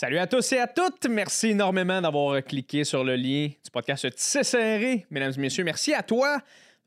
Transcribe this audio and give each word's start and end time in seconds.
Salut 0.00 0.18
à 0.18 0.28
tous 0.28 0.52
et 0.52 0.60
à 0.60 0.68
toutes. 0.68 1.08
Merci 1.08 1.48
énormément 1.48 2.00
d'avoir 2.00 2.40
cliqué 2.44 2.84
sur 2.84 3.02
le 3.02 3.16
lien 3.16 3.48
du 3.48 3.70
podcast 3.72 4.08
serré. 4.16 5.04
Mesdames 5.10 5.32
et 5.36 5.40
messieurs, 5.40 5.64
merci 5.64 5.92
à 5.92 6.04
toi 6.04 6.38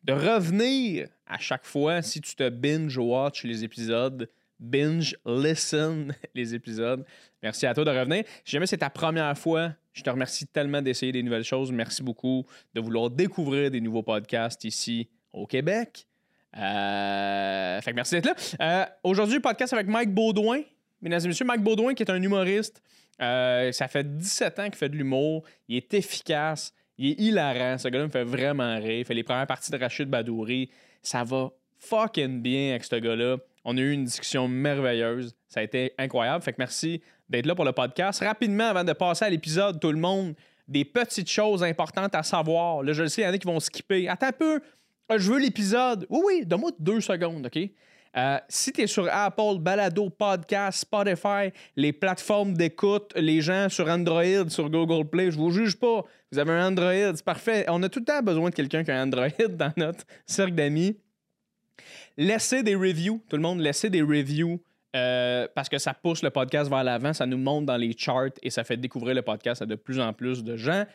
de 0.02 0.14
revenir 0.14 1.10
à 1.28 1.38
chaque 1.38 1.66
fois 1.66 2.02
si 2.02 2.22
tu 2.22 2.34
te 2.34 2.48
binge-watch 2.48 3.44
les 3.44 3.66
épisodes, 3.66 4.30
binge-listen 4.62 6.16
les 6.36 6.56
épisodes. 6.56 7.04
Merci 7.44 7.66
à 7.66 7.74
toi 7.74 7.84
de 7.84 7.90
revenir. 7.90 8.24
Si 8.46 8.54
jamais 8.54 8.66
c'est 8.66 8.78
ta 8.78 8.90
première 8.90 9.38
fois, 9.38 9.74
je 9.92 10.04
te 10.04 10.10
remercie 10.10 10.48
tellement 10.48 10.82
d'essayer 10.82 11.12
des 11.12 11.22
nouvelles 11.22 11.44
choses. 11.44 11.70
Merci 11.70 12.04
beaucoup 12.04 12.46
de 12.74 12.80
vouloir 12.80 13.10
découvrir 13.10 13.72
des 13.72 13.82
nouveaux 13.82 14.04
podcasts 14.04 14.64
ici 14.64 15.10
au 15.34 15.46
Québec. 15.46 16.08
Euh, 16.58 17.82
fait 17.82 17.92
que 17.92 17.96
merci 17.98 18.16
d'être 18.16 18.28
là. 18.28 18.36
Euh, 18.62 18.86
Aujourd'hui, 19.04 19.42
podcast 19.42 19.74
avec 19.74 19.88
Mike 19.88 20.14
Baudouin. 20.14 20.62
Mesdames 21.02 21.22
et 21.26 21.28
messieurs, 21.28 21.46
Mike 21.46 21.62
Baudouin, 21.62 21.94
qui 21.94 22.04
est 22.04 22.12
un 22.12 22.22
humoriste. 22.22 22.82
Euh, 23.22 23.72
ça 23.72 23.88
fait 23.88 24.18
17 24.18 24.60
ans 24.60 24.66
qu'il 24.66 24.76
fait 24.76 24.90
de 24.90 24.96
l'humour. 24.96 25.44
Il 25.68 25.78
est 25.78 25.94
efficace. 25.94 26.74
Il 26.98 27.12
est 27.12 27.20
hilarant. 27.20 27.78
Ce 27.78 27.88
gars-là 27.88 28.06
me 28.06 28.12
fait 28.12 28.24
vraiment 28.24 28.76
rire. 28.78 29.00
Il 29.00 29.06
fait 29.06 29.14
les 29.14 29.24
premières 29.24 29.48
parties 29.48 29.72
de 29.72 29.78
Rachid 29.78 30.10
Badouri. 30.10 30.70
Ça 31.02 31.24
va 31.24 31.52
fucking 31.80 32.42
bien 32.42 32.72
avec 32.72 32.84
ce 32.84 32.96
gars-là. 32.96 33.38
On 33.64 33.78
a 33.78 33.80
eu 33.80 33.92
une 33.92 34.06
discussion 34.06 34.48
merveilleuse. 34.48 35.36
Ça 35.48 35.60
a 35.60 35.64
été 35.64 35.94
incroyable. 35.98 36.44
Fait 36.44 36.52
que 36.52 36.58
merci 36.60 37.02
d'être 37.30 37.46
là 37.46 37.56
pour 37.56 37.66
le 37.66 37.72
podcast. 37.72 38.24
Rapidement, 38.24 38.66
avant 38.66 38.84
de 38.84 38.94
passer 38.94 39.26
à 39.26 39.30
l'épisode, 39.30 39.80
tout 39.80 39.92
le 39.92 40.00
monde, 40.00 40.36
des 40.68 40.86
petites 40.86 41.30
choses 41.30 41.64
importantes 41.64 42.16
à 42.16 42.24
savoir. 42.24 42.84
Là, 42.84 42.94
je 42.94 43.04
le 43.04 43.10
sais, 43.10 43.22
il 43.22 43.26
y 43.26 43.28
en 43.28 43.34
a 43.34 43.38
qui 43.38 43.48
vont 43.48 43.60
skipper. 43.60 44.08
Attends 44.10 44.28
un 44.28 44.32
peu. 44.32 44.62
Euh, 45.12 45.18
Je 45.18 45.32
veux 45.32 45.40
l'épisode. 45.40 46.06
Oui, 46.10 46.22
oui, 46.26 46.46
donne-moi 46.46 46.72
deux 46.80 47.02
secondes, 47.02 47.46
OK? 47.46 47.70
Euh, 48.18 48.38
si 48.50 48.74
tu 48.74 48.82
es 48.82 48.88
sur 48.88 49.08
Apple, 49.10 49.60
Balado, 49.60 50.10
Podcast, 50.10 50.82
Spotify, 50.82 51.52
les 51.78 51.94
plateformes 51.94 52.54
d'écoute, 52.54 53.14
les 53.16 53.42
gens 53.42 53.70
sur 53.70 53.88
Android, 53.88 54.50
sur 54.50 54.70
Google 54.70 55.10
Play, 55.10 55.32
je 55.32 55.38
vous 55.38 55.52
juge 55.52 55.78
pas. 55.78 56.04
Vous 56.32 56.40
avez 56.40 56.52
un 56.52 56.68
Android, 56.68 57.16
c'est 57.16 57.24
parfait. 57.24 57.66
On 57.70 57.82
a 57.84 57.90
tout 57.90 58.00
le 58.00 58.06
temps 58.06 58.22
besoin 58.22 58.50
de 58.50 58.56
quelqu'un 58.56 58.84
qui 58.84 58.92
a 58.92 59.00
un 59.00 59.04
Android 59.04 59.30
dans 59.50 59.74
notre 59.78 60.06
cercle 60.26 60.56
d'amis. 60.56 60.98
Laissez 62.18 62.64
des 62.64 62.76
reviews, 62.76 63.22
tout 63.30 63.38
le 63.38 63.42
monde, 63.42 63.62
laissez 63.62 63.90
des 63.90 64.02
reviews 64.02 64.62
euh, 64.96 65.48
parce 65.56 65.70
que 65.70 65.78
ça 65.78 65.94
pousse 65.94 66.22
le 66.22 66.30
podcast 66.30 66.70
vers 66.70 66.84
l'avant, 66.84 67.14
ça 67.14 67.26
nous 67.26 67.38
monte 67.38 67.66
dans 67.66 67.78
les 67.78 67.96
charts 67.98 68.32
et 68.44 68.50
ça 68.50 68.66
fait 68.66 68.76
découvrir 68.76 69.16
le 69.16 69.22
podcast 69.22 69.62
à 69.62 69.66
de 69.66 69.76
plus 69.76 70.02
en 70.02 70.12
plus 70.12 70.44
de 70.44 70.58
gens. 70.58 70.86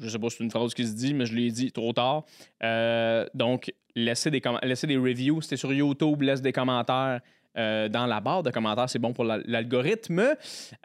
Je 0.00 0.08
sais 0.08 0.18
pas 0.18 0.28
si 0.30 0.36
c'est 0.38 0.44
une 0.44 0.50
phrase 0.50 0.74
qui 0.74 0.86
se 0.86 0.92
dit, 0.94 1.12
mais 1.14 1.26
je 1.26 1.34
l'ai 1.34 1.50
dit 1.50 1.72
trop 1.72 1.92
tard. 1.92 2.24
Euh, 2.62 3.26
donc, 3.34 3.72
laissez 3.96 4.30
des, 4.30 4.40
laissez 4.62 4.86
des 4.86 4.96
reviews. 4.96 5.42
Si 5.42 5.48
t'es 5.50 5.56
sur 5.56 5.72
YouTube, 5.72 6.22
laisse 6.22 6.40
des 6.42 6.52
commentaires. 6.52 7.20
euh, 7.56 7.88
dans 7.88 8.06
la 8.06 8.20
barre 8.20 8.44
de 8.44 8.50
commentaires, 8.52 8.88
c'est 8.88 9.00
bon 9.00 9.12
pour 9.12 9.24
la- 9.24 9.38
l'algorithme. 9.44 10.20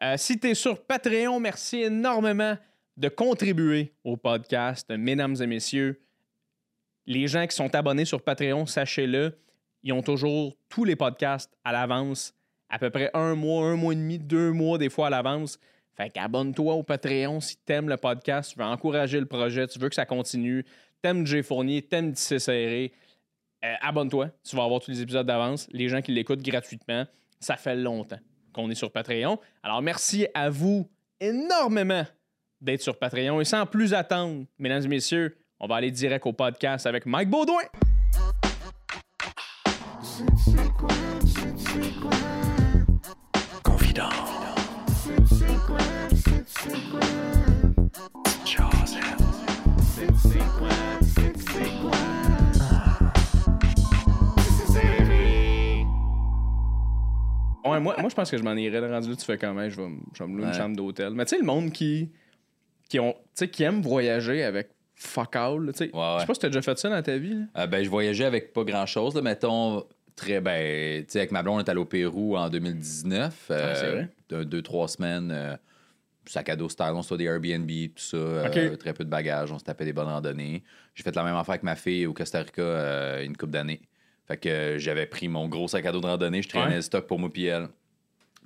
Euh, 0.01 0.13
si 0.17 0.39
tu 0.39 0.47
es 0.49 0.55
sur 0.55 0.81
Patreon, 0.81 1.39
merci 1.39 1.81
énormément 1.83 2.57
de 2.97 3.09
contribuer 3.09 3.93
au 4.03 4.17
podcast, 4.17 4.89
mesdames 4.89 5.35
et 5.39 5.45
messieurs. 5.45 5.99
Les 7.05 7.27
gens 7.27 7.45
qui 7.45 7.55
sont 7.55 7.75
abonnés 7.75 8.05
sur 8.05 8.21
Patreon, 8.23 8.65
sachez-le, 8.65 9.37
ils 9.83 9.93
ont 9.93 10.01
toujours 10.01 10.55
tous 10.69 10.85
les 10.85 10.95
podcasts 10.95 11.51
à 11.63 11.71
l'avance, 11.73 12.33
à 12.69 12.79
peu 12.79 12.89
près 12.89 13.11
un 13.13 13.35
mois, 13.35 13.65
un 13.67 13.75
mois 13.75 13.93
et 13.93 13.97
demi, 13.97 14.17
deux 14.17 14.51
mois 14.51 14.77
des 14.79 14.89
fois 14.89 15.07
à 15.07 15.09
l'avance. 15.11 15.59
Fait 15.95 16.09
qu'abonne-toi 16.09 16.73
au 16.73 16.83
Patreon 16.83 17.39
si 17.39 17.57
t'aimes 17.57 17.87
le 17.87 17.97
podcast, 17.97 18.53
tu 18.53 18.59
veux 18.59 18.65
encourager 18.65 19.19
le 19.19 19.25
projet, 19.25 19.67
tu 19.67 19.77
veux 19.79 19.89
que 19.89 19.95
ça 19.95 20.05
continue, 20.05 20.65
t'aimes 21.01 21.25
Jay 21.25 21.43
Fournier, 21.43 21.83
t'aimes 21.83 22.13
Tissé 22.13 22.39
Serré, 22.39 22.93
euh, 23.63 23.73
abonne-toi, 23.81 24.29
tu 24.43 24.55
vas 24.55 24.63
avoir 24.63 24.81
tous 24.81 24.91
les 24.91 25.01
épisodes 25.01 25.25
d'avance. 25.25 25.67
Les 25.71 25.87
gens 25.87 26.01
qui 26.01 26.11
l'écoutent 26.11 26.41
gratuitement, 26.41 27.05
ça 27.39 27.55
fait 27.55 27.75
longtemps 27.75 28.19
qu'on 28.53 28.69
est 28.69 28.75
sur 28.75 28.91
Patreon. 28.91 29.39
Alors 29.61 29.81
merci 29.81 30.27
à 30.33 30.49
vous 30.49 30.89
énormément 31.19 32.05
d'être 32.59 32.81
sur 32.81 32.97
Patreon. 32.97 33.39
Et 33.41 33.45
sans 33.45 33.65
plus 33.65 33.93
attendre, 33.93 34.45
mesdames 34.57 34.83
et 34.83 34.87
messieurs, 34.87 35.37
on 35.59 35.67
va 35.67 35.75
aller 35.75 35.91
direct 35.91 36.25
au 36.25 36.33
podcast 36.33 36.85
avec 36.87 37.05
Mike 37.05 37.29
Baudouin. 37.29 37.61
Confident. 43.63 44.09
Ouais, 57.65 57.79
moi, 57.79 57.95
moi 57.97 58.09
je 58.09 58.15
pense 58.15 58.29
que 58.29 58.37
je 58.37 58.43
m'en 58.43 58.53
irais. 58.55 58.81
Le 58.81 58.91
rendu 58.91 59.09
là, 59.09 59.15
tu 59.15 59.23
fais 59.25 59.37
comment? 59.37 59.69
Je 59.69 59.79
vais, 59.81 59.87
je 60.13 60.23
vais 60.23 60.29
me 60.29 60.35
louer 60.37 60.43
une 60.47 60.51
Ouais. 60.51 60.57
chambre 60.57 60.75
d'hôtel. 60.75 61.13
Mais 61.13 61.23
tu 61.25 61.29
sais, 61.29 61.37
le 61.37 61.45
monde 61.45 61.71
qui, 61.71 62.09
qui, 62.89 62.99
ont, 62.99 63.13
tu 63.13 63.19
sais, 63.35 63.47
qui 63.47 63.63
aime 63.63 63.81
voyager 63.81 64.43
avec 64.43 64.69
fuck 64.95 65.35
all. 65.37 65.65
là, 65.65 65.71
tu 65.71 65.77
sais. 65.85 65.91
Ouais, 65.95 65.99
ouais. 65.99 66.13
Je 66.15 66.19
sais 66.21 66.25
pas 66.27 66.33
si 66.33 66.39
t'as 66.41 66.47
déjà 66.49 66.61
fait 66.61 66.77
ça 66.77 66.89
dans 66.89 67.01
ta 67.01 67.17
vie. 67.17 67.35
là. 67.35 67.63
Euh, 67.63 67.67
ben, 67.67 67.83
je 67.83 67.89
voyageais 67.89 68.25
avec 68.25 68.51
pas 68.51 68.63
grand 68.65 68.85
chose, 68.85 69.15
mettons. 69.21 69.85
Très 70.15 70.41
ben, 70.41 71.03
tu 71.05 71.11
sais, 71.11 71.19
avec 71.19 71.31
ma 71.31 71.41
blonde, 71.43 71.57
on 71.57 71.63
est 71.63 71.69
allé 71.69 71.79
au 71.79 71.85
Pérou 71.85 72.37
en 72.37 72.49
2019. 72.49 73.47
Ah, 73.49 73.75
c'est 73.75 73.89
vrai? 73.89 74.09
de- 74.29 74.43
deux, 74.43 74.61
trois 74.61 74.87
semaines. 74.87 75.31
euh, 75.31 75.55
sac 76.25 76.47
à 76.49 76.55
dos 76.55 76.69
style, 76.69 76.91
on 76.93 77.01
soit 77.01 77.17
des 77.17 77.25
Airbnb, 77.25 77.67
tout 77.67 78.01
ça. 78.01 78.17
euh, 78.17 78.75
très 78.77 78.93
peu 78.93 79.03
de 79.03 79.09
bagages, 79.09 79.51
on 79.51 79.59
se 79.59 79.63
tapait 79.65 79.83
des 79.85 79.91
bonnes 79.93 80.07
randonnées. 80.07 80.63
J'ai 80.95 81.03
fait 81.03 81.13
la 81.15 81.23
même 81.23 81.35
affaire 81.35 81.51
avec 81.53 81.63
ma 81.63 81.75
fille 81.75 82.05
au 82.05 82.13
Costa 82.13 82.39
Rica 82.39 82.61
euh, 82.61 83.25
une 83.25 83.35
couple 83.35 83.51
d'années. 83.51 83.81
Fait 84.25 84.37
que 84.37 84.47
euh, 84.47 84.77
j'avais 84.79 85.05
pris 85.05 85.27
mon 85.27 85.49
gros 85.49 85.67
sac 85.67 85.85
à 85.85 85.91
dos 85.91 85.99
de 85.99 86.05
randonnée, 86.07 86.41
je 86.41 86.47
traînais 86.47 86.67
Ouais. 86.69 86.75
le 86.77 86.81
stock 86.81 87.07
pour 87.07 87.19
moi 87.19 87.29
puis 87.31 87.45
elle. 87.45 87.67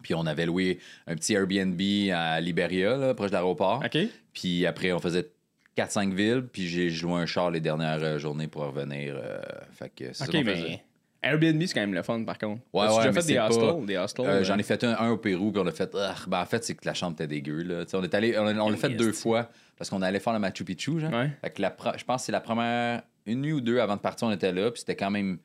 Puis 0.01 0.13
on 0.15 0.25
avait 0.25 0.45
loué 0.47 0.79
un 1.05 1.15
petit 1.15 1.33
Airbnb 1.33 1.79
à 2.13 2.39
Liberia, 2.41 2.97
là, 2.97 3.13
proche 3.13 3.29
de 3.29 3.33
l'aéroport. 3.35 3.83
Puis 4.33 4.65
après, 4.65 4.91
on 4.91 4.99
faisait 4.99 5.29
4-5 5.75 6.13
villes, 6.13 6.43
puis 6.51 6.67
j'ai 6.67 6.89
joué 6.89 7.13
un 7.13 7.25
char 7.27 7.51
les 7.51 7.59
dernières 7.61 8.01
euh, 8.03 8.17
journées 8.17 8.47
pour 8.47 8.63
revenir. 8.63 9.15
euh, 9.17 9.39
fait 9.71 9.89
que 9.89 10.13
c'est 10.13 10.23
OK, 10.23 10.31
ça 10.31 10.31
qu'on 10.31 10.45
faisait. 10.45 10.81
Airbnb, 11.23 11.61
c'est 11.65 11.73
quand 11.73 11.81
même 11.81 11.93
le 11.93 12.03
fun, 12.03 12.23
par 12.23 12.37
contre. 12.37 12.61
Ouais, 12.73 12.83
As-tu 12.85 12.91
ouais, 12.91 12.97
déjà 12.97 13.11
mais 13.11 13.21
fait 13.21 13.27
des 13.27 13.33
c'est 13.33 13.39
hostels? 13.39 13.79
pas- 13.79 13.85
Des 13.85 13.97
hostels 13.97 14.25
Euh, 14.25 14.29
euh, 14.29 14.43
J'en 14.43 14.57
ai 14.57 14.63
fait 14.63 14.83
un, 14.83 14.97
un 14.99 15.09
au 15.09 15.17
Pérou, 15.17 15.51
puis 15.51 15.61
on 15.63 15.67
a 15.67 15.71
fait. 15.71 15.89
ah, 15.95 16.15
ben 16.27 16.41
en 16.41 16.45
fait, 16.45 16.63
c'est 16.63 16.75
que 16.75 16.85
la 16.85 16.93
chambre 16.93 17.13
était 17.13 17.27
dégueu. 17.27 17.63
Là. 17.63 17.83
On, 17.93 18.03
est 18.03 18.13
allé, 18.13 18.37
on, 18.37 18.45
on 18.45 18.69
l'a 18.69 18.77
fait 18.77 18.89
deux 18.89 19.11
fois 19.13 19.49
parce 19.77 19.89
qu'on 19.89 20.01
allait 20.01 20.19
faire 20.19 20.33
le 20.33 20.39
Machu 20.39 20.63
Picchu. 20.63 20.99
Genre. 20.99 21.11
Ouais. 21.11 21.31
Fait 21.41 21.49
que 21.51 21.61
la 21.61 21.75
je 21.97 22.03
pense 22.03 22.21
que 22.21 22.25
c'est 22.27 22.31
la 22.31 22.39
première. 22.41 23.01
Une 23.25 23.41
nuit 23.41 23.51
ou 23.53 23.61
deux 23.61 23.79
avant 23.79 23.95
de 23.95 24.01
partir, 24.01 24.27
on 24.27 24.31
était 24.31 24.51
là, 24.53 24.71
puis 24.71 24.79
c'était 24.79 24.95
quand 24.95 25.11
même. 25.11 25.39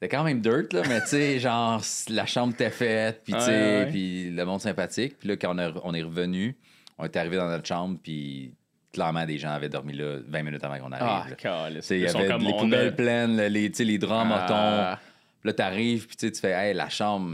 C'était 0.00 0.16
quand 0.16 0.22
même 0.24 0.40
dirt, 0.40 0.72
là, 0.72 0.82
mais 0.88 1.00
tu 1.02 1.08
sais, 1.08 1.38
genre, 1.40 1.82
la 2.08 2.24
chambre 2.26 2.52
était 2.54 2.70
faite, 2.70 3.22
puis 3.24 3.34
tu 3.34 3.40
sais, 3.40 3.86
puis 3.90 4.30
le 4.30 4.44
monde 4.44 4.60
sympathique. 4.60 5.18
Puis 5.18 5.28
là, 5.28 5.36
quand 5.36 5.54
on, 5.54 5.58
a- 5.58 5.72
on 5.84 5.92
est 5.92 6.02
revenu, 6.02 6.56
on 6.98 7.04
est 7.04 7.16
arrivé 7.16 7.36
dans 7.36 7.48
notre 7.48 7.66
chambre, 7.66 7.98
puis 8.02 8.54
clairement, 8.92 9.24
des 9.26 9.38
gens 9.38 9.50
avaient 9.50 9.68
dormi 9.68 9.92
là 9.94 10.16
20 10.26 10.42
minutes 10.42 10.64
avant 10.64 10.78
qu'on 10.78 10.92
Ah, 10.92 11.24
arrive. 11.26 11.80
sais, 11.82 11.98
Il 11.98 12.02
y 12.04 12.06
avait 12.08 12.38
les 12.38 12.52
poubelles 12.52 12.88
a- 12.88 12.92
pleines, 12.92 13.36
les, 13.36 13.68
les 13.68 13.98
draps. 13.98 14.30
Ah. 14.50 14.98
Puis 15.40 15.48
là, 15.48 15.52
t'arrives, 15.52 16.06
puis 16.06 16.16
tu 16.16 16.40
fais, 16.40 16.50
hey, 16.52 16.74
la 16.74 16.88
chambre. 16.88 17.30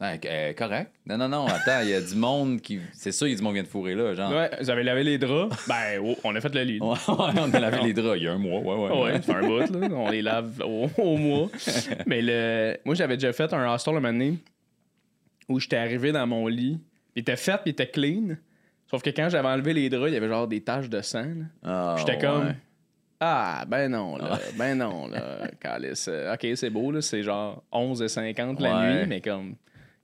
ouais, 0.00 0.20
euh, 0.24 0.52
correct? 0.54 0.90
Non, 1.06 1.16
non, 1.16 1.28
non, 1.28 1.46
attends, 1.46 1.80
il 1.82 1.90
y 1.90 1.94
a 1.94 2.00
du 2.00 2.16
monde 2.16 2.60
qui. 2.60 2.80
C'est 2.92 3.12
sûr, 3.12 3.26
il 3.28 3.30
y 3.30 3.34
a 3.34 3.36
du 3.36 3.42
monde 3.42 3.52
qui 3.52 3.58
vient 3.58 3.62
de 3.62 3.68
fourrer 3.68 3.94
là, 3.94 4.14
genre. 4.14 4.32
Ouais, 4.32 4.50
vous 4.60 4.70
avez 4.70 4.82
lavé 4.82 5.04
les 5.04 5.18
draps? 5.18 5.68
Ben, 5.68 6.00
oh, 6.02 6.16
on 6.24 6.34
a 6.34 6.40
fait 6.40 6.52
le 6.54 6.62
lit. 6.62 6.78
Ouais, 6.82 6.96
on 7.06 7.52
a 7.54 7.60
lavé 7.60 7.78
les 7.84 7.92
draps 7.92 8.16
il 8.18 8.24
y 8.24 8.28
a 8.28 8.32
un 8.32 8.38
mois, 8.38 8.60
ouais, 8.60 8.88
ouais. 8.90 9.02
Ouais, 9.02 9.12
ça 9.14 9.22
fait 9.22 9.32
un 9.34 9.46
bout, 9.46 9.58
là. 9.70 9.88
On 9.92 10.10
les 10.10 10.22
lave 10.22 10.60
au, 10.64 10.88
au 10.98 11.16
mois. 11.16 11.48
Mais 12.06 12.22
le... 12.22 12.76
moi, 12.84 12.94
j'avais 12.96 13.16
déjà 13.16 13.32
fait 13.32 13.52
un 13.52 13.72
hostel 13.72 13.92
un 13.94 14.00
moment 14.00 14.12
donné 14.12 14.38
où 15.48 15.60
j'étais 15.60 15.76
arrivé 15.76 16.10
dans 16.12 16.26
mon 16.26 16.46
lit. 16.48 16.80
Il 17.14 17.20
était 17.20 17.36
fait, 17.36 17.52
puis 17.62 17.62
il 17.66 17.70
était 17.70 17.86
clean. 17.88 18.36
Sauf 18.90 19.02
que 19.02 19.10
quand 19.10 19.28
j'avais 19.28 19.48
enlevé 19.48 19.74
les 19.74 19.90
draps, 19.90 20.08
il 20.08 20.14
y 20.14 20.16
avait 20.16 20.28
genre 20.28 20.48
des 20.48 20.62
taches 20.62 20.88
de 20.88 21.00
sang. 21.02 21.26
Ah, 21.64 21.96
J'étais 21.98 22.12
ouais. 22.12 22.18
comme. 22.18 22.54
Ah, 23.20 23.64
ben 23.68 23.90
non, 23.90 24.16
là. 24.16 24.38
Ben 24.56 24.76
non, 24.78 25.08
là. 25.08 25.48
Calice. 25.60 26.08
Ok, 26.32 26.46
c'est 26.54 26.70
beau, 26.70 26.90
là. 26.92 27.02
C'est 27.02 27.22
genre 27.22 27.62
11h50 27.72 28.62
la 28.62 28.78
Ouais. 28.78 29.00
nuit, 29.00 29.06
mais 29.08 29.20
comme. 29.20 29.56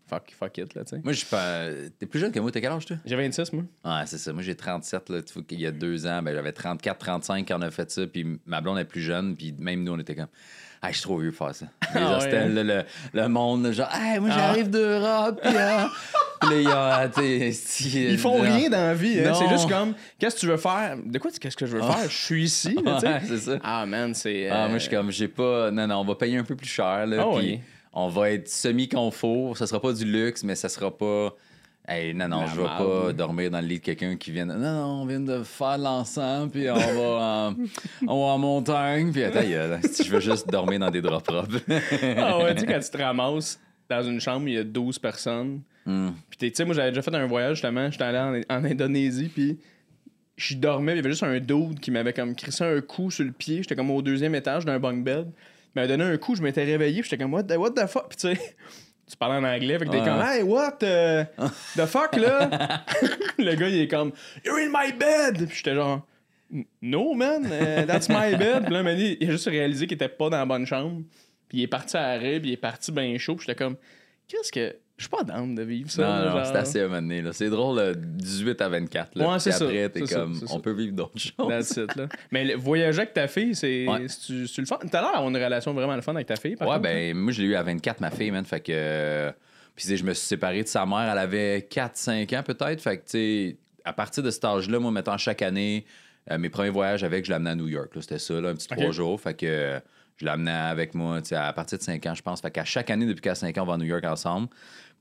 Fuck, 0.06 0.32
fuck 0.38 0.58
it, 0.58 0.74
là, 0.74 0.84
tu 0.84 0.90
sais. 0.96 1.00
Moi, 1.02 1.12
je 1.14 1.18
suis 1.20 1.26
pas. 1.28 1.66
T'es 1.98 2.04
plus 2.04 2.20
jeune 2.20 2.30
que 2.30 2.38
moi, 2.40 2.50
t'as 2.52 2.60
quel 2.60 2.72
âge, 2.72 2.84
toi? 2.84 2.96
J'ai 3.06 3.16
26, 3.16 3.52
moi. 3.54 3.62
Ouais, 3.86 4.02
c'est 4.04 4.18
ça. 4.18 4.32
Moi, 4.34 4.42
j'ai 4.42 4.54
37, 4.54 5.08
là. 5.08 5.22
Tu 5.22 5.32
vois 5.32 5.42
qu'il 5.44 5.60
y 5.60 5.66
a 5.66 5.70
deux 5.72 6.06
ans, 6.06 6.20
ben, 6.22 6.34
j'avais 6.34 6.52
34, 6.52 6.98
35 6.98 7.48
quand 7.48 7.58
on 7.58 7.62
a 7.62 7.70
fait 7.70 7.90
ça. 7.90 8.06
Puis 8.06 8.38
ma 8.44 8.60
blonde 8.60 8.78
est 8.78 8.84
plus 8.84 9.00
jeune, 9.00 9.34
puis 9.34 9.54
même 9.58 9.82
nous, 9.82 9.92
on 9.94 9.98
était 9.98 10.14
comme. 10.14 10.26
Ah, 10.82 10.88
je 10.90 10.94
suis 10.98 11.02
trop 11.04 11.16
vieux 11.16 11.32
pour 11.32 11.46
faire 11.46 11.54
ça. 11.54 11.66
Les 11.94 12.00
Ah 12.02 12.10
ouais, 12.10 12.16
hostels, 12.16 12.54
le, 12.54 12.82
le 13.18 13.28
monde, 13.28 13.72
genre, 13.72 13.88
hey, 13.94 14.20
moi, 14.20 14.28
Ah. 14.32 14.36
j'arrive 14.38 14.68
d'Europe, 14.68 15.40
puis 15.42 15.54
ah. 15.56 15.88
Là, 16.50 17.10
sais, 17.14 17.52
si- 17.52 18.04
Ils 18.10 18.18
font 18.18 18.40
rien 18.40 18.68
dans 18.68 18.76
la 18.78 18.94
vie. 18.94 19.20
hein. 19.20 19.32
C'est 19.34 19.48
juste 19.48 19.68
comme, 19.68 19.94
qu'est-ce 20.18 20.34
que 20.36 20.40
tu 20.40 20.46
veux 20.46 20.56
faire? 20.56 20.96
De 21.04 21.18
quoi, 21.18 21.30
tu- 21.30 21.38
qu'est-ce 21.38 21.56
que 21.56 21.66
je 21.66 21.76
veux 21.76 21.82
faire? 21.82 22.08
Je 22.08 22.16
suis 22.16 22.44
ici, 22.44 22.76
là. 22.84 22.98
Ouais, 22.98 23.20
c'est 23.26 23.38
ça. 23.38 23.58
Ah, 23.62 23.86
man, 23.86 24.14
c'est. 24.14 24.48
Ah, 24.50 24.64
euh, 24.64 24.68
moi, 24.68 24.78
je 24.78 24.84
suis 24.86 24.90
comme, 24.96 25.10
j'ai 25.10 25.28
pas. 25.28 25.70
Non, 25.70 25.86
non, 25.86 25.96
on 25.96 26.04
va 26.04 26.14
payer 26.14 26.36
un 26.38 26.44
peu 26.44 26.56
plus 26.56 26.68
cher, 26.68 27.06
là. 27.06 27.16
Ah 27.20 27.36
puis 27.36 27.46
oui. 27.46 27.60
on 27.92 28.08
va 28.08 28.30
être 28.30 28.48
semi-confort. 28.48 29.56
Ça 29.56 29.66
sera 29.66 29.80
pas 29.80 29.92
du 29.92 30.04
luxe, 30.04 30.42
mais 30.44 30.54
ça 30.54 30.68
sera 30.68 30.96
pas. 30.96 31.34
Hey, 31.86 32.14
non, 32.14 32.28
non, 32.28 32.40
La 32.40 32.46
je 32.46 32.56
vais 32.56 32.66
pas 32.66 33.12
dormir 33.12 33.50
dans 33.50 33.60
le 33.60 33.66
lit 33.66 33.78
de 33.78 33.84
quelqu'un 33.84 34.16
qui 34.16 34.30
vient. 34.30 34.46
de- 34.46 34.54
Non, 34.54 34.58
non, 34.72 35.02
on 35.02 35.06
vient 35.06 35.20
de 35.20 35.42
faire 35.42 35.76
l'encens, 35.76 36.48
puis 36.50 36.70
on 36.70 36.74
va 36.76 37.50
en, 37.50 37.54
on 38.08 38.26
va 38.26 38.32
en 38.32 38.38
montagne, 38.38 39.12
puis 39.12 39.22
attends, 39.22 39.40
je 39.42 40.10
veux 40.10 40.20
juste 40.20 40.48
dormir 40.48 40.78
dans 40.80 40.90
des 40.90 41.02
draps 41.02 41.24
propres. 41.24 41.56
Ah 42.16 42.38
ouais, 42.38 42.54
tu 42.54 42.60
sais, 42.62 42.66
quand 42.72 42.80
tu 42.80 42.88
te 42.90 42.96
ramasses 42.96 43.60
dans 43.90 44.02
une 44.02 44.18
chambre, 44.18 44.48
il 44.48 44.54
y 44.54 44.58
a 44.58 44.64
12 44.64 44.98
personnes, 44.98 45.60
Hmm. 45.86 46.10
Puis, 46.30 46.50
tu 46.50 46.56
sais, 46.56 46.64
moi, 46.64 46.74
j'avais 46.74 46.90
déjà 46.90 47.02
fait 47.02 47.14
un 47.14 47.26
voyage, 47.26 47.56
justement. 47.56 47.90
J'étais 47.90 48.04
allé 48.04 48.44
en, 48.48 48.56
en 48.56 48.64
Indonésie, 48.64 49.28
puis 49.28 49.58
je 50.36 50.54
dormais. 50.56 50.92
Il 50.92 50.96
y 50.96 50.98
avait 51.00 51.10
juste 51.10 51.22
un 51.22 51.38
dude 51.38 51.78
qui 51.80 51.90
m'avait 51.90 52.12
comme 52.12 52.34
crissé 52.34 52.64
un 52.64 52.80
coup 52.80 53.10
sur 53.10 53.24
le 53.24 53.32
pied. 53.32 53.58
J'étais 53.62 53.76
comme 53.76 53.90
au 53.90 54.02
deuxième 54.02 54.34
étage 54.34 54.64
d'un 54.64 54.78
bunk 54.78 55.04
bed. 55.04 55.26
Il 55.28 55.80
m'avait 55.80 55.88
donné 55.88 56.04
un 56.04 56.16
coup, 56.16 56.34
je 56.36 56.42
m'étais 56.42 56.64
réveillé, 56.64 57.02
j'étais 57.02 57.18
comme, 57.18 57.34
what 57.34 57.42
the, 57.44 57.56
what 57.56 57.70
the 57.72 57.86
fuck? 57.86 58.08
Puis, 58.08 58.16
tu 58.16 58.34
sais, 58.36 58.54
tu 59.10 59.16
parles 59.16 59.44
en 59.44 59.48
anglais, 59.48 59.78
fait 59.78 59.84
que 59.86 59.90
t'es 59.90 59.98
Ouais. 59.98 60.04
comme, 60.04 60.22
hey, 60.22 60.42
what 60.42 60.78
uh, 60.82 61.24
the 61.76 61.84
fuck, 61.86 62.16
là? 62.16 62.84
le 63.38 63.54
gars, 63.54 63.68
il 63.68 63.80
est 63.80 63.88
comme, 63.88 64.12
you're 64.44 64.56
in 64.58 64.68
my 64.72 64.92
bed! 64.92 65.46
Puis 65.48 65.56
j'étais 65.58 65.74
genre, 65.74 66.06
no, 66.80 67.12
man, 67.14 67.44
uh, 67.44 67.86
that's 67.86 68.08
my 68.08 68.36
bed. 68.36 68.64
Puis 68.64 68.72
là, 68.72 68.80
il 68.80 68.84
m'a 68.84 68.94
dit- 68.94 69.16
il 69.20 69.28
a 69.28 69.32
juste 69.32 69.48
réalisé 69.48 69.86
qu'il 69.86 69.96
était 69.96 70.08
pas 70.08 70.30
dans 70.30 70.38
la 70.38 70.46
bonne 70.46 70.64
chambre. 70.66 71.02
Puis 71.48 71.58
il 71.58 71.62
est 71.64 71.68
parti 71.68 71.96
à 71.96 72.00
l'arrêt, 72.16 72.38
puis 72.40 72.50
il 72.50 72.52
est 72.54 72.56
parti 72.56 72.90
bien 72.92 73.18
chaud. 73.18 73.34
Puis 73.36 73.46
j'étais 73.46 73.58
comme, 73.62 73.76
qu'est-ce 74.28 74.50
que. 74.52 74.76
Je 74.96 75.02
suis 75.04 75.10
pas 75.10 75.24
down 75.24 75.54
de 75.56 75.62
vivre 75.62 75.90
ça. 75.90 76.02
Non, 76.02 76.24
non, 76.26 76.36
genre. 76.36 76.46
c'est 76.46 76.56
assez 76.56 76.80
à 76.80 76.84
un 76.84 76.86
moment 76.88 77.02
donné, 77.02 77.20
là. 77.20 77.32
C'est 77.32 77.50
drôle, 77.50 77.76
là, 77.78 77.94
18 77.94 78.60
à 78.60 78.68
24. 78.68 79.16
Là, 79.16 79.28
Ouais, 79.32 79.38
c'est 79.40 79.50
ça, 79.50 79.64
après, 79.64 79.88
t'es 79.88 80.06
ça, 80.06 80.20
comme, 80.20 80.34
ça. 80.34 80.46
on 80.50 80.60
peut 80.60 80.70
vivre 80.72 80.92
d'autres 80.94 81.18
choses. 81.18 81.48
That's 81.48 81.76
it, 81.76 81.96
là. 81.96 82.06
Mais 82.30 82.44
le- 82.44 82.54
voyager 82.56 83.00
avec 83.00 83.12
ta 83.12 83.26
fille, 83.26 83.56
c'est 83.56 83.88
Ouais. 83.88 84.06
c'est 84.08 84.58
le 84.58 84.66
fun? 84.66 84.78
T'as 84.88 85.00
l'air 85.00 85.10
d'avoir 85.12 85.28
une 85.28 85.36
relation 85.36 85.74
vraiment 85.74 85.96
le 85.96 86.02
fun 86.02 86.14
avec 86.14 86.28
ta 86.28 86.36
fille, 86.36 86.54
par 86.54 86.68
ouais, 86.68 86.74
contre, 86.74 86.84
ben, 86.84 87.16
moi, 87.16 87.32
je 87.32 87.42
l'ai 87.42 87.48
eu 87.48 87.54
à 87.56 87.62
24, 87.64 88.00
ma 88.00 88.10
fille, 88.12 88.30
man. 88.30 88.44
Fait 88.44 88.60
que. 88.60 89.32
Puis, 89.74 89.88
tu 89.88 89.96
je 89.96 90.04
me 90.04 90.14
suis 90.14 90.26
séparé 90.28 90.62
de 90.62 90.68
sa 90.68 90.86
mère, 90.86 91.10
elle 91.10 91.18
avait 91.18 91.66
4-5 91.68 92.32
ans 92.32 92.44
peut-être. 92.44 92.80
Fait 92.80 92.98
que, 92.98 93.02
tu 93.02 93.10
sais, 93.10 93.56
à 93.84 93.92
partir 93.92 94.22
de 94.22 94.30
cet 94.30 94.44
âge-là, 94.44 94.78
moi, 94.78 94.92
mettant 94.92 95.18
chaque 95.18 95.42
année, 95.42 95.84
euh, 96.30 96.38
mes 96.38 96.48
premiers 96.50 96.70
voyages 96.70 97.02
avec, 97.02 97.24
je 97.24 97.32
l'amenais 97.32 97.50
à 97.50 97.54
New 97.56 97.66
York. 97.66 97.92
là. 97.96 98.00
C'était 98.00 98.20
ça, 98.20 98.40
là, 98.40 98.50
un 98.50 98.54
petit 98.54 98.68
Ok. 98.70 98.78
trois 98.78 98.92
jours. 98.92 99.20
Fait 99.20 99.34
que 99.34 99.80
je 100.16 100.24
l'amenais 100.24 100.52
avec 100.52 100.94
moi, 100.94 101.20
tu 101.20 101.34
à 101.34 101.52
partir 101.52 101.76
de 101.78 101.82
5 101.82 102.06
ans, 102.06 102.14
je 102.14 102.22
pense. 102.22 102.40
Fait 102.40 102.52
qu'à 102.52 102.64
chaque 102.64 102.88
année, 102.90 103.04
depuis 103.04 103.22
qu'à 103.22 103.34
5 103.34 103.58
ans, 103.58 103.62
on 103.62 103.66
va 103.66 103.74
à 103.74 103.78
New 103.78 103.84
York 103.86 104.04
ensemble. 104.04 104.46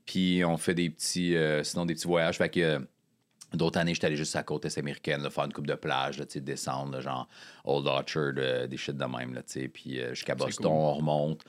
Puis, 0.06 0.44
on 0.44 0.56
fait 0.56 0.74
des 0.74 0.90
petits, 0.90 1.36
euh, 1.36 1.62
sinon, 1.64 1.86
des 1.86 1.94
petits 1.94 2.06
voyages. 2.08 2.36
Fait 2.38 2.48
que. 2.48 2.60
euh, 2.60 2.78
D'autres 3.52 3.78
années, 3.78 3.94
j'étais 3.94 4.08
allé 4.08 4.16
juste 4.16 4.34
à 4.34 4.40
la 4.40 4.42
côte 4.42 4.64
est 4.64 4.78
américaine, 4.78 5.22
là, 5.22 5.30
faire 5.30 5.44
une 5.44 5.52
coupe 5.52 5.68
de 5.68 5.74
plage, 5.76 6.18
là, 6.18 6.24
descendre, 6.40 6.90
là, 6.90 7.00
genre 7.00 7.28
Old 7.64 7.86
Orchard, 7.86 8.32
euh, 8.36 8.66
des 8.66 8.76
shit 8.76 8.96
de 8.96 9.04
même, 9.04 9.32
là. 9.32 9.42
Puis 9.72 10.00
jusqu'à 10.10 10.34
Boston, 10.34 10.66
cool. 10.66 10.72
on 10.72 10.94
remonte. 10.94 11.44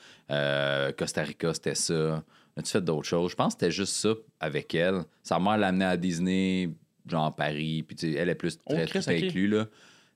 Costa 0.97 1.23
Rica, 1.23 1.51
c'était 1.55 1.73
ça. 1.73 2.23
As-tu 2.57 2.71
fait 2.71 2.81
d'autres 2.81 3.07
choses? 3.07 3.31
Je 3.31 3.35
pense 3.35 3.55
que 3.55 3.61
c'était 3.61 3.71
juste 3.71 3.93
ça 3.95 4.09
avec 4.39 4.75
elle. 4.75 5.01
Sa 5.23 5.39
mère 5.39 5.57
l'a 5.57 5.69
amenée 5.69 5.85
à 5.85 5.97
Disney, 5.97 6.69
genre 7.07 7.25
à 7.25 7.35
Paris. 7.35 7.81
Puis 7.81 8.15
elle 8.15 8.29
est 8.29 8.35
plus 8.35 8.59
Oh, 8.67 8.75
très 8.75 8.85
Christ, 8.85 9.09
ok. 9.09 9.23
inclus, 9.23 9.47
là. 9.47 9.65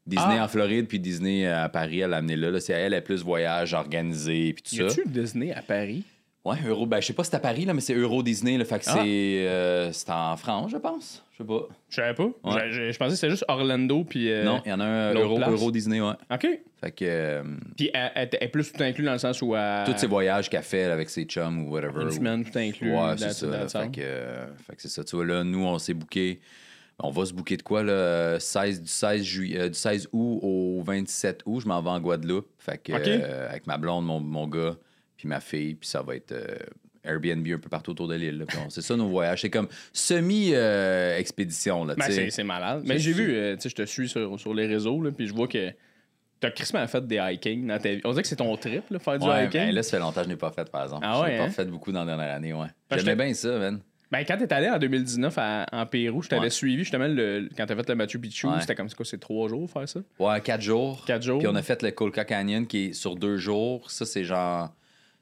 Disney 0.05 0.37
Ah. 0.37 0.43
en 0.45 0.47
Floride, 0.47 0.87
puis 0.87 0.99
Disney 0.99 1.47
à 1.47 1.69
Paris, 1.69 2.01
elle 2.01 2.11
l'a 2.11 2.17
amené 2.17 2.35
là. 2.35 2.51
là. 2.51 2.59
C'est 2.59 2.73
elle, 2.73 2.93
elle 2.93 2.99
est 2.99 3.01
plus 3.01 3.23
voyage 3.23 3.73
organisé, 3.73 4.53
puis 4.53 4.61
tout 4.61 4.75
Y 4.75 4.77
ça. 4.77 4.85
a-tu 4.85 5.09
Disney 5.09 5.51
à 5.53 5.63
Paris? 5.63 6.03
Ouais, 6.45 6.55
Euro, 6.65 6.85
ben, 6.85 7.01
je 7.01 7.07
sais 7.07 7.13
pas 7.13 7.23
si 7.25 7.31
c'est 7.31 7.35
à 7.35 7.39
Paris, 7.41 7.65
là, 7.65 7.73
mais 7.73 7.81
c'est 7.81 7.93
Euro 7.93 8.23
Disney, 8.23 8.57
là. 8.57 8.63
Fait 8.63 8.79
que 8.79 8.85
Ah. 8.87 8.93
c'est 8.93 9.47
euh, 9.47 9.91
c'est 9.91 10.09
en 10.09 10.37
France, 10.37 10.71
je 10.71 10.77
pense. 10.77 11.23
Je 11.33 11.39
sais 11.39 11.43
pas. 11.47 11.67
Je 11.89 11.95
savais 11.95 12.13
pas. 12.13 12.29
Je- 12.45 12.71
Je 12.71 12.91
je 12.91 12.97
pensais 12.97 13.09
que 13.11 13.15
c'était 13.15 13.29
juste 13.29 13.45
Orlando, 13.49 14.03
puis. 14.05 14.31
euh, 14.31 14.43
non, 14.45 14.61
il 14.65 14.69
y 14.69 14.73
en 14.73 14.79
a 14.79 14.85
un 14.85 15.13
Euro? 15.15 15.37
Euro 15.39 15.69
Disney, 15.71 15.99
ouais. 15.99 16.13
OK. 16.31 16.47
Fait 16.79 16.91
que 16.91 17.05
euh, 17.05 17.43
Puis 17.75 17.89
elle, 17.93 18.11
elle- 18.15 18.29
elle 18.31 18.43
est 18.43 18.47
plus 18.47 18.71
tout 18.71 18.81
inclus 18.81 19.03
dans 19.03 19.11
le 19.11 19.17
sens 19.19 19.41
où. 19.41 19.53
elle- 19.53 19.83
tous 19.85 19.97
ces 19.97 20.07
voyages 20.07 20.49
qu'elle 20.49 20.63
fait 20.63 20.83
avec 20.85 21.09
ses 21.09 21.25
chums 21.25 21.67
ou 21.67 21.71
whatever. 21.71 22.03
Une 22.03 22.11
semaine 22.11 22.43
tout 22.45 22.57
inclus. 22.57 22.95
Ouais, 22.95 23.17
c'est 23.17 23.33
ça. 23.33 23.67
Fait 23.67 23.91
que, 23.91 24.01
euh, 24.01 24.45
fait 24.65 24.75
que 24.77 24.81
c'est 24.81 24.87
ça. 24.89 25.03
Tu 25.03 25.17
vois, 25.17 25.25
là, 25.25 25.43
nous, 25.43 25.65
on 25.65 25.77
s'est 25.77 25.93
booké. 25.93 26.39
On 27.01 27.11
va 27.11 27.25
se 27.25 27.33
booker 27.33 27.55
de 27.57 27.61
quoi, 27.63 27.83
là? 27.83 28.39
16, 28.39 28.81
du, 28.81 28.87
16 28.89 29.23
juillet, 29.23 29.59
euh, 29.59 29.69
du 29.69 29.75
16 29.77 30.07
août 30.11 30.39
au 30.41 30.81
27 30.85 31.41
août, 31.45 31.61
je 31.61 31.67
m'en 31.67 31.81
vais 31.81 31.89
en 31.89 31.99
Guadeloupe. 32.01 32.47
Fait 32.57 32.77
que, 32.77 32.91
euh, 32.93 33.49
avec 33.49 33.67
ma 33.67 33.77
blonde, 33.77 34.05
mon, 34.05 34.19
mon 34.19 34.47
gars, 34.47 34.75
puis 35.19 35.27
ma 35.27 35.41
fille, 35.41 35.75
puis 35.75 35.89
ça 35.89 36.01
va 36.01 36.15
être 36.15 36.31
euh, 36.31 36.45
Airbnb 37.03 37.45
un 37.45 37.57
peu 37.59 37.67
partout 37.67 37.91
autour 37.91 38.07
de 38.07 38.15
l'île. 38.15 38.45
C'est 38.69 38.79
ça 38.81 38.95
nos 38.95 39.09
voyages. 39.09 39.41
C'est 39.41 39.49
comme 39.49 39.67
semi-expédition, 39.91 41.85
là, 41.85 41.95
Ben, 41.95 42.29
c'est 42.31 42.43
malade. 42.43 42.83
Mais 42.85 42.99
j'ai 42.99 43.11
vu, 43.11 43.33
euh, 43.33 43.55
tu 43.55 43.63
sais, 43.63 43.69
je 43.69 43.75
te 43.75 43.85
suis 43.85 44.07
sur, 44.09 44.39
sur 44.39 44.53
les 44.53 44.67
réseaux, 44.67 45.01
là, 45.01 45.11
puis 45.11 45.27
je 45.27 45.33
vois 45.33 45.47
que 45.47 45.71
t'as 46.39 46.51
crissement 46.51 46.87
fait 46.87 47.05
des 47.05 47.17
hiking 47.17 47.67
dans 47.67 47.77
ta 47.79 47.89
vie. 47.95 48.01
On 48.05 48.11
dirait 48.11 48.21
que 48.21 48.27
c'est 48.29 48.35
ton 48.37 48.55
trip, 48.55 48.83
là, 48.89 48.99
faire 48.99 49.19
du 49.19 49.27
Ouais, 49.27 49.45
hiking. 49.47 49.61
ben 49.67 49.75
là, 49.75 49.83
ça 49.83 49.91
fait 49.91 49.99
longtemps 49.99 50.21
que 50.21 50.25
je 50.25 50.29
n'ai 50.29 50.37
pas 50.37 50.51
fait, 50.51 50.69
par 50.71 50.83
exemple. 50.83 51.05
Ah 51.05 51.21
Je 51.25 51.31
n'ai 51.31 51.37
hein? 51.37 51.45
pas 51.45 51.51
fait 51.51 51.65
beaucoup 51.65 51.91
dans 51.91 52.05
la 52.05 52.15
dernière 52.15 52.35
année, 52.35 52.53
ouais. 52.53 52.67
J'aimais 52.91 53.15
bien 53.15 53.33
ça, 53.33 53.57
man. 53.59 53.81
Ben, 54.11 54.25
quand 54.27 54.37
t'es 54.37 54.51
allé 54.51 54.67
en 54.69 54.79
2019 54.79 55.35
à- 55.37 55.67
en 55.71 55.85
Pérou, 55.85 56.23
je 56.23 56.29
t'avais 56.29 56.43
Ouais. 56.43 56.49
suivi 56.49 56.79
justement 56.79 57.05
le, 57.07 57.47
quand 57.55 57.67
t'as 57.67 57.75
fait 57.75 57.89
le 57.89 57.93
Machu 57.95 58.17
Picchu. 58.17 58.47
Ouais. 58.47 58.53
C'était 58.59 58.73
comme 58.73 58.89
quoi, 58.89 59.05
c'est 59.05 59.19
trois 59.19 59.47
jours 59.49 59.69
faire 59.69 59.87
ça? 59.87 59.99
Ouais, 60.17 60.41
quatre 60.41 60.61
jours. 60.63 61.03
Quatre 61.05 61.21
jours. 61.21 61.37
Puis 61.37 61.47
on 61.47 61.53
a 61.53 61.61
fait 61.61 61.83
le 61.83 61.91
Colca 61.91 62.25
Canyon 62.25 62.65
qui 62.65 62.85
est 62.85 62.93
sur 62.93 63.15
deux 63.15 63.37
jours. 63.37 63.91
Ça, 63.91 64.07
c'est 64.07 64.23
genre. 64.23 64.73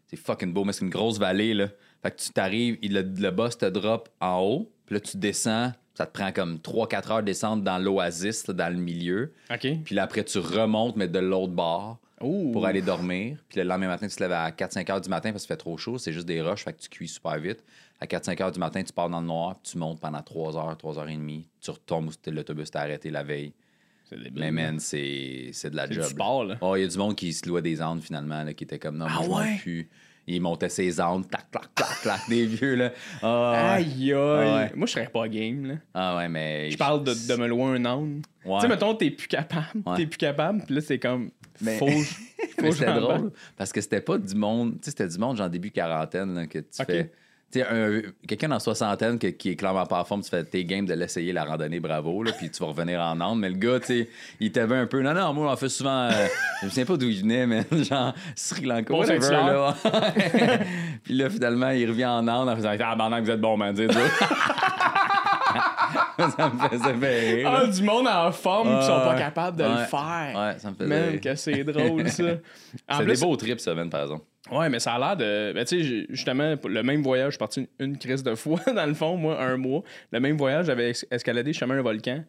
C'est 0.08 0.18
fucking 0.18 0.54
beau, 0.54 0.64
mais 0.64 0.74
c'est 0.74 0.86
une 0.86 0.90
grosse 0.90 1.20
vallée, 1.20 1.54
là. 1.54 1.68
Fait 2.02 2.12
que 2.12 2.18
tu 2.22 2.30
t'arrives, 2.32 2.78
le, 2.82 3.02
le 3.02 3.32
boss 3.32 3.58
te 3.58 3.66
drop 3.66 4.10
en 4.22 4.40
haut, 4.40 4.72
puis 4.86 4.96
là, 4.96 5.02
tu 5.02 5.18
descends. 5.18 5.72
Ça 5.94 6.06
te 6.06 6.12
prend 6.12 6.32
comme 6.32 6.58
3-4 6.58 7.12
heures 7.12 7.20
de 7.22 7.26
descendre 7.26 7.64
dans 7.64 7.80
l'oasis, 7.80 8.48
là, 8.48 8.54
dans 8.54 8.70
le 8.72 8.80
milieu. 8.80 9.34
OK. 9.52 9.68
Puis 9.84 9.96
là, 9.96 10.04
après, 10.04 10.24
tu 10.24 10.38
remontes, 10.38 10.96
mais 10.96 11.08
de 11.08 11.18
l'autre 11.18 11.54
bord 11.54 11.98
Ouh. 12.22 12.52
pour 12.52 12.68
aller 12.68 12.84
dormir. 12.84 13.38
Puis 13.50 13.58
le 13.60 13.64
lendemain 13.66 13.88
matin, 13.88 14.08
tu 14.08 14.16
te 14.16 14.22
lèves 14.22 14.32
à 14.32 14.52
4-5 14.52 14.92
heures 14.92 15.02
du 15.02 15.10
matin 15.10 15.32
parce 15.32 15.44
qu'il 15.44 15.48
fait 15.48 15.58
trop 15.58 15.76
chaud. 15.76 15.98
C'est 15.98 16.14
juste 16.14 16.28
des 16.28 16.40
roches, 16.42 16.64
fait 16.64 16.74
que 16.74 16.82
tu 16.82 16.90
cuis 16.90 17.08
super 17.08 17.40
vite. 17.40 17.64
À 18.00 18.06
4-5 18.06 18.44
heures 18.44 18.52
du 18.52 18.60
matin, 18.60 18.84
tu 18.84 18.94
pars 18.94 19.10
dans 19.10 19.22
le 19.22 19.26
noir, 19.26 19.56
puis 19.56 19.72
tu 19.72 19.78
montes 19.80 20.00
pendant 20.00 20.22
3 20.22 20.56
heures, 20.56 20.78
3 20.78 21.00
heures 21.00 21.10
et 21.10 21.16
demie. 21.16 21.48
Tu 21.62 21.72
retombes 21.72 22.10
où 22.10 22.30
l'autobus 22.30 22.70
t'a 22.70 22.82
arrêté 22.82 23.10
la 23.10 23.24
veille. 23.24 23.54
Débile. 24.16 24.32
Mais 24.36 24.52
man, 24.52 24.80
c'est 24.80 25.52
de 25.70 25.76
la 25.76 25.88
C'est 25.88 25.94
job. 25.94 26.04
du 26.04 26.10
sport, 26.10 26.46
là. 26.46 26.58
Oh, 26.62 26.76
il 26.76 26.82
y 26.82 26.86
a 26.86 26.88
du 26.88 26.98
monde 26.98 27.16
qui 27.16 27.34
se 27.34 27.48
louait 27.48 27.62
des 27.62 27.82
ânes 27.82 28.02
finalement, 28.02 28.44
là, 28.44 28.54
qui 28.54 28.64
était 28.64 28.80
comme 28.80 28.98
non, 28.98 29.06
Ah 29.10 29.24
ouais? 29.24 29.58
plus. 29.62 29.90
Il 30.30 30.42
montait 30.42 30.68
ses 30.68 31.00
ânes, 31.00 31.24
tac, 31.26 31.50
clac, 31.52 31.74
clac, 31.74 32.02
clac, 32.02 32.20
des 32.28 32.46
vieux, 32.46 32.76
là. 32.76 32.92
Ah. 33.22 33.76
Aïe, 33.76 34.12
aïe. 34.12 34.14
Ouais. 34.14 34.72
Moi, 34.76 34.86
je 34.86 34.92
serais 34.92 35.08
pas 35.08 35.26
game, 35.30 35.66
là. 35.66 35.76
Ah 35.94 36.18
ouais, 36.18 36.28
mais. 36.28 36.70
Je 36.70 36.78
parle 36.78 37.04
de, 37.06 37.14
de 37.14 37.36
me 37.40 37.48
louer 37.48 37.64
un 37.80 37.86
âne. 37.86 38.22
Ouais. 38.44 38.56
Tu 38.56 38.62
sais, 38.64 38.68
mettons, 38.68 38.94
t'es 38.94 39.10
plus 39.12 39.28
capable. 39.30 39.84
T'es 39.96 40.06
plus 40.06 40.18
capable. 40.18 40.64
Puis 40.66 40.76
là, 40.76 40.82
c'est 40.82 41.00
comme. 41.00 41.32
Mais- 41.62 41.78
Faut. 41.78 41.88
Mais 42.62 42.72
c'était 42.72 42.94
drôle 42.94 43.32
parce 43.56 43.72
que 43.72 43.80
c'était 43.82 44.02
pas 44.02 44.18
du 44.18 44.34
monde, 44.36 44.74
tu 44.74 44.86
sais, 44.86 44.90
c'était 44.92 45.08
du 45.08 45.18
monde 45.20 45.38
genre 45.38 45.50
début 45.50 45.70
quarantaine 45.72 46.34
là, 46.36 46.48
que 46.48 46.60
tu 46.60 46.84
fais. 46.86 47.12
Quelqu'un 47.50 48.50
dans 48.50 48.60
soixantaine 48.60 49.18
que- 49.18 49.28
qui 49.28 49.52
est 49.52 49.56
clairement 49.56 49.86
pas 49.86 50.02
en 50.02 50.04
forme, 50.04 50.22
tu 50.22 50.30
fais 50.30 50.44
tes 50.44 50.66
games 50.66 50.86
de 50.86 50.94
l'essayer 50.94 51.32
la 51.32 51.46
randonnée, 51.46 51.80
bravo, 51.80 52.22
là, 52.22 52.32
puis 52.38 52.52
tu 52.52 52.60
vas 52.62 52.68
revenir 52.70 53.00
en 53.00 53.20
Inde. 53.22 53.40
Mais 53.40 53.50
le 53.50 53.56
gars, 53.56 53.80
tu 53.80 54.08
il 54.42 54.52
t'avait 54.52 54.76
un 54.76 54.86
peu. 54.86 55.02
Non, 55.02 55.14
non, 55.14 55.34
moi, 55.34 55.52
on 55.52 55.56
fait 55.56 55.70
souvent. 55.70 56.10
euh, 56.12 56.28
je 56.62 56.66
me 56.66 56.70
souviens 56.70 56.86
pas 56.86 56.98
d'où 56.98 57.08
il 57.08 57.22
venait, 57.22 57.48
mais 57.48 57.64
genre 57.90 58.14
Sri 58.36 58.66
Lanka, 58.66 58.92
Bon, 58.94 59.00
whatever, 59.00 59.32
là. 59.32 59.76
puis 61.04 61.14
là, 61.14 61.30
finalement, 61.30 61.70
il 61.70 61.88
revient 61.90 62.06
en 62.06 62.28
Inde 62.28 62.50
en 62.50 62.56
faisant 62.56 62.76
Ah, 62.80 62.96
ben, 62.98 63.22
vous 63.22 63.32
êtes 63.32 63.42
bon, 63.42 63.56
man, 63.58 63.74
dis 63.74 63.88
Ça 66.18 66.50
me 66.52 66.68
faisait 66.70 66.94
bien 66.94 67.10
rire. 67.36 67.52
Ah, 67.54 67.68
du 67.68 67.82
monde 67.84 68.08
en 68.08 68.32
forme 68.32 68.80
qui 68.80 68.86
sont 68.86 69.00
pas 69.02 69.16
capables 69.16 69.58
de 69.58 69.64
le 69.64 69.86
faire. 69.86 70.34
Ouais, 70.36 70.56
ça 70.60 70.72
me 70.72 70.76
faisait 70.76 71.10
rire. 71.10 71.22
que 71.22 71.36
c'est 71.36 71.64
drôle, 71.64 72.10
ça. 72.10 72.24
En 72.90 72.98
C'est 73.00 73.06
des 73.06 73.18
beaux 73.22 73.36
trips, 73.36 73.60
ça, 73.60 73.74
man, 73.74 73.90
par 73.90 74.02
exemple. 74.04 74.26
Ouais, 74.52 74.70
mais 74.70 74.80
ça 74.80 74.94
a 74.94 75.00
l'air 75.00 75.18
de. 75.18 75.54
Ben, 75.54 75.66
tu 75.66 75.84
sais, 75.84 76.06
justement, 76.10 76.56
le 76.68 76.84
même 76.84 77.02
voyage, 77.04 77.28
je 77.28 77.32
suis 77.32 77.38
parti 77.40 77.68
une, 77.80 77.88
une 77.88 77.98
crise 77.98 78.24
de 78.24 78.36
fois, 78.36 78.60
dans 78.76 78.86
le 78.86 78.94
fond, 78.94 79.18
moi, 79.18 79.42
un 79.44 79.58
mois. 79.58 79.84
Le 80.12 80.20
même 80.20 80.38
voyage, 80.38 80.68
j'avais 80.68 80.92
es- 80.92 81.08
escaladé 81.12 81.54
chemin 81.54 81.78
un 81.78 81.82
volcan. 81.82 82.24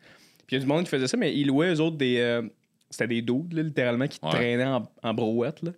Puis 0.46 0.56
il 0.56 0.58
y 0.58 0.58
a 0.58 0.60
du 0.60 0.66
monde 0.66 0.84
qui 0.84 0.90
faisait 0.90 1.06
ça, 1.08 1.16
mais 1.16 1.34
ils 1.34 1.46
louaient 1.46 1.74
eux 1.74 1.80
autres 1.80 1.96
des. 1.96 2.18
euh, 2.18 2.42
C'était 2.90 3.08
des 3.08 3.22
dudes, 3.22 3.52
là, 3.52 3.62
littéralement, 3.62 4.06
qui 4.06 4.18
Ouais. 4.22 4.30
traînaient 4.30 4.64
en, 4.64 4.82
en 5.02 5.14
brouette. 5.14 5.62
Là. 5.62 5.72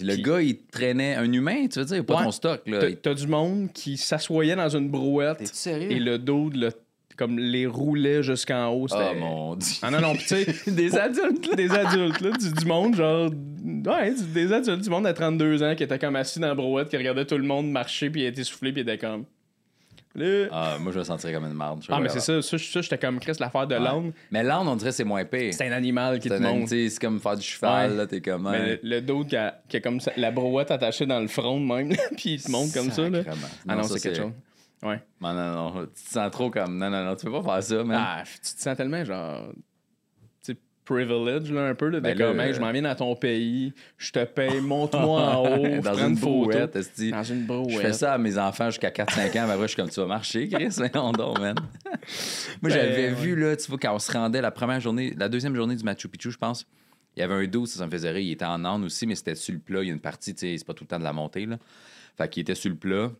Le 0.00 0.14
Puis- 0.14 0.22
gars, 0.22 0.40
il 0.42 0.56
traînait 0.66 1.14
un 1.16 1.32
humain, 1.32 1.66
tu 1.66 1.78
veux 1.80 1.84
dire, 1.84 2.04
pas 2.04 2.18
Ouais. 2.18 2.24
ton 2.24 2.30
stock, 2.30 2.60
là. 2.66 2.78
T'as- 3.02 3.14
du 3.14 3.26
monde 3.26 3.72
qui 3.72 3.96
s'assoyait 3.96 4.54
dans 4.54 4.68
une 4.68 4.88
brouette 4.88 5.40
et 5.66 5.98
le 5.98 6.18
dude, 6.18 6.56
là, 6.56 6.70
comme 7.18 7.38
les 7.38 7.66
roulait 7.66 8.22
jusqu'en 8.22 8.68
haut. 8.68 8.86
Oh 8.90 9.14
mon 9.18 9.56
dieu. 9.56 9.74
Ah 9.82 9.90
non, 9.90 10.00
non, 10.00 10.14
tu 10.14 10.20
sais. 10.26 10.46
Des 10.70 10.96
adultes, 10.96 11.46
là. 11.48 11.54
Des 11.56 11.70
adultes, 11.70 12.20
là. 12.20 12.30
Du, 12.30 12.50
du 12.52 12.64
monde, 12.64 12.94
genre. 12.94 13.28
Ouais, 13.30 14.14
du- 14.14 14.26
des 14.32 14.52
adultes, 14.52 14.80
du 14.82 14.88
monde 14.90 15.06
à 15.06 15.12
32 15.12 15.62
ans 15.62 15.74
qui 15.74 15.82
était 15.82 15.98
comme 15.98 16.16
assis 16.16 16.38
dans 16.40 16.48
la 16.48 16.54
brouette, 16.54 16.88
qui 16.88 16.96
regardait 16.96 17.24
tout 17.26 17.36
le 17.36 17.44
monde 17.44 17.70
marcher, 17.70 18.08
puis 18.08 18.22
il 18.22 18.26
était 18.26 18.44
soufflé, 18.44 18.72
puis 18.72 18.82
il 18.82 18.88
était 18.88 18.98
comme. 18.98 19.24
Là. 20.14 20.46
Ah, 20.50 20.76
moi, 20.80 20.90
je 20.90 20.98
me 20.98 21.04
sentirais 21.04 21.32
comme 21.32 21.44
une 21.44 21.52
marde. 21.52 21.82
Ah, 21.88 22.00
mais 22.00 22.08
c'est 22.08 22.20
ça, 22.20 22.40
ça, 22.42 22.58
ça, 22.58 22.80
j'étais 22.80 22.98
comme 22.98 23.20
Chris, 23.20 23.34
l'affaire 23.38 23.66
de 23.66 23.74
Ouais. 23.76 23.80
l'âne. 23.80 24.12
Mais 24.32 24.42
l'âne, 24.42 24.66
on 24.66 24.74
dirait 24.74 24.90
que 24.90 24.96
c'est 24.96 25.04
moins 25.04 25.24
pire. 25.24 25.52
C'est 25.54 25.68
un 25.68 25.72
animal 25.72 26.18
qui 26.18 26.28
te 26.28 26.34
monte. 26.34 26.68
c'est 26.68 26.88
comme 27.00 27.20
faire 27.20 27.36
du 27.36 27.42
cheval, 27.46 27.90
Ouais. 27.90 27.96
là, 27.98 28.06
t'es 28.06 28.20
comme... 28.20 28.48
Mais 28.50 28.80
le, 28.82 28.96
le 28.96 29.00
dude 29.00 29.28
qui 29.28 29.36
a, 29.36 29.60
qui 29.68 29.76
a 29.76 29.80
comme 29.80 30.00
ça- 30.00 30.12
la 30.16 30.30
brouette 30.32 30.70
attachée 30.72 31.06
dans 31.06 31.20
le 31.20 31.28
front 31.28 31.60
même, 31.60 31.90
puis 32.16 32.30
il 32.34 32.42
te 32.42 32.50
monte 32.50 32.72
comme 32.72 32.90
ça. 32.90 33.08
Là. 33.08 33.20
Ah 33.68 33.76
non, 33.76 33.82
ça, 33.84 33.94
c'est 33.98 34.08
quelque 34.08 34.22
chose. 34.22 34.32
Ouais. 34.82 35.02
Non, 35.20 35.34
non, 35.34 35.52
non, 35.54 35.86
tu 35.86 36.04
te 36.04 36.10
sens 36.10 36.30
trop 36.30 36.50
comme... 36.50 36.78
Non, 36.78 36.88
non, 36.90 37.04
non, 37.04 37.16
tu 37.16 37.26
peux 37.26 37.32
pas 37.32 37.42
faire 37.42 37.62
ça, 37.62 37.84
man. 37.84 37.98
Ah, 38.00 38.22
tu 38.24 38.54
te 38.54 38.60
sens 38.60 38.76
tellement 38.76 39.04
genre. 39.04 39.52
Privilege, 40.84 41.52
là, 41.52 41.68
un 41.68 41.74
peu. 41.74 41.88
Là, 41.90 42.00
de 42.00 42.02
Ben 42.02 42.16
comme, 42.16 42.40
hey, 42.40 42.48
euh, 42.50 42.54
je 42.54 42.60
m'en 42.60 42.72
viens 42.72 42.80
dans 42.80 42.94
ton 42.94 43.14
pays, 43.14 43.74
je 43.98 44.10
te 44.10 44.24
paye, 44.24 44.58
monte-moi 44.62 45.20
en 45.20 45.44
haut, 45.44 45.80
Dans 45.82 45.92
une 45.92 46.12
une 46.12 46.14
brouette. 46.14 46.78
Dans 47.10 47.22
une 47.22 47.44
brouette. 47.44 47.70
Je 47.72 47.78
fais 47.78 47.92
ça 47.92 48.14
à 48.14 48.16
mes 48.16 48.38
enfants 48.38 48.70
jusqu'à 48.70 48.88
4-5 48.88 49.38
ans, 49.38 49.46
mais 49.48 49.52
après, 49.52 49.62
je 49.64 49.66
suis 49.66 49.76
comme, 49.76 49.90
tu 49.90 50.00
vas 50.00 50.06
marcher, 50.06 50.48
Chris? 50.48 50.74
Mais 50.80 50.90
non, 50.94 51.12
non, 51.12 51.34
man. 51.34 51.56
Moi, 51.84 52.00
Ben, 52.62 52.70
j'avais 52.70 53.08
ouais. 53.08 53.12
vu, 53.12 53.36
là, 53.36 53.54
tu 53.54 53.68
vois, 53.68 53.78
quand 53.78 53.94
on 53.94 53.98
se 53.98 54.10
rendait 54.10 54.40
la 54.40 54.50
première 54.50 54.80
journée, 54.80 55.12
la 55.18 55.28
deuxième 55.28 55.54
journée 55.54 55.76
du 55.76 55.84
Machu 55.84 56.08
Picchu, 56.08 56.30
je 56.30 56.38
pense, 56.38 56.66
il 57.14 57.20
y 57.20 57.22
avait 57.22 57.34
un 57.34 57.46
dos, 57.46 57.66
ça, 57.66 57.80
ça 57.80 57.84
me 57.84 57.90
faisait 57.90 58.10
rire. 58.10 58.22
Il 58.22 58.32
était 58.32 58.46
en 58.46 58.64
Inde 58.64 58.84
aussi, 58.84 59.06
mais 59.06 59.14
c'était 59.14 59.34
sur 59.34 59.52
le 59.52 59.60
plat. 59.60 59.82
Il 59.82 59.88
y 59.88 59.90
a 59.90 59.92
une 59.92 60.00
partie, 60.00 60.32
tu 60.34 60.46
sais, 60.46 60.56
c'est 60.56 60.66
pas 60.66 60.72
tout 60.72 60.84
le 60.84 60.88
temps 60.88 60.98
de 60.98 61.04
la 61.04 61.12
montée, 61.12 61.44
là. 61.44 61.58
Fait 62.16 62.30
qu'il 62.30 62.40
était 62.40 62.54
sur 62.54 62.70
le 62.70 62.76
plat. 62.76 63.10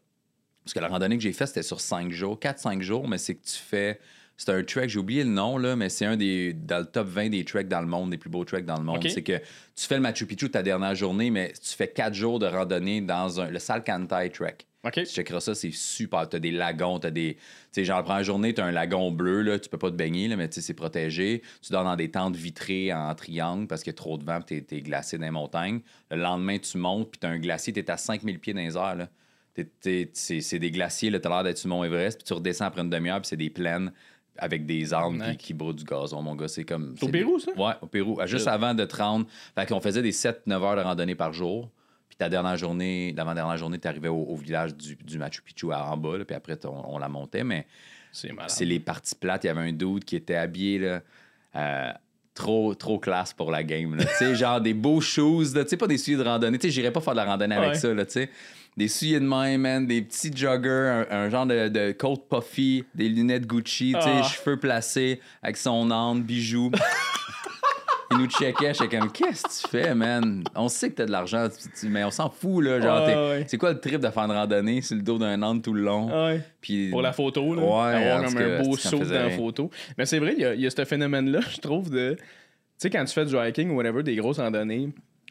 Parce 0.68 0.74
que 0.74 0.80
la 0.80 0.88
randonnée 0.88 1.16
que 1.16 1.22
j'ai 1.22 1.32
faite, 1.32 1.48
c'était 1.48 1.62
sur 1.62 1.80
5 1.80 2.12
jours, 2.12 2.38
4-5 2.38 2.82
jours, 2.82 3.08
mais 3.08 3.16
c'est 3.16 3.36
que 3.36 3.42
tu 3.42 3.56
fais. 3.56 3.98
C'est 4.36 4.50
un 4.50 4.62
trek, 4.62 4.86
j'ai 4.86 4.98
oublié 4.98 5.24
le 5.24 5.30
nom, 5.30 5.56
là, 5.56 5.76
mais 5.76 5.88
c'est 5.88 6.04
un 6.04 6.18
des. 6.18 6.52
dans 6.52 6.80
le 6.80 6.84
top 6.84 7.08
20 7.08 7.30
des 7.30 7.42
treks 7.42 7.68
dans 7.68 7.80
le 7.80 7.86
monde, 7.86 8.10
des 8.10 8.18
plus 8.18 8.28
beaux 8.28 8.44
treks 8.44 8.66
dans 8.66 8.76
le 8.76 8.84
monde. 8.84 9.02
C'est 9.08 9.22
que 9.22 9.38
tu 9.38 9.86
fais 9.86 9.94
le 9.94 10.02
Machu 10.02 10.26
Picchu 10.26 10.50
ta 10.50 10.62
dernière 10.62 10.94
journée, 10.94 11.30
mais 11.30 11.54
tu 11.54 11.74
fais 11.74 11.88
4 11.88 12.12
jours 12.12 12.38
de 12.38 12.44
randonnée 12.44 13.00
dans 13.00 13.40
un, 13.40 13.50
le 13.50 13.58
Salcantay 13.58 14.28
Trek. 14.28 14.58
OK. 14.84 14.92
Tu 14.92 15.06
checkeras 15.06 15.40
ça, 15.40 15.54
c'est 15.54 15.72
super. 15.72 16.28
T'as 16.28 16.38
des 16.38 16.50
lagons, 16.50 16.98
t'as 16.98 17.10
des. 17.10 17.36
Tu 17.36 17.40
sais, 17.72 17.84
genre, 17.86 17.96
la 17.96 18.02
première 18.02 18.24
journée, 18.24 18.52
t'as 18.52 18.66
un 18.66 18.70
lagon 18.70 19.10
bleu, 19.10 19.40
là, 19.40 19.58
tu 19.58 19.70
peux 19.70 19.78
pas 19.78 19.90
te 19.90 19.96
baigner, 19.96 20.28
là, 20.28 20.36
mais 20.36 20.50
tu 20.50 20.56
sais, 20.56 20.60
c'est 20.60 20.74
protégé. 20.74 21.42
Tu 21.62 21.72
dors 21.72 21.84
dans 21.84 21.96
des 21.96 22.10
tentes 22.10 22.36
vitrées 22.36 22.92
en 22.92 23.14
triangle 23.14 23.66
parce 23.66 23.82
qu'il 23.82 23.92
y 23.92 23.94
a 23.94 23.96
trop 23.96 24.18
de 24.18 24.24
vent, 24.24 24.42
t'es, 24.42 24.60
t'es 24.60 24.82
glacé 24.82 25.16
dans 25.16 25.24
les 25.24 25.30
montagnes. 25.30 25.80
Le 26.10 26.18
lendemain, 26.18 26.58
tu 26.58 26.76
montes, 26.76 27.10
puis 27.10 27.18
t'as 27.18 27.30
un 27.30 27.38
glacier, 27.38 27.72
t'es 27.72 27.90
à 27.90 27.96
5000 27.96 28.38
pieds 28.38 28.52
dans 28.52 28.60
les 28.60 28.76
airs, 28.76 28.94
là. 28.94 29.08
C'est, 29.80 30.58
des 30.58 30.70
glaciers, 30.70 31.10
là, 31.10 31.20
t'as 31.20 31.28
l'air 31.28 31.42
d'être 31.44 31.58
sur 31.58 31.68
Mont 31.68 31.84
Everest, 31.84 32.18
puis 32.18 32.24
tu 32.24 32.32
redescends 32.32 32.66
après 32.66 32.82
une 32.82 32.90
demi-heure, 32.90 33.20
puis 33.20 33.28
c'est 33.28 33.36
des 33.36 33.50
plaines 33.50 33.92
avec 34.38 34.66
des 34.66 34.92
arbres 34.92 35.32
qui, 35.32 35.52
qui 35.52 35.54
du 35.54 35.84
gazon, 35.84 36.22
mon 36.22 36.36
gars. 36.36 36.48
C'est 36.48 36.64
comme. 36.64 36.94
C'est 36.96 37.06
au 37.06 37.08
Pérou, 37.08 37.38
ça? 37.38 37.52
Ouais, 37.56 37.74
au 37.82 37.86
Pérou. 37.86 38.18
Juste 38.26 38.46
avant 38.46 38.74
de 38.74 38.84
te 38.84 38.96
rendre. 38.96 39.26
Fait 39.54 39.66
qu'on 39.66 39.80
faisait 39.80 40.02
des 40.02 40.12
7-9 40.12 40.52
heures 40.52 40.76
de 40.76 40.82
randonnée 40.82 41.16
par 41.16 41.32
jour. 41.32 41.70
Puis 42.08 42.16
ta 42.16 42.28
dernière 42.28 42.56
journée, 42.56 43.12
l'avant-dernière 43.16 43.56
journée, 43.56 43.78
tu 43.78 43.88
arrivais 43.88 44.08
au, 44.08 44.22
au 44.22 44.36
village 44.36 44.74
du, 44.74 44.96
du 44.96 45.18
Machu 45.18 45.42
Picchu 45.42 45.72
à 45.72 45.90
en 45.90 45.96
bas, 45.96 46.18
là, 46.18 46.24
puis 46.24 46.36
après, 46.36 46.56
on, 46.64 46.94
on 46.94 46.98
la 46.98 47.08
montait. 47.08 47.44
Mais 47.44 47.66
C'est 48.48 48.64
les 48.64 48.80
parties 48.80 49.14
plates. 49.14 49.44
Il 49.44 49.48
y 49.48 49.50
avait 49.50 49.68
un 49.68 49.72
dude 49.72 50.04
qui 50.04 50.16
était 50.16 50.36
habillé 50.36 50.78
là, 50.78 51.00
euh, 51.56 51.92
trop, 52.34 52.74
trop 52.74 52.98
classe 52.98 53.32
pour 53.32 53.50
la 53.50 53.62
game. 53.62 53.96
Tu 53.98 54.06
sais, 54.18 54.34
genre 54.36 54.60
des 54.60 54.74
beaux 54.74 55.00
shoes, 55.00 55.52
tu 55.52 55.68
sais, 55.68 55.76
pas 55.76 55.86
des 55.86 55.98
souliers 55.98 56.16
de 56.16 56.22
randonnée. 56.22 56.58
Tu 56.58 56.68
sais, 56.68 56.70
j'irais 56.70 56.92
pas 56.92 57.00
faire 57.00 57.14
de 57.14 57.18
la 57.18 57.24
randonnée 57.24 57.56
avec 57.56 57.76
ça, 57.76 57.92
là, 57.92 58.06
tu 58.06 58.12
sais. 58.12 58.30
Des 58.78 58.86
souliers 58.88 59.18
de 59.18 59.24
main, 59.24 59.58
man, 59.58 59.86
des 59.86 60.02
petits 60.02 60.30
joggers, 60.34 61.04
un, 61.10 61.16
un 61.24 61.28
genre 61.30 61.46
de, 61.46 61.66
de 61.68 61.90
coat 61.92 62.24
puffy, 62.30 62.84
des 62.94 63.08
lunettes 63.08 63.44
Gucci, 63.44 63.92
tu 63.96 64.00
sais, 64.00 64.08
Ah. 64.08 64.22
cheveux 64.22 64.56
placés, 64.56 65.20
avec 65.42 65.56
son 65.56 65.90
âne, 65.90 66.22
bijoux. 66.22 66.70
Il 68.10 68.16
nous 68.18 68.26
checkait, 68.30 68.72
j'étais 68.72 68.96
comme, 68.98 69.12
qu'est-ce 69.12 69.42
que 69.42 69.48
tu 69.66 69.68
fais, 69.68 69.94
man? 69.94 70.42
On 70.54 70.68
sait 70.68 70.88
que 70.90 70.94
t'as 70.94 71.04
de 71.06 71.10
l'argent, 71.10 71.46
mais 71.82 72.04
on 72.04 72.10
s'en 72.10 72.30
fout, 72.30 72.64
là. 72.64 72.80
Genre, 72.80 73.04
t'es- 73.04 73.14
ouais. 73.14 73.44
c'est 73.46 73.58
quoi 73.58 73.72
le 73.72 73.80
trip 73.80 74.00
de 74.00 74.08
faire 74.08 74.22
une 74.22 74.30
randonnée 74.30 74.80
sur 74.80 74.96
le 74.96 75.02
dos 75.02 75.18
d'un 75.18 75.42
âne 75.42 75.60
tout 75.60 75.74
le 75.74 75.82
long? 75.82 76.26
Ouais. 76.26 76.40
Puis 76.62 76.88
Pour 76.90 77.02
la 77.02 77.12
photo, 77.12 77.54
là. 77.54 77.62
Ouais, 77.62 77.96
avoir 78.06 78.24
comme 78.32 78.38
un 78.38 78.62
beau 78.62 78.76
saut 78.78 78.98
dans 79.00 79.10
la 79.10 79.30
photo. 79.30 79.70
Mais 79.98 80.06
c'est 80.06 80.20
vrai, 80.20 80.34
il 80.38 80.40
y, 80.40 80.44
a- 80.46 80.54
y 80.54 80.66
a 80.66 80.70
ce 80.70 80.84
phénomène-là, 80.84 81.40
je 81.50 81.58
trouve, 81.58 81.90
de. 81.90 82.14
Tu 82.16 82.24
sais, 82.78 82.90
quand 82.90 83.04
tu 83.04 83.12
fais 83.12 83.26
du 83.26 83.34
hiking 83.36 83.70
ou 83.70 83.74
whatever, 83.76 84.02
des 84.04 84.14
grosses 84.16 84.38
randonnées, 84.38 84.88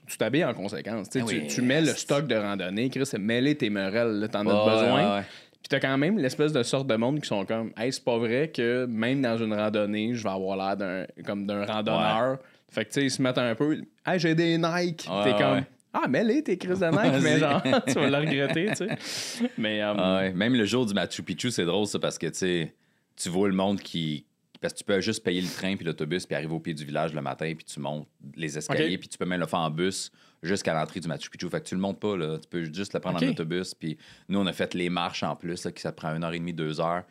tu 0.08 0.18
t'habilles 0.18 0.46
en 0.46 0.54
conséquence. 0.54 1.10
Tu 1.10 1.20
Ah 1.22 1.26
tu- 1.50 1.62
mets 1.62 1.82
le 1.82 1.88
stock 1.88 2.28
de 2.28 2.36
randonnée, 2.36 2.90
Chris, 2.90 3.10
mêler 3.20 3.56
tes 3.56 3.70
merelles, 3.70 4.28
t'en 4.32 4.46
Ouais, 4.46 4.52
as 4.54 4.66
besoin. 4.66 4.96
ouais, 5.12 5.16
ouais. 5.20 5.24
Puis 5.62 5.70
t'as 5.70 5.80
quand 5.80 5.98
même 5.98 6.18
l'espèce 6.18 6.54
de 6.54 6.64
sorte 6.64 6.88
de 6.88 6.96
monde 6.96 7.20
qui 7.20 7.28
sont 7.28 7.46
comme, 7.46 7.72
hey, 7.78 7.92
c'est 7.92 8.04
pas 8.04 8.18
vrai 8.18 8.50
que 8.54 8.86
même 8.86 9.22
dans 9.22 9.38
une 9.38 9.54
randonnée, 9.54 10.14
je 10.14 10.24
vais 10.24 10.30
avoir 10.30 10.56
l'air 10.56 10.78
d'un, 10.78 11.06
comme 11.26 11.46
d'un 11.46 11.66
randonneur. 11.66 12.38
Fait 12.70 12.84
que 12.86 12.90
tu 12.90 12.94
sais, 13.00 13.06
ils 13.06 13.12
se 13.12 13.22
mettent 13.22 13.38
un 13.38 13.54
peu, 13.56 13.82
hey, 14.06 14.20
j'ai 14.20 14.34
des 14.36 14.58
Nike. 14.58 15.10
T'es 15.24 15.32
comme, 15.38 15.64
ah, 15.94 16.08
mets-les 16.08 16.44
tes 16.44 16.58
Chris 16.58 16.80
de 16.80 16.86
Nike, 16.92 17.22
mais 17.24 17.40
genre, 17.40 17.62
tu 17.88 17.94
vas 17.94 18.10
le 18.10 18.18
regretter, 18.18 18.68
tu 18.68 18.76
sais. 18.76 18.88
Mais, 19.58 19.82
euh, 19.82 19.94
Ah 19.98 20.18
ouais. 20.20 20.32
Même 20.34 20.54
le 20.56 20.66
jour 20.66 20.86
du 20.86 20.94
Machu 20.94 21.24
Picchu, 21.24 21.50
c'est 21.52 21.66
drôle 21.66 21.88
ça 21.88 21.98
parce 22.00 22.18
que 22.18 22.28
tu 22.28 22.34
sais, 22.36 22.74
tu 23.16 23.30
vois 23.30 23.48
le 23.48 23.56
monde 23.56 23.80
qui. 23.80 24.26
Parce 24.60 24.74
que 24.74 24.80
tu 24.80 24.84
peux 24.84 25.00
juste 25.02 25.24
payer 25.24 25.42
le 25.42 25.48
train 25.48 25.76
puis 25.76 25.86
l'autobus 25.86 26.26
puis 26.26 26.36
arriver 26.36 26.54
au 26.54 26.60
pied 26.60 26.74
du 26.74 26.84
village 26.84 27.14
le 27.14 27.22
matin 27.22 27.54
puis 27.56 27.66
tu 27.66 27.80
montes 27.80 28.08
les 28.36 28.58
escaliers 28.58 28.98
puis 28.98 29.08
tu 29.08 29.18
peux 29.18 29.26
même 29.26 29.40
le 29.40 29.46
faire 29.46 29.60
en 29.60 29.70
bus 29.70 30.12
jusqu'à 30.42 30.74
l'entrée 30.74 31.00
du 31.00 31.08
Machu 31.08 31.30
Picchu. 31.30 31.50
Fait 31.50 31.62
que 31.62 31.68
tu 31.68 31.76
le 31.76 31.82
montes 31.82 32.00
pas 32.00 32.18
là, 32.18 32.38
tu 32.40 32.48
peux 32.48 32.64
juste 32.74 32.94
le 32.94 33.00
prendre 33.00 33.24
en 33.24 33.28
autobus 33.28 33.74
puis 33.74 33.98
nous 34.30 34.40
on 34.40 34.46
a 34.46 34.54
fait 34.54 34.74
les 34.74 34.90
marches 34.90 35.24
en 35.24 35.36
plus 35.36 35.64
là, 35.64 35.72
qui 35.72 35.82
ça 35.82 35.92
te 35.92 35.98
prend 35.98 36.16
une 36.16 36.24
heure 36.24 36.34
et 36.34 36.40
demie, 36.40 36.54
deux 36.54 36.80
heures. 36.80 37.04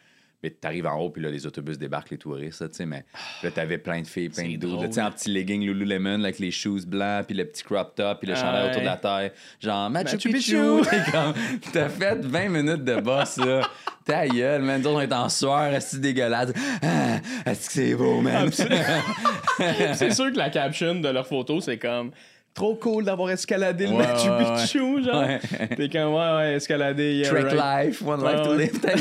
Mais 0.43 0.51
t'arrives 0.51 0.87
en 0.87 0.99
haut, 1.01 1.11
puis 1.11 1.23
là, 1.23 1.31
les 1.31 1.47
autobus 1.47 1.79
débarquent, 1.79 2.11
les 2.11 2.19
touristes, 2.19 2.61
là, 2.61 2.69
tu 2.69 2.75
sais, 2.75 2.87
mais 2.87 3.05
là, 3.43 3.51
t'avais 3.51 3.79
plein 3.79 4.03
de 4.03 4.07
filles, 4.07 4.29
plein 4.29 4.49
de 4.49 4.57
drôle. 4.57 4.87
tu 4.87 4.93
sais, 4.95 5.03
en 5.03 5.11
petit 5.11 5.31
legging 5.31 5.63
Lululemon, 5.63 6.23
avec 6.23 6.39
les 6.39 6.51
shoes 6.51 6.85
blancs, 6.87 7.27
puis 7.27 7.35
le 7.35 7.45
petit 7.47 7.63
crop 7.63 7.95
top, 7.95 8.21
puis 8.21 8.29
le 8.29 8.35
chandail 8.35 8.71
autour 8.71 8.83
de 8.83 8.87
la 8.87 8.97
taille. 8.97 9.33
Genre, 9.61 9.91
Machu, 9.91 10.17
Machu 10.17 10.29
Picchu! 10.31 10.81
Picchu. 10.81 10.91
T'es 10.91 11.11
comme, 11.13 11.35
t'as 11.73 11.89
fait 11.89 12.25
20 12.25 12.49
minutes 12.49 12.85
de 12.85 13.01
boss, 13.01 13.39
là. 13.39 13.63
Ta 14.05 14.29
gueule, 14.29 14.63
man. 14.63 14.87
On 14.87 15.01
est 15.01 15.13
en 15.13 15.29
sueur, 15.29 15.83
c'est 15.83 16.01
dégueulasse. 16.01 16.53
Ah, 16.83 17.19
est-ce 17.45 17.67
que 17.67 17.73
c'est 17.73 17.95
beau, 17.95 18.21
man? 18.21 18.51
c'est 19.95 20.13
sûr 20.13 20.33
que 20.33 20.39
la 20.39 20.51
caption 20.51 20.95
de 20.95 21.09
leur 21.09 21.27
photo, 21.27 21.61
c'est 21.61 21.79
comme 21.79 22.13
trop 22.57 22.75
cool 22.75 23.05
d'avoir 23.05 23.31
escaladé 23.31 23.87
le 23.87 23.93
Ouais, 23.93 23.99
Machu 24.07 24.31
ouais, 24.31 24.37
ouais. 24.37 24.63
Picchu, 24.63 25.05
genre. 25.05 25.23
Ouais. 25.23 25.39
T'es 25.77 25.89
comme, 25.89 26.15
ouais, 26.15 26.35
ouais, 26.37 26.55
escaladé. 26.55 27.17
yeah, 27.19 27.29
Trick 27.29 27.45
right. 27.53 27.87
life, 27.87 28.03
one 28.03 28.21
Ouais, 28.23 28.33
life 28.33 28.43
to 28.43 28.55
live, 28.57 28.81
ta. 28.81 28.93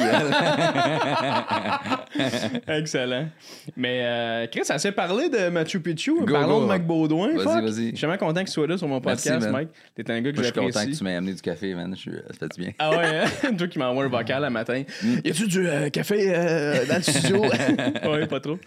Excellent. 2.77 3.29
Mais 3.75 4.01
euh, 4.03 4.47
Chris, 4.51 4.65
ça 4.65 4.77
s'est 4.77 4.91
parlé 4.91 5.29
de 5.29 5.49
Machu 5.49 5.79
Picchu. 5.79 6.19
Go, 6.25 6.33
Parlons 6.33 6.57
go. 6.59 6.63
de 6.63 6.67
Mike 6.67 6.85
Baudouin. 6.85 7.29
Vas-y, 7.33 7.43
fuck. 7.43 7.63
vas-y. 7.63 7.91
Je 7.91 7.95
suis 7.95 8.05
vraiment 8.05 8.17
content 8.17 8.41
que 8.41 8.47
tu 8.47 8.51
sois 8.53 8.67
là 8.67 8.77
sur 8.77 8.87
mon 8.87 8.99
Merci, 9.03 9.29
podcast, 9.29 9.45
man. 9.45 9.51
Mike. 9.53 9.69
T'es 9.95 10.11
un 10.11 10.21
gars 10.21 10.31
que 10.31 10.35
Moi, 10.35 10.43
je 10.43 10.43
suis 10.43 10.53
content 10.53 10.67
que 10.67 10.73
j'apprécie. 10.73 10.97
tu 10.97 11.03
m'aies 11.03 11.15
amené 11.15 11.33
du 11.33 11.41
café, 11.41 11.73
man. 11.73 11.93
Je 11.95 11.99
suis... 12.01 12.11
Ça 12.11 12.33
fait 12.39 12.55
du 12.55 12.61
bien. 12.61 12.71
Ah 12.79 12.89
ouais, 12.91 13.05
hein? 13.05 13.53
toi 13.57 13.67
qui 13.67 13.79
m'envoie 13.79 14.03
un 14.03 14.09
vocal 14.09 14.43
le 14.43 14.49
matin. 14.49 14.83
Mm. 15.01 15.15
Y 15.23 15.29
a-tu 15.29 15.47
du 15.47 15.67
euh, 15.67 15.89
café 15.89 16.33
euh, 16.35 16.85
dans 16.87 16.95
le 16.97 17.01
studio? 17.01 17.41
ouais, 18.11 18.27
pas 18.27 18.39
trop. 18.39 18.57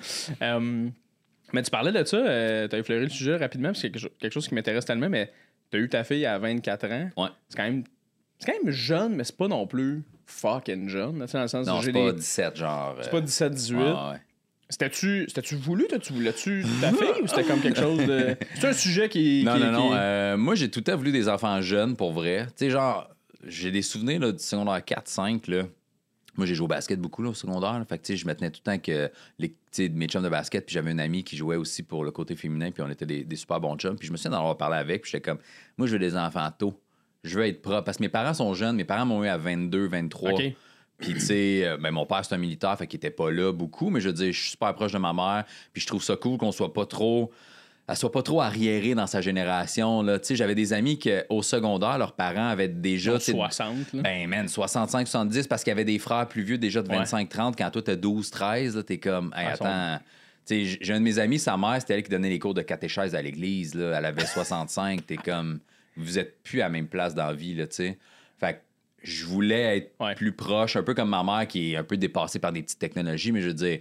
Euh, 0.43 0.89
mais 1.53 1.63
tu 1.63 1.71
parlais 1.71 1.93
de 1.93 2.05
ça, 2.05 2.17
euh, 2.17 2.69
t'as 2.69 2.79
effleuré 2.79 3.03
le 3.05 3.09
sujet 3.11 3.37
rapidement, 3.37 3.69
parce 3.69 3.79
que 3.79 3.83
c'est 3.83 3.91
quelque 3.91 4.03
cho- 4.03 4.13
quelque 4.19 4.33
chose 4.33 4.49
qui 4.49 4.55
m'intéresse 4.55 4.85
tellement, 4.85 5.09
mais 5.09 5.31
t'as 5.71 5.79
eu 5.79 5.89
ta 5.89 6.05
fille 6.05 6.27
à 6.27 6.39
24 6.39 6.85
ans. 6.91 7.11
Ouais. 7.17 7.29
C'est 7.49 7.57
quand 7.57 7.65
même, 7.65 7.85
c'est 8.39 8.53
quand 8.53 8.63
même 8.65 8.73
jeune, 8.73 9.15
mais 9.17 9.25
c'est 9.25 9.37
pas 9.37 9.49
non 9.49 9.67
plus 9.67 10.03
fucking 10.27 10.89
jeune, 10.89 11.25
tu 11.27 11.33
dans 11.33 11.43
le 11.43 11.49
sens 11.49 11.67
Non, 11.67 11.81
c'est 11.81 11.93
pas 11.93 12.13
des- 12.13 12.19
17, 12.19 12.57
genre. 12.57 12.97
C'est 13.01 13.09
euh, 13.09 13.11
pas 13.11 13.21
17-18. 13.21 13.77
ah, 13.97 14.13
ouais. 14.13 14.19
C'était-tu, 14.71 15.25
c'était-tu 15.29 15.55
voulu? 15.57 15.87
T'as-tu 15.89 16.13
voulais-tu 16.13 16.63
ta 16.83 16.91
fille 16.93 17.23
ou 17.23 17.27
c'était 17.27 17.45
comme 17.45 17.61
quelque 17.61 17.81
chose 17.81 18.05
de. 18.05 18.37
C'est 18.57 18.67
un 18.69 18.73
sujet 18.75 19.09
qui. 19.09 19.43
Non, 19.43 19.55
qui- 19.55 19.61
non, 19.63 19.73
non. 19.73 19.89
qui- 19.89 19.95
euh, 19.97 20.37
moi, 20.37 20.55
j'ai 20.55 20.71
tout 20.71 20.83
temps 20.83 20.95
voulu 20.95 21.11
des 21.11 21.27
enfants 21.27 21.63
jeunes, 21.63 21.97
pour 21.97 22.13
vrai. 22.13 22.45
Tu 22.49 22.67
sais, 22.67 22.71
genre, 22.71 23.09
j'ai 23.47 23.71
des 23.71 23.81
souvenirs 23.81 24.21
là, 24.21 24.31
du 24.33 24.39
secondaire 24.43 24.85
4-5, 24.85 25.49
là. 25.51 25.63
Moi, 26.39 26.47
j'ai 26.47 26.55
joué 26.55 26.65
au 26.65 26.69
basket 26.69 26.99
beaucoup 26.99 27.23
là, 27.23 27.31
au 27.31 27.35
secondaire. 27.35 27.79
là. 27.79 27.85
Fait 27.85 27.99
que, 27.99 28.17
je 28.17 28.27
me 28.27 28.35
tenais 28.35 28.51
tout 28.51 28.61
le 28.65 28.73
temps 28.73 28.79
que 28.79 29.11
les, 29.39 29.55
mes 29.91 30.07
chums 30.07 30.23
de 30.23 30.29
basket. 30.29 30.65
Puis 30.65 30.73
j'avais 30.73 30.93
une 30.93 31.01
amie 31.01 31.25
qui 31.25 31.37
jouait 31.37 31.57
aussi 31.57 31.83
pour 31.83 32.05
le 32.05 32.11
côté 32.11 32.35
féminin. 32.37 32.71
Puis 32.71 32.83
on 32.83 32.89
était 32.89 33.07
des, 33.07 33.25
des 33.25 33.37
super 33.37 33.61
bons 33.61 33.77
chums. 33.77 33.97
Puis 33.97 34.07
je 34.07 34.13
me 34.13 34.17
souviens 34.17 34.31
d'en 34.31 34.39
avoir 34.39 34.57
parlé 34.57 34.77
avec. 34.77 35.03
Puis 35.03 35.11
j'étais 35.11 35.29
comme, 35.29 35.39
moi, 35.77 35.87
je 35.87 35.93
veux 35.93 35.99
des 35.99 36.17
enfants 36.17 36.49
tôt. 36.57 36.81
Je 37.25 37.39
veux 37.39 37.47
être 37.47 37.61
propre. 37.61 37.85
Parce 37.85 37.99
que 37.99 38.03
mes 38.03 38.09
parents 38.09 38.35
sont 38.35 38.55
jeunes. 38.55 38.77
Mes 38.77 38.85
parents 38.85 39.05
m'ont 39.05 39.25
eu 39.25 39.29
à 39.29 39.37
22, 39.37 39.89
23. 39.89 40.33
Ok. 40.33 40.53
Puis, 40.99 41.15
tu 41.15 41.21
sais, 41.21 41.65
euh, 41.65 41.77
ben, 41.77 41.93
mon 41.93 42.07
père, 42.07 42.25
c'est 42.25 42.35
un 42.35 42.39
militaire, 42.39 42.77
fait 42.77 42.89
qu'il 42.89 42.97
était 42.97 43.11
pas 43.11 43.31
là 43.31 43.53
beaucoup, 43.53 43.89
mais 43.89 44.01
je 44.01 44.09
veux 44.09 44.15
dire, 44.15 44.33
je 44.33 44.41
suis 44.41 44.51
super 44.51 44.75
proche 44.75 44.93
de 44.93 44.99
ma 44.99 45.13
mère, 45.13 45.45
puis 45.73 45.81
je 45.81 45.87
trouve 45.87 46.03
ça 46.03 46.17
cool 46.17 46.39
qu'on 46.39 46.51
soit 46.51 46.73
pas 46.73 46.87
trop. 46.87 47.31
Elle 47.89 47.97
soit 47.97 48.13
pas 48.13 48.23
trop 48.23 48.43
arriérée 48.43 48.95
dans 48.95 49.07
sa 49.07 49.23
génération. 49.23 50.03
Là. 50.03 50.19
Tu 50.19 50.27
sais, 50.27 50.37
J'avais 50.37 50.55
des 50.55 50.73
amis 50.75 50.99
qui, 50.99 51.11
au 51.31 51.43
secondaire, 51.43 51.97
leurs 51.97 52.13
parents 52.13 52.49
avaient 52.49 52.69
déjà. 52.69 53.15
tu 53.19 53.25
sais, 53.25 53.33
60, 53.33 53.95
là. 53.95 54.03
Ben, 54.03 54.29
man, 54.29 54.47
65, 54.47 55.09
70, 55.09 55.47
parce 55.47 55.65
qu'il 55.65 55.71
y 55.71 55.73
avait 55.73 55.87
des 55.87 55.99
frères 55.99 56.29
plus 56.29 56.43
vieux, 56.43 56.59
déjà 56.59 56.83
de 56.83 56.89
Ouais. 56.91 56.99
25, 56.99 57.29
30. 57.29 57.57
Quand 57.57 57.71
toi, 57.71 57.81
t'as 57.83 57.97
12, 57.97 58.31
13, 58.31 58.77
là, 58.77 58.83
t'es 58.83 58.99
comme, 58.99 59.33
hey, 59.37 59.47
Ah, 59.49 59.53
attends. 59.55 60.05
J'ai 60.51 60.93
un 60.93 60.99
de 60.99 61.05
mes 61.05 61.19
amis, 61.19 61.39
sa 61.39 61.57
mère, 61.57 61.77
c'était 61.81 61.95
elle 61.95 62.03
qui 62.03 62.11
donnait 62.11 62.31
les 62.31 62.39
cours 62.39 62.55
de 62.55 62.63
catéchèse 62.63 63.15
à 63.15 63.23
l'église. 63.23 63.75
là. 63.75 63.97
Elle 63.99 64.05
avait 64.05 64.25
65. 64.27 65.07
T'es 65.07 65.17
comme, 65.17 65.61
vous 65.97 66.19
êtes 66.19 66.43
plus 66.43 66.61
à 66.61 66.65
la 66.65 66.71
même 66.71 66.89
place 66.89 67.15
dans 67.15 67.27
la 67.27 67.33
vie, 67.35 67.55
là, 67.55 67.67
tu 67.67 67.77
sais. 67.77 67.99
Fait 68.39 68.55
que 68.55 68.59
je 69.03 69.25
voulais 69.27 69.77
être 69.79 69.93
Ouais. 70.01 70.15
plus 70.15 70.33
proche, 70.33 70.77
un 70.77 70.83
peu 70.83 70.93
comme 70.95 71.09
ma 71.11 71.23
mère 71.25 71.47
qui 71.49 71.73
est 71.73 71.77
un 71.77 71.85
peu 71.85 71.97
dépassée 71.97 72.39
par 72.39 72.53
des 72.53 72.63
petites 72.63 72.79
technologies, 72.79 73.33
mais 73.33 73.41
je 73.43 73.49
veux 73.49 73.55
dire, 73.55 73.79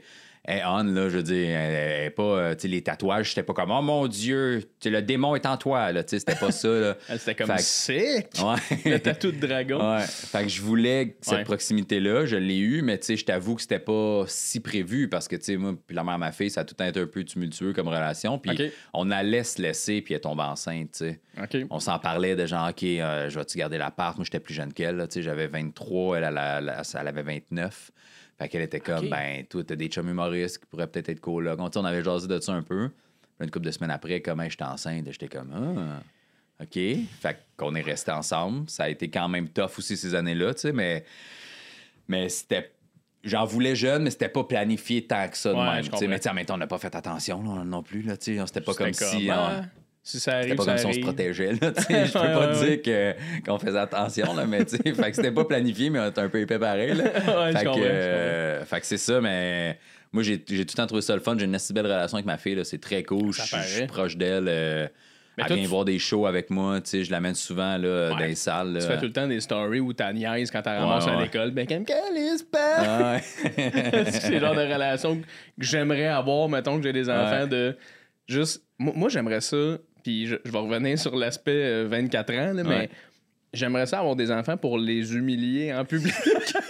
elle, 0.48 0.64
on, 0.66 0.84
là, 0.84 1.10
je 1.10 1.18
veux 1.18 1.24
dire, 1.24 1.50
elle, 1.60 2.06
est 2.06 2.10
pas, 2.10 2.24
euh, 2.24 2.56
tu 2.56 2.62
sais, 2.62 2.68
les 2.70 2.82
tatouages, 2.82 3.30
c'était 3.30 3.44
pas 3.44 3.54
comme, 3.54 3.70
oh 3.70 3.82
mon 3.82 4.08
Dieu, 4.08 4.64
le 4.86 5.02
démon 5.02 5.36
est 5.36 5.46
en 5.46 5.58
toi, 5.58 5.92
là, 5.92 6.04
tu 6.04 6.12
sais, 6.12 6.20
c'était 6.20 6.36
pas 6.36 6.52
ça, 6.52 6.70
là. 6.70 6.98
C'était 7.18 7.36
comme 7.36 7.48
Fait 7.56 7.60
sick! 7.62 8.28
Ouais. 8.42 8.92
Le 8.92 8.98
tatou 9.00 9.32
de 9.32 9.46
dragon. 9.46 9.96
Ouais. 9.96 10.04
Fait 10.08 10.44
que 10.44 10.50
je 10.50 10.62
voulais 10.62 11.18
cette 11.22 11.40
Ouais. 11.40 11.44
proximité-là, 11.44 12.26
je 12.26 12.38
l'ai 12.38 12.58
eu, 12.58 12.82
mais 12.82 12.98
tu 12.98 13.08
sais, 13.08 13.18
je 13.18 13.26
t'avoue 13.26 13.56
que 13.56 13.62
c'était 13.62 13.78
pas 13.80 14.24
si 14.28 14.60
prévu 14.62 15.10
parce 15.10 15.28
que, 15.28 15.36
tu 15.36 15.44
sais, 15.44 15.58
moi, 15.58 15.74
puis 15.86 15.96
la 15.96 16.04
mère 16.04 16.16
de 16.16 16.20
ma 16.22 16.32
fille, 16.32 16.50
ça 16.50 16.62
a 16.62 16.66
tout 16.66 16.82
été 16.82 17.00
un 17.00 17.06
peu 17.08 17.24
tumultueux 17.24 17.74
comme 17.74 17.90
relation. 17.90 18.40
Puis 18.40 18.72
on 18.94 19.12
allait 19.12 19.44
se 19.44 19.62
laisser, 19.62 20.02
puis 20.02 20.14
elle 20.14 20.22
tombe 20.22 20.40
enceinte, 20.40 20.92
tu 20.94 20.98
sais. 21.00 21.20
On 21.70 21.80
s'en 21.80 22.00
parlait 22.00 22.36
de 22.36 22.46
genre, 22.46 22.70
OK, 22.70 22.84
euh, 22.84 23.30
je 23.30 23.38
vais-tu 23.38 23.58
garder 23.58 23.78
l'appart? 23.78 24.18
Moi, 24.18 24.24
j'étais 24.24 24.40
plus 24.40 24.54
jeune 24.54 24.72
qu'elle, 24.74 24.98
tu 25.08 25.16
sais, 25.16 25.22
j'avais 25.22 25.48
23, 25.48 26.18
elle, 26.18 26.24
elle, 26.24 26.38
elle, 26.40 26.82
elle 27.02 27.08
avait 27.08 27.22
29. 27.24 27.92
Fait 28.38 28.48
qu'elle 28.50 28.62
était 28.62 28.80
comme, 28.80 29.10
ben, 29.10 29.46
toi, 29.48 29.64
t'as 29.64 29.76
des 29.76 29.88
chums 29.88 30.08
humoristes 30.10 30.60
qui 30.60 30.66
pourraient 30.68 30.88
peut-être 30.88 31.10
être 31.10 31.20
colocs. 31.20 31.60
On, 31.60 31.70
on 31.76 31.86
avait 31.86 32.04
jasé 32.04 32.28
de 32.28 32.40
ça 32.40 32.54
un 32.54 32.62
peu. 32.62 32.90
Puis 32.90 33.46
une 33.46 33.52
couple 33.52 33.66
de 33.66 33.72
semaines 33.72 33.92
après, 33.92 34.22
comment 34.22 34.48
j'étais 34.48 34.64
enceinte, 34.64 35.06
j'étais 35.12 35.28
comme, 35.28 35.52
ah, 35.54 36.64
OK. 36.64 36.74
Fait 36.74 37.38
qu'on 37.56 37.74
est 37.76 37.82
restés 37.82 38.12
ensemble. 38.12 38.70
Ça 38.70 38.84
a 38.84 38.90
été 38.90 39.10
quand 39.10 39.28
même 39.28 39.50
tough 39.50 39.72
aussi 39.80 39.98
ces 39.98 40.14
années-là, 40.16 40.54
tu 40.54 40.62
sais, 40.62 40.72
mais, 40.72 41.04
mais 42.08 42.30
c'était. 42.30 42.72
J'en 43.24 43.46
voulais 43.46 43.76
jeune, 43.76 44.04
mais 44.04 44.12
c'était 44.12 44.30
pas 44.30 44.44
planifié 44.44 45.06
tant 45.06 45.28
que 45.28 45.36
ça 45.38 45.52
de 45.52 45.56
Ouais, 45.58 45.64
même. 45.66 45.76
Mais 45.84 45.90
comprends. 45.90 45.98
tu 46.16 46.22
sais, 46.22 46.30
en 46.30 46.34
même 46.34 46.46
temps, 46.46 46.54
on 46.54 46.58
n'a 46.60 46.68
pas 46.68 46.78
fait 46.78 46.96
attention 46.96 47.44
là, 47.44 47.64
non 47.66 47.84
plus. 47.84 48.02
Là, 48.04 48.16
tu 48.16 48.38
sais. 48.38 48.46
c'était 48.46 48.62
pas 48.62 48.74
comme 48.74 48.94
si. 48.94 49.28
comme, 49.28 49.36
on- 49.36 49.40
ah, 49.40 49.62
Si 50.10 50.20
ça 50.22 50.32
C'était 50.42 50.52
arrive, 50.52 50.56
pas 50.56 50.64
ça 50.64 50.72
comme 50.72 50.78
si 50.80 50.86
on 50.86 50.94
se 50.94 51.00
protégeait, 51.00 51.52
là. 51.52 51.58
Je 51.62 51.86
peux 51.88 51.94
Ouais, 51.94 52.12
pas 52.12 52.40
ouais, 52.40 52.54
te 52.54 52.60
ouais. 52.60 52.68
dire 52.78 52.82
que- 52.82 53.42
qu'on 53.46 53.60
faisait 53.60 53.78
attention, 53.80 54.34
là, 54.36 54.46
mais 54.46 54.64
tu 54.64 54.78
sais, 54.78 54.94
fait 54.94 55.10
que 55.10 55.16
c'était 55.18 55.32
pas 55.32 55.44
planifié, 55.44 55.90
mais 55.90 56.00
on 56.00 56.08
était 56.10 56.22
un 56.22 56.30
peu 56.30 56.40
épais 56.40 56.60
pareil, 56.60 56.94
là. 56.96 57.04
Fait, 57.52 57.66
que, 57.66 57.80
euh, 57.82 58.64
fait 58.66 58.80
que 58.80 58.86
c'est 58.86 58.98
ça, 58.98 59.20
mais 59.20 59.78
moi, 60.14 60.24
j'ai 60.24 60.42
j'ai 60.48 60.66
tout 60.66 60.74
le 60.76 60.78
temps 60.78 60.88
trouvé 60.88 61.02
ça 61.02 61.14
le 61.14 61.20
fun. 61.20 61.36
J'ai 61.38 61.44
une 61.46 61.56
assez 61.56 61.74
belle 61.74 61.86
relation 61.88 62.16
avec 62.16 62.26
ma 62.26 62.38
fille, 62.38 62.56
là. 62.56 62.64
C'est 62.64 62.80
très 62.80 63.04
cool. 63.04 63.34
Je 63.34 63.42
suis 63.42 63.86
proche 63.88 64.16
d'elle. 64.16 64.46
euh, 64.48 64.88
Mais 65.38 65.44
elle 65.44 65.48
toi, 65.48 65.56
vient 65.58 65.66
tu- 65.66 65.70
voir 65.70 65.84
des 65.86 66.00
shows 66.00 66.26
avec 66.26 66.50
moi, 66.50 66.80
tu 66.80 66.90
sais. 66.90 67.04
Je 67.04 67.12
l'amène 67.12 67.36
souvent, 67.36 67.78
là, 67.78 68.10
dans 68.12 68.18
les 68.18 68.36
salles. 68.36 68.72
là. 68.74 68.80
Tu 68.80 68.88
fais 68.88 68.98
tout 68.98 69.06
le 69.06 69.12
temps 69.14 69.28
des 69.28 69.42
stories 69.42 69.82
où 69.82 69.92
t'as 69.92 70.14
niaise 70.14 70.50
quand 70.52 70.62
t'as 70.62 70.80
ramassé 70.80 71.10
Ouais, 71.10 71.18
à 71.18 71.22
l'école. 71.22 71.52
Ben, 71.52 71.68
comme, 71.68 71.84
pas! 72.52 72.76
Ah 72.78 73.18
c'est 73.60 74.30
le 74.32 74.40
genre 74.40 74.56
de 74.56 74.62
relation 74.74 75.18
que 75.18 75.26
j'aimerais 75.60 76.08
avoir, 76.08 76.48
mettons 76.48 76.78
que 76.78 76.84
j'ai 76.84 76.94
des 76.94 77.10
enfants, 77.10 77.46
de 77.46 77.76
juste. 78.26 78.64
Moi, 78.80 78.94
moi, 78.96 79.10
j'aimerais 79.10 79.42
ça, 79.42 79.58
puis 80.08 80.26
je, 80.26 80.36
je 80.46 80.52
vais 80.52 80.58
revenir 80.60 80.98
sur 80.98 81.18
l'aspect 81.18 81.52
euh, 81.52 81.88
24 81.90 82.34
ans, 82.34 82.54
là, 82.54 82.64
mais 82.64 82.64
Ouais. 82.64 82.90
j'aimerais 83.54 83.86
ça 83.88 84.00
avoir 84.00 84.16
des 84.16 84.32
enfants 84.32 84.56
pour 84.56 84.78
les 84.78 85.14
humilier 85.16 85.74
en 85.74 85.84
public. 85.84 86.14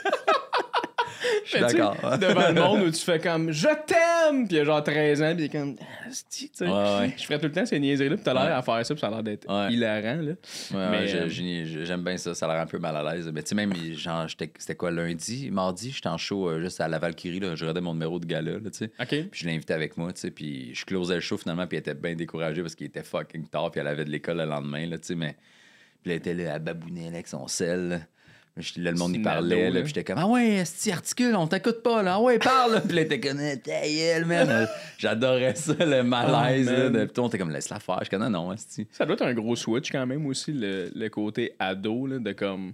Je 1.48 1.58
suis 1.58 1.60
d'accord. 1.60 1.96
devant 2.20 2.48
le 2.50 2.54
monde 2.62 2.82
où 2.88 2.92
tu 2.92 3.00
fais 3.00 3.20
comme 3.20 3.52
je 3.52 3.68
t'aime, 3.86 4.48
puis 4.48 4.64
genre 4.66 4.84
13 4.84 5.22
ans, 5.22 5.36
puis 5.36 5.50
comme 5.50 5.76
Ah, 5.80 6.10
tu 6.10 6.50
sais? 6.54 6.66
Ouais, 6.66 6.70
ouais. 6.72 7.14
Je 7.18 7.24
ferais 7.24 7.40
tout 7.40 7.46
le 7.46 7.52
temps 7.52 7.66
ces 7.66 7.80
niaiseries-là, 7.80 8.16
puis 8.16 8.24
t'as 8.24 8.34
l'air 8.34 8.44
Ouais. 8.44 8.52
à 8.52 8.62
faire 8.62 8.86
ça, 8.86 8.94
puis 8.94 9.02
ça 9.02 9.08
a 9.08 9.12
l'air 9.12 9.24
d'être 9.24 9.46
hilarant. 9.72 10.22
Là. 10.22 10.32
Ouais, 10.32 10.90
Mais, 10.92 11.16
euh, 11.16 11.30
j'aime 11.30 12.04
bien 12.04 12.18
ça, 12.18 12.36
ça 12.36 12.46
a 12.46 12.54
l'air 12.54 12.62
un 12.62 12.66
peu 12.68 12.80
mal 12.80 12.96
à 12.98 13.14
l'aise. 13.16 13.30
Mais 13.34 13.42
tu 13.44 13.50
sais, 13.50 13.56
même, 13.56 13.74
genre, 13.94 14.28
c'était 14.30 14.76
quoi, 14.76 14.92
lundi, 14.92 15.50
mardi, 15.52 15.92
j'étais 15.92 16.08
en 16.10 16.18
show 16.18 16.50
euh, 16.50 16.62
juste 16.62 16.82
à 16.82 16.88
la 16.88 17.00
Valkyrie, 17.00 17.40
là, 17.40 17.56
je 17.56 17.64
regardais 17.64 17.82
mon 17.82 17.94
numéro 17.94 18.20
de 18.20 18.26
gala, 18.26 18.52
là, 18.52 18.60
tu 18.70 18.70
sais. 18.74 18.92
OK. 19.00 19.08
Puis 19.08 19.30
je 19.42 19.46
l'ai 19.48 19.56
invité 19.56 19.74
avec 19.74 19.98
moi, 19.98 20.12
tu 20.14 20.22
sais, 20.22 20.32
puis 20.32 20.74
je 20.76 20.86
closais 20.86 21.16
le 21.16 21.22
show 21.22 21.38
finalement, 21.38 21.66
puis 21.68 21.78
elle 21.78 21.82
était 21.82 21.94
bien 21.94 22.16
découragée 22.16 22.62
parce 22.62 22.76
qu'il 22.76 22.88
était 22.88 23.04
fucking 23.04 23.48
tard, 23.48 23.72
puis 23.72 23.80
elle 23.82 23.88
avait 23.88 24.06
de 24.06 24.10
l'école 24.12 24.38
le 24.38 24.46
lendemain, 24.46 24.86
là, 24.86 24.98
tu 24.98 25.08
sais, 25.08 25.16
mais... 25.16 25.36
Puis 26.04 26.12
elle 26.12 26.18
était 26.20 26.34
là, 26.36 26.54
à 26.54 26.60
babouiner 26.60 27.06
là, 27.06 27.08
avec 27.16 27.28
son 27.28 27.48
sel, 27.48 28.08
le 28.78 28.92
monde 28.94 29.16
y 29.16 29.20
parlait, 29.20 29.70
là, 29.70 29.80
puis 29.82 29.90
j'étais 29.90 30.04
comme, 30.04 30.18
ah 30.20 30.28
ouais, 30.28 30.56
esti, 30.56 30.92
articule, 30.92 31.36
on 31.36 31.48
t'écoute 31.48 31.82
pas, 31.84 32.02
là, 32.04 32.16
ah 32.16 32.22
ouais, 32.22 32.40
parle. 32.40 32.82
Puis 32.88 32.96
là, 32.96 33.06
t'es 33.06 33.20
comme, 33.20 33.40
Eh, 33.40 33.58
ta 33.60 33.82
gueule, 33.82 34.26
man. 34.26 34.68
J'adorais 34.98 35.56
ça, 35.56 35.74
le 35.80 36.04
malaise, 36.04 36.68
Oh, 36.70 36.90
là. 36.92 37.06
Puis 37.06 37.20
on 37.20 37.28
était 37.28 37.38
comme, 37.38 37.52
laisse-la 37.52 37.80
faire. 37.80 38.00
Je 38.04 38.10
comme, 38.10 38.22
non, 38.24 38.30
non, 38.30 38.54
esti. 38.54 38.88
Ça 38.92 39.06
doit 39.06 39.16
être 39.16 39.26
un 39.26 39.34
gros 39.34 39.56
switch 39.56 39.92
quand 39.92 40.06
même 40.06 40.26
aussi, 40.26 40.52
le, 40.52 40.92
le 40.94 41.10
côté 41.10 41.54
ado, 41.60 42.08
là, 42.08 42.20
de 42.20 42.32
comme. 42.32 42.74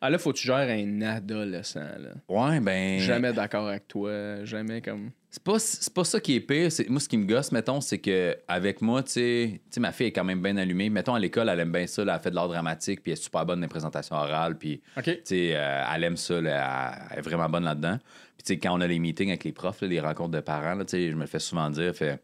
Ah 0.00 0.08
là, 0.08 0.16
faut 0.18 0.32
que 0.32 0.38
tu 0.38 0.46
gères 0.46 0.56
un 0.56 1.02
adolescent. 1.02 1.80
Là. 1.80 2.10
Ouais, 2.28 2.58
ben. 2.60 2.98
Jamais 3.00 3.32
d'accord 3.34 3.68
avec 3.68 3.86
toi, 3.86 4.44
jamais 4.44 4.80
comme. 4.80 5.10
C'est 5.32 5.44
pas, 5.44 5.58
pas 5.94 6.04
ça 6.04 6.18
qui 6.18 6.34
est 6.34 6.40
pire. 6.40 6.72
C'est, 6.72 6.88
moi, 6.88 6.98
ce 6.98 7.08
qui 7.08 7.16
me 7.16 7.24
gosse, 7.24 7.52
mettons, 7.52 7.80
c'est 7.80 7.98
que 7.98 8.36
avec 8.48 8.82
moi, 8.82 9.00
tu 9.04 9.12
sais, 9.12 9.60
ma 9.78 9.92
fille 9.92 10.08
est 10.08 10.12
quand 10.12 10.24
même 10.24 10.42
bien 10.42 10.56
allumée. 10.56 10.90
Mettons, 10.90 11.14
à 11.14 11.20
l'école, 11.20 11.48
elle 11.48 11.60
aime 11.60 11.70
bien 11.70 11.86
ça. 11.86 12.04
là, 12.04 12.16
elle 12.16 12.20
fait 12.20 12.30
de 12.30 12.34
l'art 12.34 12.48
dramatique, 12.48 13.00
puis 13.00 13.12
elle 13.12 13.18
est 13.18 13.22
super 13.22 13.46
bonne 13.46 13.60
dans 13.60 13.66
les 13.66 13.68
présentations 13.68 14.16
orales, 14.16 14.58
puis, 14.58 14.82
tu 15.04 15.12
sais, 15.22 15.52
euh, 15.54 15.84
elle 15.94 16.02
aime 16.02 16.16
ça. 16.16 16.40
là, 16.40 16.98
elle, 17.12 17.20
est 17.20 17.22
vraiment 17.22 17.48
bonne 17.48 17.64
là-dedans. 17.64 17.98
Puis, 18.36 18.44
tu 18.44 18.54
sais, 18.54 18.58
quand 18.58 18.76
on 18.76 18.80
a 18.80 18.88
les 18.88 18.98
meetings 18.98 19.28
avec 19.28 19.44
les 19.44 19.52
profs, 19.52 19.80
là, 19.82 19.86
les 19.86 20.00
rencontres 20.00 20.32
de 20.32 20.40
parents, 20.40 20.76
tu 20.78 20.84
sais, 20.88 21.10
je 21.10 21.14
me 21.14 21.20
le 21.20 21.26
fais 21.26 21.38
souvent 21.38 21.70
dire, 21.70 21.94
fait, 21.94 22.20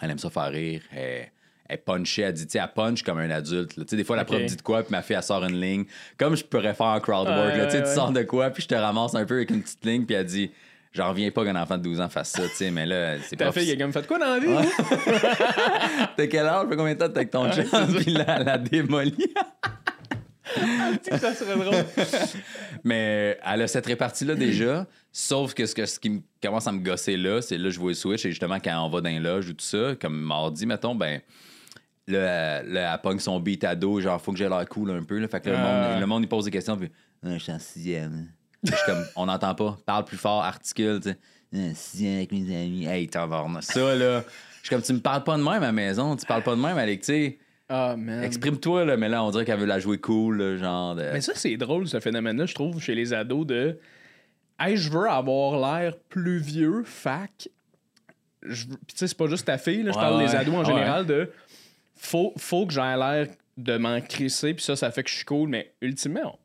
elle 0.00 0.10
aime 0.10 0.18
ça 0.18 0.30
faire 0.30 0.52
rire. 0.52 0.82
Elle, 0.92 1.32
elle 1.68 1.82
punchait, 1.82 2.22
elle 2.22 2.32
dit, 2.34 2.46
tu 2.46 2.52
sais, 2.52 2.58
elle 2.58 2.72
punch 2.72 3.02
comme 3.02 3.18
un 3.18 3.30
adulte. 3.30 3.74
Tu 3.74 3.82
sais, 3.84 3.96
des 3.96 4.04
fois, 4.04 4.14
la 4.14 4.24
prof 4.24 4.40
dit 4.40 4.56
de 4.56 4.62
quoi, 4.62 4.84
puis 4.84 4.92
ma 4.92 5.02
fille, 5.02 5.16
elle 5.16 5.22
sort 5.24 5.44
une 5.44 5.60
ligne. 5.60 5.86
Comme 6.16 6.36
je 6.36 6.44
pourrais 6.44 6.74
faire 6.74 6.86
en 6.86 7.00
crowd 7.00 7.26
work, 7.26 7.56
là, 7.56 7.66
tu 7.66 7.72
sais, 7.72 7.78
ouais, 7.78 7.82
tu 7.82 7.88
ouais. 7.88 7.94
sors 7.94 8.12
de 8.12 8.22
quoi, 8.22 8.50
puis 8.50 8.62
je 8.62 8.68
te 8.68 8.76
ramasse 8.76 9.16
un 9.16 9.24
peu 9.26 9.34
avec 9.34 9.50
une 9.50 9.60
petite 9.60 9.84
ligne, 9.84 10.06
puis 10.06 10.14
elle 10.14 10.24
dit, 10.24 10.52
j'en 10.92 11.08
reviens 11.10 11.30
pas 11.30 11.44
qu'un 11.44 11.56
enfant 11.56 11.76
de 11.78 11.82
12 11.82 12.00
ans 12.00 12.08
fasse 12.08 12.30
ça, 12.30 12.42
tu 12.42 12.54
sais, 12.54 12.70
mais 12.70 12.86
là, 12.86 13.16
c'est 13.22 13.36
Ta 13.36 13.46
pas 13.46 13.52
fille, 13.52 13.70
elle 13.70 13.80
a 13.80 13.84
comme 13.84 13.92
fait 13.92 14.06
quoi 14.06 14.18
dans 14.18 14.26
la 14.26 14.38
vie? 14.38 14.68
T'as 16.16 16.26
quel 16.26 16.46
âge? 16.46 16.68
Fait 16.68 16.76
combien 16.76 16.94
de 16.94 16.98
temps 16.98 17.08
t'es 17.08 17.16
avec 17.18 17.30
ton 17.30 17.50
chum? 17.52 17.64
Puis 17.96 18.12
là, 18.12 18.24
elle 18.40 18.48
a 18.48 18.58
démoli. 18.58 19.32
ça 21.20 21.34
serait 21.34 21.56
drôle. 21.56 21.84
Mais 22.84 23.38
elle 23.44 23.62
a 23.62 23.66
cette 23.68 23.86
répartie-là 23.86 24.34
déjà. 24.34 24.86
Sauf 25.12 25.54
que 25.54 25.66
ce, 25.66 25.74
que 25.74 25.84
ce 25.86 25.98
qui 26.00 26.10
me- 26.10 26.20
commence 26.42 26.66
à 26.66 26.72
me 26.72 26.78
gosser 26.80 27.16
là, 27.16 27.42
c'est 27.42 27.58
là, 27.58 27.70
je 27.70 27.78
vois 27.78 27.90
le 27.90 27.94
switch. 27.94 28.24
Et 28.24 28.30
justement, 28.30 28.58
quand 28.58 28.84
on 28.84 28.88
va 28.88 29.00
dans 29.00 29.10
les 29.10 29.18
loges 29.18 29.48
ou 29.48 29.52
tout 29.52 29.64
ça, 29.64 29.94
comme 30.00 30.18
mardi, 30.18 30.64
mettons, 30.66 30.94
ben. 30.94 31.20
Là, 32.06 32.60
elle- 32.62 32.74
elle 32.76 33.00
pogne 33.02 33.18
son 33.18 33.38
beat 33.38 33.64
à 33.64 33.74
dos, 33.74 34.00
genre, 34.00 34.20
faut 34.20 34.32
que 34.32 34.38
j'ai 34.38 34.48
l'air 34.48 34.66
cool 34.68 34.90
un 34.92 35.02
peu. 35.02 35.18
Là. 35.18 35.28
Fait 35.28 35.40
que 35.40 35.50
là, 35.50 35.56
le, 35.56 35.62
Ah. 35.62 35.90
monde, 35.92 36.00
le 36.00 36.06
monde, 36.06 36.22
il 36.22 36.28
pose 36.28 36.46
des 36.46 36.50
questions, 36.50 36.76
puis, 36.78 36.90
Ah, 37.22 37.34
je 37.34 37.38
suis 37.42 37.52
en 37.52 37.58
sixième. 37.58 38.28
Je 38.64 38.72
suis 38.72 38.84
comme, 38.86 39.04
on 39.16 39.26
n'entend 39.26 39.54
pas, 39.54 39.78
parle 39.86 40.04
plus 40.04 40.16
fort, 40.16 40.42
articule, 40.42 41.00
tu 41.00 41.10
sais. 41.10 41.16
Ah, 41.54 41.74
sixième 41.74 42.16
avec 42.16 42.32
mes 42.32 42.54
amis. 42.54 42.86
Hey, 42.86 43.08
t'en 43.08 43.60
Ça, 43.60 43.94
là. 43.94 44.22
Je 44.62 44.66
suis 44.66 44.70
comme, 44.74 44.82
tu 44.82 44.92
me 44.92 45.00
parles 45.00 45.24
pas 45.24 45.36
de 45.38 45.42
même 45.42 45.62
à 45.62 45.66
la 45.66 45.72
maison, 45.72 46.16
tu 46.16 46.26
parles 46.26 46.42
pas 46.42 46.54
de 46.56 46.60
même 46.60 46.76
avec, 46.76 47.00
tu 47.00 47.06
sais. 47.06 47.38
Ah, 47.70 47.94
man. 47.96 48.22
Exprime-toi, 48.22 48.84
là, 48.84 48.96
mais 48.96 49.08
là, 49.08 49.22
on 49.22 49.30
dirait 49.30 49.44
qu'elle 49.44 49.60
veut 49.60 49.66
la 49.66 49.78
jouer 49.78 49.98
cool, 49.98 50.38
là, 50.38 50.56
genre. 50.56 50.94
De... 50.94 51.02
Mais 51.12 51.20
ça, 51.20 51.32
c'est 51.34 51.56
drôle, 51.56 51.86
ce 51.86 52.00
phénomène-là, 52.00 52.46
je 52.46 52.54
trouve, 52.54 52.80
chez 52.80 52.94
les 52.94 53.12
ados 53.12 53.46
de. 53.46 53.78
Hey, 54.58 54.76
je 54.76 54.90
veux 54.90 55.08
avoir 55.08 55.58
l'air 55.80 55.96
plus 56.08 56.38
vieux, 56.38 56.82
fac. 56.84 57.48
Je 58.42 58.64
Puis 58.66 58.76
tu 58.88 58.96
sais, 58.96 59.06
c'est 59.08 59.16
pas 59.16 59.26
juste 59.26 59.46
ta 59.46 59.58
fille, 59.58 59.82
là, 59.82 59.92
je 59.92 59.96
Ouais, 59.98 60.02
parle 60.02 60.18
des 60.26 60.34
ados 60.34 60.54
en 60.54 60.58
Ouais. 60.60 60.64
général, 60.64 61.06
de. 61.06 61.30
Faut, 61.96 62.32
faut 62.36 62.66
que 62.66 62.72
j'aie 62.72 62.96
l'air 62.96 63.26
de 63.56 63.76
m'en 63.76 64.00
crisser, 64.00 64.54
puis 64.54 64.64
ça, 64.64 64.76
ça 64.76 64.90
fait 64.90 65.02
que 65.02 65.10
je 65.10 65.16
suis 65.16 65.24
cool, 65.24 65.48
mais 65.48 65.72
ultimement, 65.82 66.38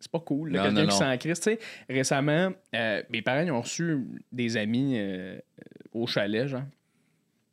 c'est 0.00 0.10
pas 0.10 0.20
cool. 0.20 0.52
Quelqu'un 0.52 0.86
qui 0.86 0.96
s'en 0.96 1.16
crisse. 1.16 1.40
Tu 1.40 1.50
sais, 1.50 1.58
récemment, 1.88 2.52
euh, 2.74 3.02
mes 3.10 3.22
parents 3.22 3.42
ils 3.42 3.50
ont 3.50 3.60
reçu 3.60 4.06
des 4.30 4.56
amis 4.56 4.94
euh, 4.96 5.38
au 5.92 6.06
chalet, 6.06 6.46
genre. 6.46 6.62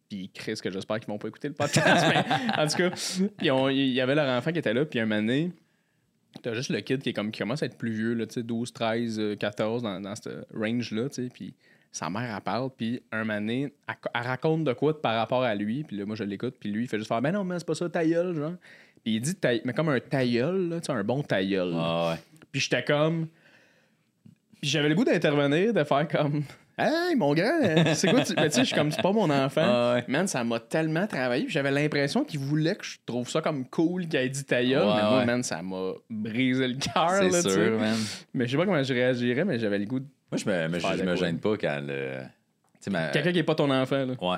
Puis 0.09 0.29
Chris, 0.33 0.59
que 0.61 0.69
j'espère 0.69 0.99
qu'ils 0.99 1.07
vont 1.07 1.17
pas 1.17 1.27
écouter 1.27 1.47
le 1.47 1.55
podcast, 1.55 2.05
mais 2.13 2.23
en 2.57 2.67
tout 2.67 2.77
cas, 2.77 2.91
il 3.71 3.87
y 3.87 4.01
avait 4.01 4.15
leur 4.15 4.29
enfant 4.37 4.51
qui 4.51 4.59
était 4.59 4.73
là, 4.73 4.85
puis 4.85 4.99
un 4.99 5.05
moment 5.05 5.21
donné, 5.21 5.51
t'as 6.43 6.53
juste 6.53 6.69
le 6.69 6.81
kid 6.81 7.01
qui, 7.01 7.09
est 7.09 7.13
comme, 7.13 7.31
qui 7.31 7.39
commence 7.39 7.63
à 7.63 7.65
être 7.65 7.77
plus 7.77 7.91
vieux, 7.91 8.13
là, 8.13 8.27
tu 8.27 8.35
sais, 8.35 8.43
12, 8.43 8.71
13, 8.71 9.19
euh, 9.19 9.35
14, 9.35 9.81
dans, 9.81 9.99
dans 9.99 10.15
ce 10.15 10.45
range-là, 10.53 11.09
puis 11.33 11.55
sa 11.91 12.11
mère, 12.11 12.35
elle 12.35 12.41
parle, 12.41 12.69
puis 12.69 13.01
un 13.11 13.23
moment 13.23 13.39
donné, 13.39 13.73
elle, 13.87 13.95
elle 14.13 14.21
raconte 14.21 14.63
de 14.63 14.73
quoi 14.73 15.01
par 15.01 15.15
rapport 15.15 15.41
à 15.41 15.55
lui, 15.55 15.83
puis 15.83 15.97
là, 15.97 16.05
moi, 16.05 16.15
je 16.15 16.23
l'écoute, 16.23 16.55
puis 16.59 16.69
lui, 16.69 16.83
il 16.83 16.87
fait 16.87 16.99
juste 16.99 17.07
faire, 17.07 17.21
ben 17.21 17.31
non, 17.31 17.43
mais 17.43 17.57
c'est 17.57 17.65
pas 17.65 17.73
ça, 17.73 17.89
ta 17.89 18.05
gueule, 18.05 18.35
genre. 18.35 18.53
Puis 19.03 19.15
il 19.15 19.21
dit, 19.21 19.35
mais 19.63 19.73
comme 19.73 19.89
un 19.89 19.99
tailleul, 19.99 20.69
là, 20.69 20.79
un 20.89 21.03
bon 21.03 21.21
tailleul. 21.21 21.73
Ah 21.75 22.11
ouais. 22.11 22.19
Puis 22.55 22.61
j'étais 22.61 22.85
comme. 22.85 23.27
Puis 24.61 24.69
j'avais 24.69 24.87
le 24.87 24.95
goût 24.95 25.03
d'intervenir, 25.03 25.73
de 25.73 25.83
faire 25.83 26.07
comme. 26.07 26.43
Hey, 26.77 27.13
mon 27.17 27.33
grand, 27.33 27.59
c'est 27.93 28.09
quoi? 28.09 28.23
tu- 28.23 28.33
Mais 28.37 28.47
tu 28.47 28.55
sais, 28.55 28.61
je 28.61 28.67
suis 28.67 28.75
comme, 28.75 28.91
c'est 28.91 29.01
pas 29.01 29.11
mon 29.11 29.29
enfant. 29.29 29.61
Ah 29.65 29.93
ouais. 29.95 30.05
Man, 30.07 30.25
ça 30.25 30.41
m'a 30.45 30.61
tellement 30.61 31.05
travaillé. 31.05 31.43
puis 31.43 31.51
J'avais 31.53 31.71
l'impression 31.71 32.23
qu'il 32.23 32.39
voulait 32.39 32.75
que 32.75 32.85
je 32.85 32.97
trouve 33.05 33.29
ça 33.29 33.41
comme 33.41 33.65
cool 33.67 34.07
qu'il 34.07 34.17
ait 34.21 34.29
dit 34.29 34.45
ta 34.45 34.63
gueule. 34.63 34.87
Ouais, 34.87 34.95
mais 34.95 35.01
moi, 35.01 35.17
ouais. 35.17 35.25
man, 35.25 35.43
ça 35.43 35.61
m'a 35.61 35.91
brisé 36.09 36.65
le 36.69 36.75
cœur. 36.75 37.11
C'est 37.29 37.41
sûr, 37.49 37.77
man. 37.77 37.97
Mais 38.33 38.45
je 38.45 38.51
sais 38.51 38.57
pas 38.57 38.63
comment 38.63 38.81
je 38.81 38.93
réagirais, 38.93 39.43
mais 39.43 39.59
j'avais 39.59 39.79
le 39.79 39.85
goût 39.85 39.99
de. 39.99 40.05
Moi, 40.31 40.37
je 40.37 40.45
me, 40.49 40.79
je, 40.79 41.03
me 41.03 41.15
gêne 41.17 41.39
pas 41.39 41.57
quand 41.57 41.81
le. 41.85 42.21
Ma. 42.89 43.09
Quelqu'un 43.09 43.33
qui 43.33 43.39
est 43.39 43.43
pas 43.43 43.55
ton 43.55 43.69
enfant, 43.69 44.05
là. 44.05 44.13
Ouais. 44.21 44.37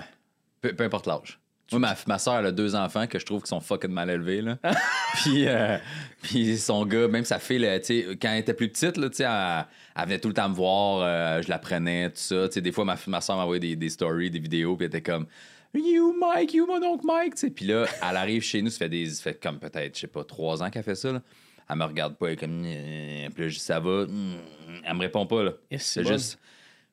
Peu, 0.61 0.73
peu 0.73 0.83
importe 0.83 1.05
l'âge. 1.05 1.39
Moi, 1.71 1.79
ma, 1.79 1.95
ma 2.07 2.17
soeur, 2.17 2.39
elle 2.39 2.45
a 2.45 2.51
deux 2.51 2.75
enfants 2.75 3.07
que 3.07 3.19
je 3.19 3.25
trouve 3.25 3.41
qui 3.41 3.49
sont 3.49 3.59
fucking 3.59 3.91
mal 3.91 4.09
élevés. 4.09 4.41
Là. 4.41 4.57
puis, 5.15 5.47
euh, 5.47 5.77
puis 6.21 6.57
son 6.57 6.85
gars, 6.85 7.07
même 7.07 7.25
sa 7.25 7.39
fille, 7.39 7.59
là, 7.59 7.77
quand 7.79 8.29
elle 8.29 8.39
était 8.39 8.53
plus 8.53 8.69
petite, 8.69 8.95
là, 8.97 9.07
elle, 9.19 9.65
elle 9.95 10.05
venait 10.05 10.19
tout 10.19 10.29
le 10.29 10.33
temps 10.33 10.47
me 10.47 10.55
voir, 10.55 11.01
euh, 11.01 11.41
je 11.41 11.49
la 11.49 11.59
prenais, 11.59 12.09
tout 12.09 12.15
ça. 12.17 12.47
Tu 12.47 12.55
sais, 12.55 12.61
des 12.61 12.71
fois, 12.71 12.85
ma, 12.85 12.95
ma 13.07 13.19
soeur 13.19 13.35
m'envoyait 13.35 13.59
des, 13.59 13.75
des 13.75 13.89
stories, 13.89 14.31
des 14.31 14.39
vidéos, 14.39 14.77
puis 14.77 14.85
elle 14.85 14.95
était 14.95 15.01
comme 15.01 15.27
You, 15.73 16.15
Mike, 16.17 16.53
you, 16.53 16.65
mon 16.65 16.81
oncle 16.83 17.05
Mike. 17.05 17.35
Tu 17.35 17.41
sais, 17.41 17.49
Puis 17.49 17.65
là, 17.65 17.85
elle 18.01 18.17
arrive 18.17 18.41
chez 18.41 18.61
nous, 18.61 18.69
ça 18.69 18.79
fait, 18.79 18.89
des, 18.89 19.05
ça 19.09 19.23
fait 19.23 19.41
comme 19.41 19.59
peut-être, 19.59 19.95
je 19.95 20.01
sais 20.01 20.07
pas, 20.07 20.23
trois 20.23 20.63
ans 20.63 20.69
qu'elle 20.69 20.83
fait 20.83 20.95
ça. 20.95 21.11
Là. 21.11 21.21
Elle 21.69 21.75
me 21.75 21.83
regarde 21.83 22.15
pas, 22.15 22.27
elle 22.27 22.33
est 22.33 22.37
comme 22.37 22.61
Puis 22.61 23.43
là, 23.43 23.49
je 23.49 23.53
dis 23.55 23.59
Ça 23.59 23.79
va? 23.79 24.05
Mm. 24.05 24.37
Elle 24.85 24.93
me 24.93 25.01
répond 25.01 25.25
pas. 25.25 25.43
Là. 25.43 25.51
C'est 25.77 26.03
bon. 26.03 26.17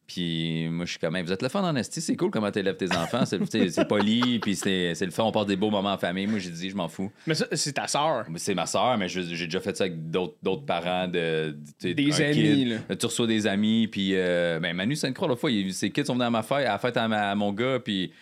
Puis 0.07 0.69
moi, 0.69 0.85
je 0.85 0.91
suis 0.91 0.99
comme, 0.99 1.19
vous 1.19 1.33
êtes 1.33 1.41
le 1.43 1.49
fun 1.49 1.63
en 1.63 1.75
esti, 1.77 2.01
c'est 2.03 2.15
cool 2.15 2.31
comment 2.31 2.51
t'élèves 2.51 2.77
tes 2.77 2.95
enfants. 2.95 3.25
C'est, 3.25 3.89
poli, 3.89 4.39
puis 4.39 4.55
c'est, 4.55 4.93
le 5.01 5.11
fun, 5.11 5.25
on 5.25 5.33
passe 5.33 5.47
des 5.47 5.57
beaux 5.57 5.71
moments 5.71 5.93
en 5.95 5.99
famille. 5.99 6.27
Moi, 6.27 6.39
j'ai 6.41 6.51
dit, 6.51 6.69
je 6.69 6.77
m'en 6.77 6.89
fous. 6.89 7.11
Mais 7.27 7.35
ça, 7.35 7.47
c'est 7.53 7.73
ta 7.73 7.87
sœur. 7.87 8.27
C'est 8.37 8.55
ma 8.55 8.67
soeur, 8.67 8.99
mais 8.99 9.09
j'ai 9.09 9.23
déjà 9.25 9.61
fait 9.61 9.75
ça 9.77 9.85
avec 9.85 10.11
d'autres, 10.11 10.65
parents 10.67 11.09
de, 11.09 11.57
de- 11.83 11.93
Des 11.93 12.21
amis, 12.23 12.35
kid. 12.35 12.69
là. 12.89 12.97
Tu 12.97 13.07
reçois 13.07 13.27
des 13.27 13.47
amis, 13.47 13.89
puis 13.89 14.11
euh, 14.15 14.59
ben, 14.61 14.75
Manu 14.77 14.95
Sainte-Croix, 14.95 15.27
l'autre 15.29 15.41
fois, 15.41 15.51
il- 15.51 15.73
ses 15.73 15.91
kids 15.91 16.05
sont 16.05 16.13
venus 16.15 16.27
à 16.27 16.31
ma 16.31 16.43
fête, 16.43 16.67
à 16.67 16.73
la 16.73 16.79
fête 16.79 16.97
à, 16.99 17.09
ma- 17.09 17.31
à 17.31 17.35
mon 17.35 17.53
gars, 17.53 17.79
puis 17.83 18.13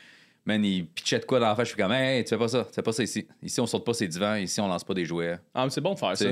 man, 0.46 0.64
il 0.64 0.86
pitchait 0.86 1.18
de 1.18 1.24
quoi 1.24 1.40
dans 1.40 1.48
la 1.48 1.56
fête. 1.56 1.64
Je 1.66 1.70
suis 1.72 1.80
comme, 1.82 1.92
hey, 1.92 2.22
tu 2.22 2.30
fais 2.30 2.38
pas 2.38 2.48
ça, 2.48 2.64
tu 2.68 2.74
fais 2.74 2.82
pas 2.82 2.92
ça 2.92 3.02
ici. 3.02 3.26
Ici, 3.42 3.60
on 3.60 3.66
saute 3.66 3.84
pas 3.84 3.94
ses 3.94 4.06
divans, 4.06 4.36
ici, 4.36 4.60
on 4.60 4.68
lance 4.68 4.84
pas 4.84 4.94
des 4.94 5.04
jouets. 5.04 5.36
Ah, 5.52 5.64
mais 5.64 5.70
c'est 5.70 5.80
bon 5.80 5.94
de 5.94 5.98
faire 5.98 6.16
ça. 6.16 6.26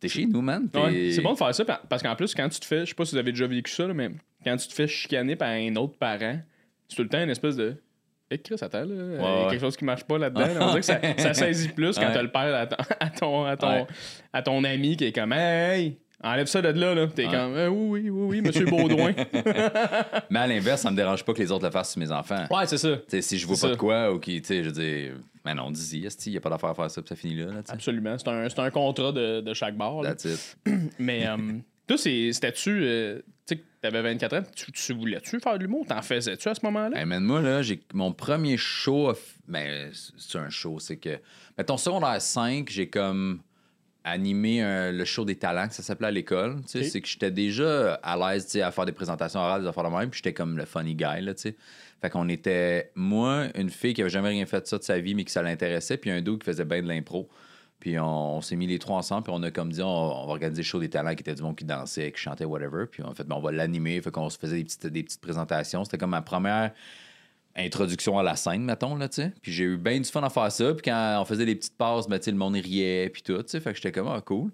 T'es 0.00 0.08
chez 0.08 0.26
nous, 0.26 0.40
man. 0.42 0.68
Ouais, 0.74 1.12
c'est 1.14 1.20
bon 1.20 1.34
de 1.34 1.38
faire 1.38 1.54
ça 1.54 1.64
pa- 1.64 1.82
parce 1.88 2.02
qu'en 2.02 2.16
plus, 2.16 2.34
quand 2.34 2.48
tu 2.48 2.58
te 2.58 2.64
fais, 2.64 2.80
je 2.80 2.86
sais 2.86 2.94
pas 2.94 3.04
si 3.04 3.12
vous 3.12 3.18
avez 3.18 3.30
déjà 3.32 3.46
vécu 3.46 3.70
ça, 3.70 3.86
là, 3.86 3.94
mais 3.94 4.10
quand 4.44 4.56
tu 4.56 4.68
te 4.68 4.74
fais 4.74 4.86
chicaner 4.86 5.36
par 5.36 5.48
un 5.48 5.74
autre 5.76 5.96
parent, 5.98 6.38
c'est 6.88 6.96
tout 6.96 7.02
le 7.02 7.08
temps 7.08 7.22
une 7.22 7.30
espèce 7.30 7.56
de. 7.56 7.76
Eh, 8.30 8.38
Chris, 8.38 8.56
attends, 8.62 8.80
là. 8.80 8.86
il 8.86 8.96
y 8.96 9.16
a 9.18 9.44
ouais. 9.44 9.50
quelque 9.50 9.60
chose 9.60 9.76
qui 9.76 9.84
marche 9.84 10.04
pas 10.04 10.16
là-dedans. 10.16 10.40
là. 10.46 10.54
On 10.62 10.66
dirait 10.68 10.80
que 10.80 10.86
ça, 10.86 10.98
ça 11.18 11.34
saisit 11.34 11.68
plus 11.68 11.96
quand 11.98 12.06
Ouais. 12.06 12.14
t'as 12.14 12.22
le 12.22 12.30
père 12.32 12.54
à 12.54 12.66
ton, 12.66 12.76
à 13.00 13.10
ton, 13.10 13.44
à 13.44 13.56
ton, 13.56 13.86
à 14.32 14.42
ton 14.42 14.64
ami 14.64 14.96
qui 14.96 15.04
est 15.04 15.12
comme 15.12 15.32
Hey, 15.34 15.98
Enlève 16.24 16.46
ça 16.46 16.62
de 16.62 16.68
là, 16.68 16.94
là. 16.94 17.08
T'es 17.08 17.24
comme, 17.24 17.34
euh, 17.56 17.68
oui, 17.68 18.02
oui, 18.04 18.10
oui, 18.10 18.26
oui, 18.28 18.40
monsieur 18.42 18.64
Baudouin. 18.64 19.12
Mais 20.30 20.38
à 20.38 20.46
l'inverse, 20.46 20.80
ça 20.82 20.90
me 20.92 20.96
dérange 20.96 21.24
pas 21.24 21.34
que 21.34 21.40
les 21.40 21.50
autres 21.50 21.64
le 21.64 21.70
fassent 21.72 21.90
sur 21.92 22.00
mes 22.00 22.12
enfants. 22.12 22.46
ouais, 22.50 22.66
c'est 22.66 22.78
ça. 22.78 22.96
Tu 23.08 23.20
si 23.20 23.38
je 23.38 23.46
vois 23.46 23.56
pas 23.56 23.60
ça. 23.62 23.70
de 23.70 23.74
quoi 23.74 24.12
ou 24.12 24.20
qui, 24.20 24.40
tu 24.40 24.46
sais, 24.46 24.62
je 24.62 24.70
dis, 24.70 25.08
mais 25.44 25.52
non, 25.52 25.70
dis-y, 25.72 26.06
il 26.26 26.30
n'y 26.30 26.36
a 26.36 26.40
pas 26.40 26.50
d'affaire 26.50 26.70
à 26.70 26.74
faire 26.74 26.90
ça, 26.90 27.02
puis 27.02 27.08
ça 27.08 27.16
finit 27.16 27.34
là, 27.34 27.46
là, 27.46 27.62
tu. 27.64 27.72
Absolument. 27.72 28.16
C'est 28.18 28.28
un, 28.28 28.46
un 28.64 28.70
contrat 28.70 29.10
de, 29.10 29.40
de 29.40 29.52
chaque 29.54 29.76
bar. 29.76 30.00
là. 30.02 30.14
That's 30.14 30.24
it. 30.24 30.56
Mais 31.00 31.26
toi, 31.86 31.96
c'était-tu. 31.98 32.70
euh, 32.84 33.20
tu 33.46 33.56
sais, 33.56 33.62
t'avais 33.80 34.02
24 34.02 34.36
ans, 34.36 34.42
tu, 34.54 34.70
tu 34.72 34.92
voulais-tu 34.94 35.40
faire 35.40 35.58
de 35.58 35.64
l'humour? 35.64 35.84
T'en 35.86 36.02
faisais-tu 36.02 36.48
à 36.48 36.54
ce 36.54 36.60
moment-là? 36.64 36.98
Hey, 36.98 37.04
man, 37.06 37.22
moi, 37.24 37.40
là, 37.42 37.62
j'ai 37.62 37.80
mon 37.94 38.12
premier 38.12 38.56
show, 38.56 39.12
ben, 39.48 39.90
c'est 40.16 40.38
un 40.38 40.48
show, 40.50 40.78
c'est 40.78 40.96
que, 40.96 41.18
mettons, 41.58 41.76
secondaire 41.76 42.20
5, 42.22 42.68
j'ai 42.70 42.88
comme 42.88 43.40
animé 44.04 44.60
un- 44.62 44.90
le 44.90 45.04
show 45.04 45.24
des 45.24 45.36
talents, 45.36 45.68
que 45.68 45.74
ça 45.74 45.82
s'appelait 45.82 46.08
à 46.08 46.10
l'école, 46.10 46.56
c'est 46.66 47.00
que 47.00 47.06
j'étais 47.08 47.30
déjà 47.30 47.94
à 48.02 48.16
l'aise, 48.16 48.46
tu 48.46 48.52
sais, 48.52 48.62
à 48.62 48.70
faire 48.72 48.84
des 48.86 48.92
présentations 48.92 49.38
orales, 49.40 49.62
des 49.62 49.68
affaires 49.68 49.84
de 49.88 49.96
même, 49.96 50.10
puis 50.10 50.18
j'étais 50.18 50.32
comme 50.34 50.56
le 50.56 50.64
funny 50.64 50.94
guy, 50.94 51.20
là, 51.20 51.34
tu 51.34 51.42
sais. 51.42 51.56
Fait 52.00 52.10
qu'on 52.10 52.28
était, 52.28 52.90
moi, 52.96 53.46
une 53.54 53.70
fille 53.70 53.94
qui 53.94 54.00
avait 54.00 54.10
jamais 54.10 54.30
rien 54.30 54.44
fait 54.44 54.60
de 54.60 54.66
ça 54.66 54.78
de 54.78 54.82
sa 54.82 54.98
vie, 54.98 55.14
mais 55.14 55.24
qui 55.24 55.32
ça 55.32 55.40
l'intéressait, 55.42 55.96
puis 55.98 56.10
un 56.10 56.20
dude 56.20 56.38
qui 56.40 56.46
faisait 56.46 56.64
bien 56.64 56.82
de 56.82 56.88
l'impro. 56.88 57.28
Puis 57.82 57.98
on, 57.98 58.40
s'est 58.40 58.54
mis 58.54 58.68
les 58.68 58.78
trois 58.78 58.98
ensemble, 58.98 59.24
puis 59.24 59.32
on 59.34 59.42
a 59.42 59.50
comme 59.50 59.72
dit, 59.72 59.82
on, 59.82 60.26
va 60.26 60.30
organiser 60.34 60.62
le 60.62 60.64
show 60.64 60.78
des 60.78 60.88
talents 60.88 61.16
qui 61.16 61.22
était 61.22 61.34
du 61.34 61.42
monde 61.42 61.56
qui 61.56 61.64
dansait, 61.64 62.12
qui 62.12 62.20
chantait, 62.20 62.44
whatever. 62.44 62.86
Puis 62.88 63.02
en 63.02 63.12
fait, 63.12 63.24
ben, 63.24 63.34
on 63.34 63.40
va 63.40 63.50
l'animer, 63.50 64.00
fait 64.00 64.12
qu'on 64.12 64.30
se 64.30 64.38
faisait 64.38 64.58
des 64.58 64.62
petites, 64.62 64.86
des 64.86 65.02
petites 65.02 65.20
présentations. 65.20 65.82
C'était 65.82 65.98
comme 65.98 66.10
ma 66.10 66.22
première 66.22 66.70
introduction 67.56 68.20
à 68.20 68.22
la 68.22 68.36
scène, 68.36 68.62
mettons, 68.62 68.94
là, 68.94 69.08
tu 69.08 69.16
sais. 69.16 69.32
Puis 69.42 69.50
j'ai 69.50 69.64
eu 69.64 69.78
bien 69.78 69.98
du 69.98 70.08
fun 70.08 70.22
à 70.22 70.30
faire 70.30 70.52
ça. 70.52 70.72
Puis 70.74 70.82
quand 70.84 71.18
on 71.20 71.24
faisait 71.24 71.44
des 71.44 71.56
petites 71.56 71.76
passes, 71.76 72.06
ben, 72.06 72.20
le 72.24 72.32
monde 72.34 72.54
riait, 72.54 73.10
puis 73.10 73.22
tout, 73.22 73.42
tu 73.42 73.48
sais. 73.48 73.58
Fait 73.58 73.70
que 73.72 73.76
j'étais 73.78 73.90
comme, 73.90 74.06
ah, 74.06 74.20
cool. 74.20 74.52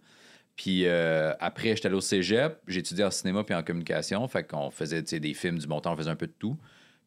Puis 0.56 0.86
euh, 0.86 1.34
après, 1.38 1.76
j'étais 1.76 1.88
allé 1.88 1.96
au 1.96 2.00
cégep, 2.00 2.62
étudié 2.66 3.04
en 3.04 3.10
cinéma 3.10 3.44
puis 3.44 3.54
en 3.54 3.62
communication. 3.62 4.26
Fait 4.26 4.42
qu'on 4.42 4.70
faisait 4.70 5.02
tu 5.02 5.10
sais, 5.10 5.20
des 5.20 5.34
films, 5.34 5.58
du 5.58 5.66
montant, 5.66 5.92
on 5.92 5.96
faisait 5.98 6.08
un 6.10 6.16
peu 6.16 6.28
de 6.28 6.34
tout. 6.38 6.56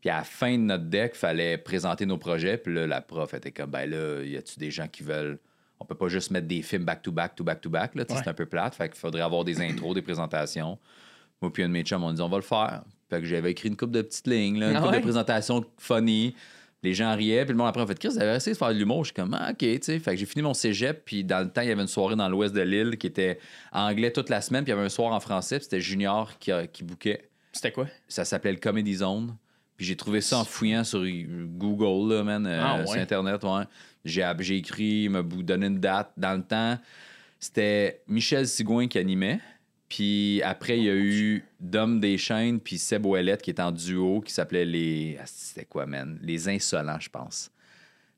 Puis 0.02 0.12
à 0.12 0.18
la 0.18 0.24
fin 0.24 0.52
de 0.52 0.64
notre 0.64 0.86
deck, 0.86 1.16
fallait 1.16 1.58
présenter 1.58 2.06
nos 2.06 2.20
projets. 2.20 2.58
Puis 2.58 2.74
là, 2.76 2.86
la 2.86 3.02
prof 3.02 3.34
était 3.34 3.52
comme, 3.52 3.72
ben 3.72 3.90
là, 3.90 4.24
y 4.24 4.38
a-tu 4.38 4.60
des 4.60 4.70
gens 4.70 4.88
qui 4.88 5.02
veulent. 5.02 5.40
On 5.82 5.86
peut 5.86 5.96
pas 5.96 6.08
juste 6.08 6.30
mettre 6.32 6.48
des 6.48 6.62
films 6.62 6.86
back-to-back, 6.86 7.36
to 7.36 7.44
back-to-back, 7.44 7.96
Ouais. 7.96 8.06
c'est 8.08 8.28
un 8.28 8.34
peu 8.34 8.46
plate. 8.46 8.76
Fait 8.76 8.88
qu'il 8.90 9.00
faudrait 9.00 9.22
avoir 9.22 9.44
des 9.44 9.60
intros, 9.62 9.96
des 9.96 10.02
présentations. 10.04 10.78
Moi, 11.42 11.52
puis 11.52 11.64
un 11.64 11.68
de 11.68 11.74
mes 11.74 11.82
chums, 11.84 12.04
on 12.04 12.14
dit, 12.14 12.22
on 12.22 12.30
va 12.30 12.38
le 12.38 12.44
faire. 12.44 12.84
Fait 13.10 13.20
que 13.20 13.26
j'avais 13.26 13.52
écrit 13.52 13.68
une 13.70 13.76
coupe 13.76 13.92
de 13.92 14.02
petites 14.04 14.28
lignes, 14.28 14.60
là, 14.60 14.70
une 14.70 14.76
Ah 14.78 14.88
ouais? 14.88 14.98
de 14.98 15.02
présentations 15.02 15.66
funny. 15.80 16.36
Les 16.84 16.94
gens 16.94 17.16
riaient, 17.16 17.44
puis 17.46 17.52
le 17.54 17.58
monde 17.58 17.68
après, 17.68 17.82
en 17.82 17.88
fait, 17.88 17.98
Chris, 18.00 18.10
vous 18.10 18.20
avez 18.20 18.36
essayé 18.36 18.54
de 18.54 18.58
faire 18.58 18.70
de 18.70 18.74
l'humour. 18.74 19.04
Je 19.04 19.10
suis 19.10 19.14
comme, 19.16 19.36
ah, 19.40 19.50
OK, 19.52 19.58
tu 19.58 19.80
sais. 19.82 20.00
Fait 20.00 20.12
que 20.12 20.18
j'ai 20.18 20.26
fini 20.26 20.42
mon 20.44 20.54
cégep, 20.54 21.04
puis 21.06 21.24
dans 21.24 21.40
le 21.44 21.50
temps, 21.52 21.62
il 21.62 21.68
y 21.68 21.72
avait 21.72 21.82
une 21.82 21.88
soirée 21.88 22.16
dans 22.16 22.30
l'ouest 22.30 22.54
de 22.56 22.62
l'île 22.62 22.98
qui 22.98 23.08
était 23.08 23.40
anglais 23.72 24.12
toute 24.12 24.30
la 24.30 24.42
semaine, 24.42 24.64
puis 24.64 24.72
il 24.72 24.76
y 24.76 24.78
avait 24.78 24.86
un 24.86 24.90
soir 24.90 25.12
en 25.14 25.20
français, 25.20 25.58
puis 25.58 25.64
c'était 25.66 25.82
Junior 25.82 26.38
qui, 26.40 26.52
qui 26.74 26.84
bouquait. 26.84 27.30
C'était 27.54 27.72
quoi? 27.72 27.88
Ça 28.08 28.24
s'appelait 28.26 28.52
le 28.54 28.60
Comedy 28.60 28.96
Zone. 28.96 29.36
Puis 29.78 29.86
j'ai 29.88 29.96
trouvé 29.96 30.22
ça 30.22 30.38
en 30.40 30.44
fouillant 30.46 30.84
sur 30.84 31.04
Google, 31.04 32.14
là, 32.14 32.24
man, 32.24 32.46
euh, 32.46 32.62
Ah, 32.64 32.80
ouais? 32.80 32.88
sur 32.88 33.00
Internet, 33.02 33.44
ouais. 33.44 33.64
J'ai, 34.06 34.58
écrit, 34.58 35.04
il 35.04 35.10
m'a 35.10 35.22
donné 35.22 35.68
une 35.68 35.80
date. 35.80 36.12
Dans 36.18 36.36
le 36.36 36.44
temps, 36.44 36.78
c'était 37.40 38.02
Michel 38.08 38.48
Sigouin 38.48 38.88
qui 38.88 38.98
animait. 38.98 39.40
Puis 39.90 40.42
après, 40.44 40.78
il 40.78 40.86
y 40.86 40.90
a 40.90 40.96
eu 40.96 41.44
Dom 41.60 42.00
Deschaines 42.00 42.60
puis 42.62 42.78
Seb 42.78 43.06
Ouellette 43.06 43.42
qui 43.42 43.50
est 43.50 43.60
en 43.60 43.72
duo, 43.72 44.22
qui 44.22 44.32
s'appelait 44.32 44.64
les... 44.64 45.18
ah, 45.20 45.26
C'était 45.26 45.66
quoi, 45.66 45.86
man? 45.86 46.18
Les 46.22 46.48
Insolents, 46.48 47.00
je 47.00 47.10
pense. 47.10 47.52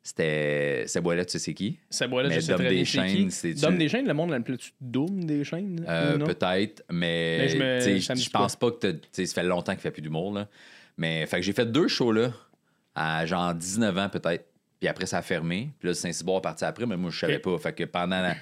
C'était... 0.03 0.83
Seb 0.85 1.05
Ouellette, 1.07 1.29
tu 1.29 1.31
sais 1.33 1.39
c'est 1.39 1.53
qui? 1.53 1.79
Là, 1.99 2.29
Mais 2.29 2.35
je 2.35 2.39
sais 2.41 2.51
Dom 2.51 2.59
très 2.61 2.69
bien 2.69 3.29
c'est 3.31 3.53
Dom 3.55 3.77
des 3.77 3.89
chaînes, 3.89 4.07
le 4.07 4.13
monde 4.13 4.29
l'appelait-tu 4.29 4.71
Doom 4.79 5.23
des 5.23 5.43
chaînes? 5.43 5.83
Euh? 5.87 6.17
Peut-être, 6.19 6.83
mais, 6.91 7.37
Mais 7.39 7.49
je 7.49 7.57
me- 8.13 8.31
pense 8.31 8.55
pas 8.55 8.69
que 8.71 8.91
tu 8.91 8.99
sais, 9.11 9.25
ça 9.25 9.41
fait 9.41 9.47
longtemps 9.47 9.71
qu'il 9.71 9.81
fait 9.81 9.91
plus 9.91 10.01
d'humour. 10.01 10.33
Là. 10.33 10.47
Mais 10.97 11.25
fait 11.25 11.37
que 11.37 11.41
j'ai 11.43 11.53
fait 11.53 11.65
deux 11.65 11.87
shows 11.87 12.11
là, 12.11 12.31
à 12.93 13.25
genre 13.25 13.53
19 13.55 13.97
ans 13.97 14.09
peut-être. 14.09 14.45
Puis 14.83 14.89
après, 14.89 15.05
ça 15.05 15.19
a 15.19 15.21
fermé. 15.21 15.69
Puis 15.79 15.87
là, 15.87 15.93
Saint-Cyboire 15.93 16.39
est 16.39 16.41
parti 16.41 16.65
après, 16.65 16.85
mais 16.85 16.97
moi, 16.97 17.09
je 17.09 17.17
savais 17.19 17.39
pas. 17.39 17.57
Fait 17.57 17.71
que 17.73 17.85
pendant 17.85 18.21
la- 18.21 18.35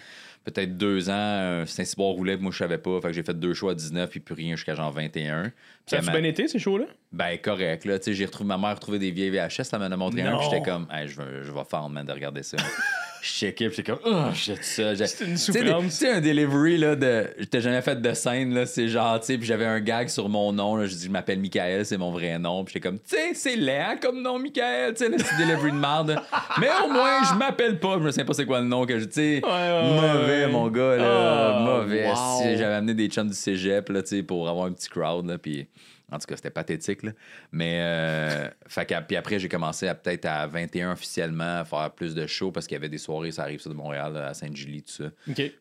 peut-être 0.44 0.76
deux 0.76 1.08
ans, 1.10 1.14
euh, 1.14 1.66
Saint-Cyboire 1.68 2.10
roulait, 2.14 2.34
puis 2.36 2.42
moi, 2.44 2.52
je 2.52 2.58
savais 2.58 2.80
pas. 2.80 3.00
Fait 3.00 3.10
que 3.10 3.14
j'ai 3.14 3.22
fait 3.22 3.40
deux 3.40 3.54
shows 3.54 3.70
à 3.70 3.76
19, 3.76 4.10
puis 4.10 4.20
plus 4.22 4.34
rien 4.34 4.56
jusqu'à 4.56 4.74
genre 4.74 4.92
21. 4.92 5.44
Puis 5.44 5.52
Ça 5.86 5.98
a-tu 5.98 6.06
ma- 6.08 6.12
bien 6.20 6.24
été, 6.24 6.48
ces 6.48 6.58
shows-là? 6.58 6.86
Ben, 7.14 7.38
correct. 7.40 7.84
Là, 7.84 8.00
tu 8.00 8.06
sais, 8.06 8.14
j'ai 8.14 8.26
retrouvé 8.26 8.48
ma 8.48 8.58
mère 8.58 8.76
retrouvé 8.76 8.98
des 8.98 9.12
vieilles 9.12 9.32
VHS, 9.32 9.64
elle 9.74 9.80
m'en 9.80 9.86
a 9.86 9.98
montré 9.98 10.22
un, 10.22 10.32
Non. 10.32 10.38
puis 10.40 10.48
j'étais 10.50 10.62
comme, 10.64 10.88
Hey, 10.90 11.10
je, 11.10 11.18
vais, 11.22 11.44
je 11.44 11.52
vais 11.52 11.64
fendre, 11.70 11.90
man, 11.90 12.06
de 12.06 12.12
regarder 12.14 12.42
ça. 12.42 12.56
je 13.22 13.28
checkais, 13.30 13.68
puis 13.68 13.76
j'étais 13.78 13.92
comme, 13.92 14.00
oh, 14.06 14.30
j'ai 14.34 14.54
tout 14.56 14.60
ça. 14.64 14.96
J'ai- 14.96 15.08
C'est 15.08 15.26
une 15.26 15.32
tu 15.34 15.38
sais, 15.38 15.52
des- 15.52 15.60
souffrance. 15.68 15.84
Tu 15.84 15.90
sais, 15.92 16.10
un 16.12 16.22
delivery, 16.22 16.78
là, 16.78 16.96
de. 16.96 17.28
J'étais 17.38 17.60
jamais 17.60 17.82
fait 17.82 18.02
de 18.02 18.14
scène, 18.14 18.54
là, 18.54 18.66
c'est 18.66 18.88
genre, 18.88 19.20
tu 19.20 19.26
sais, 19.26 19.38
puis 19.38 19.46
j'avais 19.46 19.66
un 19.66 19.82
gag 19.82 20.08
sur 20.08 20.30
mon 20.30 20.54
nom, 20.54 20.78
là, 20.78 20.86
je 20.86 20.96
dis, 20.96 21.06
je 21.08 21.12
m'appelle 21.12 21.40
Michael, 21.42 21.86
c'est 21.86 21.98
mon 21.98 22.12
vrai 22.12 22.40
nom, 22.40 22.64
puis 22.64 22.76
j'étais 22.76 22.88
comme, 22.88 22.98
tu 23.00 23.14
sais, 23.18 23.34
c'est 23.34 23.58
laid, 23.58 24.00
comme 24.02 24.22
nom, 24.22 24.40
Michael, 24.40 24.94
tu 24.94 25.04
sais, 25.04 25.10
le 25.10 25.18
petit 25.18 25.36
delivery 25.38 25.72
de 25.74 25.78
merde. 25.78 26.18
Mais 26.62 26.70
au 26.86 26.90
moins, 26.94 27.24
je 27.30 27.36
m'appelle 27.38 27.78
pas, 27.78 27.96
je 28.00 28.04
me 28.06 28.12
sais 28.12 28.24
pas 28.24 28.34
c'est 28.34 28.46
quoi 28.46 28.62
le 28.62 28.68
nom 28.68 28.86
que 28.86 28.98
je, 28.98 29.04
tu 29.04 29.12
sais, 29.12 29.42
Ouais, 29.44 29.52
ouais, 29.52 29.92
mauvais, 30.14 30.46
ouais. 30.46 30.48
mon 30.52 30.70
gars, 30.70 30.96
là, 30.96 31.58
Ah, 31.58 31.60
mauvais. 31.60 32.08
wow. 32.08 32.42
J'avais 32.58 32.76
amené 32.76 32.94
des 32.94 33.08
chums 33.10 33.28
du 33.28 33.36
cégep, 33.36 33.90
là, 33.90 34.02
tu 34.02 34.08
sais, 34.16 34.24
pour 34.24 34.48
avoir 34.48 34.68
un 34.68 34.72
petit 34.72 34.88
crowd, 34.88 35.26
là, 35.26 35.38
puis. 35.38 35.68
En 36.12 36.18
tout 36.20 36.26
cas, 36.28 36.36
c'était 36.36 36.50
pathétique. 36.50 37.04
Là. 37.04 37.12
Mais 37.52 37.80
euh, 37.82 38.50
fait 38.68 38.86
que- 38.86 39.02
puis 39.08 39.16
après, 39.16 39.40
j'ai 39.40 39.48
commencé 39.50 39.88
à 39.88 39.96
peut-être 39.96 40.26
à 40.26 40.46
21 40.48 40.92
officiellement 40.92 41.60
à 41.60 41.66
faire 41.66 41.92
plus 41.92 42.14
de 42.16 42.28
shows 42.28 42.52
parce 42.52 42.68
qu'il 42.68 42.76
y 42.76 42.78
avait 42.78 42.90
des 42.90 42.98
soirées, 42.98 43.32
ça 43.32 43.44
arrive 43.44 43.62
ça 43.62 43.70
de 43.70 43.76
Montréal, 43.76 44.18
à 44.18 44.34
Sainte-Julie, 44.34 44.84
tout 44.84 44.92
ça. 44.92 45.12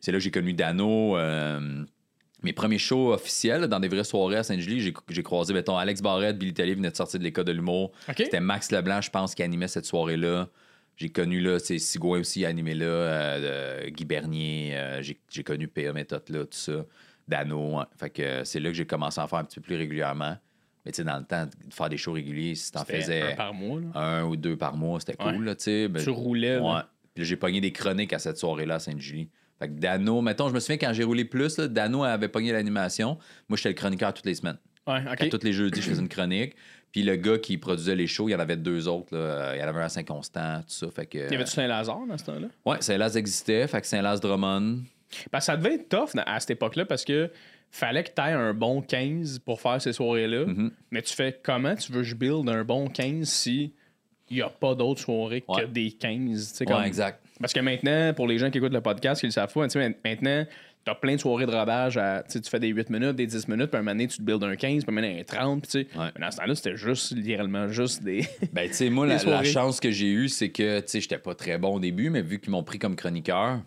C'est 0.01 0.11
là 0.11 0.17
que 0.17 0.23
j'ai 0.23 0.31
connu 0.31 0.53
Dano. 0.53 1.17
euh, 1.17 1.83
mes 2.43 2.53
premiers 2.53 2.79
shows 2.79 3.13
officiels, 3.13 3.67
dans 3.67 3.79
des 3.79 3.87
vraies 3.87 4.03
soirées 4.03 4.37
à 4.37 4.43
Sainte-Julie, 4.43 4.79
j'ai, 5.07 5.23
croisé, 5.23 5.53
mettons, 5.53 5.77
Alex 5.77 6.01
Barrette, 6.01 6.39
Billy 6.39 6.53
Tellier 6.55 6.73
venait 6.73 6.89
de 6.89 6.95
sortir 6.95 7.19
de 7.19 7.23
l'école 7.23 7.45
de 7.45 7.51
l'humour. 7.51 7.91
C'était 8.25 8.39
Max 8.39 8.71
Leblanc, 8.71 8.99
je 9.01 9.11
pense, 9.11 9.35
qui 9.35 9.43
animait 9.43 9.67
cette 9.67 9.85
soirée-là. 9.85 10.49
J'ai 10.97 11.09
connu, 11.09 11.39
là, 11.39 11.59
c'est 11.59 11.77
Sigouin 11.77 12.19
aussi 12.19 12.43
animé 12.45 12.73
là, 12.73 12.85
euh, 12.85 13.89
Guy 13.89 14.05
Bernier, 14.05 14.75
j'ai, 15.01 15.19
j'ai 15.29 15.43
connu 15.43 15.67
P.A. 15.67 15.93
Méthode, 15.93 16.23
là, 16.29 16.39
tout 16.39 16.47
ça. 16.51 16.83
Dano, 17.31 17.77
ouais. 17.79 17.85
Fait 17.97 18.09
que 18.09 18.43
c'est 18.43 18.59
là 18.59 18.69
que 18.69 18.75
j'ai 18.75 18.85
commencé 18.85 19.19
à 19.19 19.23
en 19.23 19.27
faire 19.27 19.39
un 19.39 19.43
petit 19.45 19.59
peu 19.59 19.65
plus 19.67 19.75
régulièrement. 19.77 20.37
Mais 20.85 20.91
tu 20.91 20.97
sais, 20.97 21.03
dans 21.03 21.17
le 21.17 21.23
temps, 21.23 21.45
de 21.45 21.73
faire 21.73 21.89
des 21.89 21.97
shows 21.97 22.13
réguliers, 22.13 22.55
si 22.55 22.71
t'en 22.71 22.83
faisais 22.85 23.33
un 23.33 23.35
par 23.35 23.53
mois, 23.53 23.79
là. 23.79 23.99
un 23.99 24.23
ou 24.25 24.35
deux 24.35 24.57
par 24.57 24.75
mois, 24.75 24.99
c'était 24.99 25.15
cool, 25.15 25.37
Ouais. 25.37 25.45
là, 25.45 25.55
tu 25.55 25.63
sais. 25.63 25.87
Ben, 25.87 26.03
Tu 26.03 26.09
roulais, 26.09 26.59
là. 26.59 26.87
Puis 27.13 27.25
j'ai 27.25 27.35
pogné 27.35 27.59
des 27.61 27.71
chroniques 27.71 28.13
à 28.13 28.19
cette 28.19 28.37
soirée-là 28.37 28.75
à 28.75 28.79
Sainte-Julie. 28.79 29.29
Fait 29.59 29.67
que 29.67 29.73
Dano, 29.73 30.21
mettons, 30.21 30.49
je 30.49 30.53
me 30.55 30.59
souviens 30.59 30.77
quand 30.77 30.91
j'ai 30.93 31.03
roulé 31.03 31.23
plus, 31.25 31.57
là, 31.57 31.67
Dano 31.67 32.03
avait 32.03 32.29
pogné 32.29 32.51
l'animation. 32.51 33.17
Moi, 33.47 33.57
j'étais 33.57 33.69
le 33.69 33.75
chroniqueur 33.75 34.13
toutes 34.13 34.25
les 34.25 34.33
semaines. 34.35 34.57
Ouais, 34.87 35.03
À 35.07 35.13
OK. 35.13 35.29
tous 35.29 35.43
les 35.43 35.53
jeudis, 35.53 35.81
je 35.81 35.89
faisais 35.89 36.01
une 36.01 36.09
chronique. 36.09 36.55
Puis 36.91 37.03
le 37.03 37.15
gars 37.15 37.37
qui 37.37 37.57
produisait 37.59 37.95
les 37.95 38.07
shows, 38.07 38.27
il 38.27 38.31
y 38.31 38.35
en 38.35 38.39
avait 38.39 38.57
deux 38.57 38.87
autres. 38.87 39.15
Là. 39.15 39.55
Il 39.55 39.59
y 39.61 39.63
en 39.63 39.67
avait 39.67 39.81
un 39.81 39.85
à 39.85 39.89
Saint-Constant, 39.89 40.61
tout 40.61 40.65
ça. 40.73 40.87
Fait 40.89 41.05
que. 41.05 41.17
Y 41.31 41.35
avait-tu 41.35 41.51
Saint-Lazare 41.51 42.05
dans 42.07 42.17
ce 42.17 42.25
temps-là? 42.25 42.47
Ouais, 42.65 42.77
Saint-Laz 42.81 43.15
existait. 43.15 43.67
Fait 43.67 43.79
que 43.81 43.87
Saint-Laz-Drummond. 43.87 44.79
Ben, 45.31 45.39
ça 45.39 45.57
devait 45.57 45.75
être 45.75 45.89
tough 45.89 46.09
à 46.25 46.39
cette 46.39 46.51
époque-là 46.51 46.85
parce 46.85 47.03
que 47.05 47.29
fallait 47.69 48.03
que 48.03 48.09
tu 48.09 48.21
aies 48.21 48.31
un 48.33 48.53
bon 48.53 48.81
15 48.81 49.39
pour 49.39 49.61
faire 49.61 49.81
ces 49.81 49.93
soirées-là. 49.93 50.45
Mhm. 50.45 50.71
Mais 50.91 51.01
tu 51.01 51.13
fais 51.13 51.39
comment 51.41 51.75
tu 51.75 51.91
veux 51.91 51.99
que 52.01 52.07
je 52.07 52.15
build 52.15 52.47
un 52.49 52.63
bon 52.63 52.87
15 52.87 53.27
si 53.27 53.73
il 54.29 54.35
n'y 54.37 54.41
a 54.41 54.49
pas 54.49 54.75
d'autres 54.75 55.01
soirées 55.01 55.43
Ouais. 55.47 55.61
que 55.63 55.67
des 55.67 55.91
15? 55.91 56.51
tu 56.51 56.57
sais, 56.65 56.73
Ouais, 56.73 56.87
exact. 56.87 57.21
Parce 57.39 57.53
que 57.53 57.59
maintenant, 57.59 58.13
pour 58.13 58.27
les 58.27 58.37
gens 58.37 58.49
qui 58.49 58.57
écoutent 58.59 58.73
le 58.73 58.81
podcast, 58.81 59.19
qui 59.21 59.27
le 59.27 59.31
savent 59.31 59.51
pas, 59.53 59.67
maintenant, 60.05 60.45
tu 60.83 60.91
as 60.91 60.95
plein 60.95 61.15
de 61.15 61.19
soirées 61.19 61.45
de 61.45 61.51
rodage. 61.51 61.97
À, 61.97 62.23
tu 62.23 62.39
fais 62.49 62.59
des 62.59 62.69
8 62.69 62.89
minutes, 62.89 63.15
des 63.15 63.27
10 63.27 63.47
minutes, 63.47 63.67
puis 63.67 63.77
un 63.77 63.81
moment 63.81 63.91
donné, 63.91 64.07
tu 64.07 64.17
te 64.17 64.21
builds 64.23 64.43
un 64.43 64.55
15, 64.55 64.83
puis 64.83 64.85
un 64.87 64.91
moment 64.95 65.07
donné, 65.07 65.19
un 65.19 65.23
30. 65.23 65.67
Puis, 65.67 65.87
Ouais. 65.95 66.07
mais 66.15 66.25
dans 66.25 66.31
ce 66.31 66.37
temps-là, 66.37 66.55
c'était 66.55 66.75
juste, 66.75 67.11
littéralement, 67.15 67.67
juste 67.67 68.03
des. 68.03 68.25
Ben, 68.53 68.67
tu 68.67 68.73
sais, 68.75 68.89
moi, 68.89 69.05
la, 69.05 69.43
chance 69.43 69.79
que 69.79 69.91
j'ai 69.91 70.09
eue, 70.09 70.27
c'est 70.27 70.49
que, 70.49 70.79
tu 70.79 70.87
sais, 70.87 71.01
j'étais 71.01 71.17
pas 71.19 71.35
très 71.35 71.57
bon 71.57 71.75
au 71.75 71.79
début, 71.79 72.09
mais 72.09 72.21
vu 72.21 72.39
qu'ils 72.39 72.51
m'ont 72.51 72.63
pris 72.63 72.79
comme 72.79 72.95
chroniqueur, 72.95 73.59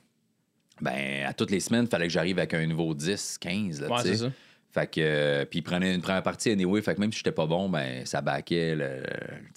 ben, 0.85 1.25
à 1.27 1.33
toutes 1.33 1.51
les 1.51 1.61
semaines, 1.61 1.85
il 1.85 1.91
fallait 1.91 2.07
que 2.07 2.13
j'arrive 2.13 2.39
avec 2.39 2.55
un 2.55 2.65
nouveau 2.67 2.95
10, 2.95 3.39
15, 3.41 3.81
là, 3.81 3.89
ouais, 3.89 3.97
c'est 4.03 4.17
ça. 4.17 4.31
Fait 4.73 4.87
que, 4.91 5.01
euh, 5.01 5.45
puis 5.45 5.61
ils 5.61 5.63
prenaient 5.63 5.95
une 5.95 6.01
première 6.01 6.23
partie 6.23 6.51
anyway, 6.51 6.83
fait 6.83 6.95
que 6.97 7.01
même 7.01 7.13
si 7.13 7.19
j'étais 7.19 7.31
pas 7.33 7.47
bon, 7.47 7.69
ben, 7.69 8.05
ça 8.07 8.21
baquait 8.21 8.75
le, 8.75 9.03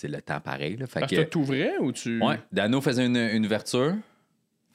le 0.03 0.21
temps 0.21 0.39
pareil, 0.39 0.77
là. 0.77 0.85
Fait 0.87 0.99
Parce 1.01 1.11
que, 1.11 1.21
t'ouvrais 1.21 1.77
ou 1.79 1.91
tu. 1.91 2.21
ouais, 2.23 2.39
Dano 2.51 2.81
faisait 2.81 3.05
une, 3.05 3.17
une 3.17 3.45
ouverture, 3.45 3.95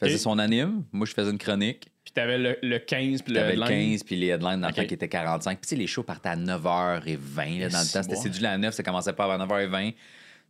faisait 0.01 0.19
son 0.19 0.38
anime, 0.38 0.83
moi, 0.93 1.07
je 1.07 1.12
faisais 1.15 1.31
une 1.31 1.38
chronique. 1.38 1.88
Puis 2.05 2.12
t'avais 2.12 2.37
le, 2.38 2.57
le 2.62 2.79
15, 2.81 3.23
puis 3.23 3.33
le. 3.33 3.38
T'avais 3.41 3.55
le 3.55 3.62
headline. 3.62 3.91
15, 3.93 4.03
puis 4.03 4.17
les 4.17 4.27
headlines 4.27 4.61
dans 4.61 4.67
le 4.67 4.73
Ok. 4.73 4.75
temps 4.75 4.87
qui 4.87 4.95
étaient 4.95 5.09
45. 5.09 5.53
Puis 5.61 5.61
tu 5.62 5.69
sais, 5.69 5.77
les 5.77 5.87
shows 5.87 6.03
partaient 6.03 6.31
à 6.31 6.37
9h20 6.37 7.61
là, 7.61 7.69
dans 7.69 7.79
le 7.79 7.85
temps. 7.93 8.03
C'était 8.03 8.07
boy. 8.09 8.17
cédulé 8.17 8.47
à 8.49 8.59
9, 8.59 8.75
ça 8.75 8.83
commençait 8.83 9.12
pas 9.12 9.33
avant 9.33 9.47
9h20. 9.47 9.95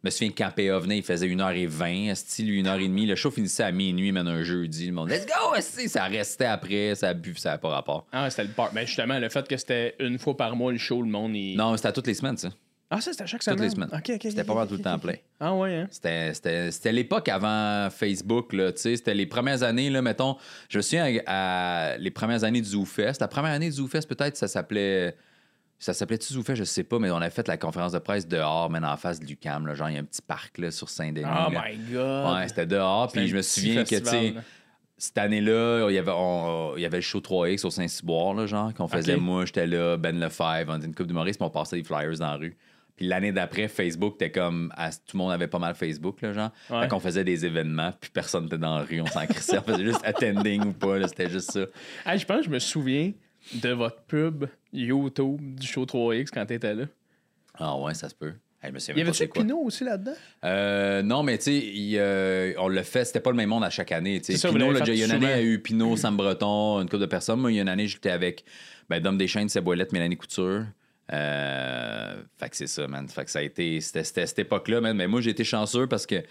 Je 0.02 0.08
me 0.08 0.10
souviens 0.10 0.30
que 0.30 0.36
quand 0.38 0.50
PA 0.50 0.78
venait, 0.80 0.98
il 0.98 1.04
faisait 1.04 1.28
1h20, 1.28 2.14
style 2.16 2.50
1h30. 2.64 3.06
Le 3.06 3.14
show 3.14 3.30
finissait 3.30 3.62
à 3.62 3.70
minuit, 3.70 4.10
même 4.10 4.26
un 4.26 4.42
jeudi. 4.42 4.86
Le 4.86 4.92
monde, 4.92 5.10
let's 5.10 5.26
go, 5.26 5.54
esti! 5.54 5.88
ça 5.88 6.04
restait 6.04 6.44
après, 6.46 6.94
ça 6.96 7.10
a 7.10 7.14
bu, 7.14 7.34
ça 7.36 7.50
n'a 7.50 7.58
pas 7.58 7.68
rapport. 7.68 8.06
Ah, 8.10 8.28
c'était 8.28 8.44
le 8.44 8.48
part. 8.50 8.70
Mais 8.74 8.84
justement, 8.84 9.18
le 9.20 9.28
fait 9.28 9.46
que 9.46 9.56
c'était 9.56 9.94
une 10.00 10.18
fois 10.18 10.36
par 10.36 10.56
mois 10.56 10.72
le 10.72 10.78
show, 10.78 11.02
le 11.02 11.08
monde. 11.08 11.36
Il... 11.36 11.56
Non, 11.56 11.76
c'était 11.76 11.88
à 11.88 11.92
toutes 11.92 12.08
les 12.08 12.14
semaines, 12.14 12.36
ça. 12.36 12.48
Ah, 12.90 13.00
ça, 13.00 13.12
c'était 13.12 13.26
chaque 13.28 13.40
Toutes 13.42 13.54
semaine? 13.54 13.62
les 13.62 13.70
semaines. 13.70 13.88
OK, 13.92 14.10
OK. 14.16 14.20
C'était 14.22 14.44
pas 14.44 14.54
mal 14.54 14.66
tout 14.68 14.74
le 14.76 14.82
temps 14.82 14.98
plein. 14.98 15.14
Ah, 15.40 15.54
ouais, 15.54 15.74
hein? 15.76 15.88
C'était- 15.90 16.34
C'était 16.34 16.70
c'était 16.72 16.92
l'époque 16.92 17.28
avant 17.28 17.88
Facebook, 17.90 18.52
là, 18.52 18.72
tu 18.72 18.80
sais. 18.82 18.96
C'était 18.96 19.14
les 19.14 19.24
premières 19.26 19.62
années, 19.62 19.88
là, 19.88 20.02
mettons. 20.02 20.36
Je 20.68 20.78
me 20.78 20.82
souviens 20.82 21.06
à, 21.26 21.92
à 21.92 21.96
les 21.96 22.10
premières 22.10 22.42
années 22.44 22.60
du 22.60 22.68
ZooFest. 22.68 23.14
La 23.20 23.28
première 23.28 23.52
année 23.52 23.70
du 23.70 23.76
ZooFest, 23.76 24.02
peut-être, 24.08 24.36
ça 24.36 24.48
s'appelait. 24.48 25.14
Ça 25.82 25.92
s'appelait-tu 25.94 26.32
ZooFest? 26.34 26.54
Je 26.54 26.64
sais 26.64 26.84
pas, 26.84 27.00
mais 27.00 27.10
on 27.10 27.16
a 27.16 27.28
fait 27.28 27.48
la 27.48 27.56
conférence 27.56 27.90
de 27.90 27.98
presse 27.98 28.28
dehors, 28.28 28.70
mais 28.70 28.78
en 28.78 28.96
face 28.96 29.18
de 29.18 29.26
l'UCAM, 29.26 29.66
là. 29.66 29.74
Genre, 29.74 29.88
il 29.90 29.94
y 29.94 29.98
a 29.98 30.00
un 30.00 30.04
petit 30.04 30.22
parc, 30.22 30.58
là, 30.58 30.70
sur 30.70 30.88
Saint-Denis. 30.88 31.24
Oh 31.26 31.50
là. 31.52 31.64
my 31.68 31.76
God! 31.92 32.34
Ouais, 32.36 32.46
c'était 32.48 32.66
dehors. 32.66 33.10
Puis 33.10 33.26
je 33.26 33.36
me 33.36 33.42
souviens 33.42 33.82
que, 33.82 33.96
tu 33.96 34.04
sais, 34.04 34.34
cette 34.96 35.18
année-là, 35.18 35.88
il 35.90 35.94
y 35.94 35.98
avait, 35.98 36.12
on- 36.14 36.74
il 36.76 36.82
y 36.82 36.86
avait 36.86 36.98
le 36.98 37.02
show 37.02 37.18
3X 37.20 37.64
au 37.66 37.70
Saint-Cyboire, 37.70 38.46
genre, 38.46 38.72
qu'on 38.74 38.86
faisait. 38.86 39.16
Moi, 39.16 39.44
j'étais 39.46 39.66
là, 39.66 39.96
Ben 39.96 40.20
Lefebvre, 40.20 40.72
on 40.72 40.76
était 40.76 40.86
une 40.86 40.94
coupe 40.94 41.08
d'humoristes, 41.08 41.40
puis 41.40 41.46
on 41.46 41.50
passait 41.50 41.76
des 41.78 41.82
flyers 41.82 42.16
dans 42.18 42.26
la 42.30 42.36
rue. 42.36 42.56
Puis 42.94 43.08
l'année 43.08 43.32
d'après, 43.32 43.66
Facebook, 43.66 44.14
était 44.14 44.30
comme. 44.30 44.72
à- 44.76 44.90
tout 44.92 44.98
le 45.14 45.18
monde 45.18 45.32
avait 45.32 45.48
pas 45.48 45.58
mal 45.58 45.74
Facebook, 45.74 46.20
là, 46.22 46.32
genre. 46.32 46.50
Ouais. 46.70 46.82
Fait 46.82 46.88
qu'on 46.88 47.00
faisait 47.00 47.24
des 47.24 47.44
événements, 47.44 47.90
puis 48.00 48.10
personne 48.10 48.44
n'était 48.44 48.58
dans 48.58 48.76
la 48.76 48.84
rue, 48.84 49.00
on 49.00 49.06
s'en 49.06 49.26
crissait. 49.26 49.58
on 49.58 49.62
faisait 49.62 49.84
juste 49.86 50.04
attending 50.04 50.62
ou 50.64 50.72
pas, 50.74 51.08
c'était 51.08 51.28
juste 51.28 51.50
ça. 51.50 51.64
Ah, 52.04 52.16
je 52.16 52.24
pense 52.24 52.36
que 52.38 52.44
je 52.44 52.50
me 52.50 52.60
souviens 52.60 53.12
de 53.54 53.70
votre 53.70 54.02
pub 54.02 54.44
YouTube 54.72 55.40
du 55.56 55.66
show 55.66 55.84
3X 55.84 56.28
quand 56.32 56.46
t'étais 56.46 56.74
là. 56.74 56.84
Ah 57.54 57.76
ouais, 57.78 57.94
ça 57.94 58.08
se 58.08 58.14
peut. 58.14 58.32
Hey, 58.62 58.68
je 58.70 58.74
me 58.74 58.78
souviens 58.78 59.04
Y 59.04 59.08
avait-tu. 59.08 59.28
Pinot 59.28 59.58
aussi 59.58 59.82
là-dedans? 59.84 60.14
Euh, 60.44 61.02
non, 61.02 61.22
mais 61.24 61.36
tu 61.38 61.44
sais, 61.44 61.56
il, 61.56 61.96
euh, 61.98 62.52
on 62.58 62.68
le 62.68 62.82
fait, 62.82 63.04
c'était 63.04 63.20
pas 63.20 63.30
le 63.30 63.36
même 63.36 63.48
monde 63.48 63.64
à 63.64 63.70
chaque 63.70 63.90
année. 63.92 64.22
ça, 64.22 64.48
Pinot, 64.50 64.72
il 64.86 64.94
y 64.98 65.02
a 65.02 65.06
une 65.06 65.10
année, 65.12 65.26
il 65.26 65.30
y 65.30 65.32
a 65.32 65.42
eu 65.42 65.58
Pinot, 65.60 65.96
Sam 65.96 66.16
Breton, 66.16 66.80
une 66.80 66.88
couple 66.88 67.00
de 67.00 67.06
personnes. 67.06 67.40
Moi, 67.40 67.50
il 67.52 67.56
y 67.56 67.58
a 67.58 67.62
une 67.62 67.68
année, 67.68 67.88
j'étais 67.88 68.10
avec 68.10 68.44
ben, 68.88 69.00
Dom 69.00 69.18
Deschênes, 69.18 69.48
Seboilette, 69.48 69.92
Mélanie 69.92 70.16
Couture. 70.16 70.64
Euh, 71.12 72.22
fait 72.38 72.48
que 72.50 72.56
c'est 72.56 72.66
ça, 72.68 72.86
man. 72.86 73.08
Fait 73.08 73.24
que 73.24 73.30
ça 73.30 73.40
a 73.40 73.42
été. 73.42 73.80
C'était 73.80 74.04
cette 74.04 74.38
époque-là, 74.38 74.80
man. 74.80 74.96
Mais 74.96 75.08
moi, 75.08 75.20
j'ai 75.20 75.30
été 75.30 75.44
chanceux 75.44 75.86
parce 75.88 76.06
que 76.06 76.22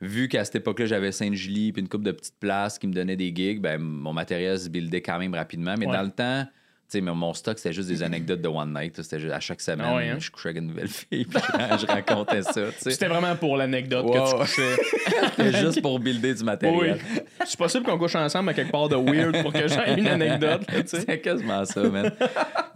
vu 0.00 0.28
qu'à 0.28 0.44
cette 0.44 0.56
époque-là, 0.56 0.86
j'avais 0.86 1.12
Sainte-Julie 1.12 1.72
puis 1.72 1.80
une 1.82 1.88
couple 1.88 2.04
de 2.04 2.12
petites 2.12 2.38
places 2.38 2.78
qui 2.78 2.86
me 2.86 2.92
donnaient 2.92 3.16
des 3.16 3.32
gigs, 3.34 3.60
ben, 3.60 3.78
mon 3.78 4.12
matériel 4.12 4.58
se 4.58 4.68
buildait 4.68 5.00
quand 5.02 5.18
même 5.18 5.34
rapidement. 5.34 5.74
Mais 5.78 5.86
Ouais. 5.86 5.92
dans 5.96 6.02
le 6.02 6.10
temps, 6.10 6.46
sais, 6.88 7.00
mon- 7.00 7.14
mon 7.14 7.34
stock, 7.34 7.58
c'était 7.58 7.72
juste 7.72 7.88
des 7.88 8.02
anecdotes 8.02 8.40
de 8.40 8.48
One 8.48 8.72
Night. 8.72 9.00
C'était 9.02 9.20
juste 9.20 9.32
à 9.34 9.40
chaque 9.40 9.60
semaine, 9.60 9.86
Ah 9.88 9.96
hein? 9.98 10.16
je 10.18 10.30
couchais 10.30 10.50
avec 10.50 10.60
une 10.62 10.68
nouvelle 10.68 10.88
fille 10.88 11.24
puis 11.30 11.40
je, 11.42 11.78
je 11.78 11.86
racontais 11.86 12.42
ça. 12.42 12.62
C'était 12.78 13.08
vraiment 13.08 13.34
pour 13.36 13.56
l'anecdote 13.56 14.06
que 14.12 14.30
tu 14.30 14.36
couchais. 14.36 14.76
C'était 15.36 15.58
juste 15.58 15.82
pour 15.82 15.98
builder 15.98 16.34
du 16.34 16.40
Oui. 16.40 16.44
matériel. 16.46 16.98
C'est 17.44 17.58
possible 17.58 17.84
qu'on 17.84 17.98
couche 17.98 18.14
ensemble 18.16 18.50
à 18.50 18.54
quelque 18.54 18.70
part 18.72 18.88
de 18.88 18.96
weird 18.96 19.42
pour 19.42 19.52
que 19.52 19.66
j'aie 19.68 19.98
une 19.98 20.06
anecdote. 20.08 20.62
C'est 20.86 21.20
quasiment 21.20 21.64
ça, 21.64 21.82
man. 21.82 22.10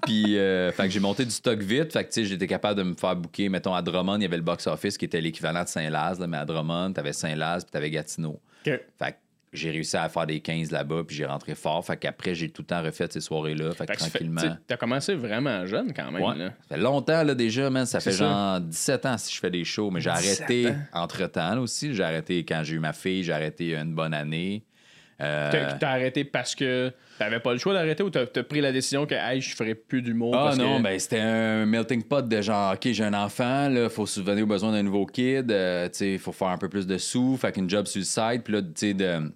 Puis, 0.02 0.38
euh, 0.38 0.72
fait 0.72 0.84
que 0.84 0.90
j'ai 0.90 1.00
monté 1.00 1.24
du 1.24 1.30
stock 1.30 1.58
vite. 1.60 1.92
Fait 1.92 2.04
que, 2.04 2.08
tu 2.08 2.22
sais, 2.22 2.24
j'étais 2.24 2.46
capable 2.46 2.78
de 2.78 2.82
me 2.84 2.94
faire 2.94 3.14
booker. 3.16 3.48
Mettons, 3.48 3.74
à 3.74 3.82
Drummond, 3.82 4.16
il 4.16 4.22
y 4.22 4.26
avait 4.26 4.36
le 4.36 4.42
box-office 4.42 4.96
qui 4.98 5.04
était 5.04 5.20
l'équivalent 5.20 5.62
de 5.62 5.68
Saint-Laz, 5.68 6.18
mais 6.26 6.36
à 6.38 6.44
Drummond, 6.44 6.92
t'avais 6.92 7.12
Saint-Laz 7.12 7.64
puis 7.64 7.70
t'avais 7.70 7.90
Gatineau. 7.90 8.40
Fait 8.64 8.78
que 9.00 9.14
j'ai 9.52 9.70
réussi 9.70 9.96
à 9.96 10.08
faire 10.08 10.26
des 10.26 10.40
15 10.40 10.70
là-bas, 10.70 11.02
puis 11.06 11.16
j'ai 11.16 11.26
rentré 11.26 11.54
fort. 11.54 11.84
Fait 11.84 11.96
qu'après, 11.96 12.34
j'ai 12.34 12.50
tout 12.50 12.62
le 12.62 12.66
temps 12.66 12.82
refait 12.82 13.08
ces 13.10 13.20
soirées-là. 13.20 13.72
Fait 13.72 13.86
que 13.86 13.92
Fait 13.92 13.98
tranquillement. 13.98 14.42
T'as 14.66 14.76
commencé 14.76 15.14
vraiment 15.14 15.66
jeune 15.66 15.92
quand 15.92 16.12
même. 16.12 16.22
Ouais. 16.22 16.36
Là. 16.36 16.52
Ça 16.68 16.76
fait 16.76 16.80
longtemps 16.80 17.22
là, 17.24 17.34
déjà, 17.34 17.68
man. 17.68 17.86
Ça 17.86 18.00
fait 18.00 18.12
ça. 18.12 18.18
genre 18.18 18.60
17 18.60 19.06
ans 19.06 19.18
si 19.18 19.34
je 19.34 19.40
fais 19.40 19.50
des 19.50 19.64
shows, 19.64 19.90
mais 19.90 20.00
j'ai 20.00 20.12
17 20.12 20.40
arrêté 20.40 20.74
entre-temps 20.92 21.54
là, 21.56 21.60
aussi. 21.60 21.94
J'ai 21.94 22.04
arrêté 22.04 22.44
quand 22.44 22.62
j'ai 22.62 22.76
eu 22.76 22.80
ma 22.80 22.92
fille, 22.92 23.24
j'ai 23.24 23.32
arrêté 23.32 23.74
une 23.76 23.94
bonne 23.94 24.14
année. 24.14 24.64
Euh, 25.20 25.50
T'as 25.50 25.74
t'as 25.74 25.90
arrêté 25.90 26.24
parce 26.24 26.54
que 26.54 26.90
t'avais 27.18 27.40
pas 27.40 27.52
le 27.52 27.58
choix 27.58 27.74
d'arrêter 27.74 28.02
ou 28.02 28.08
t'as 28.08 28.22
as 28.22 28.42
pris 28.42 28.62
la 28.62 28.72
décision 28.72 29.04
que 29.04 29.14
hey, 29.14 29.42
je 29.42 29.54
ferais 29.54 29.74
plus 29.74 30.00
d'humour? 30.00 30.34
Ah 30.34 30.44
parce 30.46 30.56
non, 30.56 30.78
que... 30.78 30.82
ben 30.82 30.98
c'était 30.98 31.20
un 31.20 31.66
melting 31.66 32.02
pot 32.02 32.26
de 32.26 32.40
genre, 32.40 32.72
OK, 32.72 32.88
j'ai 32.90 33.04
un 33.04 33.12
enfant, 33.12 33.68
là, 33.68 33.90
faut 33.90 34.06
subvenir 34.06 34.44
aux 34.44 34.46
besoins 34.46 34.72
d'un 34.72 34.82
nouveau 34.82 35.04
kid, 35.04 35.52
euh, 35.52 35.88
tu 35.88 35.98
sais, 35.98 36.18
faut 36.18 36.32
faire 36.32 36.48
un 36.48 36.56
peu 36.56 36.70
plus 36.70 36.86
de 36.86 36.96
sous, 36.96 37.36
fait 37.36 37.52
qu'une 37.52 37.68
job 37.68 37.86
side, 37.86 38.42
puis 38.44 38.54
là, 38.54 38.62
tu 38.62 38.70
sais, 38.76 38.94
de... 38.94 39.30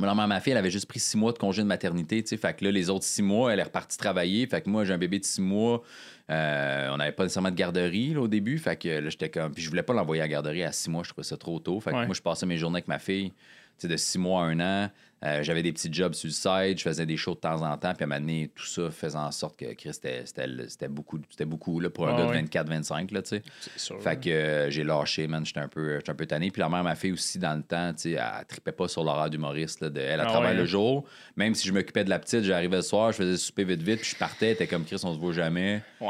Normalement, 0.00 0.26
ma 0.26 0.40
fille, 0.40 0.52
elle 0.52 0.58
avait 0.58 0.70
juste 0.70 0.86
pris 0.86 0.98
six 1.00 1.16
mois 1.16 1.32
de 1.32 1.38
congé 1.38 1.62
de 1.62 1.66
maternité, 1.66 2.22
tu 2.22 2.28
sais, 2.30 2.36
fait 2.36 2.54
que 2.56 2.64
là, 2.64 2.70
les 2.70 2.90
autres 2.90 3.04
six 3.04 3.22
mois, 3.22 3.52
elle 3.52 3.60
est 3.60 3.64
repartie 3.64 3.96
travailler, 3.98 4.46
fait 4.46 4.60
que 4.62 4.68
moi, 4.70 4.84
j'ai 4.84 4.92
un 4.92 4.98
bébé 4.98 5.18
de 5.18 5.24
six 5.24 5.40
mois, 5.40 5.82
euh, 6.30 6.88
on 6.92 6.96
n'avait 6.96 7.12
pas 7.12 7.24
nécessairement 7.24 7.50
de 7.50 7.56
garderie, 7.56 8.14
là, 8.14 8.20
au 8.22 8.28
début, 8.28 8.58
fait 8.58 8.76
que 8.76 8.88
là, 8.88 9.10
j'étais 9.10 9.28
comme... 9.28 9.52
Puis 9.52 9.62
je 9.62 9.68
voulais 9.68 9.82
pas 9.82 9.92
l'envoyer 9.92 10.22
à 10.22 10.24
la 10.24 10.28
garderie 10.28 10.62
à 10.62 10.72
six 10.72 10.88
mois, 10.90 11.02
je 11.04 11.10
trouvais 11.10 11.26
ça 11.26 11.36
trop 11.36 11.58
tôt, 11.58 11.80
fait 11.80 11.90
que 11.90 11.96
Ouais. 11.96 12.06
moi, 12.06 12.14
je 12.14 12.22
passais 12.22 12.46
mes 12.46 12.56
journées 12.56 12.76
avec 12.78 12.88
ma 12.88 12.98
fille, 12.98 13.30
tu 13.30 13.34
sais, 13.78 13.88
de 13.88 13.96
six 13.96 14.18
mois 14.18 14.42
à 14.42 14.46
un 14.46 14.60
an, 14.60 14.90
euh, 15.22 15.42
j'avais 15.42 15.62
des 15.62 15.72
petits 15.72 15.92
jobs 15.92 16.14
sur 16.14 16.28
le 16.28 16.32
side, 16.32 16.78
je 16.78 16.82
faisais 16.82 17.04
des 17.04 17.16
shows 17.18 17.34
de 17.34 17.40
temps 17.40 17.60
en 17.62 17.76
temps, 17.76 17.92
puis 17.94 18.04
à 18.04 18.06
un 18.06 18.08
moment 18.08 18.20
donné, 18.20 18.50
tout 18.54 18.64
ça 18.64 18.90
faisait 18.90 19.18
en 19.18 19.30
sorte 19.30 19.58
que 19.58 19.74
Chris, 19.74 19.90
c'était- 19.92 20.88
beaucoup, 20.88 21.18
beaucoup 21.46 21.78
là, 21.78 21.90
pour 21.90 22.08
un 22.08 22.16
gars 22.16 22.24
de 22.24 22.30
ouais. 22.30 22.42
24-25, 22.42 23.10
là, 23.12 23.20
tu 23.20 23.28
sais. 23.28 23.42
C'est 23.60 23.78
sûr. 23.78 24.02
Fait 24.02 24.18
que 24.18 24.30
euh, 24.30 24.70
j'ai 24.70 24.82
lâché, 24.82 25.26
man, 25.28 25.44
j'étais 25.44 25.60
un 25.60 25.68
peu, 25.68 25.98
un 26.06 26.14
peu 26.14 26.24
tanné. 26.26 26.50
Puis 26.50 26.60
la 26.60 26.68
mère, 26.70 26.82
ma 26.82 26.94
fille 26.94 27.12
aussi, 27.12 27.38
dans 27.38 27.54
le 27.54 27.62
temps, 27.62 27.92
tu 27.92 28.02
sais, 28.02 28.10
elle 28.12 28.46
tripait 28.48 28.72
pas 28.72 28.88
sur 28.88 29.04
l'horaire 29.04 29.28
d'humoriste, 29.28 29.82
elle, 29.82 29.92
elle 29.98 30.20
Ah 30.26 30.40
ouais, 30.40 30.54
le 30.54 30.62
hein? 30.62 30.64
jour. 30.64 31.04
Même 31.36 31.54
si 31.54 31.68
je 31.68 31.72
m'occupais 31.74 32.04
de 32.04 32.10
la 32.10 32.18
petite, 32.18 32.42
j'arrivais 32.44 32.76
le 32.76 32.82
soir, 32.82 33.12
je 33.12 33.18
faisais 33.18 33.36
souper 33.36 33.64
vite 33.64 33.82
vite, 33.82 34.00
puis 34.00 34.10
je 34.10 34.16
partais, 34.16 34.52
était 34.52 34.66
comme 34.66 34.84
Chris, 34.86 35.00
on 35.04 35.12
se 35.12 35.18
voit 35.18 35.34
jamais. 35.34 35.82
Ouais. 36.00 36.08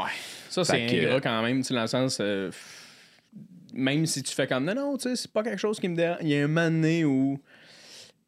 Ça, 0.49 0.63
c'est 0.63 0.87
Fait 0.87 1.05
ingrat 1.05 1.19
quand 1.19 1.41
même, 1.43 1.57
tu 1.57 1.63
sais, 1.67 1.73
dans 1.73 1.81
le 1.81 1.87
sens. 1.87 2.17
euh, 2.21 2.49
même 3.73 4.05
si 4.05 4.21
tu 4.23 4.33
fais 4.33 4.47
comme 4.47 4.65
non, 4.65 4.75
non, 4.75 4.97
tu 4.97 5.09
sais, 5.09 5.15
c'est 5.15 5.31
pas 5.31 5.43
quelque 5.43 5.59
chose 5.59 5.79
qui 5.79 5.87
me 5.87 5.95
dérange. 5.95 6.17
Il 6.21 6.29
y 6.29 6.35
a 6.35 6.43
un 6.43 6.47
moment 6.47 6.69
donné 6.69 7.05
où. 7.05 7.39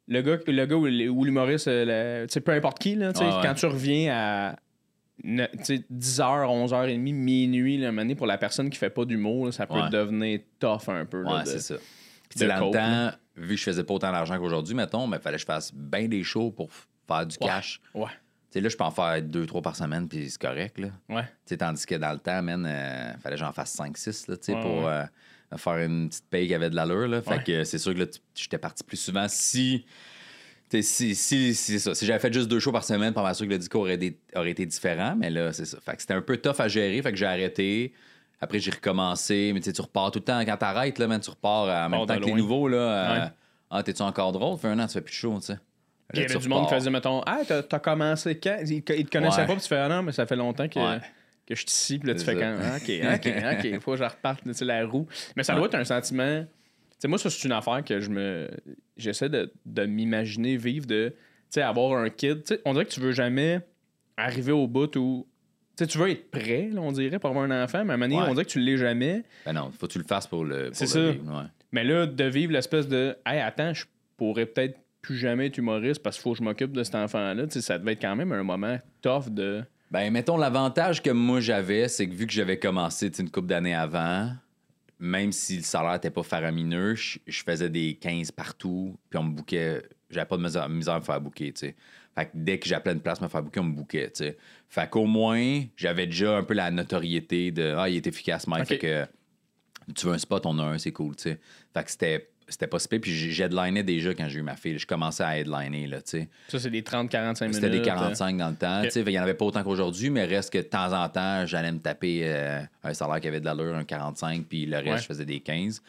Le 0.07 0.21
gars, 0.21 0.37
le 0.45 0.65
gars 0.65 0.75
ou 0.75 1.23
l'humoriste, 1.23 1.67
euh, 1.67 2.27
peu 2.45 2.51
importe 2.51 2.79
qui, 2.79 2.95
là, 2.95 3.09
Ouais, 3.09 3.29
quand 3.41 3.53
tu 3.53 3.65
reviens 3.65 4.13
à 4.13 4.55
ne- 5.23 5.45
tu 5.45 5.63
sais, 5.77 5.85
10h, 5.89 6.49
11h30, 6.49 6.99
minuit, 7.13 7.77
là, 7.77 7.91
donné, 7.91 8.15
pour 8.15 8.27
la 8.27 8.37
personne 8.37 8.69
qui 8.69 8.77
fait 8.77 8.89
pas 8.89 9.05
d'humour, 9.05 9.53
ça 9.53 9.65
peut 9.65 9.75
Ouais. 9.75 9.89
devenir 9.89 10.39
tough 10.59 10.89
un 10.89 11.05
peu. 11.05 11.21
là, 11.23 11.35
Ouais, 11.37 11.43
de- 11.43 11.47
c'est 11.47 11.59
ça. 11.59 11.75
Puis 12.29 12.45
dans 12.47 12.65
le 12.65 12.71
temps, 12.71 13.17
vu 13.37 13.49
que 13.49 13.59
je 13.59 13.63
faisais 13.63 13.83
pas 13.83 13.93
autant 13.93 14.11
d'argent 14.11 14.37
qu'aujourd'hui, 14.39 14.75
mettons, 14.75 15.07
mais 15.07 15.19
fallait 15.19 15.35
que 15.37 15.41
je 15.41 15.45
fasse 15.45 15.73
bien 15.73 16.07
des 16.07 16.23
shows 16.23 16.51
pour 16.51 16.69
faire 17.07 17.25
du 17.25 17.37
Ouais. 17.39 17.47
cash. 17.47 17.79
Ouais. 17.93 18.09
Là, 18.55 18.69
je 18.69 18.75
peux 18.77 18.83
en 18.83 18.91
faire 18.91 19.19
deux, 19.21 19.45
trois 19.47 19.61
par 19.63 19.75
semaine, 19.75 20.07
puis 20.07 20.29
c'est 20.29 20.39
correct, 20.41 20.77
là. 20.79 20.89
Ouais. 21.09 21.57
Tandis 21.57 21.85
que 21.87 21.95
dans 21.95 22.11
le 22.11 22.19
temps, 22.19 22.41
man, 22.43 22.65
euh, 22.67 23.13
fallait 23.19 23.35
que 23.35 23.39
j'en 23.39 23.51
fasse 23.53 23.71
5-6 23.73 24.27
là, 24.27 24.37
tu 24.37 24.43
sais, 24.45 24.53
Ouais, 24.55 24.61
pour 24.61 24.83
ouais. 24.85 25.05
Euh, 25.53 25.57
faire 25.57 25.77
une 25.77 26.09
petite 26.09 26.25
paye 26.29 26.47
qui 26.47 26.53
avait 26.53 26.69
de 26.69 26.75
l'allure. 26.75 27.07
Là. 27.07 27.21
Fait 27.21 27.31
Ouais. 27.37 27.43
que 27.43 27.63
c'est 27.63 27.77
sûr 27.77 27.93
que 27.93 27.99
là, 27.99 28.05
j'étais 28.35 28.57
parti 28.57 28.83
plus 28.83 28.97
souvent 28.97 29.25
si. 29.29 29.85
Si, 30.69 30.81
si, 30.81 31.13
si, 31.15 31.53
c'est 31.53 31.77
ça. 31.77 31.93
si 31.93 32.03
j'avais 32.07 32.17
fait 32.19 32.33
juste 32.33 32.47
deux 32.47 32.59
shows 32.59 32.71
par 32.71 32.83
semaine, 32.83 33.13
pas 33.13 33.21
mal 33.21 33.35
sûr 33.35 33.45
que 33.45 33.51
le 33.51 33.59
discours 33.59 33.81
aurait, 33.81 33.93
été- 33.93 34.17
aurait 34.35 34.49
été 34.49 34.65
différent, 34.65 35.15
mais 35.15 35.29
là, 35.29 35.53
c'est 35.53 35.65
ça. 35.65 35.77
Fait 35.85 35.95
que 35.95 36.01
c'était 36.01 36.15
un 36.15 36.21
peu 36.23 36.35
tough 36.37 36.55
à 36.59 36.67
gérer, 36.67 36.99
fait 37.03 37.11
que 37.11 37.17
j'ai 37.17 37.27
arrêté. 37.27 37.93
Après, 38.41 38.57
j'ai 38.59 38.71
recommencé, 38.71 39.51
mais 39.53 39.59
tu 39.59 39.65
sais, 39.65 39.73
tu 39.73 39.81
repars 39.81 40.09
tout 40.09 40.17
le 40.17 40.25
temps. 40.25 40.39
Quand 40.43 40.57
t'arrêtes, 40.57 40.97
là, 40.97 41.05
man, 41.07 41.19
tu 41.21 41.29
repars 41.29 41.85
en 41.85 41.89
même 41.89 42.07
temps 42.07 42.17
que 42.19 42.25
les 42.25 42.33
nouveaux. 42.33 42.67
Là, 42.67 42.77
euh. 42.77 43.27
Ah, 43.69 43.83
t'es-tu 43.83 44.01
encore 44.01 44.31
drôle? 44.31 44.57
Fait 44.57 44.67
un 44.69 44.79
an, 44.79 44.87
tu 44.87 44.93
fais 44.93 45.01
plus 45.01 45.11
de 45.11 45.15
show, 45.15 45.35
tu 45.39 45.45
sais. 45.45 45.59
Il 46.15 46.21
y 46.21 46.25
avait 46.25 46.37
du 46.39 46.47
monde 46.49 46.67
qui 46.67 46.73
faisait, 46.73 46.89
mettons, 46.89 47.21
Ah, 47.25 47.41
t'as 47.47 47.61
t'as 47.61 47.79
commencé 47.79 48.39
quand 48.39 48.57
Ils, 48.63 48.71
ils 48.73 48.83
te 48.83 49.09
connaissaient 49.11 49.41
Ouais. 49.41 49.47
pas, 49.47 49.53
puis 49.53 49.61
tu 49.61 49.67
fais, 49.67 49.77
ah 49.77 49.87
non, 49.89 50.01
mais 50.01 50.11
ça 50.11 50.25
fait 50.25 50.35
longtemps 50.35 50.67
que, 50.67 50.79
Ouais. 50.79 50.99
Que 51.47 51.55
je 51.55 51.59
suis 51.61 51.67
ici, 51.69 51.99
puis 51.99 52.07
là, 52.09 52.15
tu 52.15 52.23
fais 52.23 52.35
quand 52.35 52.57
Ah, 52.61 52.77
Ok, 52.77 52.89
ok, 53.15 53.33
ok, 53.73 53.79
faut 53.81 53.91
que 53.91 53.97
je 53.97 54.03
reparte, 54.03 54.41
tu 54.43 54.53
sais, 54.53 54.65
la 54.65 54.85
roue. 54.85 55.07
Mais 55.35 55.43
ça 55.43 55.55
doit 55.55 55.65
être 55.67 55.75
un 55.75 55.83
sentiment. 55.83 56.41
Tu 56.43 56.47
sais, 56.99 57.07
moi, 57.07 57.17
ça, 57.17 57.29
c'est 57.29 57.43
une 57.45 57.51
affaire 57.53 57.83
que 57.83 57.99
je 57.99 58.09
me. 58.09 58.49
J'essaie 58.97 59.29
de, 59.29 59.51
de 59.65 59.85
m'imaginer 59.85 60.55
vivre, 60.57 60.85
de, 60.85 61.09
tu 61.09 61.15
sais, 61.49 61.61
avoir 61.61 61.97
un 61.99 62.09
kid. 62.09 62.43
Tu 62.43 62.55
sais, 62.55 62.61
on 62.65 62.73
dirait 62.73 62.85
que 62.85 62.91
tu 62.91 62.99
veux 63.01 63.11
jamais 63.11 63.61
arriver 64.17 64.51
au 64.51 64.67
bout 64.67 64.95
où. 64.95 65.27
Tu 65.75 65.83
sais, 65.83 65.87
tu 65.87 65.97
veux 65.97 66.09
être 66.11 66.29
prêt, 66.29 66.69
là, 66.71 66.81
on 66.81 66.91
dirait, 66.91 67.17
pour 67.17 67.31
avoir 67.31 67.45
un 67.45 67.63
enfant, 67.63 67.83
mais 67.83 67.91
à 67.91 67.95
un 67.95 67.97
moment 67.97 68.05
donné, 68.07 68.21
Ouais. 68.21 68.29
on 68.29 68.33
dirait 68.33 68.45
que 68.45 68.51
tu 68.51 68.59
l'es 68.59 68.77
jamais. 68.77 69.23
Ben 69.45 69.53
non, 69.53 69.71
faut 69.71 69.87
que 69.87 69.93
tu 69.93 69.97
le 69.97 70.05
fasses 70.05 70.27
pour 70.27 70.45
le. 70.45 70.67
pour 70.67 70.75
C'est 70.75 70.85
le 70.85 70.89
ça. 70.89 71.11
vivre, 71.11 71.35
ouais. 71.41 71.47
Mais 71.71 71.83
là, 71.83 72.05
de 72.05 72.23
vivre 72.25 72.53
l'espèce 72.53 72.87
de 72.87 73.17
Hey, 73.25 73.39
attends, 73.41 73.73
je 73.73 73.85
pourrais 74.15 74.45
peut-être 74.45 74.77
plus 75.01 75.17
jamais 75.17 75.47
être 75.47 75.57
humoriste 75.57 76.01
parce 76.03 76.15
qu'il 76.17 76.21
faut 76.23 76.33
que 76.33 76.37
je 76.37 76.43
m'occupe 76.43 76.71
de 76.71 76.83
cet 76.83 76.93
enfant-là. 76.95 77.47
Tu 77.47 77.53
sais, 77.53 77.61
ça 77.61 77.79
devait 77.79 77.93
être 77.93 78.01
quand 78.01 78.15
même 78.15 78.31
un 78.31 78.43
moment 78.43 78.77
tough 79.01 79.29
de. 79.29 79.63
Ben, 79.93 80.11
mettons, 80.11 80.37
l'avantage 80.37 81.03
que 81.03 81.11
moi 81.11 81.39
j'avais, 81.39 81.87
c'est 81.87 82.09
que 82.09 82.15
vu 82.15 82.25
que 82.25 82.33
j'avais 82.33 82.57
commencé 82.57 83.11
une 83.19 83.29
couple 83.29 83.45
d'années 83.45 83.75
avant, 83.75 84.31
même 84.97 85.31
si 85.31 85.57
le 85.57 85.61
salaire 85.61 85.93
n'était 85.93 86.09
pas 86.09 86.23
faramineux, 86.23 86.95
je, 86.95 87.19
je 87.27 87.43
faisais 87.43 87.69
des 87.69 87.93
15 88.01 88.31
partout, 88.31 88.97
puis 89.11 89.19
on 89.19 89.23
me 89.25 89.35
bouquait. 89.35 89.83
J'avais 90.09 90.25
pas 90.25 90.37
de 90.37 90.41
misère, 90.41 90.67
misère 90.67 90.95
à 90.95 90.99
me 90.99 91.05
faire 91.05 91.21
bouquer, 91.21 91.53
tu 91.53 91.67
sais. 91.67 91.75
Fait 92.15 92.25
que 92.25 92.31
dès 92.33 92.57
que 92.57 92.67
j'appelais 92.67 92.93
une 92.93 93.01
place 93.01 93.21
me 93.21 93.27
faire 93.27 93.43
bouquer, 93.43 93.59
on 93.59 93.65
me 93.65 93.75
bouquait, 93.75 94.09
tu 94.09 94.23
sais. 94.23 94.37
Fait 94.67 94.89
qu'au 94.89 95.05
moins, 95.05 95.61
j'avais 95.77 96.07
déjà 96.07 96.37
un 96.37 96.43
peu 96.43 96.55
la 96.55 96.71
notoriété 96.71 97.51
de 97.51 97.75
Ah, 97.77 97.87
il 97.87 97.97
est 97.97 98.07
efficace, 98.07 98.47
Mike. 98.47 98.65
Fait 98.65 98.79
que 98.79 99.05
tu 99.93 100.07
veux 100.07 100.13
un 100.13 100.17
spot, 100.17 100.43
on 100.47 100.57
a 100.57 100.63
un, 100.63 100.79
c'est 100.79 100.91
cool, 100.91 101.15
tu 101.15 101.29
sais. 101.29 101.39
Fait 101.71 101.83
que 101.83 101.91
c'était. 101.91 102.31
C'était 102.53 102.67
pas 102.67 102.79
si 102.79 102.87
puis 102.87 103.11
j'headlinais 103.31 103.83
déjà 103.83 104.13
quand 104.13 104.27
j'ai 104.29 104.39
eu 104.39 104.43
ma 104.43 104.55
fille. 104.55 104.77
Je 104.77 104.85
commençais 104.87 105.23
à 105.23 105.37
headliner, 105.37 105.87
là, 105.87 106.01
tu 106.01 106.19
sais. 106.19 106.29
Ça, 106.47 106.59
c'est 106.59 106.69
des 106.69 106.81
30-45 106.81 107.41
minutes. 107.41 107.55
C'était 107.55 107.69
des 107.69 107.79
euh, 107.79 107.83
45 107.83 108.37
dans 108.37 108.49
le 108.49 108.55
temps. 108.55 108.81
Tu 108.83 108.91
sais, 108.91 109.01
Il 109.01 109.07
n'y 109.07 109.19
en 109.19 109.23
avait 109.23 109.33
pas 109.33 109.45
autant 109.45 109.63
qu'aujourd'hui, 109.63 110.09
mais 110.09 110.25
reste 110.25 110.53
que 110.53 110.59
de 110.59 110.63
temps 110.63 110.93
en 110.93 111.09
temps, 111.09 111.45
j'allais 111.45 111.71
me 111.71 111.79
taper 111.79 112.21
euh, 112.23 112.61
un 112.83 112.93
salaire 112.93 113.19
qui 113.19 113.27
avait 113.27 113.39
de 113.39 113.45
l'allure, 113.45 113.75
un 113.75 113.83
45, 113.83 114.45
puis 114.45 114.65
le 114.65 114.77
reste, 114.77 114.87
Ouais. 114.87 114.97
je 114.99 115.05
faisais 115.05 115.25
des 115.25 115.39
15. 115.39 115.81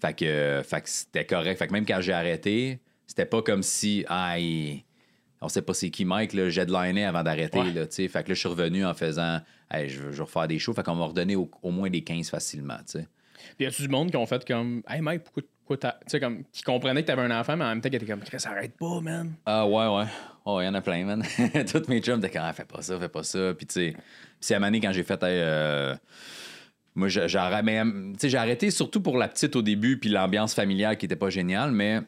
Fait 0.00 0.14
que, 0.14 0.24
euh, 0.24 0.62
fait 0.62 0.80
que 0.80 0.88
c'était 0.88 1.24
correct. 1.26 1.58
Fait 1.58 1.66
que 1.68 1.72
même 1.72 1.86
quand 1.86 2.00
j'ai 2.00 2.12
arrêté, 2.12 2.80
c'était 3.06 3.26
pas 3.26 3.42
comme 3.42 3.62
si, 3.62 4.04
il- 4.38 4.82
on 5.42 5.48
sait 5.48 5.62
pas 5.62 5.72
c'est 5.74 5.90
qui 5.90 6.04
Mike, 6.04 6.32
là, 6.34 6.48
j'ai 6.50 6.62
headliné 6.62 7.04
avant 7.06 7.22
d'arrêter. 7.22 7.58
Ouais. 7.60 7.72
Là, 7.72 7.86
tu 7.86 7.94
sais. 7.96 8.08
fait 8.08 8.22
que 8.24 8.28
là, 8.30 8.34
je 8.34 8.40
suis 8.40 8.48
revenu 8.48 8.84
en 8.84 8.94
faisant 8.94 9.40
Hey, 9.72 9.88
je, 9.88 10.00
veux, 10.02 10.10
je 10.10 10.16
veux 10.16 10.24
refaire 10.24 10.48
des 10.48 10.58
shows. 10.58 10.74
Fait 10.74 10.82
qu'on 10.82 10.96
m'a 10.96 11.04
redonné 11.04 11.36
au, 11.36 11.48
au 11.62 11.70
moins 11.70 11.88
des 11.88 12.02
15 12.02 12.28
facilement. 12.28 12.78
tu 12.78 12.98
sais. 12.98 13.08
Puis 13.56 13.64
y 13.64 13.68
a-tu 13.68 13.82
du 13.82 13.88
monde 13.88 14.10
qui 14.10 14.16
ont 14.16 14.26
fait 14.26 14.44
comme 14.44 14.82
Hey 14.88 15.00
Mike, 15.00 15.22
pourquoi, 15.22 15.42
Tu 15.76 15.86
sais, 16.06 16.20
comme. 16.20 16.44
qui 16.52 16.62
comprenait 16.62 17.02
que 17.02 17.06
t'avais 17.06 17.22
un 17.22 17.40
enfant, 17.40 17.56
mais 17.56 17.64
en 17.64 17.68
même 17.68 17.80
temps 17.80 17.90
qui 17.90 17.96
était 17.96 18.06
comme 18.06 18.20
Chris, 18.20 18.42
arrête 18.44 18.76
pas, 18.76 19.00
man. 19.00 19.32
Ah 19.46 19.66
ouais, 19.66 19.86
ouais. 19.86 20.06
Oh, 20.44 20.60
il 20.60 20.64
y 20.64 20.68
en 20.68 20.74
a 20.74 20.80
plein, 20.80 21.04
man. 21.04 21.22
Toutes 21.70 21.88
mes 21.88 22.00
chums 22.00 22.18
étaient 22.18 22.30
comme, 22.30 22.42
Ah, 22.44 22.52
fais 22.52 22.64
pas 22.64 22.82
ça, 22.82 22.98
fais 22.98 23.08
pas 23.08 23.22
ça. 23.22 23.54
Puis, 23.54 23.66
tu 23.66 23.74
sais, 23.74 23.96
c'est 24.40 24.54
à 24.54 24.60
donné, 24.60 24.80
quand 24.80 24.92
j'ai 24.92 25.02
fait, 25.02 25.22
Hey, 25.22 25.40
euh, 25.40 25.94
moi, 26.94 27.08
sais, 27.08 27.28
j'ai 27.28 28.38
arrêté 28.38 28.70
surtout 28.70 29.00
pour 29.00 29.16
la 29.16 29.28
petite 29.28 29.54
au 29.56 29.62
début, 29.62 29.98
puis 29.98 30.10
l'ambiance 30.10 30.54
familiale 30.54 30.96
qui 30.96 31.06
était 31.06 31.16
pas 31.16 31.30
géniale, 31.30 31.70
mais 31.72 32.00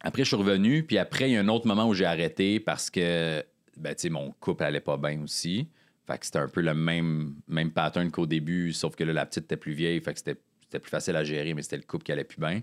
après, 0.00 0.22
je 0.22 0.28
suis 0.28 0.36
revenu, 0.36 0.82
puis 0.82 0.98
après, 0.98 1.30
il 1.30 1.32
y 1.32 1.36
a 1.36 1.40
un 1.40 1.48
autre 1.48 1.66
moment 1.66 1.88
où 1.88 1.94
j'ai 1.94 2.04
arrêté 2.04 2.60
parce 2.60 2.90
que, 2.90 3.42
ben, 3.76 3.94
tu 3.94 4.02
sais, 4.02 4.10
mon 4.10 4.32
couple 4.38 4.64
allait 4.64 4.80
pas 4.80 4.96
bien 4.96 5.20
aussi. 5.22 5.68
Fait 6.06 6.18
que 6.18 6.26
c'était 6.26 6.38
un 6.38 6.48
peu 6.48 6.60
le 6.60 6.74
même, 6.74 7.36
même 7.48 7.70
pattern 7.70 8.10
qu'au 8.10 8.26
début, 8.26 8.72
sauf 8.74 8.94
que 8.94 9.04
là, 9.04 9.14
la 9.14 9.26
petite 9.26 9.44
était 9.44 9.56
plus 9.56 9.72
vieille, 9.72 10.00
fait 10.00 10.12
que 10.12 10.18
c'était 10.18 10.38
c'était 10.74 10.82
plus 10.82 10.90
facile 10.90 11.14
à 11.16 11.22
gérer, 11.24 11.54
mais 11.54 11.62
c'était 11.62 11.76
le 11.76 11.82
couple 11.84 12.04
qui 12.04 12.12
allait 12.12 12.24
plus 12.24 12.40
bien. 12.40 12.60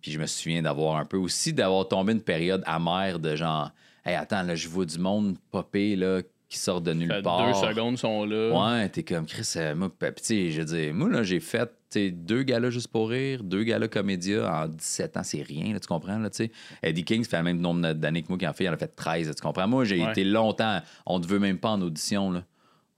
Puis 0.00 0.12
je 0.12 0.18
me 0.20 0.26
souviens 0.26 0.62
d'avoir 0.62 0.96
un 0.96 1.04
peu 1.04 1.16
aussi, 1.16 1.52
d'avoir 1.52 1.86
tombé 1.88 2.12
une 2.12 2.22
période 2.22 2.62
amère 2.64 3.18
de 3.18 3.34
genre, 3.34 3.70
hey, 4.04 4.14
attends, 4.14 4.42
là, 4.44 4.54
je 4.54 4.68
vois 4.68 4.86
du 4.86 4.98
monde 4.98 5.36
popper, 5.50 5.96
là, 5.96 6.20
qui 6.48 6.58
sort 6.58 6.80
de 6.80 6.92
nulle 6.92 7.12
Fait 7.12 7.22
part. 7.22 7.46
deux 7.46 7.68
secondes 7.74 7.98
sont 7.98 8.24
là. 8.24 8.50
Ouais, 8.80 8.88
t'es 8.88 9.02
comme 9.02 9.26
Chris, 9.26 9.52
euh, 9.56 9.74
moi, 9.74 9.90
sais, 10.22 10.50
je 10.50 10.62
dire, 10.62 10.94
moi, 10.94 11.08
là, 11.10 11.22
j'ai 11.22 11.40
fait 11.40 11.70
deux 12.12 12.44
galas 12.44 12.70
juste 12.70 12.88
pour 12.88 13.10
rire, 13.10 13.42
deux 13.42 13.64
galas 13.64 13.88
comédia 13.88 14.62
en 14.62 14.68
17 14.68 15.16
ans, 15.16 15.22
c'est 15.24 15.42
rien, 15.42 15.72
là, 15.72 15.80
tu 15.80 15.88
comprends, 15.88 16.18
là, 16.18 16.30
tu 16.30 16.44
sais. 16.44 16.50
Eddie 16.84 17.04
King, 17.04 17.24
ça 17.24 17.30
fait 17.30 17.36
le 17.38 17.42
même 17.42 17.60
nombre 17.60 17.92
d'années 17.92 18.22
que 18.22 18.28
moi 18.28 18.38
qui 18.38 18.46
en 18.46 18.52
fait, 18.52 18.64
il 18.64 18.68
en 18.68 18.72
a 18.74 18.76
fait 18.76 18.94
13, 18.94 19.26
là, 19.28 19.34
tu 19.34 19.42
comprends. 19.42 19.66
Moi, 19.66 19.84
j'ai 19.84 20.02
Ouais. 20.02 20.10
été 20.12 20.22
longtemps, 20.24 20.80
on 21.04 21.20
te 21.20 21.26
veut 21.26 21.40
même 21.40 21.58
pas 21.58 21.70
en 21.70 21.82
audition, 21.82 22.30
là. 22.30 22.44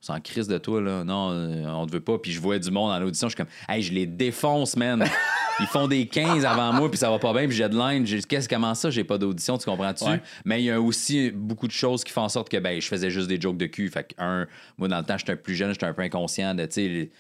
S'en 0.03 0.21
crise 0.21 0.49
de 0.49 0.59
toi, 0.59 0.81
là. 0.81 1.05
Non, 1.05 1.31
euh, 1.31 1.65
on 1.69 1.87
te 1.87 1.93
veut 1.93 2.01
pas. 2.01 2.19
Puis 2.19 2.33
je 2.33 2.41
vois 2.41 2.59
du 2.59 2.73
monde 2.73 2.91
en 2.91 3.01
audition, 3.07 3.29
je 3.29 3.37
suis 3.37 3.37
comme, 3.37 3.53
hey, 3.69 3.81
je 3.83 3.93
les 3.93 4.05
défonce, 4.05 4.77
man. 4.77 5.05
Ils 5.61 5.67
font 5.67 5.87
des 5.87 6.07
15 6.07 6.45
avant 6.45 6.73
moi, 6.73 6.91
puis 6.91 6.99
ça 6.99 7.09
va 7.09 7.21
pas 7.21 7.33
bien, 7.33 7.47
puis 7.47 7.57
j'ai 7.57 7.69
de 7.69 8.03
dit, 8.03 8.27
Qu'est-ce, 8.27 8.49
comment 8.49 8.75
ça, 8.75 8.91
j'ai 8.91 9.05
pas 9.05 9.17
d'audition, 9.17 9.59
tu 9.59 9.65
comprends-tu? 9.65 10.03
Ouais. 10.03 10.21
Mais 10.45 10.61
il 10.61 10.65
y 10.65 10.71
a 10.73 10.81
aussi 10.81 11.31
beaucoup 11.31 11.69
de 11.69 11.73
choses 11.73 12.03
qui 12.03 12.13
font 12.13 12.23
en 12.23 12.29
sorte 12.29 12.49
que 12.49 12.57
ben, 12.57 12.81
je 12.81 12.89
faisais 12.89 13.11
juste 13.11 13.29
des 13.29 13.41
jokes 13.41 13.59
de 13.59 13.67
cul. 13.67 13.89
Fait 13.91 14.03
que, 14.03 14.21
un, 14.21 14.49
moi, 14.77 14.89
dans 14.89 14.99
le 14.99 15.05
temps, 15.05 15.17
j'étais 15.19 15.33
un 15.33 15.37
plus 15.37 15.55
jeune, 15.55 15.73
j'étais 15.73 15.87
un 15.87 15.93
peu 15.93 16.03
inconscient 16.03 16.57
de, 16.57 16.65
tu 16.67 16.73
sais, 16.73 17.11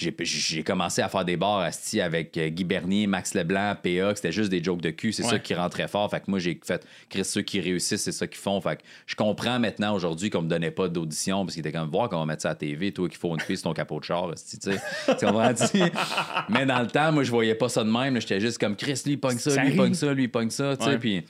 j'ai, 0.00 0.62
commencé 0.62 1.02
à 1.02 1.08
faire 1.08 1.24
des 1.24 1.36
bars 1.36 1.58
asti, 1.60 2.00
avec 2.00 2.36
euh, 2.38 2.48
Guy 2.48 2.64
Bernier, 2.64 3.06
Max 3.06 3.34
Leblanc, 3.34 3.74
PA, 3.74 3.80
que 4.10 4.14
c'était 4.16 4.32
juste 4.32 4.50
des 4.50 4.62
jokes 4.64 4.80
de 4.80 4.90
cul. 4.90 5.12
C'est 5.12 5.22
Ouais. 5.24 5.30
ça 5.30 5.38
qui 5.38 5.54
rentrait 5.54 5.88
fort. 5.88 6.10
Fait 6.10 6.20
que 6.20 6.24
moi, 6.28 6.38
j'ai 6.38 6.58
fait, 6.64 6.86
Chris, 7.08 7.24
ceux 7.24 7.42
qui 7.42 7.60
réussissent, 7.60 8.02
c'est 8.02 8.12
ça 8.12 8.26
qu'ils 8.26 8.40
font. 8.40 8.60
Fait 8.60 8.76
que 8.76 8.82
je 9.06 9.14
comprends 9.14 9.58
maintenant 9.58 9.94
aujourd'hui 9.94 10.30
qu'on 10.30 10.42
me 10.42 10.48
donnait 10.48 10.70
pas 10.70 10.88
d'audition 10.88 11.44
parce 11.44 11.54
qu'il 11.54 11.60
était 11.66 11.76
comme 11.76 11.90
voir 11.90 12.08
qu'on 12.08 12.18
va 12.20 12.26
mettre 12.26 12.42
ça 12.42 12.48
à 12.48 12.52
la 12.52 12.56
TV, 12.56 12.92
toi 12.92 13.08
qui 13.08 13.16
faut 13.16 13.34
une 13.34 13.40
fille 13.40 13.56
sur 13.56 13.64
ton 13.64 13.74
capot 13.74 14.00
de 14.00 14.04
char, 14.04 14.30
asti, 14.30 14.58
tu 14.58 14.72
sais. 14.72 14.80
Mais 16.48 16.66
dans 16.66 16.80
le 16.80 16.86
temps, 16.86 17.12
moi, 17.12 17.22
je 17.22 17.30
voyais 17.30 17.54
pas 17.54 17.68
ça 17.68 17.84
de 17.84 17.90
même. 17.90 18.20
J'étais 18.20 18.40
juste 18.40 18.58
comme 18.58 18.76
Chris, 18.76 19.00
lui, 19.06 19.16
pogne 19.16 19.38
ça, 19.38 19.50
Ça 19.50 19.64
lui, 19.64 19.76
pogne 19.76 19.94
ça, 19.94 20.12
lui, 20.14 20.28
pogne 20.28 20.50
ça, 20.50 20.76
tu 20.76 20.84
sais. 20.84 20.98
Puis. 20.98 21.22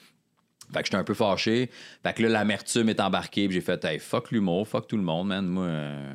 Fait 0.73 0.81
que 0.83 0.87
j'étais 0.87 0.99
un 0.99 1.05
peu 1.05 1.15
fâché. 1.15 1.69
Fait 2.05 2.13
que 2.13 2.23
là, 2.23 2.29
l'amertume 2.29 2.89
est 2.91 3.01
embarquée. 3.01 3.49
Puis 3.49 3.55
j'ai 3.57 3.61
fait, 3.61 3.85
hey, 3.85 3.99
fuck 3.99 4.31
l'humour, 4.31 4.69
fuck 4.69 4.87
tout 4.87 4.97
le 4.97 5.03
monde, 5.03 5.27
man. 5.27 5.45
Moi, 5.45 5.65
euh, 5.65 6.13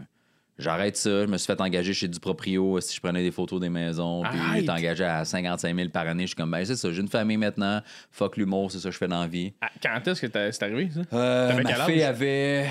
j'arrête 0.58 0.98
ça. 0.98 1.10
Je 1.22 1.26
me 1.28 1.38
suis 1.38 1.48
fait 1.48 1.60
engager 1.62 1.94
chez 1.94 2.08
du 2.08 2.20
proprio 2.20 2.80
si 2.82 2.96
je 2.96 3.02
prenais 3.02 3.24
des 3.24 3.32
photos 3.32 3.60
des 3.60 3.70
maisons. 3.70 4.24
Puis 4.30 4.40
j'étais 4.56 4.70
engagé 4.72 5.04
à 5.04 5.26
55 5.26 5.76
000 5.76 5.90
par 5.90 6.08
année. 6.08 6.24
Je 6.24 6.28
suis 6.28 6.36
comme, 6.36 6.52
ben, 6.52 6.64
c'est 6.66 6.76
ça, 6.76 6.92
j'ai 6.92 7.02
une 7.02 7.08
famille 7.08 7.38
maintenant. 7.38 7.82
Fuck 8.12 8.38
l'humour, 8.38 8.72
c'est 8.72 8.80
ça 8.80 8.90
que 8.90 8.94
je 8.94 8.98
fais 8.98 9.08
dans 9.08 9.22
la 9.22 9.28
vie. 9.28 9.54
Ah, 9.62 9.70
quand 9.82 10.08
est-ce 10.08 10.26
que 10.26 10.52
c'est 10.52 10.64
arrivé, 10.64 10.90
ça? 10.94 11.02
Euh, 11.14 11.50
T'avais 11.50 11.64
ma 11.64 11.72
quel 11.72 11.82
âge? 11.82 11.88
fille 11.92 12.04
avait. 12.04 12.68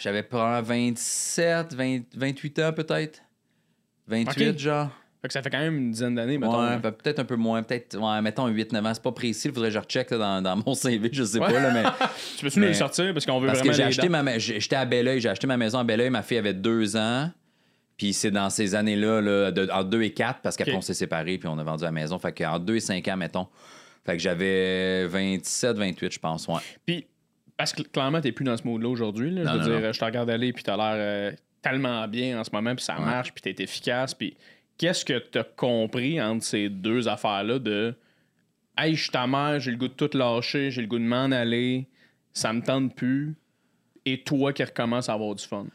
J'avais 0.00 0.22
probablement 0.24 0.62
27, 0.92 1.74
20 1.74 2.00
28 2.16 2.58
ans 2.58 2.72
peut-être? 2.72 3.20
28, 4.08 4.48
Ok. 4.50 4.58
genre. 4.58 4.90
Fait 5.22 5.28
que 5.28 5.34
ça 5.34 5.40
fait 5.42 5.50
quand 5.50 5.60
même 5.60 5.76
une 5.78 5.90
dizaine 5.92 6.16
d'années, 6.16 6.36
mettons. 6.36 6.60
Ouais, 6.60 6.66
hein. 6.72 6.80
ben, 6.82 6.90
peut-être 6.90 7.20
un 7.20 7.24
peu 7.24 7.36
moins. 7.36 7.62
Peut-être, 7.62 7.96
ouais, 7.96 8.20
mettons 8.22 8.48
8-9 8.50 8.84
ans. 8.84 8.92
C'est 8.92 9.02
pas 9.02 9.12
précis. 9.12 9.48
Il 9.48 9.54
faudrait 9.54 9.68
que 9.68 9.74
je 9.74 9.78
recheck 9.78 10.10
là, 10.10 10.18
dans, 10.18 10.42
dans 10.42 10.56
mon 10.66 10.74
CV. 10.74 11.10
Je 11.12 11.22
sais 11.22 11.38
Ouais. 11.38 11.46
pas, 11.46 11.60
là, 11.60 11.70
mais. 11.72 11.84
Tu 12.38 12.44
peux-tu 12.44 12.58
nous 12.58 12.66
le 12.66 12.74
sortir 12.74 13.12
parce 13.14 13.24
qu'on 13.24 13.38
veut 13.38 13.46
Parce 13.46 13.60
vraiment 13.60 13.70
que 13.70 13.76
j'ai 13.76 13.84
acheté 13.84 14.08
ma 14.08 14.38
j'étais 14.38 14.74
à 14.76 14.84
Belleuil, 14.84 15.20
j'ai 15.20 15.28
acheté 15.28 15.46
ma 15.46 15.56
maison 15.56 15.78
à 15.78 15.84
Belleuil, 15.84 16.10
ma 16.10 16.22
fille 16.22 16.38
avait 16.38 16.54
deux 16.54 16.96
ans. 16.96 17.30
Puis 17.96 18.12
c'est 18.14 18.32
dans 18.32 18.50
ces 18.50 18.74
années-là, 18.74 19.20
là, 19.20 19.50
de, 19.52 19.68
entre 19.70 19.90
2 19.90 20.02
et 20.02 20.10
4, 20.12 20.40
parce 20.42 20.56
qu'après 20.56 20.74
on 20.74 20.80
s'est 20.80 20.94
séparés, 20.94 21.38
puis 21.38 21.46
on 21.48 21.56
a 21.58 21.62
vendu 21.62 21.84
la 21.84 21.92
maison. 21.92 22.18
Fait 22.18 22.32
qu'en 22.32 22.58
2 22.58 22.74
et 22.74 22.80
5 22.80 23.06
ans, 23.06 23.16
mettons. 23.16 23.46
Fait 24.04 24.14
que 24.16 24.18
j'avais 24.18 25.06
27, 25.06 25.76
28, 25.76 26.12
je 26.14 26.18
pense, 26.18 26.48
ouais. 26.48 26.54
Puis, 26.84 27.06
parce 27.56 27.72
que 27.72 27.82
clairement, 27.82 28.20
t'es 28.20 28.32
plus 28.32 28.44
dans 28.44 28.56
ce 28.56 28.66
mode-là 28.66 28.88
aujourd'hui. 28.88 29.30
là. 29.30 29.42
Je 29.44 29.50
veux 29.52 29.58
non, 29.58 29.64
dire, 29.64 29.80
non. 29.86 29.92
je 29.92 29.98
te 30.00 30.04
regarde 30.04 30.28
aller, 30.30 30.52
puis 30.52 30.64
t'as 30.64 30.76
l'air 30.76 30.94
euh, 30.96 31.32
tellement 31.62 32.08
bien 32.08 32.40
en 32.40 32.42
ce 32.42 32.50
moment, 32.52 32.74
puis 32.74 32.84
ça 32.84 32.98
Ouais. 32.98 33.04
marche, 33.04 33.32
puis 33.32 33.54
t'es 33.54 33.62
efficace. 33.62 34.14
Puis, 34.14 34.34
qu'est-ce 34.78 35.04
que 35.04 35.18
t'as 35.18 35.44
compris 35.44 36.20
entre 36.20 36.44
ces 36.44 36.68
deux 36.68 37.08
affaires-là 37.08 37.58
de 37.58 37.94
Hey, 38.76 38.94
je 38.94 39.02
suis 39.02 39.10
ta 39.10 39.26
mère, 39.26 39.60
j'ai 39.60 39.70
le 39.70 39.76
goût 39.76 39.88
de 39.88 39.92
tout 39.92 40.16
lâcher, 40.16 40.70
j'ai 40.70 40.80
le 40.80 40.86
goût 40.88 40.98
de 40.98 41.04
m'en 41.04 41.30
aller, 41.30 41.86
ça 42.32 42.52
me 42.54 42.62
tente 42.62 42.94
plus, 42.96 43.36
et 44.06 44.22
toi 44.22 44.52
qui 44.52 44.64
recommence 44.64 45.08
à 45.08 45.12
avoir 45.12 45.34
du 45.34 45.44
fun? 45.44 45.66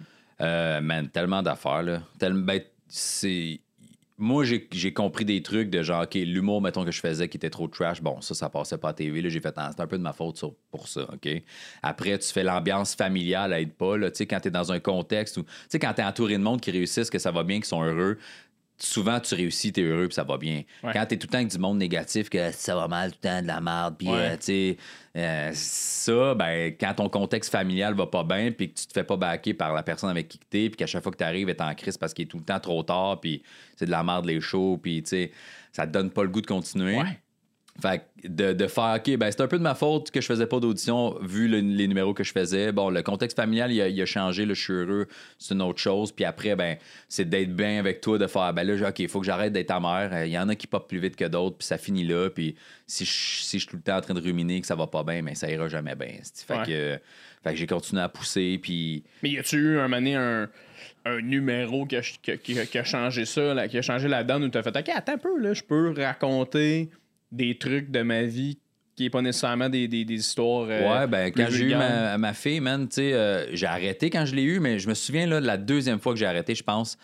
Euh, 0.42 0.82
man, 0.82 1.08
tellement 1.10 1.42
d'affaires, 1.42 1.84
là. 1.84 2.02
Ben, 2.20 2.62
c'est. 2.88 3.60
Moi, 4.20 4.46
j'ai 4.46 4.68
j'ai 4.72 4.94
compris 4.94 5.26
des 5.26 5.44
trucs 5.44 5.70
de 5.70 5.84
genre, 5.84 6.04
OK, 6.04 6.16
l'humour, 6.16 6.60
mettons, 6.60 6.84
que 6.84 6.92
je 6.92 7.00
faisais 7.00 7.30
qui 7.30 7.38
était 7.38 7.52
trop 7.52 7.68
trash. 7.68 8.02
Bon, 8.02 8.20
ça, 8.20 8.34
ça 8.34 8.50
passait 8.50 8.80
pas 8.80 8.90
à 8.90 8.94
TV. 8.94 9.22
Là, 9.22 9.30
j'ai 9.30 9.40
fait, 9.40 9.54
Ah, 9.58 9.70
c'est 9.76 9.82
un 9.82 9.86
peu 9.86 9.98
de 10.00 10.02
ma 10.04 10.12
faute 10.14 10.38
sur- 10.38 10.56
pour 10.72 10.88
ça, 10.88 11.02
OK? 11.14 11.30
Après, 11.84 12.18
tu 12.18 12.28
fais 12.34 12.44
l'ambiance 12.44 12.96
familiale, 12.96 13.54
aide 13.54 13.74
pas, 13.74 13.96
là. 13.96 14.10
Tu 14.10 14.18
sais, 14.18 14.26
quand 14.26 14.40
t'es 14.40 14.50
dans 14.50 14.72
un 14.72 14.80
contexte 14.80 15.38
où. 15.38 15.44
Tu 15.44 15.50
sais, 15.70 15.78
quand 15.80 15.94
t'es 15.94 16.04
entouré 16.04 16.34
de 16.34 16.42
monde 16.44 16.62
qui 16.62 16.72
réussissent, 16.72 17.12
que 17.12 17.20
ça 17.20 17.30
va 17.32 17.44
bien, 17.44 17.60
qui 17.60 17.68
sont 17.70 17.84
heureux, 17.84 18.18
souvent, 18.80 19.20
tu 19.20 19.34
réussis, 19.36 19.72
t'es 19.74 19.82
heureux, 19.82 20.08
puis 20.08 20.16
ça 20.16 20.24
va 20.24 20.38
bien. 20.38 20.64
Ouais. 20.84 20.92
Quand 20.94 21.06
t'es 21.06 21.18
tout 21.18 21.28
le 21.28 21.32
temps 21.32 21.38
avec 21.40 21.50
du 21.50 21.58
monde 21.58 21.78
négatif, 21.80 22.30
que 22.30 22.52
ça 22.52 22.76
va 22.76 22.88
mal 22.88 23.12
tout 23.12 23.18
le 23.24 23.30
temps, 23.30 23.42
de 23.42 23.48
la 23.48 23.60
merde, 23.62 23.96
puis, 23.98 24.08
Ouais. 24.08 24.14
euh, 24.20 24.38
tu 24.38 24.44
sais, 24.44 24.78
euh, 25.16 25.52
ça, 25.54 26.36
ben, 26.36 26.74
quand 26.80 26.94
ton 26.96 27.10
contexte 27.10 27.52
familial 27.52 27.96
va 27.96 28.06
pas 28.08 28.24
bien, 28.24 28.52
puis 28.52 28.72
que 28.72 28.80
tu 28.80 28.86
te 28.88 28.94
fais 28.94 29.04
pas 29.04 29.18
backer 29.18 29.54
par 29.56 29.74
la 29.74 29.84
personne 29.84 30.10
avec 30.10 30.28
qui 30.28 30.38
t'es, 30.38 30.70
puis 30.70 30.78
qu'à 30.78 30.86
chaque 30.88 31.02
fois 31.04 31.12
que 31.12 31.18
t'arrives, 31.18 31.50
elle 31.50 31.56
est 31.56 31.62
en 31.62 31.74
crise 31.76 31.98
parce 31.98 32.14
qu'il 32.14 32.26
est 32.26 32.28
tout 32.30 32.38
le 32.38 32.44
temps 32.46 32.60
trop 32.60 32.84
tard, 32.84 33.20
puis 33.20 33.42
c'est 33.76 33.86
de 33.86 33.92
la 33.92 34.04
merde 34.04 34.26
les 34.26 34.40
shows, 34.42 34.78
puis, 34.82 35.02
tu 35.04 35.10
sais, 35.10 35.32
ça 35.72 35.88
te 35.88 35.92
donne 35.92 36.12
pas 36.12 36.24
le 36.24 36.30
goût 36.30 36.42
de 36.42 36.48
continuer. 36.48 36.98
Ouais. 36.98 37.20
Fait 37.80 38.00
que 38.24 38.28
de, 38.28 38.54
de 38.54 38.66
faire, 38.68 38.96
OK, 38.98 39.16
ben 39.18 39.30
c'est 39.30 39.42
un 39.42 39.48
peu 39.48 39.60
de 39.60 39.64
ma 39.64 39.76
faute 39.76 40.10
que 40.10 40.20
je 40.20 40.26
faisais 40.26 40.48
pas 40.48 40.60
d'audition 40.60 41.16
vu 41.22 41.48
le- 41.48 41.60
les 41.60 41.88
numéros 41.88 42.14
que 42.16 42.24
je 42.24 42.32
faisais. 42.32 42.72
Bon, 42.72 42.90
le 42.90 43.04
contexte 43.04 43.36
familial, 43.38 43.72
il 43.72 43.80
a, 43.82 43.88
il 43.88 44.02
a 44.02 44.06
changé, 44.08 44.48
là, 44.48 44.56
je 44.56 44.62
suis 44.64 44.74
heureux, 44.74 45.08
c'est 45.38 45.54
une 45.54 45.62
autre 45.62 45.80
chose. 45.80 46.12
Puis 46.12 46.26
après, 46.26 46.56
ben 46.56 46.78
c'est 47.08 47.30
d'être 47.30 47.56
bien 47.56 47.78
avec 47.78 48.02
toi, 48.02 48.18
de 48.18 48.26
faire, 48.26 48.52
ben 48.54 48.64
là, 48.64 48.90
OK, 48.90 48.98
il 49.00 49.08
faut 49.08 49.20
que 49.20 49.28
j'arrête 49.28 49.54
d'être 49.54 49.68
ta 49.68 49.80
mère. 49.80 50.10
Euh, 50.12 50.26
Il 50.26 50.32
y 50.32 50.40
en 50.40 50.50
a 50.50 50.56
qui 50.56 50.66
popent 50.66 50.88
plus 50.90 50.98
vite 51.00 51.16
que 51.16 51.26
d'autres, 51.26 51.58
puis 51.58 51.68
ça 51.68 51.78
finit 51.78 52.04
là. 52.04 52.30
Puis 52.32 52.56
si 52.88 53.06
je, 53.06 53.12
si 53.12 53.60
je 53.60 53.64
suis 53.64 53.68
tout 53.70 53.76
le 53.76 53.84
temps 53.84 53.98
en 53.98 54.02
train 54.02 54.14
de 54.16 54.22
ruminer 54.22 54.60
que 54.60 54.66
ça 54.68 54.74
va 54.76 54.88
pas 54.88 55.04
bien, 55.04 55.22
ben 55.22 55.36
ça 55.36 55.48
ira 55.52 55.68
jamais 55.68 55.94
bien. 55.96 56.14
Fait 56.48 56.54
Ouais. 56.58 56.66
que, 56.66 57.00
fait 57.44 57.52
que 57.52 57.56
j'ai 57.58 57.68
continué 57.68 58.02
à 58.02 58.10
pousser, 58.10 58.58
puis... 58.60 59.04
Mais 59.22 59.30
y 59.30 59.38
a-tu 59.38 59.56
eu 59.58 59.78
un 59.78 59.84
moment 59.84 59.98
donné, 59.98 60.16
un, 60.16 60.50
un 61.06 61.22
numéro 61.22 61.86
qui 61.86 61.96
a, 61.98 62.02
qui, 62.02 62.38
qui- 62.40 62.66
qui 62.68 62.78
a 62.80 62.84
changé 62.84 63.26
ça, 63.26 63.54
là, 63.54 63.68
qui 63.68 63.78
a 63.78 63.82
changé 63.84 64.08
la 64.08 64.24
donne 64.24 64.44
où 64.46 64.50
t'as 64.50 64.64
fait 64.64 64.76
OK, 64.76 64.90
attends 64.90 65.14
un 65.14 65.18
peu, 65.20 65.40
là, 65.40 65.54
je 65.54 65.62
peux 65.62 65.94
raconter 65.96 66.90
des 67.32 67.58
trucs 67.58 67.92
de 67.92 68.02
ma 68.02 68.24
vie 68.24 68.58
qui 68.96 69.06
est 69.06 69.10
pas 69.12 69.22
nécessairement 69.22 69.70
des, 69.70 69.88
des, 69.88 70.06
des 70.06 70.16
histoires. 70.16 70.66
euh, 70.70 71.02
Ouais, 71.02 71.08
ben 71.08 71.32
quand 71.32 71.44
j'ai 71.52 71.66
eu 71.66 71.70
ma, 71.78 72.18
ma 72.18 72.34
fille, 72.34 72.60
man, 72.60 72.88
tu 72.88 72.96
sais, 72.96 73.14
euh, 73.14 73.56
j'ai 73.56 73.68
arrêté 73.68 74.10
quand 74.10 74.26
je 74.26 74.34
l'ai 74.34 74.42
eu, 74.44 74.60
mais 74.60 74.80
je 74.80 74.88
me 74.90 74.96
souviens, 74.96 75.28
là, 75.28 75.40
de 75.40 75.46
la 75.46 75.58
deuxième 75.58 76.00
fois 76.00 76.14
que 76.14 76.20
j'ai 76.20 76.26
arrêté, 76.26 76.56
je 76.56 76.64
pense, 76.64 76.98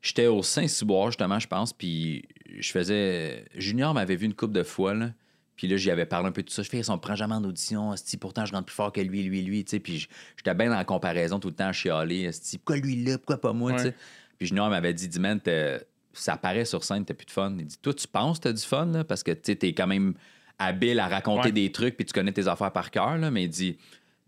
j'étais 0.00 0.26
au 0.26 0.42
Saint-Cyboire, 0.42 1.08
justement, 1.08 1.38
je 1.38 1.46
pense, 1.46 1.72
puis 1.74 2.24
je 2.58 2.70
faisais... 2.70 3.44
Junior 3.56 3.92
m'avait 3.92 4.16
vu 4.16 4.24
une 4.24 4.32
couple 4.34 4.54
de 4.54 4.62
fois, 4.62 4.94
là, 4.94 5.10
puis 5.56 5.68
là, 5.68 5.76
j'y 5.76 5.90
avais 5.90 6.06
parlé 6.06 6.28
un 6.28 6.32
peu 6.32 6.42
de 6.42 6.48
tout 6.48 6.54
ça. 6.54 6.62
Je 6.62 6.68
fais, 6.70 6.80
on 6.88 6.94
me 6.94 6.98
prend 7.00 7.14
jamais 7.14 7.34
en 7.34 7.44
audition, 7.44 7.94
pourtant, 8.18 8.46
je 8.46 8.52
rentre 8.52 8.64
plus 8.64 8.74
fort 8.74 8.90
que 8.90 9.02
lui, 9.02 9.22
lui, 9.22 9.42
lui, 9.42 9.64
tu 9.64 9.72
sais, 9.72 9.80
puis 9.80 10.08
j'étais 10.38 10.54
bien 10.54 10.70
dans 10.70 10.76
la 10.76 10.84
comparaison 10.84 11.38
tout 11.38 11.48
le 11.48 11.54
temps 11.54 11.68
à 11.68 11.72
chialer, 11.72 12.22
esti, 12.22 12.56
pourquoi 12.56 12.76
lui 12.78 13.04
là, 13.04 13.18
pourquoi 13.18 13.38
pas 13.40 13.52
moi, 13.52 13.72
tu 13.72 13.78
sais. 13.80 13.84
Ouais. 13.88 13.94
Puis 14.38 14.48
Junior 14.48 14.70
m'avait 14.70 14.94
dit, 14.94 15.08
dis, 15.08 15.20
man, 15.20 15.38
t'es- 15.40 15.86
ça 16.14 16.36
paraît 16.36 16.64
sur 16.64 16.82
scène, 16.84 17.04
t'as 17.04 17.14
plus 17.14 17.26
de 17.26 17.30
fun. 17.30 17.54
Il 17.58 17.66
dit, 17.66 17.76
toi, 17.80 17.92
tu 17.94 18.06
penses 18.08 18.38
que 18.38 18.44
t'as 18.44 18.52
du 18.52 18.62
fun, 18.62 18.86
là, 18.86 19.04
parce 19.04 19.22
que, 19.22 19.32
tu 19.32 19.56
t'es 19.56 19.72
quand 19.74 19.86
même 19.86 20.14
habile 20.58 21.00
à 21.00 21.08
raconter 21.08 21.46
Ouais. 21.46 21.52
des 21.52 21.72
trucs, 21.72 21.96
puis 21.96 22.04
tu 22.06 22.12
connais 22.12 22.32
tes 22.32 22.46
affaires 22.48 22.72
par 22.72 22.90
cœur, 22.90 23.18
là, 23.18 23.30
mais 23.30 23.44
il 23.44 23.48
dit, 23.50 23.76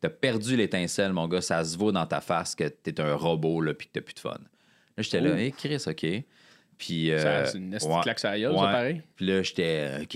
t'as 0.00 0.10
perdu 0.10 0.56
l'étincelle, 0.56 1.12
mon 1.12 1.28
gars, 1.28 1.40
ça 1.40 1.64
se 1.64 1.76
voit 1.78 1.92
dans 1.92 2.06
ta 2.06 2.20
face 2.20 2.54
que 2.54 2.64
t'es 2.68 3.00
un 3.00 3.14
robot, 3.14 3.60
là, 3.60 3.74
puis 3.74 3.86
que 3.86 3.92
t'as 3.94 4.00
plus 4.00 4.14
de 4.14 4.20
fun. 4.20 4.30
Là, 4.96 5.02
j'étais 5.02 5.20
là, 5.20 5.30
Oh. 5.34 5.38
hé, 5.38 5.52
Chris, 5.56 5.82
OK. 5.86 6.06
Puis, 6.78 7.08
Ça, 7.08 7.14
euh, 7.28 7.44
c'est 7.46 7.58
une 7.58 7.72
ouais. 7.74 8.00
claque 8.02 8.22
la 8.22 8.38
gueule, 8.38 8.52
Ouais. 8.52 8.58
ça, 8.58 8.64
pareil. 8.64 9.02
Puis 9.16 9.26
là, 9.26 9.42
j'étais, 9.42 9.88
OK, 10.02 10.08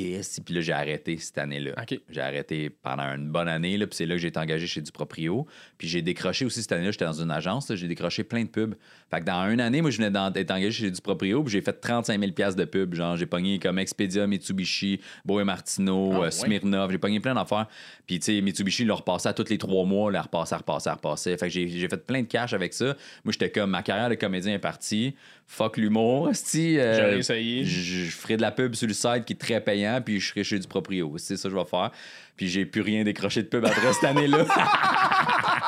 puis 0.45 0.55
là, 0.55 0.61
j'ai 0.61 0.73
arrêté 0.73 1.17
cette 1.17 1.39
année-là. 1.39 1.73
J'ai 2.11 2.21
arrêté 2.21 2.69
pendant 2.69 3.05
une 3.15 3.31
bonne 3.31 3.49
année, 3.49 3.79
là, 3.79 3.87
puis 3.87 3.97
c'est 3.97 4.05
là 4.05 4.15
que 4.17 4.21
j'ai 4.21 4.29
été 4.29 4.39
engagé 4.39 4.67
chez 4.67 4.83
du 4.83 4.93
proprio. 4.93 5.47
Puis 5.79 5.89
j'ai 5.89 6.03
décroché 6.03 6.45
aussi 6.45 6.61
cette 6.61 6.73
année-là, 6.73 6.91
j'étais 6.91 7.07
dans 7.07 7.15
une 7.23 7.31
agence, 7.31 7.75
j'ai 7.75 7.89
décroché 7.89 8.25
plein 8.25 8.45
de 8.45 8.49
pubs. 8.51 8.75
Fait 9.11 9.21
que 9.21 9.25
dans 9.25 9.49
une 9.51 9.61
année, 9.61 9.81
moi, 9.81 9.91
je 9.91 9.97
venais 10.03 10.11
d'être 10.31 10.51
engagé 10.51 10.85
chez 10.85 10.91
du 10.91 11.01
proprio, 11.01 11.43
puis 11.43 11.53
j'ai 11.53 11.63
fait 11.63 11.73
35 11.73 12.21
000 12.21 12.33
piastres 12.33 12.59
de 12.61 12.67
pubs. 12.67 12.95
Genre, 12.95 13.17
j'ai 13.17 13.27
pogné 13.27 13.59
comme 13.59 13.79
Expedia, 13.79 14.27
Mitsubishi, 14.27 15.01
Boe 15.25 15.43
Martino, 15.45 16.11
Ah, 16.13 16.17
euh, 16.17 16.21
ouais. 16.25 16.31
Smirnov, 16.31 16.91
j'ai 16.91 16.99
pogné 16.99 17.21
plein 17.21 17.35
d'affaires. 17.35 17.69
Puis, 18.07 18.19
tu 18.19 18.27
sais, 18.37 18.41
Mitsubishi, 18.43 18.83
il 18.83 18.87
le 18.89 18.93
repassait 18.95 19.31
à 19.31 19.33
tous 19.33 19.49
les 19.49 19.59
trois 19.59 19.85
mois, 19.87 20.13
là, 20.13 20.21
repassait, 20.23 20.57
repassait, 20.57 20.91
repassait. 20.91 21.37
Fait 21.39 21.47
que 21.47 21.53
j'ai 21.53 21.89
fait 21.89 22.07
plein 22.07 22.21
de 22.21 22.27
cash 22.27 22.53
avec 22.53 22.75
ça. 22.75 22.97
Moi, 23.25 23.33
j'étais 23.33 23.51
comme, 23.51 23.71
ma 23.71 23.83
carrière 23.83 24.11
de 24.11 24.15
comédien 24.15 24.53
est 24.55 24.59
partie. 24.59 25.15
Fuck 25.53 25.79
l'humour, 25.79 26.31
esti. 26.31 26.77
euh, 26.79 27.19
essayé. 27.19 27.65
je, 27.65 28.05
je 28.05 28.11
ferai 28.13 28.37
de 28.37 28.41
la 28.43 28.53
pub 28.53 28.77
sur 28.77 28.87
le 28.87 28.95
site 28.95 29.25
qui 29.27 29.33
est 29.33 29.37
très 29.37 29.61
payant, 29.61 30.01
puis 30.01 30.21
je 30.21 30.29
serai 30.29 30.45
chez 30.45 30.61
du 30.61 30.69
proprio. 30.69 31.13
C'est 31.19 31.37
ça 31.37 31.49
que 31.49 31.55
je 31.55 31.59
vais 31.61 31.67
faire. 31.69 31.91
Puis 32.37 32.47
j'ai 32.49 32.65
plus 32.65 32.83
rien 32.83 33.03
décroché 33.03 33.43
de 33.43 33.49
pub 33.49 33.65
après 33.67 33.93
cette 33.93 34.05
année-là. 34.05 34.45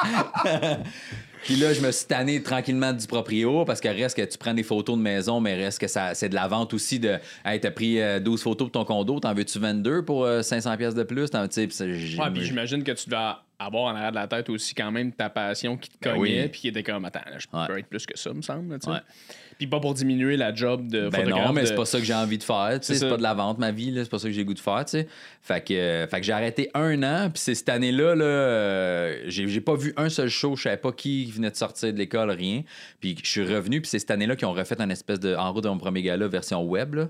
puis 1.45 1.57
là, 1.57 1.73
je 1.73 1.81
me 1.81 1.91
suis 1.91 2.07
tanné 2.07 2.43
tranquillement 2.43 2.93
du 2.93 3.07
proprio 3.07 3.65
parce 3.65 3.81
que 3.81 3.89
reste 3.89 4.17
que 4.17 4.23
tu 4.23 4.39
prends 4.39 4.55
des 4.55 4.63
photos 4.63 4.97
de 4.97 5.03
maison, 5.03 5.41
mais 5.41 5.55
reste 5.57 5.81
que 5.81 5.89
ça, 5.89 6.15
c'est 6.15 6.29
de 6.29 6.35
la 6.35 6.47
vente 6.47 6.73
aussi 6.75 6.99
de 7.01 7.17
Hey, 7.45 7.61
t'as 7.61 7.71
pris 7.73 8.01
euh, 8.01 8.21
12 8.21 8.43
photos 8.43 8.71
pour 8.71 8.81
ton 8.81 8.85
condo, 8.85 9.19
t'en 9.21 9.35
veux-tu 9.35 9.59
22 9.59 10.05
pour 10.05 10.25
euh, 10.25 10.43
500 10.43 10.77
pièces 10.77 10.95
de 10.95 11.03
plus? 11.03 11.29
T'en- 11.31 11.43
Ouais, 11.43 12.31
puis 12.33 12.45
j'imagine 12.45 12.85
que 12.85 12.93
tu 12.93 13.11
dois 13.11 13.43
avoir 13.67 13.85
en 13.85 13.97
arrière 13.97 14.11
de 14.11 14.17
la 14.17 14.27
tête 14.27 14.49
aussi 14.51 14.75
quand 14.75 14.91
même 14.91 15.13
ta 15.13 15.29
passion 15.31 15.77
qui 15.77 15.91
te 15.91 15.97
Ben 16.03 16.15
cognait, 16.17 16.43
oui. 16.43 16.49
puis 16.49 16.61
qui 16.63 16.69
était 16.69 16.83
comme, 16.83 17.05
attends, 17.05 17.21
là, 17.31 17.39
je 17.39 17.47
Ouais. 17.57 17.67
peux 17.67 17.79
être 17.79 17.87
plus 17.89 18.07
que 18.07 18.19
ça, 18.19 18.33
me 18.33 18.43
semble. 18.43 18.73
Ouais. 18.75 18.99
Puis 19.59 19.67
pas 19.67 19.79
pour 19.81 19.95
diminuer 19.95 20.37
la 20.37 20.53
job 20.55 20.89
de 20.89 21.09
Ben 21.09 21.21
photographe. 21.21 21.47
non, 21.47 21.53
mais 21.53 21.61
de- 21.63 21.67
c'est 21.67 21.75
pas 21.77 21.85
ça 21.85 21.99
que 21.99 22.05
j'ai 22.05 22.15
envie 22.15 22.39
de 22.39 22.43
faire. 22.43 22.79
tu 22.81 22.87
sais, 22.87 22.95
C'est 22.97 23.09
pas 23.09 23.17
de 23.17 23.23
la 23.23 23.35
vente, 23.35 23.59
ma 23.59 23.71
vie. 23.71 23.93
C'est 23.95 24.09
pas 24.11 24.19
ça 24.19 24.27
que 24.29 24.33
j'ai 24.35 24.41
le 24.41 24.47
goût 24.47 24.55
de 24.55 24.59
faire. 24.59 24.85
tu 24.85 24.93
sais. 24.93 25.09
Fait 25.43 25.63
que, 25.65 25.75
euh, 25.75 26.07
fait 26.09 26.21
que 26.21 26.27
j'ai 26.27 26.33
arrêté 26.33 26.71
un 26.75 27.01
an. 27.03 27.31
Puis 27.31 27.41
c'est 27.43 27.55
cette 27.55 27.69
année-là, 27.69 28.15
là, 28.17 28.25
euh, 28.25 29.23
j'ai 29.29 29.47
j'ai 29.49 29.61
pas 29.61 29.75
vu 29.77 29.93
un 29.97 30.09
seul 30.09 30.29
show. 30.29 30.57
Je 30.57 30.63
savais 30.63 30.77
pas 30.79 30.91
qui 30.93 31.27
venait 31.27 31.51
de 31.51 31.57
sortir 31.57 31.93
de 31.93 31.99
l'école, 31.99 32.31
rien. 32.31 32.63
Puis 33.01 33.17
je 33.23 33.29
suis 33.29 33.43
revenu. 33.45 33.81
Puis 33.81 33.91
c'est 33.91 33.99
cette 33.99 34.11
année-là 34.11 34.35
qu'ils 34.37 34.49
ont 34.49 34.53
refait 34.53 34.81
un 34.81 34.91
espèce 34.91 35.21
de 35.21 35.35
En 35.37 35.53
route 35.53 35.65
de 35.65 35.69
mon 35.69 35.79
premier 35.79 36.03
gala 36.03 36.27
version 36.29 36.63
web. 36.65 36.95
Là. 36.95 37.09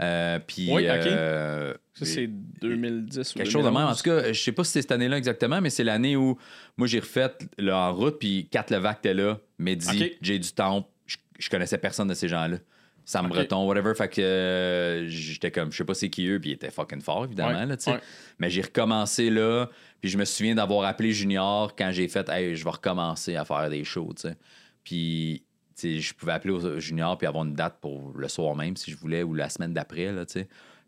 Euh, 0.00 0.38
puis, 0.46 0.68
Oui, 0.70 0.84
ok. 0.88 1.06
euh, 1.06 1.74
Ça, 1.94 2.04
c'est 2.04 2.28
2010 2.28 3.34
ou 3.34 3.38
Quelque 3.38 3.50
chose 3.50 3.64
de 3.64 3.68
même. 3.68 3.76
En 3.78 3.92
2011. 3.92 4.02
tout 4.02 4.10
cas, 4.10 4.32
je 4.32 4.40
sais 4.40 4.52
pas 4.52 4.64
si 4.64 4.70
c'est 4.72 4.82
cette 4.82 4.92
année-là 4.92 5.18
exactement, 5.18 5.60
mais 5.60 5.70
c'est 5.70 5.84
l'année 5.84 6.16
où 6.16 6.38
moi 6.76 6.86
j'ai 6.86 7.00
refait 7.00 7.32
le 7.58 7.72
en 7.74 7.92
route, 7.92 8.18
puis 8.18 8.48
Kat 8.50 8.66
Levac 8.70 8.98
était 8.98 9.14
là, 9.14 9.38
Mehdi, 9.58 9.88
Ok. 10.04 10.12
Jay 10.22 10.38
du 10.38 10.52
Temple, 10.52 10.88
je, 11.06 11.16
je 11.38 11.50
connaissais 11.50 11.78
personne 11.78 12.06
de 12.08 12.14
ces 12.14 12.28
gens-là. 12.28 12.58
Sam 13.04 13.24
Ok. 13.26 13.32
Breton, 13.32 13.66
whatever. 13.66 13.94
Fait 13.94 14.08
que 14.08 14.20
euh, 14.20 15.08
j'étais 15.08 15.50
comme, 15.50 15.72
je 15.72 15.78
sais 15.78 15.84
pas 15.84 15.94
c'est 15.94 16.10
qui 16.10 16.26
eux, 16.28 16.38
puis 16.38 16.50
ils 16.50 16.54
étaient 16.54 16.70
fucking 16.70 17.00
forts, 17.00 17.24
évidemment, 17.24 17.58
Ouais, 17.58 17.66
là, 17.66 17.76
ouais. 17.86 18.00
Mais 18.38 18.50
j'ai 18.50 18.62
recommencé 18.62 19.30
là, 19.30 19.68
puis 20.00 20.10
je 20.10 20.18
me 20.18 20.24
souviens 20.26 20.54
d'avoir 20.54 20.84
appelé 20.84 21.12
Junior 21.12 21.74
quand 21.74 21.90
j'ai 21.90 22.06
fait, 22.06 22.28
hey, 22.28 22.54
je 22.54 22.62
vais 22.62 22.70
recommencer 22.70 23.34
à 23.34 23.44
faire 23.44 23.68
des 23.70 23.82
shows, 23.82 24.12
tu 24.14 24.28
sais. 24.28 24.36
Puis, 24.84 25.42
je 25.80 26.14
pouvais 26.14 26.32
appeler 26.32 26.52
au 26.54 26.80
Junior 26.80 27.16
puis 27.16 27.26
avoir 27.26 27.44
une 27.44 27.54
date 27.54 27.78
pour 27.80 28.12
le 28.16 28.28
soir 28.28 28.56
même 28.56 28.76
si 28.76 28.90
je 28.90 28.96
voulais 28.96 29.22
ou 29.22 29.34
la 29.34 29.48
semaine 29.48 29.72
d'après, 29.72 30.12
là. 30.12 30.24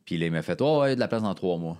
Puis 0.04 0.16
là, 0.18 0.26
il 0.26 0.32
m'a 0.32 0.42
fait, 0.42 0.60
oh, 0.60 0.80
ouais, 0.80 0.94
de 0.94 1.00
la 1.00 1.08
place 1.08 1.22
dans 1.22 1.34
trois 1.34 1.56
mois. 1.58 1.76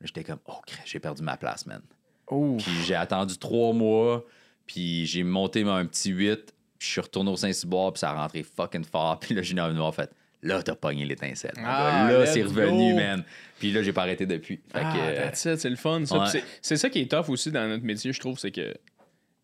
J'étais 0.00 0.24
comme, 0.24 0.40
oh, 0.46 0.60
j'ai 0.84 0.98
perdu 0.98 1.22
ma 1.22 1.36
place, 1.36 1.66
man. 1.66 1.82
Oh. 2.26 2.56
Puis 2.58 2.72
j'ai 2.84 2.94
attendu 2.94 3.38
trois 3.38 3.72
mois, 3.72 4.24
puis 4.66 5.06
j'ai 5.06 5.22
monté 5.22 5.62
un 5.62 5.86
petit 5.86 6.10
8, 6.10 6.36
puis 6.78 6.86
je 6.86 6.86
suis 6.86 7.00
retourné 7.00 7.30
au 7.30 7.36
Saint-Cyboire, 7.36 7.92
puis 7.92 8.00
ça 8.00 8.10
a 8.10 8.14
rentré 8.14 8.42
fucking 8.42 8.84
fort. 8.84 9.18
Puis 9.20 9.34
là, 9.34 9.42
Junior 9.42 9.70
Noir 9.72 9.88
a 9.88 9.92
fait, 9.92 10.10
là, 10.42 10.60
t'as 10.62 10.74
pogné 10.74 11.04
l'étincelle. 11.04 11.54
Ah, 11.58 12.08
là, 12.10 12.26
c'est 12.26 12.42
revenu, 12.42 12.90
go. 12.92 12.96
man. 12.96 13.22
Puis 13.60 13.70
là, 13.70 13.82
j'ai 13.82 13.92
pas 13.92 14.02
arrêté 14.02 14.26
depuis. 14.26 14.56
Fait 14.72 14.80
Ah, 14.82 14.96
euh, 14.96 15.30
c'est 15.32 15.70
le 15.70 15.76
fun. 15.76 16.04
ça. 16.04 16.18
ouais. 16.24 16.42
C'est 16.60 16.76
ça 16.76 16.90
qui 16.90 17.00
est 17.00 17.10
tough 17.10 17.28
aussi 17.28 17.52
dans 17.52 17.68
notre 17.68 17.84
métier, 17.84 18.12
je 18.12 18.18
trouve, 18.18 18.38
c'est 18.38 18.50
que, 18.50 18.72
tu 18.72 18.78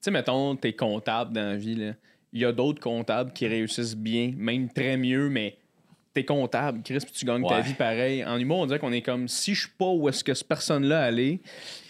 sais, 0.00 0.10
mettons, 0.10 0.56
t'es 0.56 0.72
comptable 0.72 1.32
dans 1.32 1.50
la 1.50 1.56
vie, 1.56 1.76
là. 1.76 1.92
Il 2.32 2.40
y 2.40 2.44
a 2.44 2.52
d'autres 2.52 2.80
comptables 2.80 3.32
qui 3.32 3.46
réussissent 3.46 3.96
bien, 3.96 4.32
même 4.36 4.68
très 4.70 4.96
mieux, 4.96 5.28
mais 5.30 5.56
t'es 6.14 6.24
comptable, 6.24 6.80
Chris, 6.84 6.98
puis 6.98 7.12
tu 7.12 7.24
gagnes 7.24 7.46
ta 7.46 7.60
vie 7.60 7.74
pareil. 7.74 8.24
En 8.24 8.36
humour, 8.38 8.58
on 8.58 8.66
dirait 8.66 8.78
qu'on 8.78 8.92
est 8.92 9.02
comme, 9.02 9.28
si 9.28 9.54
je 9.54 9.60
suis 9.62 9.70
pas 9.78 9.88
où 9.88 10.08
est-ce 10.08 10.22
que 10.24 10.34
cette 10.34 10.48
personne-là 10.48 11.02
allait, 11.04 11.40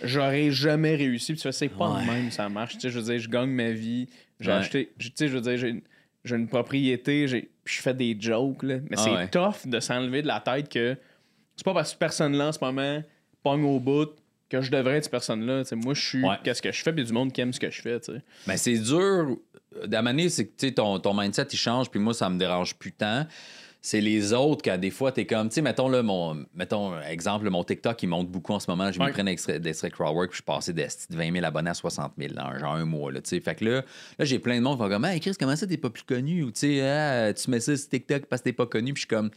j'aurais 0.03 0.51
jamais 0.51 0.95
réussi. 0.97 1.33
Puis 1.33 1.41
tu 1.41 1.49
fais, 1.49 1.53
c'est 1.53 1.69
pas 1.69 1.91
Ouais. 1.97 2.05
même, 2.05 2.31
ça 2.31 2.49
marche. 2.49 2.75
Tu 2.75 2.81
sais, 2.81 2.91
je 2.91 2.99
veux 2.99 3.05
dire, 3.05 3.19
je 3.19 3.29
gagne 3.29 3.51
ma 3.51 3.71
vie, 3.71 4.09
j'ai 4.41 4.51
Ouais. 4.51 4.57
acheté, 4.59 4.91
tu 4.99 5.11
sais, 5.15 5.29
je 5.29 5.35
veux 5.35 5.41
dire, 5.41 5.57
j'ai 5.57 5.83
j'ai 6.25 6.35
une 6.37 6.49
propriété, 6.49 7.27
j'ai- 7.27 7.49
puis 7.65 7.77
je 7.77 7.81
fais 7.81 7.95
des 7.95 8.15
jokes, 8.21 8.63
là. 8.65 8.79
Mais 8.91 8.97
Ah 8.99 9.03
c'est 9.03 9.11
ouais. 9.13 9.29
tough 9.29 9.67
de 9.67 9.81
s'enlever 9.81 10.21
de 10.21 10.27
la 10.27 10.41
tête 10.41 10.69
que 10.69 10.97
c'est 11.57 11.65
pas 11.65 11.73
parce 11.73 11.95
que 11.95 11.99
personne-là 11.99 12.49
en 12.49 12.53
ce 12.53 12.59
moment 12.61 13.03
pogne 13.43 13.65
au 13.65 13.79
bout 13.81 14.11
que 14.51 14.61
je 14.61 14.71
devrais 14.71 14.97
être 14.97 15.05
cette 15.05 15.11
personne-là. 15.13 15.63
Moi, 15.73 15.95
je 15.95 16.07
suis 16.07 16.23
qu'est-ce 16.45 16.61
que 16.61 16.71
je 16.73 16.83
fais, 16.83 16.93
puis 16.93 17.01
il 17.03 17.05
y 17.05 17.07
a 17.07 17.09
du 17.09 17.15
monde 17.15 17.33
qui 17.33 17.41
aime 17.41 17.53
ce 17.53 17.61
que 17.61 17.71
je 17.71 17.81
fais. 17.81 17.99
tu 18.01 18.13
sais. 18.13 18.21
Ben, 18.47 18.57
c'est 18.59 18.77
dur. 18.79 19.39
D'amener, 19.87 20.29
c'est 20.29 20.47
que 20.47 20.69
ton, 20.71 20.99
ton 20.99 21.15
mindset, 21.15 21.47
il 21.53 21.59
change, 21.59 21.91
puis 21.91 22.01
moi, 22.01 22.15
ça 22.15 22.29
me 22.29 22.39
dérange 22.39 22.75
plus 22.77 22.93
tant. 22.93 23.27
C'est 23.81 24.01
les 24.01 24.33
autres 24.33 24.63
quand 24.65 24.77
des 24.77 24.91
fois, 24.91 25.13
t'es 25.13 25.25
comme, 25.25 25.49
tu 25.49 25.55
sais, 25.55 25.63
mettons, 25.63 25.89
là, 25.89 26.03
mon, 26.03 26.45
mettons, 26.53 27.01
exemple, 27.01 27.49
mon 27.49 27.63
TikTok, 27.63 28.03
il 28.03 28.09
monte 28.09 28.29
beaucoup 28.29 28.53
en 28.53 28.59
ce 28.59 28.69
moment. 28.69 28.91
Je 28.91 28.99
Ouais. 28.99 29.07
me 29.07 29.13
prends 29.13 29.23
d'extrait 29.23 29.61
d'extrait 29.61 29.91
crowdwork, 29.91 30.31
puis 30.31 30.39
je 30.39 30.43
suis 30.43 30.43
passé 30.43 30.73
de, 30.73 30.83
de 30.83 31.17
20 31.17 31.33
000 31.33 31.45
abonnés 31.45 31.71
à 31.71 31.75
60 31.75 32.13
000 32.19 32.35
dans 32.35 32.59
genre 32.59 32.75
un 32.75 32.85
mois, 32.85 33.13
là, 33.13 33.21
tu 33.21 33.31
sais. 33.31 33.41
Fait 33.41 33.55
que 33.55 33.65
là, 33.65 33.83
là 34.19 34.25
j'ai 34.25 34.41
plein 34.41 34.57
de 34.57 34.63
monde 34.63 34.77
qui 34.79 34.83
font 34.83 34.89
comme, 34.91 35.05
hey, 35.05 35.21
Chris, 35.21 35.35
comment 35.39 35.55
ça, 35.55 35.65
t'es 35.67 35.77
pas 35.77 35.91
plus 35.91 36.03
connu? 36.03 36.43
Ou, 36.43 36.51
tu 36.51 36.59
sais, 36.61 36.81
Ah, 36.83 37.33
tu 37.33 37.49
mets 37.51 37.61
ça 37.61 37.77
sur 37.77 37.89
TikTok 37.89 38.27
parce 38.27 38.43
que 38.43 38.49
t'es 38.49 38.53
pas 38.53 38.67
connu, 38.67 38.93
puis 38.95 39.03
je 39.03 39.07
suis 39.07 39.17
comme, 39.17 39.31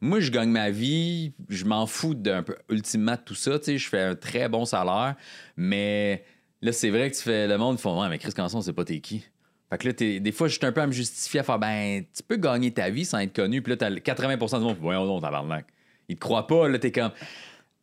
moi, 0.00 0.18
je 0.18 0.32
gagne 0.32 0.50
ma 0.50 0.68
vie, 0.70 1.32
je 1.48 1.64
m'en 1.64 1.86
fous 1.86 2.14
d'un 2.14 2.42
peu, 2.42 2.56
ultimement, 2.68 3.12
de 3.12 3.20
tout 3.24 3.36
ça, 3.36 3.56
tu 3.60 3.66
sais, 3.66 3.78
je 3.78 3.88
fais 3.88 4.00
un 4.02 4.14
très 4.16 4.48
bon 4.48 4.64
salaire, 4.64 5.14
mais 5.56 6.24
là, 6.60 6.72
c'est 6.72 6.90
vrai 6.90 7.08
que 7.10 7.16
tu 7.16 7.22
fais, 7.22 7.46
le 7.46 7.56
monde, 7.56 7.76
ils 7.78 7.80
font, 7.80 8.02
ouais, 8.02 8.08
mais 8.08 8.18
Chris 8.18 8.32
Canson, 8.32 8.60
c'est 8.60 8.72
pas 8.72 8.84
t'es 8.84 8.98
qui? 8.98 9.24
Fait 9.70 9.78
que 9.78 9.88
là, 9.88 9.92
t'es- 9.94 10.20
des 10.20 10.32
fois, 10.32 10.46
je 10.48 10.54
suis 10.56 10.64
un 10.66 10.72
peu 10.72 10.80
à 10.80 10.86
me 10.86 10.92
justifier 10.92 11.40
à 11.40 11.42
faire, 11.42 11.58
ben, 11.58 12.04
tu 12.14 12.22
peux 12.22 12.36
gagner 12.36 12.70
ta 12.70 12.88
vie 12.90 13.04
sans 13.04 13.18
être 13.18 13.34
connu, 13.34 13.62
puis 13.62 13.70
là, 13.72 13.76
t'as 13.76 13.90
le 13.90 13.98
80% 14.00 14.58
du 14.58 14.64
monde, 14.64 14.76
voyons 14.80 15.06
donc, 15.06 15.22
tabarnak. 15.22 15.66
Ils 16.08 16.14
te 16.16 16.20
croient 16.20 16.46
pas, 16.46 16.68
là, 16.68 16.78
t'es 16.78 16.92
comme, 16.92 17.10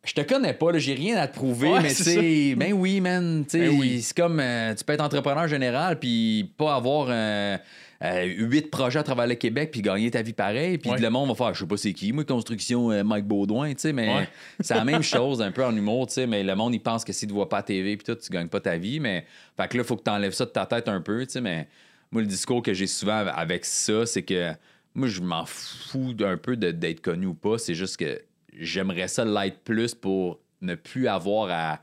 je 0.02 0.14
te 0.14 0.22
connais 0.22 0.54
pas, 0.54 0.72
là, 0.72 0.78
j'ai 0.78 0.94
rien 0.94 1.16
à 1.18 1.28
te 1.28 1.34
prouver, 1.34 1.68
Ouais, 1.68 1.82
mais 1.82 1.88
tu 1.94 2.02
c'est 2.02 2.14
sais, 2.14 2.54
ben 2.56 2.72
oui, 2.72 3.00
man, 3.02 3.44
tu 3.44 3.50
sais, 3.58 3.68
Ben 3.68 3.78
oui. 3.78 4.00
c'est 4.02 4.16
comme, 4.16 4.40
euh, 4.40 4.74
tu 4.74 4.82
peux 4.84 4.94
être 4.94 5.02
entrepreneur 5.02 5.46
général, 5.46 5.98
puis 5.98 6.50
pas 6.56 6.74
avoir 6.74 7.08
euh, 7.10 7.58
euh, 8.04 8.24
huit 8.26 8.70
projets 8.70 8.98
à 8.98 9.02
travers 9.02 9.26
le 9.26 9.34
Québec, 9.34 9.70
puis 9.72 9.80
gagner 9.80 10.10
ta 10.10 10.20
vie 10.20 10.34
pareil, 10.34 10.76
puis 10.78 10.90
Ouais. 10.90 11.00
le 11.00 11.08
monde 11.10 11.28
va 11.30 11.34
faire, 11.34 11.54
je 11.54 11.60
sais 11.60 11.66
pas 11.66 11.76
c'est 11.78 11.92
qui, 11.94 12.12
moi, 12.12 12.24
construction 12.24 12.90
euh, 12.90 13.02
Mike 13.02 13.24
Baudouin, 13.26 13.70
tu 13.72 13.80
sais, 13.80 13.92
mais 13.94 14.08
Ouais. 14.14 14.28
c'est 14.60 14.74
la 14.74 14.84
même 14.84 15.02
chose 15.02 15.40
un 15.40 15.50
peu 15.52 15.64
en 15.64 15.74
humour, 15.74 16.06
tu 16.08 16.14
sais, 16.14 16.26
mais 16.26 16.42
le 16.42 16.54
monde, 16.54 16.74
il 16.74 16.80
pense 16.80 17.04
que 17.04 17.12
s'il 17.14 17.28
te 17.28 17.32
voit 17.32 17.48
pas 17.48 17.58
à 17.58 17.62
TV, 17.62 17.96
puis 17.96 18.04
tout, 18.04 18.14
tu 18.14 18.30
gagnes 18.30 18.48
pas 18.48 18.60
ta 18.60 18.76
vie, 18.76 19.00
mais, 19.00 19.24
fait 19.56 19.68
que 19.68 19.78
là, 19.78 19.84
faut 19.84 19.96
que 19.96 20.02
t'enlèves 20.02 20.32
ça 20.34 20.44
de 20.44 20.50
ta 20.50 20.66
tête 20.66 20.88
un 20.88 21.00
peu, 21.00 21.24
tu 21.24 21.32
sais, 21.32 21.40
mais 21.40 21.66
moi, 22.10 22.20
le 22.20 22.28
discours 22.28 22.62
que 22.62 22.74
j'ai 22.74 22.86
souvent 22.86 23.24
avec 23.26 23.64
ça, 23.64 24.04
c'est 24.06 24.22
que 24.22 24.52
moi, 24.94 25.08
je 25.08 25.20
m'en 25.22 25.44
fous 25.46 26.12
d'un 26.12 26.36
peu 26.36 26.56
d'être 26.56 27.00
connu 27.00 27.26
ou 27.26 27.34
pas, 27.34 27.58
c'est 27.58 27.74
juste 27.74 27.96
que 27.96 28.20
j'aimerais 28.56 29.08
ça 29.08 29.24
l'être 29.24 29.60
plus 29.64 29.94
pour 29.94 30.40
ne 30.60 30.74
plus 30.74 31.08
avoir 31.08 31.48
à, 31.50 31.80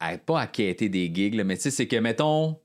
à- 0.00 0.18
pas 0.18 0.40
à 0.40 0.46
quêter 0.46 0.88
des 0.88 1.10
gigs, 1.14 1.34
là, 1.34 1.44
mais 1.44 1.56
tu 1.56 1.62
sais, 1.64 1.70
c'est 1.70 1.86
que, 1.86 1.96
mettons, 1.96 2.58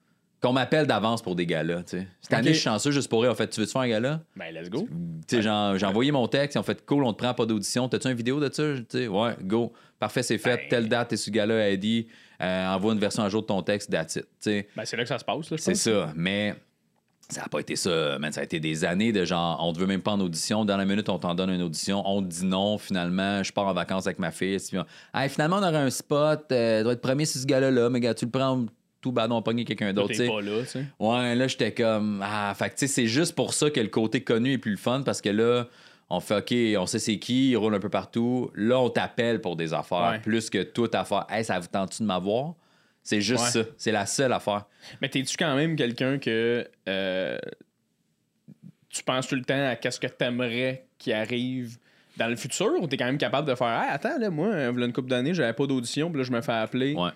qu'on 0.46 0.54
m'appelle 0.54 0.86
d'avance 0.88 1.22
pour 1.22 1.36
des 1.36 1.46
galas, 1.46 1.84
tu 1.84 1.98
sais. 1.98 2.08
Cette 2.22 2.34
année, 2.34 2.50
je 2.50 2.54
suis 2.54 2.64
chanceux, 2.64 2.92
juste 2.92 3.10
pour 3.10 3.24
eux, 3.24 3.30
en 3.30 3.36
fait, 3.36 3.48
tu 3.50 3.60
veux-tu 3.60 3.72
faire 3.72 3.82
un 3.82 3.88
gala? 3.88 4.22
Ben, 4.36 4.54
let's 4.54 4.70
go. 4.70 4.88
Tu 5.28 5.36
sais, 5.38 5.42
j'en- 5.42 5.78
j'ai 5.78 5.86
envoyé 5.86 6.12
mon 6.12 6.28
texte, 6.28 6.56
ils 6.56 6.60
ont 6.60 6.64
fait 6.64 6.86
cool, 6.86 7.04
on 7.04 7.14
te 7.14 7.18
prend 7.24 7.34
pas 7.34 7.46
d'audition. 7.46 7.90
T'as-tu 7.90 8.08
une 8.10 8.16
vidéo 8.18 8.40
de 8.40 8.54
ça? 8.54 8.64
Tu 8.78 8.86
sais, 8.90 9.08
ouais, 9.08 9.36
go. 9.42 9.74
Parfait, 10.00 10.24
c'est 10.24 10.38
fait. 10.38 10.58
Ben. 10.58 10.70
Telle 10.70 10.90
date, 10.90 11.10
t'es 11.10 11.18
sur 11.18 11.32
gala 11.34 11.56
à 11.56 11.68
Eddie. 11.70 12.08
Euh, 12.42 12.68
envoie 12.68 12.94
une 12.94 13.00
version 13.00 13.24
à 13.24 13.30
jour 13.30 13.42
de 13.42 13.48
ton 13.48 13.62
texte, 13.62 13.90
that's 13.90 14.16
it. 14.18 14.28
Ben, 14.76 14.86
c'est 14.86 14.98
là 14.98 15.04
que 15.04 15.10
ça 15.10 15.18
se 15.20 15.26
passe, 15.26 15.50
là, 15.50 15.58
c'est 15.58 15.74
ça. 15.76 16.12
Mais 16.16 16.54
ça 17.30 17.42
n'a 17.42 17.48
pas 17.48 17.60
été 17.60 17.76
ça, 17.76 18.20
man. 18.20 18.32
Ça 18.32 18.42
a 18.42 18.44
été 18.44 18.60
des 18.60 18.86
années 18.86 19.12
de 19.12 19.26
genre, 19.26 19.58
on 19.64 19.74
te 19.74 19.80
veut 19.80 19.88
même 19.88 20.02
pas 20.02 20.12
en 20.12 20.20
audition. 20.20 20.64
Dans 20.66 20.78
la 20.78 20.86
minute, 20.86 21.10
on 21.10 21.18
t'en 21.18 21.34
donne 21.34 21.50
une 21.50 21.62
audition. 21.64 22.04
On 22.06 22.22
te 22.22 22.28
dit 22.28 22.46
non, 22.46 22.78
finalement. 22.78 23.42
Je 23.42 23.52
pars 23.52 23.66
en 23.66 23.74
vacances 23.74 24.06
avec 24.06 24.20
ma 24.20 24.30
fille. 24.32 24.58
Puis, 24.60 24.78
Hey, 25.14 25.30
finalement, 25.30 25.56
on 25.58 25.64
aurait 25.64 25.78
un 25.78 25.90
spot. 25.90 26.46
Euh, 26.52 26.84
doit 26.84 26.94
être 26.94 27.02
premier 27.02 27.26
sur 27.26 27.42
ce 27.42 27.46
gars-là. 27.48 27.90
Mais 27.90 28.00
gars, 28.00 28.14
tu 28.14 28.26
le 28.26 28.32
prends 28.32 28.66
tout 29.06 29.12
bas, 29.12 29.28
on 29.30 29.42
pogner 29.44 29.66
quelqu'un 29.66 29.94
d'autre. 29.94 30.16
T'es 30.16 30.28
pas 30.28 30.42
là, 30.42 30.62
tu 30.62 30.68
sais. 30.68 30.86
Ouais, 31.00 31.36
là, 31.36 31.48
j'étais 31.48 31.72
comme. 31.72 32.24
Ah, 32.26 32.54
fait 32.58 32.70
tu 32.72 32.74
sais, 32.78 32.88
c'est 32.88 33.06
juste 33.06 33.36
pour 33.36 33.54
ça 33.54 33.70
que 33.70 33.80
le 33.80 33.90
côté 33.90 34.24
connu 34.24 34.54
est 34.54 34.58
plus 34.58 34.72
le 34.72 34.78
fun 34.78 35.04
parce 35.06 35.22
que 35.22 35.30
là, 35.30 35.68
on 36.10 36.20
fait 36.20 36.38
OK, 36.38 36.82
on 36.82 36.88
sait 36.88 36.98
c'est 36.98 37.20
qui, 37.20 37.52
il 37.52 37.56
roule 37.56 37.76
un 37.76 37.80
peu 37.80 37.90
partout. 37.90 38.50
Là, 38.56 38.80
on 38.80 38.90
t'appelle 38.90 39.42
pour 39.42 39.56
des 39.56 39.76
affaires 39.76 40.10
Ouais. 40.14 40.20
plus 40.20 40.50
que 40.50 40.64
toute 40.64 40.96
affaire. 40.96 41.28
Hey, 41.30 41.44
ça 41.46 41.60
vous 41.60 41.68
tente-tu 41.68 42.02
de 42.02 42.08
m'avoir? 42.08 42.56
C'est 43.04 43.22
juste 43.22 43.44
Ouais. 43.44 43.50
ça. 43.52 43.70
C'est 43.78 43.92
la 43.92 44.08
seule 44.08 44.34
affaire. 44.34 44.66
Mais 45.02 45.10
t'es-tu 45.10 45.38
quand 45.38 45.56
même 45.56 45.76
quelqu'un 45.76 46.18
que 46.18 46.68
euh, 46.90 47.38
tu 48.90 49.04
penses 49.04 49.28
tout 49.28 49.36
le 49.36 49.44
temps 49.44 49.68
à 49.68 49.76
qu'est-ce 49.76 50.00
que 50.00 50.08
t'aimerais 50.08 50.88
qui 50.98 51.14
arrive 51.14 51.78
dans 52.18 52.28
le 52.28 52.36
futur 52.36 52.72
ou 52.82 52.88
t'es 52.88 52.98
quand 52.98 53.06
même 53.06 53.18
capable 53.18 53.48
de 53.48 53.54
faire 53.56 53.68
Ah, 53.68 53.88
attends, 53.92 54.18
là, 54.18 54.30
moi, 54.30 54.48
euh, 54.48 54.72
v'là 54.72 54.86
une 54.86 54.94
couple 54.94 55.10
d'années, 55.10 55.34
j'avais 55.34 55.54
pas 55.54 55.68
d'audition, 55.68 56.10
puis 56.10 56.18
là, 56.20 56.24
je 56.24 56.32
me 56.32 56.42
fais 56.42 56.54
appeler. 56.54 56.94
Ouais. 56.96 57.10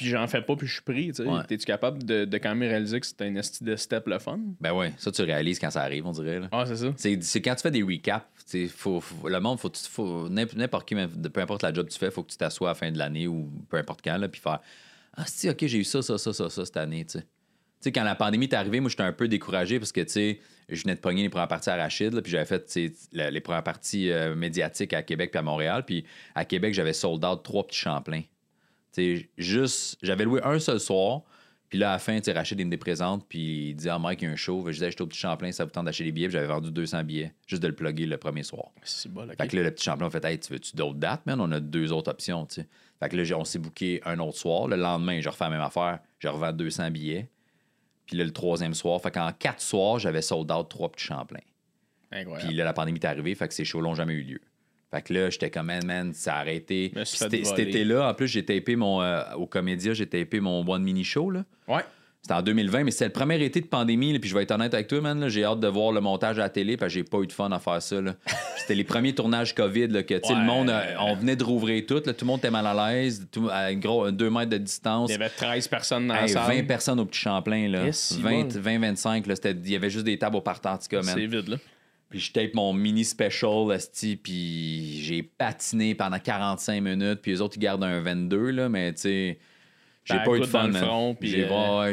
Puis 0.00 0.08
j'en 0.10 0.26
fais 0.26 0.40
pas, 0.42 0.56
puis 0.56 0.66
je 0.66 0.72
suis 0.72 0.82
pris. 0.82 1.12
tu. 1.12 1.22
Ouais. 1.22 1.42
T'es-tu 1.46 1.64
capable 1.66 2.02
de, 2.04 2.24
de 2.24 2.38
quand 2.38 2.54
même 2.54 2.68
réaliser 2.68 2.98
que 3.00 3.06
c'est 3.06 3.20
un 3.22 3.34
esti 3.36 3.62
de 3.64 3.76
step 3.76 4.06
le 4.06 4.18
fun? 4.18 4.38
Ben 4.60 4.72
ouais, 4.72 4.92
ça, 4.96 5.12
tu 5.12 5.22
réalises 5.22 5.58
quand 5.58 5.70
ça 5.70 5.82
arrive, 5.82 6.06
on 6.06 6.12
dirait. 6.12 6.40
là. 6.40 6.48
Ah, 6.52 6.64
c'est 6.66 6.76
ça. 6.76 6.92
C'est 6.96 7.22
c'est 7.22 7.42
quand 7.42 7.54
tu 7.54 7.62
fais 7.62 7.70
des 7.70 7.82
recaps, 7.82 8.26
faut, 8.74 9.00
faut- 9.00 9.28
le 9.28 9.38
monde, 9.40 9.58
faut, 9.60 9.70
faut 9.90 10.28
n'imp- 10.28 10.54
n'importe 10.56 10.88
qui, 10.88 10.94
peu 10.94 11.40
importe 11.40 11.62
la 11.62 11.72
job 11.72 11.86
que 11.86 11.92
tu 11.92 11.98
fais, 11.98 12.10
faut 12.10 12.22
que 12.22 12.30
tu 12.30 12.36
t'assoies 12.38 12.68
à 12.68 12.72
la 12.72 12.74
fin 12.74 12.90
de 12.90 12.98
l'année 12.98 13.26
ou 13.26 13.50
peu 13.68 13.76
importe 13.76 14.00
quand, 14.02 14.16
là, 14.16 14.28
puis 14.28 14.40
faire 14.40 14.60
Ah, 15.16 15.24
si, 15.26 15.48
ok, 15.50 15.66
j'ai 15.66 15.78
eu 15.78 15.84
ça, 15.84 16.00
ça, 16.02 16.16
ça, 16.18 16.32
ça, 16.32 16.48
ça 16.48 16.64
cette 16.64 16.76
année, 16.76 17.04
tu 17.04 17.18
sais. 17.18 17.24
Tu 17.24 17.84
sais, 17.84 17.92
quand 17.92 18.04
la 18.04 18.14
pandémie 18.14 18.44
est 18.44 18.54
arrivée, 18.54 18.78
moi, 18.80 18.90
j'étais 18.90 19.02
un 19.04 19.12
peu 19.12 19.26
découragé 19.26 19.78
parce 19.78 19.90
que, 19.92 20.02
tu 20.02 20.08
sais, 20.10 20.40
je 20.68 20.82
venais 20.82 20.94
de 20.94 21.00
pogner 21.00 21.22
les 21.22 21.28
premières 21.30 21.48
parties 21.48 21.70
à 21.70 21.76
Rachid, 21.76 22.12
là, 22.12 22.20
puis 22.22 22.30
j'avais 22.30 22.44
fait, 22.44 22.78
la- 23.12 23.30
les 23.30 23.40
premières 23.40 23.62
parties 23.64 24.10
euh, 24.10 24.34
médiatiques 24.34 24.92
à 24.92 25.02
Québec 25.02 25.30
puis 25.30 25.38
à 25.38 25.42
Montréal. 25.42 25.84
Puis 25.86 26.04
à 26.34 26.44
Québec, 26.44 26.74
j'avais 26.74 26.92
sold 26.92 27.24
out 27.24 27.42
trois 27.42 27.66
petits 27.66 27.78
Champlains. 27.78 28.22
Tu 28.92 29.18
sais, 29.18 29.30
juste, 29.38 29.98
j'avais 30.02 30.24
loué 30.24 30.40
un 30.42 30.58
seul 30.58 30.80
soir. 30.80 31.22
Puis 31.68 31.78
là, 31.78 31.90
à 31.90 31.92
la 31.92 31.98
fin, 32.00 32.18
Rachid, 32.34 32.58
il 32.58 32.66
me 32.66 32.76
présente, 32.76 33.28
puis 33.28 33.68
il 33.68 33.74
dit 33.76 33.88
Ah, 33.88 33.98
Mike, 33.98 34.22
il 34.22 34.24
y 34.24 34.28
a 34.28 34.32
un 34.32 34.36
show. 34.36 34.64
Je 34.66 34.72
disais, 34.72 34.90
j'étais 34.90 35.02
au 35.02 35.06
petit 35.06 35.20
Champlain, 35.20 35.52
ça 35.52 35.64
vous 35.64 35.70
tente 35.70 35.84
d'acheter 35.84 36.02
des 36.02 36.10
billets? 36.10 36.26
Puis 36.26 36.32
j'avais 36.32 36.48
vendu 36.48 36.72
200 36.72 37.04
billets, 37.04 37.32
juste 37.46 37.62
de 37.62 37.68
le 37.68 37.74
plugger 37.76 38.06
le 38.06 38.16
premier 38.16 38.42
soir. 38.42 38.70
C'est 38.82 39.08
bon, 39.08 39.22
ok. 39.22 39.36
Fait 39.36 39.46
que 39.46 39.56
là, 39.56 39.62
le 39.62 39.70
petit 39.70 39.84
Champlain 39.84 40.08
a 40.08 40.10
fait 40.10 40.24
Hey, 40.24 40.40
tu 40.40 40.52
veux-tu 40.52 40.74
d'autres 40.74 40.98
dates, 40.98 41.24
man? 41.26 41.40
On 41.40 41.52
a 41.52 41.60
deux 41.60 41.92
autres 41.92 42.10
options, 42.10 42.44
tu 42.46 42.56
sais. 42.56 42.68
Fait 42.98 43.08
que 43.08 43.16
là, 43.16 43.38
on 43.38 43.44
s'est 43.44 43.60
booké 43.60 44.00
un 44.04 44.18
autre 44.18 44.36
soir. 44.36 44.66
Le 44.66 44.76
lendemain, 44.76 45.20
je 45.20 45.28
refais 45.28 45.44
la 45.44 45.50
même 45.50 45.60
affaire. 45.60 46.00
Je 46.18 46.26
revends 46.26 46.52
200 46.52 46.90
billets. 46.90 47.30
Puis 48.06 48.16
là, 48.16 48.24
le 48.24 48.32
troisième 48.32 48.74
soir, 48.74 49.00
fait 49.00 49.12
qu'en 49.12 49.30
quatre 49.32 49.60
soirs, 49.60 50.00
j'avais 50.00 50.22
sold 50.22 50.50
out 50.50 50.68
trois 50.68 50.90
petits 50.90 51.04
Champlains. 51.04 51.38
Incroyable. 52.10 52.48
Puis 52.48 52.56
là, 52.56 52.64
la 52.64 52.72
pandémie 52.72 52.98
est 52.98 53.06
arrivée, 53.06 53.36
fait 53.36 53.46
que 53.46 53.54
ces 53.54 53.64
shows-là 53.64 53.88
n'ont 53.88 53.94
jamais 53.94 54.14
eu 54.14 54.22
lieu. 54.22 54.40
Fait 54.92 55.02
que 55.02 55.12
là, 55.14 55.30
j'étais 55.30 55.50
comme, 55.50 55.66
man, 55.66 55.84
man, 55.86 56.12
ça 56.12 56.34
a 56.34 56.40
arrêté. 56.40 56.90
Puis 56.94 57.02
cet 57.06 57.32
été-là, 57.34 58.08
en 58.10 58.14
plus, 58.14 58.26
j'ai 58.28 58.44
tapé 58.44 58.74
mon. 58.76 59.00
euh, 59.02 59.22
au 59.36 59.46
Comédia, 59.46 59.94
j'ai 59.94 60.06
tapé 60.06 60.40
mon 60.40 60.66
One 60.68 60.82
Mini 60.82 61.04
Show, 61.04 61.30
là. 61.30 61.44
Ouais. 61.68 61.82
C'était 62.22 62.34
en 62.34 62.42
2020, 62.42 62.84
mais 62.84 62.90
c'était 62.90 63.06
le 63.06 63.12
premier 63.12 63.42
été 63.42 63.62
de 63.62 63.66
pandémie. 63.66 64.12
là, 64.12 64.18
puis 64.18 64.28
je 64.28 64.34
vais 64.34 64.42
être 64.42 64.50
honnête 64.50 64.74
avec 64.74 64.88
toi, 64.88 65.00
man. 65.00 65.26
J'ai 65.28 65.42
hâte 65.42 65.60
de 65.60 65.68
voir 65.68 65.90
le 65.92 66.02
montage 66.02 66.38
à 66.38 66.42
la 66.42 66.48
télé, 66.50 66.76
parce 66.76 66.92
que 66.92 66.98
j'ai 66.98 67.04
pas 67.04 67.18
eu 67.20 67.26
de 67.26 67.32
fun 67.32 67.50
à 67.50 67.58
faire 67.58 67.80
ça. 67.80 67.98
là. 68.00 68.14
C'était 68.58 68.74
les 68.74 68.84
premiers 68.84 69.14
tournages 69.14 69.54
COVID, 69.54 69.86
là, 69.88 70.02
que 70.02 70.14
Ouais. 70.14 70.20
le 70.28 70.44
monde, 70.44 70.68
euh, 70.68 70.82
on 71.00 71.14
venait 71.14 71.34
de 71.36 71.44
rouvrir 71.44 71.86
tout. 71.86 71.94
là, 72.04 72.12
tout 72.12 72.16
le 72.20 72.26
monde 72.26 72.40
était 72.40 72.50
mal 72.50 72.66
à 72.66 72.92
l'aise, 72.92 73.26
tout- 73.32 73.48
à 73.50 73.72
gros, 73.74 74.10
deux 74.10 74.28
mètres 74.28 74.50
de 74.50 74.58
distance. 74.58 75.08
Il 75.08 75.12
y 75.12 75.14
avait 75.14 75.30
13 75.30 75.66
personnes 75.68 76.08
dans 76.08 76.14
la 76.14 76.28
salle. 76.28 76.56
20 76.58 76.66
personnes 76.66 77.00
au 77.00 77.06
petit 77.06 77.20
Champlain. 77.20 77.68
Là. 77.68 77.84
Yes, 77.86 77.98
si 78.14 78.20
20, 78.20 78.30
bon. 78.42 78.60
20, 78.60 78.78
25. 78.80 79.26
là, 79.26 79.34
c'était- 79.36 79.52
Il 79.64 79.70
y 79.70 79.76
avait 79.76 79.88
juste 79.90 80.04
des 80.04 80.18
tables 80.18 80.36
au 80.36 80.40
partant, 80.42 80.78
man. 80.92 81.02
C'est 81.04 81.26
vide, 81.26 81.48
là. 81.48 81.56
Puis 82.10 82.18
je 82.18 82.32
tape 82.32 82.54
mon 82.54 82.72
mini 82.72 83.04
special, 83.04 83.70
esti, 83.72 84.16
puis 84.16 85.00
j'ai 85.02 85.22
patiné 85.22 85.94
pendant 85.94 86.18
45 86.18 86.82
minutes, 86.82 87.20
puis 87.22 87.30
les 87.30 87.40
autres, 87.40 87.56
ils 87.56 87.60
gardent 87.60 87.84
un 87.84 88.00
22, 88.00 88.50
là, 88.50 88.68
mais 88.68 88.92
tu 88.92 89.02
sais, 89.02 89.38
j'ai 90.04 90.16
T'as 90.16 90.24
pas 90.24 90.34
eu 90.36 90.40
de 90.40 90.44
fun, 90.44 90.72
front, 90.72 91.14
puis, 91.14 91.28
J'ai 91.28 91.44
euh, 91.48 91.84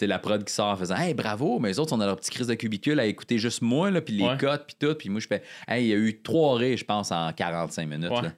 ouais, 0.00 0.06
la 0.06 0.18
prod 0.18 0.42
qui 0.42 0.52
sort 0.52 0.68
en 0.72 0.76
faisant 0.76 0.96
«Hey, 0.96 1.14
bravo!» 1.14 1.58
Mais 1.60 1.68
les 1.68 1.78
autres, 1.78 1.92
on 1.94 2.00
a 2.00 2.06
leur 2.06 2.16
petit 2.16 2.30
crise 2.30 2.48
de 2.48 2.54
cubicule 2.54 2.98
à 2.98 3.06
écouter 3.06 3.38
juste 3.38 3.62
moi, 3.62 3.90
là, 3.90 4.00
puis 4.00 4.14
les 4.14 4.24
Ouais. 4.24 4.36
cotes, 4.36 4.64
puis 4.66 4.76
tout, 4.80 4.94
puis 4.94 5.10
moi, 5.10 5.20
je 5.20 5.28
fais 5.28 5.42
«Hey, 5.68 5.84
il 5.84 5.88
y 5.88 5.92
a 5.92 5.96
eu 5.96 6.20
trois 6.22 6.56
rires, 6.56 6.76
je 6.76 6.84
pense, 6.84 7.12
en 7.12 7.32
45 7.32 7.88
minutes, 7.88 8.10
Ouais. 8.10 8.30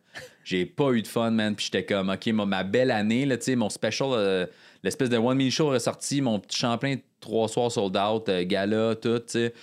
J'ai 0.45 0.67
pas 0.67 0.93
eu 0.93 1.01
de 1.01 1.07
fun, 1.07 1.31
man, 1.31 1.55
puis 1.57 1.67
j'étais 1.67 1.85
comme 1.87 2.11
«OK, 2.11 2.27
ma, 2.29 2.45
ma 2.45 2.65
belle 2.65 2.91
année, 2.91 3.25
là, 3.25 3.39
tu 3.39 3.45
sais, 3.45 3.57
mon 3.57 3.71
special... 3.71 4.09
euh, 4.13 4.47
L'espèce 4.83 5.11
de 5.11 5.17
One 5.17 5.37
Mini 5.37 5.51
Show 5.51 5.75
est 5.75 5.81
sorti, 5.81 6.21
mon 6.21 6.39
petit 6.39 6.59
Champlain, 6.59 6.97
trois 7.21 7.49
soirs 7.49 7.73
sold 7.73 7.97
out, 7.97 8.29
euh, 8.29 8.45
gala, 8.45 8.95
tout, 8.95 9.19
tu 9.21 9.25
sais. 9.27 9.55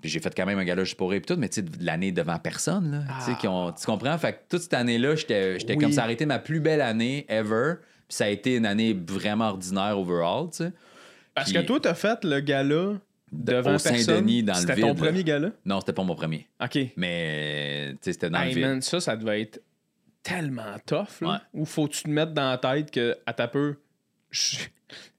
Puis 0.00 0.10
j'ai 0.10 0.20
fait 0.20 0.34
quand 0.36 0.44
même 0.46 0.58
un 0.58 0.64
gala 0.64 0.84
juste 0.84 0.96
pour 0.98 1.10
rire, 1.10 1.20
puis 1.24 1.34
tout, 1.34 1.40
mais 1.40 1.48
tu 1.48 1.56
sais, 1.56 1.62
de 1.62 1.84
l'année 1.84 2.12
devant 2.12 2.38
personne, 2.38 2.90
là. 2.90 3.14
Tu 3.20 3.32
sais, 3.32 3.38
qui 3.38 3.48
ont- 3.48 3.72
tu 3.72 3.84
comprends? 3.86 4.16
Fait 4.18 4.34
que 4.34 4.38
toute 4.50 4.62
cette 4.62 4.74
année-là, 4.74 5.14
j'étais 5.16 5.56
Oui. 5.68 5.78
comme 5.78 5.92
ça 5.92 6.04
a 6.04 6.10
été 6.12 6.26
ma 6.26 6.38
plus 6.38 6.60
belle 6.60 6.80
année 6.82 7.24
ever. 7.28 7.74
Puis 8.08 8.16
ça 8.16 8.26
a 8.26 8.28
été 8.28 8.56
une 8.56 8.66
année 8.66 8.92
vraiment 9.08 9.48
ordinaire 9.48 9.98
overall, 9.98 10.48
tu 10.50 10.58
sais. 10.58 10.72
Parce 11.34 11.50
Puis- 11.50 11.60
que 11.60 11.66
toi, 11.66 11.80
t'as 11.80 11.94
fait 11.94 12.22
le 12.24 12.40
gala 12.40 12.94
devant. 13.32 13.78
Saint-Denis, 13.78 14.42
dans 14.44 14.52
le 14.54 14.60
C'était 14.60 14.74
vide, 14.74 14.84
ton 14.84 14.88
là. 14.94 14.94
premier 14.94 15.24
gala? 15.24 15.50
Non, 15.64 15.80
c'était 15.80 15.92
pas 15.92 16.04
mon 16.04 16.14
premier. 16.14 16.46
OK. 16.62 16.78
Mais, 16.96 17.92
tu 17.94 17.98
sais, 18.02 18.12
c'était 18.12 18.30
dans 18.30 18.38
Hey, 18.40 18.50
le 18.50 18.54
vide. 18.54 18.64
man, 18.64 18.82
ça, 18.82 19.00
ça 19.00 19.16
devait 19.16 19.40
être 19.42 19.60
tellement 20.22 20.76
tough, 20.86 21.20
là. 21.22 21.28
Ouais. 21.28 21.38
Ou 21.54 21.64
faut 21.64 21.86
que 21.88 21.94
tu 21.94 22.02
te 22.04 22.08
mettes 22.10 22.32
dans 22.34 22.50
la 22.50 22.58
tête 22.58 22.90
que, 22.90 23.16
à 23.26 23.32
ta 23.32 23.48
peu, 23.48 23.76
je- 24.30 24.58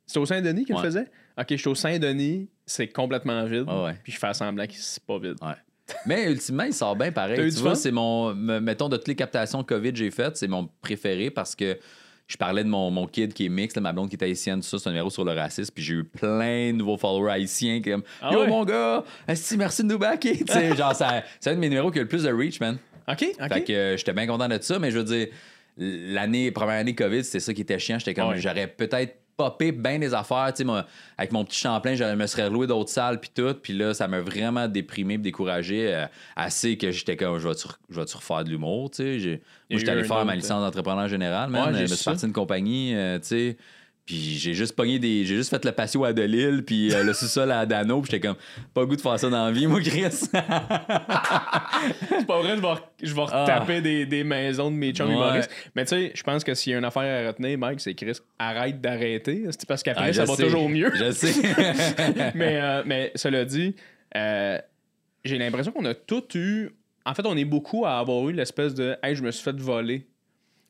c'est 0.06 0.20
au 0.20 0.26
Saint-Denis 0.26 0.66
qu'il 0.66 0.76
le 0.76 0.80
Ouais. 0.82 0.86
faisait? 0.88 1.08
OK, 1.40 1.46
je 1.52 1.56
suis 1.58 1.68
au 1.68 1.76
Saint-Denis, 1.76 2.50
c'est 2.66 2.88
complètement 2.88 3.44
vide. 3.46 3.70
Ouais. 3.70 3.96
Puis 4.04 4.12
je 4.14 4.18
fais 4.20 4.34
semblant 4.34 4.66
que 4.66 4.74
c'est 4.74 5.04
pas 5.04 5.20
vide. 5.20 5.36
Ouais. 5.42 5.54
Mais 6.06 6.30
ultimement, 6.32 6.64
il 6.64 6.74
sort 6.74 6.96
bien 6.96 7.12
pareil. 7.12 7.38
Tu 7.54 7.60
vois, 7.62 7.76
c'est 7.76 7.92
mon. 7.92 8.34
me- 8.34 8.60
Mettons, 8.60 8.90
de 8.90 8.98
toutes 8.98 9.08
les 9.08 9.16
captations 9.16 9.64
COVID 9.64 9.92
que 9.94 9.98
j'ai 10.00 10.12
faites, 10.12 10.36
c'est 10.36 10.48
mon 10.48 10.70
préféré 10.82 11.30
parce 11.30 11.56
que 11.56 11.78
je 12.28 12.36
parlais 12.36 12.64
de 12.66 12.68
mon, 12.70 12.92
mon 12.92 13.08
kid 13.08 13.34
qui 13.34 13.46
est 13.46 13.50
mixte, 13.50 13.78
ma 13.78 13.94
blonde 13.94 14.10
qui 14.10 14.18
est 14.18 14.24
haïtienne, 14.24 14.60
tout 14.60 14.68
ça, 14.68 14.80
c'est 14.80 14.90
un 14.90 14.92
numéro 14.92 15.10
sur 15.10 15.24
le 15.24 15.32
racisme. 15.32 15.72
Puis 15.74 15.84
j'ai 15.86 15.94
eu 15.94 16.04
plein 16.04 16.74
de 16.74 16.78
nouveaux 16.78 16.98
followers 16.98 17.32
haïtiens 17.32 17.82
qui 17.82 17.90
comme 17.92 18.04
Ah 18.22 18.34
Yo, 18.34 18.42
ouais? 18.42 18.48
mon 18.50 18.66
gars, 18.66 19.04
merci 19.30 19.84
de 19.84 19.88
nous 19.88 19.98
backer. 19.98 20.36
Genre, 20.76 20.94
c'est 21.40 21.50
un 21.52 21.54
de 21.56 21.60
mes 21.60 21.70
numéros 21.70 21.90
qui 21.90 22.00
a 22.00 22.02
le 22.02 22.08
plus 22.10 22.24
de 22.24 22.34
reach, 22.34 22.60
man. 22.60 22.78
OK, 23.08 23.26
OK. 23.40 23.54
Fait 23.54 23.64
que 23.64 23.72
euh, 23.72 23.96
j'étais 23.98 24.12
bien 24.12 24.28
content 24.28 24.50
de 24.50 24.58
ça, 24.62 24.78
mais 24.80 24.92
je 24.92 24.98
veux 24.98 25.06
dire, 25.06 25.28
l'année, 25.78 26.52
première 26.52 26.80
année 26.80 26.96
COVID, 26.96 27.24
c'était 27.24 27.40
ça 27.40 27.54
qui 27.54 27.62
était 27.62 27.80
chiant. 27.80 27.98
J'étais 28.00 28.14
comme, 28.14 28.30
Ouais. 28.32 28.40
j'aurais 28.42 28.68
peut-être 28.68 29.16
popé 29.38 29.72
bien 29.72 30.00
des 30.00 30.14
affaires, 30.16 30.48
tu 30.50 30.58
sais, 30.58 30.64
moi, 30.64 30.86
avec 31.18 31.32
mon 31.32 31.46
petit 31.46 31.60
Champlain, 31.60 31.94
je 31.94 32.04
me 32.04 32.26
serais 32.26 32.50
loué 32.50 32.66
d'autres 32.66 32.90
salles 32.90 33.20
puis 33.20 33.30
tout, 33.34 33.54
puis 33.54 33.74
là, 33.74 33.94
ça 33.94 34.08
m'a 34.08 34.20
vraiment 34.20 34.68
déprimé, 34.68 35.14
et 35.14 35.18
découragé, 35.20 35.94
euh, 35.94 36.06
assez 36.36 36.76
que 36.78 36.92
j'étais 36.92 37.16
comme, 37.16 37.38
je 37.38 37.48
vais-tu 37.48 38.16
refaire 38.18 38.44
de 38.44 38.50
l'humour, 38.50 38.90
tu 38.90 39.20
sais? 39.22 39.42
Moi, 39.70 39.80
j'étais 39.80 39.92
allé 39.92 40.04
faire 40.04 40.26
ma 40.26 40.36
licence 40.36 40.62
d'entrepreneur 40.62 41.08
général, 41.08 41.52
man. 41.52 41.68
Ouais, 41.68 41.74
j'ai 41.74 41.78
je 41.78 41.82
me 41.84 41.88
su 41.88 41.96
suis 41.98 42.06
parti 42.06 42.26
d'une 42.26 42.34
compagnie, 42.34 42.96
euh, 42.96 43.20
tu 43.20 43.28
sais. 43.28 43.58
Puis 44.08 44.38
j'ai 44.40 44.54
juste 44.56 44.74
pogné 44.76 44.98
des. 45.00 45.24
J'ai 45.26 45.36
juste 45.36 45.50
fait 45.52 45.64
le 45.66 45.72
patio 45.74 46.04
à 46.06 46.14
Delille, 46.14 46.62
puis 46.64 46.92
euh, 46.94 47.04
le 47.04 47.14
sous-sol 47.14 47.52
à 47.52 47.66
Dano, 47.66 48.02
puis 48.02 48.10
j'étais 48.12 48.26
comme, 48.28 48.38
pas 48.74 48.82
le 48.82 48.88
goût 48.88 48.96
de 48.96 49.02
faire 49.02 49.20
ça 49.20 49.30
dans 49.30 49.46
la 49.46 49.52
vie, 49.52 49.68
moi, 49.68 49.82
Chris. 49.82 50.02
C'est 52.10 52.26
pas 52.26 52.40
vrai, 52.42 52.56
je 52.56 52.62
vais, 52.62 52.68
re- 52.68 52.82
je 53.02 53.14
vais 53.14 53.22
Ah. 53.32 53.42
retaper 53.44 53.82
des, 53.82 54.06
des 54.06 54.24
maisons 54.24 54.72
de 54.72 54.76
mes 54.76 54.92
chums 54.94 55.08
Ouais. 55.10 55.14
humoristes. 55.16 55.52
Mais 55.76 55.84
tu 55.86 55.90
sais, 55.90 56.12
je 56.16 56.24
pense 56.24 56.44
que 56.44 56.54
s'il 56.54 56.72
y 56.72 56.76
a 56.76 56.80
une 56.80 56.86
affaire 56.86 57.26
à 57.26 57.28
retenir, 57.28 57.58
Mike, 57.58 57.80
c'est 57.82 57.94
Chris, 57.94 58.18
arrête 58.40 58.80
d'arrêter. 58.82 59.44
C'est 59.52 59.68
parce 59.68 59.84
qu'après, 59.84 60.10
Ah, 60.10 60.14
ça 60.14 60.26
va 60.26 60.36
toujours 60.36 60.70
mieux. 60.70 60.92
Je 60.96 61.12
sais. 61.12 61.34
mais, 62.36 62.60
euh, 62.62 62.84
mais 62.86 63.12
cela 63.16 63.46
dit, 63.46 63.76
euh, 64.16 64.58
j'ai 65.24 65.38
l'impression 65.38 65.72
qu'on 65.72 65.86
a 65.86 65.94
tout 65.94 66.24
eu. 66.36 66.70
En 67.06 67.14
fait, 67.14 67.26
on 67.26 67.38
est 67.38 67.46
beaucoup 67.46 67.86
à 67.86 68.00
avoir 68.00 68.28
eu 68.30 68.34
l'espèce 68.34 68.74
de 68.74 68.96
Hey, 69.04 69.16
je 69.16 69.24
me 69.24 69.32
suis 69.32 69.44
fait 69.44 69.56
voler. 69.60 70.08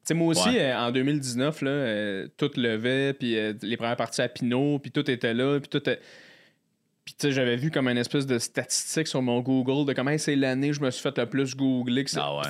Tu 0.07 0.13
sais, 0.13 0.13
moi 0.13 0.27
aussi, 0.29 0.47
Ouais. 0.49 0.61
euh, 0.71 0.77
en 0.79 0.91
2019, 0.91 1.61
là, 1.63 1.69
euh, 1.69 2.27
tout 2.37 2.49
levait, 2.55 3.11
puis 3.13 3.37
euh, 3.37 3.53
les 3.61 3.75
premières 3.75 3.97
parties 3.97 4.21
à 4.21 4.29
Pinot, 4.29 4.79
puis 4.79 4.89
tout 4.91 5.09
était 5.11 5.33
là, 5.33 5.59
puis 5.59 5.67
tout. 5.69 5.81
Puis 5.83 7.13
tu 7.17 7.27
sais, 7.27 7.31
j'avais 7.31 7.55
vu 7.57 7.71
comme 7.71 7.87
une 7.89 7.97
espèce 7.97 8.25
de 8.25 8.37
statistique 8.39 9.07
sur 9.07 9.21
mon 9.21 9.41
Google 9.41 9.85
de 9.87 9.93
comment 9.93 10.17
c'est 10.17 10.35
l'année 10.35 10.73
je 10.73 10.81
me 10.81 10.91
suis 10.91 11.01
fait 11.01 11.17
le 11.17 11.25
plus 11.25 11.55
googler. 11.55 12.03
que 12.03 12.11
Ah 12.17 12.37
ouais. 12.37 12.43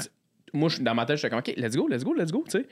Moi, 0.53 0.69
dans 0.81 0.95
ma 0.95 1.05
tête, 1.05 1.17
j'étais 1.17 1.29
comme, 1.29 1.39
OK, 1.39 1.53
let's 1.57 1.75
go, 1.75 1.87
let's 1.87 2.03
go, 2.03 2.13
let's 2.13 2.31
go, 2.31 2.43
tu 2.45 2.59
sais. 2.59 2.65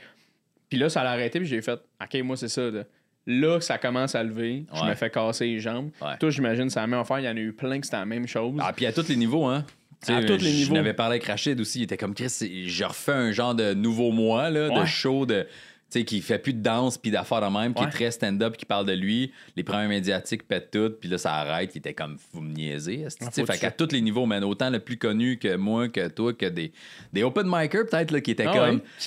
Puis 0.69 0.77
là, 0.79 0.89
ça 0.89 1.01
a 1.01 1.09
arrêté, 1.11 1.39
puis 1.39 1.47
j'ai 1.47 1.61
fait, 1.61 1.79
OK, 2.01 2.21
moi, 2.23 2.37
c'est 2.37 2.47
ça. 2.49 2.69
Là, 2.69 2.83
Là, 3.27 3.59
ça 3.59 3.79
commence 3.79 4.13
à 4.13 4.23
lever, 4.23 4.65
je 4.71 4.81
Ouais. 4.81 4.89
me 4.89 4.93
fais 4.93 5.09
casser 5.09 5.47
les 5.47 5.59
jambes. 5.59 5.89
Toi, 6.19 6.29
j'imagine, 6.29 6.69
c'est 6.69 6.79
la 6.79 6.85
même 6.85 6.99
affaire. 6.99 7.17
Il 7.19 7.25
y 7.25 7.27
en 7.27 7.35
a 7.35 7.39
eu 7.39 7.53
plein 7.53 7.79
que 7.79 7.85
c'était 7.87 7.97
la 7.97 8.05
même 8.05 8.27
chose. 8.27 8.53
Ah, 8.61 8.71
puis 8.71 8.85
à 8.85 8.93
tous 8.93 9.07
les 9.09 9.15
niveaux, 9.15 9.45
hein. 9.45 9.65
À 10.13 10.23
tous 10.23 10.33
les 10.33 10.39
je- 10.39 10.45
niveaux. 10.55 10.65
Je 10.69 10.73
n'avais 10.73 10.93
parlé 10.93 11.15
avec 11.15 11.25
Rachid 11.25 11.59
aussi. 11.59 11.79
Il 11.79 11.83
était 11.83 11.97
comme 11.97 12.13
Chris, 12.13 12.33
je 12.67 12.83
refais 12.83 13.11
un 13.13 13.31
genre 13.31 13.55
de 13.55 13.73
nouveau 13.73 14.11
moi, 14.11 14.49
là, 14.49 14.69
de 14.69 14.85
show 14.85 15.25
de. 15.25 15.45
Tu 15.91 15.99
sais, 15.99 16.03
qui 16.05 16.19
fait 16.21 16.39
plus 16.39 16.53
de 16.53 16.63
danse 16.63 16.97
puis 16.97 17.11
d'affaires 17.11 17.41
de 17.41 17.55
même, 17.55 17.75
qui 17.75 17.83
est 17.83 17.89
très 17.91 18.09
stand-up, 18.09 18.57
qui 18.57 18.65
parle 18.65 18.87
de 18.87 18.91
lui. 18.93 19.31
Les 19.55 19.63
premiers 19.63 19.87
médiatiques 19.87 20.47
pètent 20.47 20.71
tout, 20.71 20.89
puis 20.99 21.07
là, 21.07 21.19
ça 21.19 21.35
arrête. 21.35 21.69
Il 21.75 21.77
était 21.77 21.93
comme, 21.93 22.17
vous 22.33 22.41
me 22.41 22.51
niaisez. 22.51 23.05
Ah, 23.21 23.29
fait 23.31 23.57
qu'à 23.59 23.69
tous 23.69 23.89
les 23.91 24.01
niveaux, 24.01 24.25
man, 24.25 24.43
autant 24.43 24.71
le 24.71 24.79
plus 24.79 24.97
connu 24.97 25.37
que 25.37 25.55
moi, 25.55 25.87
que 25.87 26.07
toi, 26.07 26.33
que 26.33 26.47
des, 26.47 26.71
des 27.13 27.21
open 27.21 27.45
micers, 27.45 27.85
peut-être, 27.89 28.09
là, 28.09 28.19
qui 28.19 28.31
étaient 28.31 28.47
Ah 28.47 28.53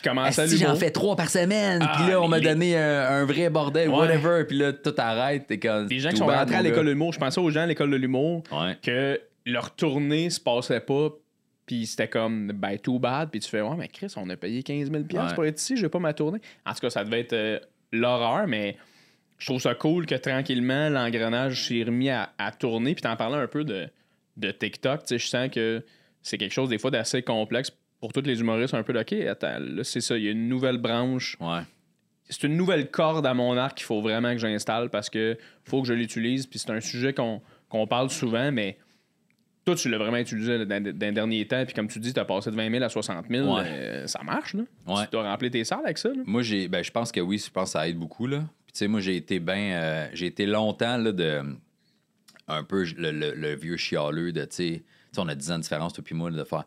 comme. 0.05 0.19
ouais, 0.19 0.29
Esti, 0.29 0.57
j'en 0.57 0.77
fais 0.77 0.93
trois 0.93 1.17
par 1.17 1.29
semaine, 1.31 1.81
Ah, 1.83 1.95
puis 1.99 2.11
là, 2.13 2.23
on 2.23 2.29
m'a 2.29 2.39
les- 2.39 2.45
donné 2.49 2.77
un, 2.79 3.07
un 3.09 3.25
vrai 3.25 3.51
bordel, 3.51 3.89
Ouais. 3.89 3.97
whatever, 3.97 4.45
puis 4.47 4.57
là, 4.57 4.73
tout 4.73 4.95
arrête. 4.99 5.49
T'es 5.49 5.59
comme. 5.59 5.89
Des 5.89 5.99
gens 5.99 6.11
qui 6.11 6.19
sont 6.19 6.27
rentrés 6.27 6.55
à 6.55 6.63
l'école 6.63 6.87
de 6.87 6.91
l'humour. 6.93 7.13
Je 7.13 7.19
pensais 7.19 7.41
aux 7.41 7.51
gens 7.51 7.63
à 7.63 7.67
l'école 7.67 7.91
de 7.91 7.97
l'humour 7.97 8.45
que 8.83 9.21
leur 9.53 9.75
tournée 9.75 10.31
se 10.31 10.41
passait 10.41 10.81
pas. 10.81 11.11
Puis 11.67 11.87
c'était 11.87 12.09
comme, 12.09 12.53
ben, 12.53 12.79
too 12.79 12.99
bad. 12.99 13.31
Puis 13.31 13.41
tu 13.41 13.49
fais, 13.49 13.61
ouais, 13.61 13.77
mais 13.77 13.89
Chris, 13.89 14.13
on 14.17 14.29
a 14.31 14.37
payé 14.37 14.63
15 14.63 14.91
000 14.91 15.03
Ouais. 15.13 15.35
pour 15.35 15.45
être 15.45 15.61
ici, 15.61 15.77
j'ai 15.77 15.89
pas 15.89 15.99
ma 15.99 16.15
tournée. 16.15 16.41
En 16.65 16.73
tout 16.73 16.81
cas, 16.81 16.91
ça 16.91 17.05
devait 17.05 17.21
être 17.21 17.35
euh, 17.35 17.59
l'horreur, 17.93 18.47
mais 18.47 18.77
je 19.39 19.47
trouve 19.47 19.61
ça 19.61 19.75
cool 19.75 20.07
que 20.07 20.15
tranquillement, 20.15 20.89
l'engrenage 20.89 21.69
s'est 21.69 21.83
remis 21.83 22.09
à, 22.11 22.33
à 22.39 22.53
tourner. 22.53 22.95
Puis 22.95 23.03
t'en 23.03 23.17
parlais 23.17 23.37
un 23.37 23.47
peu 23.47 23.65
de, 23.65 23.87
de 24.39 24.51
TikTok. 24.51 25.01
Tu 25.03 25.07
sais, 25.09 25.19
je 25.19 25.27
sens 25.27 25.51
que 25.51 25.85
c'est 26.23 26.39
quelque 26.39 26.53
chose, 26.53 26.71
des 26.71 26.79
fois, 26.79 26.91
d'assez 26.91 27.23
complexe 27.23 27.71
pour 28.01 28.13
tous 28.15 28.23
les 28.23 28.41
humoristes. 28.41 28.73
Un 28.75 28.83
peu 28.83 28.93
de, 28.95 29.01
OK, 29.01 29.13
attends, 29.13 29.59
là, 29.61 29.85
c'est 29.85 30.01
ça, 30.01 30.17
il 30.17 30.25
y 30.25 30.29
a 30.29 30.31
une 30.31 30.49
nouvelle 30.49 30.79
branche 30.79 31.37
Ouais. 31.41 31.61
c'est 32.31 32.45
une 32.45 32.57
nouvelle 32.57 32.91
corde 32.91 33.27
à 33.27 33.35
mon 33.35 33.57
arc 33.59 33.77
qu'il 33.77 33.87
faut 33.87 34.01
vraiment 34.01 34.33
que 34.33 34.39
j'installe 34.39 34.89
parce 34.89 35.11
que 35.11 35.37
faut 35.65 35.83
que 35.83 35.89
je 35.89 35.95
l'utilise. 35.95 36.47
Puis 36.47 36.59
c'est 36.61 36.71
un 36.71 36.81
sujet 36.81 37.13
qu'on 37.13 37.43
qu'on 37.69 37.87
parle 37.87 38.09
souvent, 38.09 38.51
mais 38.51 38.79
toi, 39.69 39.75
tu 39.77 39.89
l'as 39.89 39.99
vraiment 39.99 40.17
utilisé 40.19 40.65
dans, 40.65 40.83
dans 40.83 40.85
les 40.85 41.13
derniers 41.13 41.47
temps, 41.47 41.65
puis 41.65 41.75
comme 41.75 41.89
tu 41.89 41.99
dis, 41.99 42.13
tu 42.13 42.21
as 42.21 42.25
passé 42.25 42.51
de 42.51 42.57
20 42.57 42.71
000 42.71 42.83
à 42.85 42.89
60 42.89 43.27
000. 43.29 43.55
Ouais. 43.57 43.63
euh, 43.67 44.07
ça 44.07 44.23
marche, 44.23 44.55
là. 44.55 44.63
Ouais. 44.87 45.05
Tu 45.05 45.11
dois 45.13 45.23
remplir 45.25 45.51
tes 45.51 45.65
salles 45.65 45.81
avec 45.85 45.99
ça, 45.99 46.09
là. 46.09 46.23
Moi, 46.27 46.43
j'ai, 46.43 46.69
ben, 46.69 46.83
je 46.83 46.91
pense 46.91 47.13
que 47.13 47.21
oui, 47.21 47.39
je 47.45 47.51
pense 47.51 47.69
que 47.69 47.73
ça 47.73 47.89
aide 47.89 47.99
beaucoup. 47.99 48.27
Là. 48.27 48.39
Puis, 48.67 48.73
tu 48.73 48.79
sais, 48.79 48.89
moi, 48.89 49.01
j'ai 49.01 49.17
été 49.17 49.39
bien. 49.41 50.09
j'ai 50.15 50.27
été 50.27 50.47
longtemps 50.47 50.97
là, 50.97 51.13
de. 51.13 51.43
Un 52.51 52.65
peu 52.65 52.85
le, 52.97 53.11
le- 53.11 53.35
le 53.35 53.55
vieux 53.57 53.77
chialeux 53.77 54.33
de, 54.33 54.41
tu 54.47 54.49
sais, 54.57 54.83
on 55.19 55.29
a 55.29 55.35
10 55.35 55.51
ans 55.53 55.57
de 55.59 55.63
différence, 55.63 55.93
toi 55.93 56.03
puis 56.03 56.15
moi, 56.15 56.31
là, 56.31 56.39
de 56.39 56.45
faire. 56.45 56.65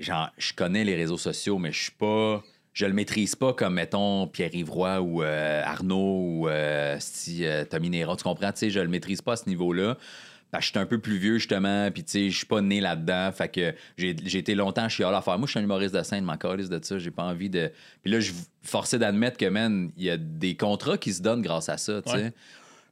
Genre, 0.00 0.30
je 0.38 0.52
connais 0.52 0.84
les 0.84 0.96
réseaux 0.96 1.18
sociaux, 1.18 1.58
mais 1.58 1.70
je 1.72 1.82
suis 1.82 1.92
pas. 1.92 2.42
Je 2.72 2.86
le 2.86 2.92
maîtrise 2.92 3.34
pas 3.34 3.52
comme, 3.52 3.74
mettons, 3.74 4.26
Pierre-Yves 4.28 4.70
Roy 4.70 5.00
ou 5.00 5.22
euh, 5.22 5.62
Arnaud 5.64 6.20
ou 6.42 6.48
euh, 6.48 6.96
si, 7.00 7.44
euh, 7.44 7.64
Tommy 7.64 7.90
Néron. 7.90 8.14
Tu 8.16 8.22
comprends? 8.24 8.52
Tu 8.52 8.58
sais, 8.58 8.70
je 8.70 8.78
le 8.80 8.86
maîtrise 8.88 9.20
pas 9.22 9.32
à 9.32 9.36
ce 9.36 9.48
niveau-là. 9.48 9.96
Parce 10.50 10.62
que 10.62 10.66
je 10.66 10.70
suis 10.72 10.78
un 10.78 10.86
peu 10.86 10.98
plus 10.98 11.18
vieux, 11.18 11.36
justement, 11.38 11.90
puis 11.90 12.02
tu 12.04 12.10
sais, 12.12 12.30
je 12.30 12.36
suis 12.38 12.46
pas 12.46 12.62
né 12.62 12.80
là-dedans. 12.80 13.30
Fait 13.32 13.48
que 13.50 13.74
j'ai 13.98 14.16
j'ai 14.24 14.38
été 14.38 14.54
longtemps 14.54 14.88
chialeux 14.88 15.14
à 15.16 15.20
faire. 15.20 15.38
Moi, 15.38 15.46
je 15.46 15.50
suis 15.50 15.60
un 15.60 15.62
humoriste 15.62 15.94
de 15.94 16.02
scène, 16.02 16.24
m'en 16.24 16.36
calisse 16.38 16.70
de 16.70 16.80
ça. 16.82 16.98
J'ai 16.98 17.10
pas 17.10 17.24
envie 17.24 17.50
de. 17.50 17.70
Puis 18.02 18.10
là, 18.10 18.20
je 18.20 18.32
suis 18.32 18.42
forcé 18.62 18.98
d'admettre 18.98 19.36
que, 19.36 19.44
man, 19.46 19.90
il 19.96 20.04
y 20.04 20.10
a 20.10 20.16
des 20.16 20.56
contrats 20.56 20.96
qui 20.96 21.12
se 21.12 21.20
donnent 21.20 21.42
grâce 21.42 21.68
à 21.68 21.76
ça, 21.76 22.00
tu 22.00 22.10
sais. 22.10 22.16
Ouais. 22.16 22.32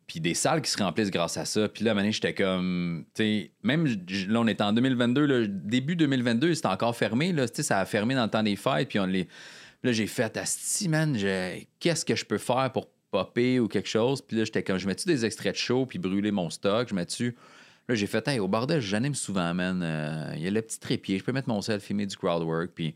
Puis 0.06 0.20
des 0.20 0.34
salles 0.34 0.60
qui 0.62 0.70
se 0.70 0.78
remplissent 0.80 1.10
grâce 1.10 1.36
à 1.38 1.44
ça. 1.46 1.68
Puis 1.68 1.82
là, 1.82 1.94
donné, 1.94 2.12
j'étais 2.12 2.34
comme. 2.34 3.06
Tu 3.14 3.22
sais, 3.22 3.50
même 3.62 3.86
là, 3.86 4.40
on 4.40 4.46
est 4.46 4.60
en 4.60 4.72
2022, 4.72 5.24
là, 5.26 5.46
début 5.48 5.96
2022, 5.96 6.54
c'était 6.54 6.68
encore 6.68 6.94
fermé. 6.94 7.32
Là, 7.32 7.48
tu 7.48 7.56
sais, 7.56 7.62
ça 7.62 7.80
a 7.80 7.84
fermé 7.86 8.14
dans 8.14 8.24
le 8.24 8.30
temps 8.30 8.42
des 8.42 8.56
fêtes. 8.56 8.88
Puis 8.88 8.98
on 9.00 9.06
les. 9.06 9.26
Là, 9.82 9.92
j'ai 9.92 10.06
fait, 10.06 10.36
Asti, 10.36 10.88
man, 10.88 11.16
je- 11.18 11.60
qu'est-ce 11.80 12.04
que 12.04 12.14
je 12.16 12.24
peux 12.24 12.38
faire 12.38 12.70
pour 12.72 12.88
popper 13.10 13.60
ou 13.60 13.68
quelque 13.68 13.88
chose? 13.88 14.22
Puis 14.22 14.36
là, 14.36 14.44
j'étais 14.44 14.62
comme, 14.62 14.78
je 14.78 14.86
mets-tu 14.86 15.06
des 15.06 15.24
extraits 15.24 15.54
de 15.54 15.58
show 15.58 15.86
puis 15.86 15.98
brûler 15.98 16.32
mon 16.32 16.50
stock? 16.50 16.88
Je 16.88 16.94
mets-tu? 16.94 17.36
Là, 17.88 17.94
j'ai 17.94 18.06
fait, 18.06 18.26
hey, 18.28 18.40
au 18.40 18.48
bordel, 18.48 18.80
j'anime 18.80 19.14
souvent, 19.14 19.54
man. 19.54 19.80
Euh, 19.82 20.32
Il 20.36 20.42
y 20.42 20.46
a 20.46 20.50
le 20.50 20.62
petit 20.62 20.80
trépied. 20.80 21.18
Je 21.18 21.24
peux 21.24 21.32
mettre 21.32 21.48
mon 21.48 21.60
sel, 21.62 21.80
filmer 21.80 22.06
du 22.06 22.16
crowd 22.16 22.42
work. 22.42 22.72
Puis, 22.74 22.94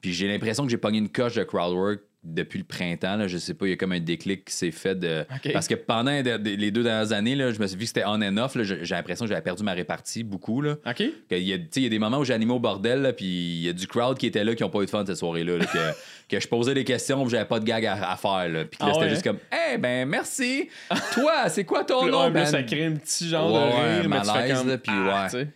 puis 0.00 0.12
j'ai 0.12 0.28
l'impression 0.28 0.64
que 0.64 0.70
j'ai 0.70 0.78
pogné 0.78 0.98
une 0.98 1.10
coche 1.10 1.34
de 1.34 1.44
crowd 1.44 1.74
work 1.74 2.00
depuis 2.24 2.58
le 2.58 2.64
printemps. 2.64 3.16
Là. 3.16 3.26
Je 3.28 3.38
sais 3.38 3.54
pas, 3.54 3.66
il 3.66 3.70
y 3.70 3.72
a 3.72 3.76
comme 3.76 3.92
un 3.92 4.00
déclic 4.00 4.46
qui 4.46 4.54
s'est 4.54 4.70
fait 4.70 4.94
de. 4.98 5.24
Parce 5.52 5.68
que 5.68 5.74
pendant 5.74 6.10
les 6.12 6.70
deux 6.70 6.82
dernières 6.82 7.12
années, 7.12 7.34
là, 7.36 7.50
je 7.52 7.60
me 7.60 7.66
suis 7.66 7.76
vu 7.76 7.82
que 7.82 7.88
c'était 7.88 8.04
on 8.06 8.20
and 8.22 8.36
off. 8.38 8.56
J'ai 8.60 8.94
l'impression 8.94 9.24
que 9.24 9.28
j'avais 9.28 9.42
perdu 9.42 9.62
ma 9.62 9.72
répartie 9.72 10.22
beaucoup. 10.24 10.60
Là. 10.60 10.76
OK? 10.86 11.02
Que 11.28 11.34
Il 11.36 11.42
y, 11.42 11.52
a, 11.52 11.58
tu 11.58 11.64
sais, 11.70 11.80
il 11.80 11.82
y 11.84 11.86
a 11.86 11.90
des 11.90 11.98
moments 11.98 12.18
où 12.18 12.24
j'animais 12.24 12.52
au 12.54 12.58
bordel, 12.60 13.02
là, 13.02 13.12
puis 13.12 13.26
il 13.26 13.62
y 13.62 13.68
a 13.68 13.72
du 13.72 13.86
crowd 13.86 14.16
qui 14.18 14.26
était 14.26 14.44
là, 14.44 14.54
qui 14.54 14.62
n'ont 14.62 14.70
pas 14.70 14.80
eu 14.80 14.86
de 14.86 14.90
fun 14.90 15.04
cette 15.06 15.16
soirée-là. 15.16 15.58
là, 15.58 15.64
que, 15.66 15.78
que 16.36 16.40
je 16.40 16.48
posais 16.48 16.74
des 16.74 16.84
questions, 16.84 17.20
puis 17.22 17.30
j'avais 17.30 17.44
pas 17.44 17.60
de 17.60 17.64
gag 17.64 17.84
à, 17.86 18.10
à 18.12 18.16
faire. 18.16 18.48
Là, 18.48 18.64
puis 18.64 18.78
que 18.78 18.84
là, 18.84 18.90
Ah 18.90 18.94
c'était 18.94 19.04
ouais, 19.04 19.10
juste 19.10 19.26
hein? 19.26 19.30
comme, 19.30 19.58
eh 19.74 19.78
ben, 19.78 20.08
merci. 20.08 20.68
Toi, 21.14 21.48
c'est 21.48 21.64
quoi 21.64 21.84
ton 21.84 22.06
nom, 22.06 22.30
man? 22.30 22.46
ça 22.46 22.62
crée 22.62 22.86
un 22.86 22.92
petit 22.92 23.28
genre 23.28 23.52
Ouais, 23.52 23.60
de 23.60 24.00
rire, 24.00 24.08
mais 24.08 24.20
tu 24.20 24.26
fais 24.30 24.54
comme... 24.54 24.68
là, 24.68 24.78
puis 24.78 24.92
ah, 24.94 25.28
ouais. 25.32 25.48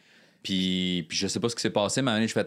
Puis, 0.42 1.04
puis 1.08 1.18
je 1.18 1.26
sais 1.26 1.40
pas 1.40 1.48
ce 1.48 1.56
qui 1.56 1.62
s'est 1.62 1.70
passé, 1.70 2.00
mais 2.00 2.10
à 2.10 2.14
un 2.14 2.14
moment 2.14 2.18
donné, 2.20 2.28
je 2.28 2.32
fais 2.32 2.44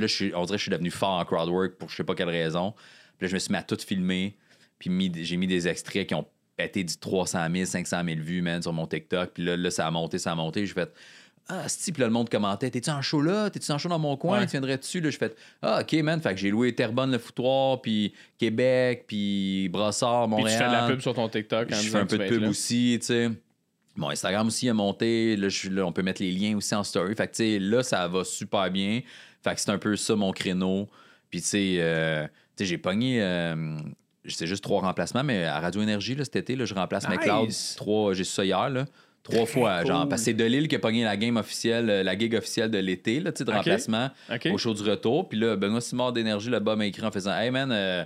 je 0.00 0.06
suis- 0.06 0.34
on 0.34 0.44
dirait 0.44 0.56
que 0.56 0.58
je 0.58 0.62
suis 0.62 0.70
devenu 0.70 0.90
fort 0.90 1.18
en 1.18 1.24
crowd 1.24 1.48
work 1.48 1.74
pour 1.76 1.88
je 1.90 1.96
sais 1.96 2.04
pas 2.04 2.14
quelle 2.14 2.30
raison. 2.30 2.72
Puis 3.18 3.26
là, 3.26 3.28
je 3.28 3.34
me 3.34 3.38
suis 3.38 3.52
mis 3.52 3.58
à 3.58 3.62
tout 3.62 3.76
filmer. 3.78 4.36
Puis 4.78 4.90
j'ai 5.22 5.36
mis 5.36 5.46
des 5.46 5.68
extraits 5.68 6.06
qui 6.06 6.14
ont 6.14 6.26
pété 6.56 6.82
du 6.84 6.96
300 6.96 7.46
000, 7.52 7.66
500 7.66 8.02
000 8.04 8.20
vues, 8.20 8.42
man, 8.42 8.62
sur 8.62 8.72
mon 8.72 8.86
TikTok. 8.86 9.30
Puis 9.34 9.44
là, 9.44 9.56
là, 9.56 9.70
ça 9.70 9.86
a 9.86 9.90
monté, 9.90 10.18
ça 10.18 10.32
a 10.32 10.34
monté. 10.34 10.64
J'ai 10.66 10.72
fait 10.74 10.90
Ah, 11.52 11.64
si, 11.68 11.90
puis 11.90 12.00
là, 12.00 12.06
le 12.06 12.12
monde 12.12 12.30
commentait 12.30 12.70
T'es-tu 12.70 12.90
en 12.90 13.02
show 13.02 13.20
là? 13.20 13.50
T'es-tu 13.50 13.72
en 13.72 13.78
show 13.78 13.88
dans 13.88 13.98
mon 13.98 14.16
coin? 14.16 14.38
Ouais. 14.38 14.44
Tu 14.46 14.52
viendrais 14.52 14.78
dessus 14.78 15.00
Là, 15.00 15.10
je 15.10 15.18
fais 15.18 15.34
Ah, 15.60 15.80
OK, 15.82 15.92
man. 15.94 16.20
Fait 16.22 16.32
que 16.32 16.36
j'ai 16.40 16.50
loué 16.50 16.72
Terrebonne, 16.74 17.10
le 17.10 17.18
foutoir, 17.18 17.82
puis 17.82 18.14
Québec, 18.38 19.04
puis 19.08 19.68
Brossard, 19.68 20.26
Puis 20.28 20.36
tu 20.36 20.40
Montréal. 20.42 20.58
fais 20.58 20.68
de 20.68 20.72
la 20.72 20.86
pub 20.88 21.00
sur 21.00 21.12
ton 21.14 21.28
TikTok. 21.28 21.72
en 21.72 21.76
Je 21.76 21.88
fais 21.90 21.98
un 21.98 22.06
peu 22.06 22.18
de 22.18 22.24
pub 22.28 22.42
là. 22.42 22.48
aussi, 22.48 22.96
tu 23.00 23.06
sais. 23.06 23.30
Mon 23.96 24.10
Instagram 24.10 24.46
aussi 24.46 24.68
a 24.68 24.74
monté. 24.74 25.36
Là, 25.36 25.48
je- 25.48 25.68
là, 25.70 25.84
on 25.84 25.92
peut 25.92 26.02
mettre 26.02 26.22
les 26.22 26.30
liens 26.32 26.56
aussi 26.56 26.74
en 26.74 26.84
story. 26.84 27.14
Fait 27.14 27.26
que, 27.26 27.32
tu 27.36 27.42
sais, 27.44 27.58
là, 27.58 27.82
ça 27.82 28.06
va 28.08 28.24
super 28.24 28.70
bien. 28.70 29.00
Fait 29.42 29.54
que 29.54 29.60
c'est 29.60 29.70
un 29.70 29.78
peu 29.78 29.96
ça, 29.96 30.14
mon 30.16 30.32
créneau. 30.32 30.88
Puis, 31.30 31.40
tu 31.40 31.48
sais, 31.48 31.76
euh, 31.78 32.24
tu 32.24 32.30
sais, 32.56 32.64
j'ai 32.66 32.78
pogné... 32.78 33.22
euh, 33.22 33.76
c'est 34.26 34.46
juste 34.46 34.62
trois 34.62 34.80
remplacements, 34.82 35.24
mais 35.24 35.44
à 35.44 35.60
Radio 35.60 35.80
Énergie, 35.82 36.14
là, 36.14 36.24
cet 36.24 36.36
été, 36.36 36.54
là, 36.56 36.64
je 36.66 36.74
remplace 36.74 37.08
Nice. 37.08 37.18
McLeod. 37.18 37.50
Trois, 37.76 38.14
j'ai 38.14 38.24
su 38.24 38.32
ça 38.32 38.44
hier, 38.44 38.68
là. 38.70 38.84
Trois 39.22 39.44
fois, 39.46 39.84
genre, 39.84 40.08
parce 40.08 40.22
que 40.22 40.24
c'est 40.26 40.32
Delille 40.34 40.66
qui 40.66 40.76
a 40.76 40.78
pogné 40.78 41.04
la 41.04 41.16
game 41.16 41.36
officielle, 41.36 41.90
euh, 41.90 42.02
la 42.02 42.18
gig 42.18 42.34
officielle 42.34 42.70
de 42.70 42.78
l'été, 42.78 43.20
là, 43.20 43.32
tu 43.32 43.38
sais, 43.38 43.44
de 43.44 43.50
remplacement 43.58 44.08
au 44.52 44.58
show 44.58 44.72
du 44.72 44.82
retour. 44.82 45.28
Puis 45.28 45.38
là, 45.38 45.56
Benoît 45.56 45.80
Simard 45.82 46.12
d'Énergie, 46.12 46.48
là-bas, 46.48 46.74
m'a 46.76 46.86
écrit 46.86 47.04
en 47.04 47.10
faisant 47.10 47.32
Hey 47.36 47.50
man, 47.50 47.70
euh, 47.70 48.02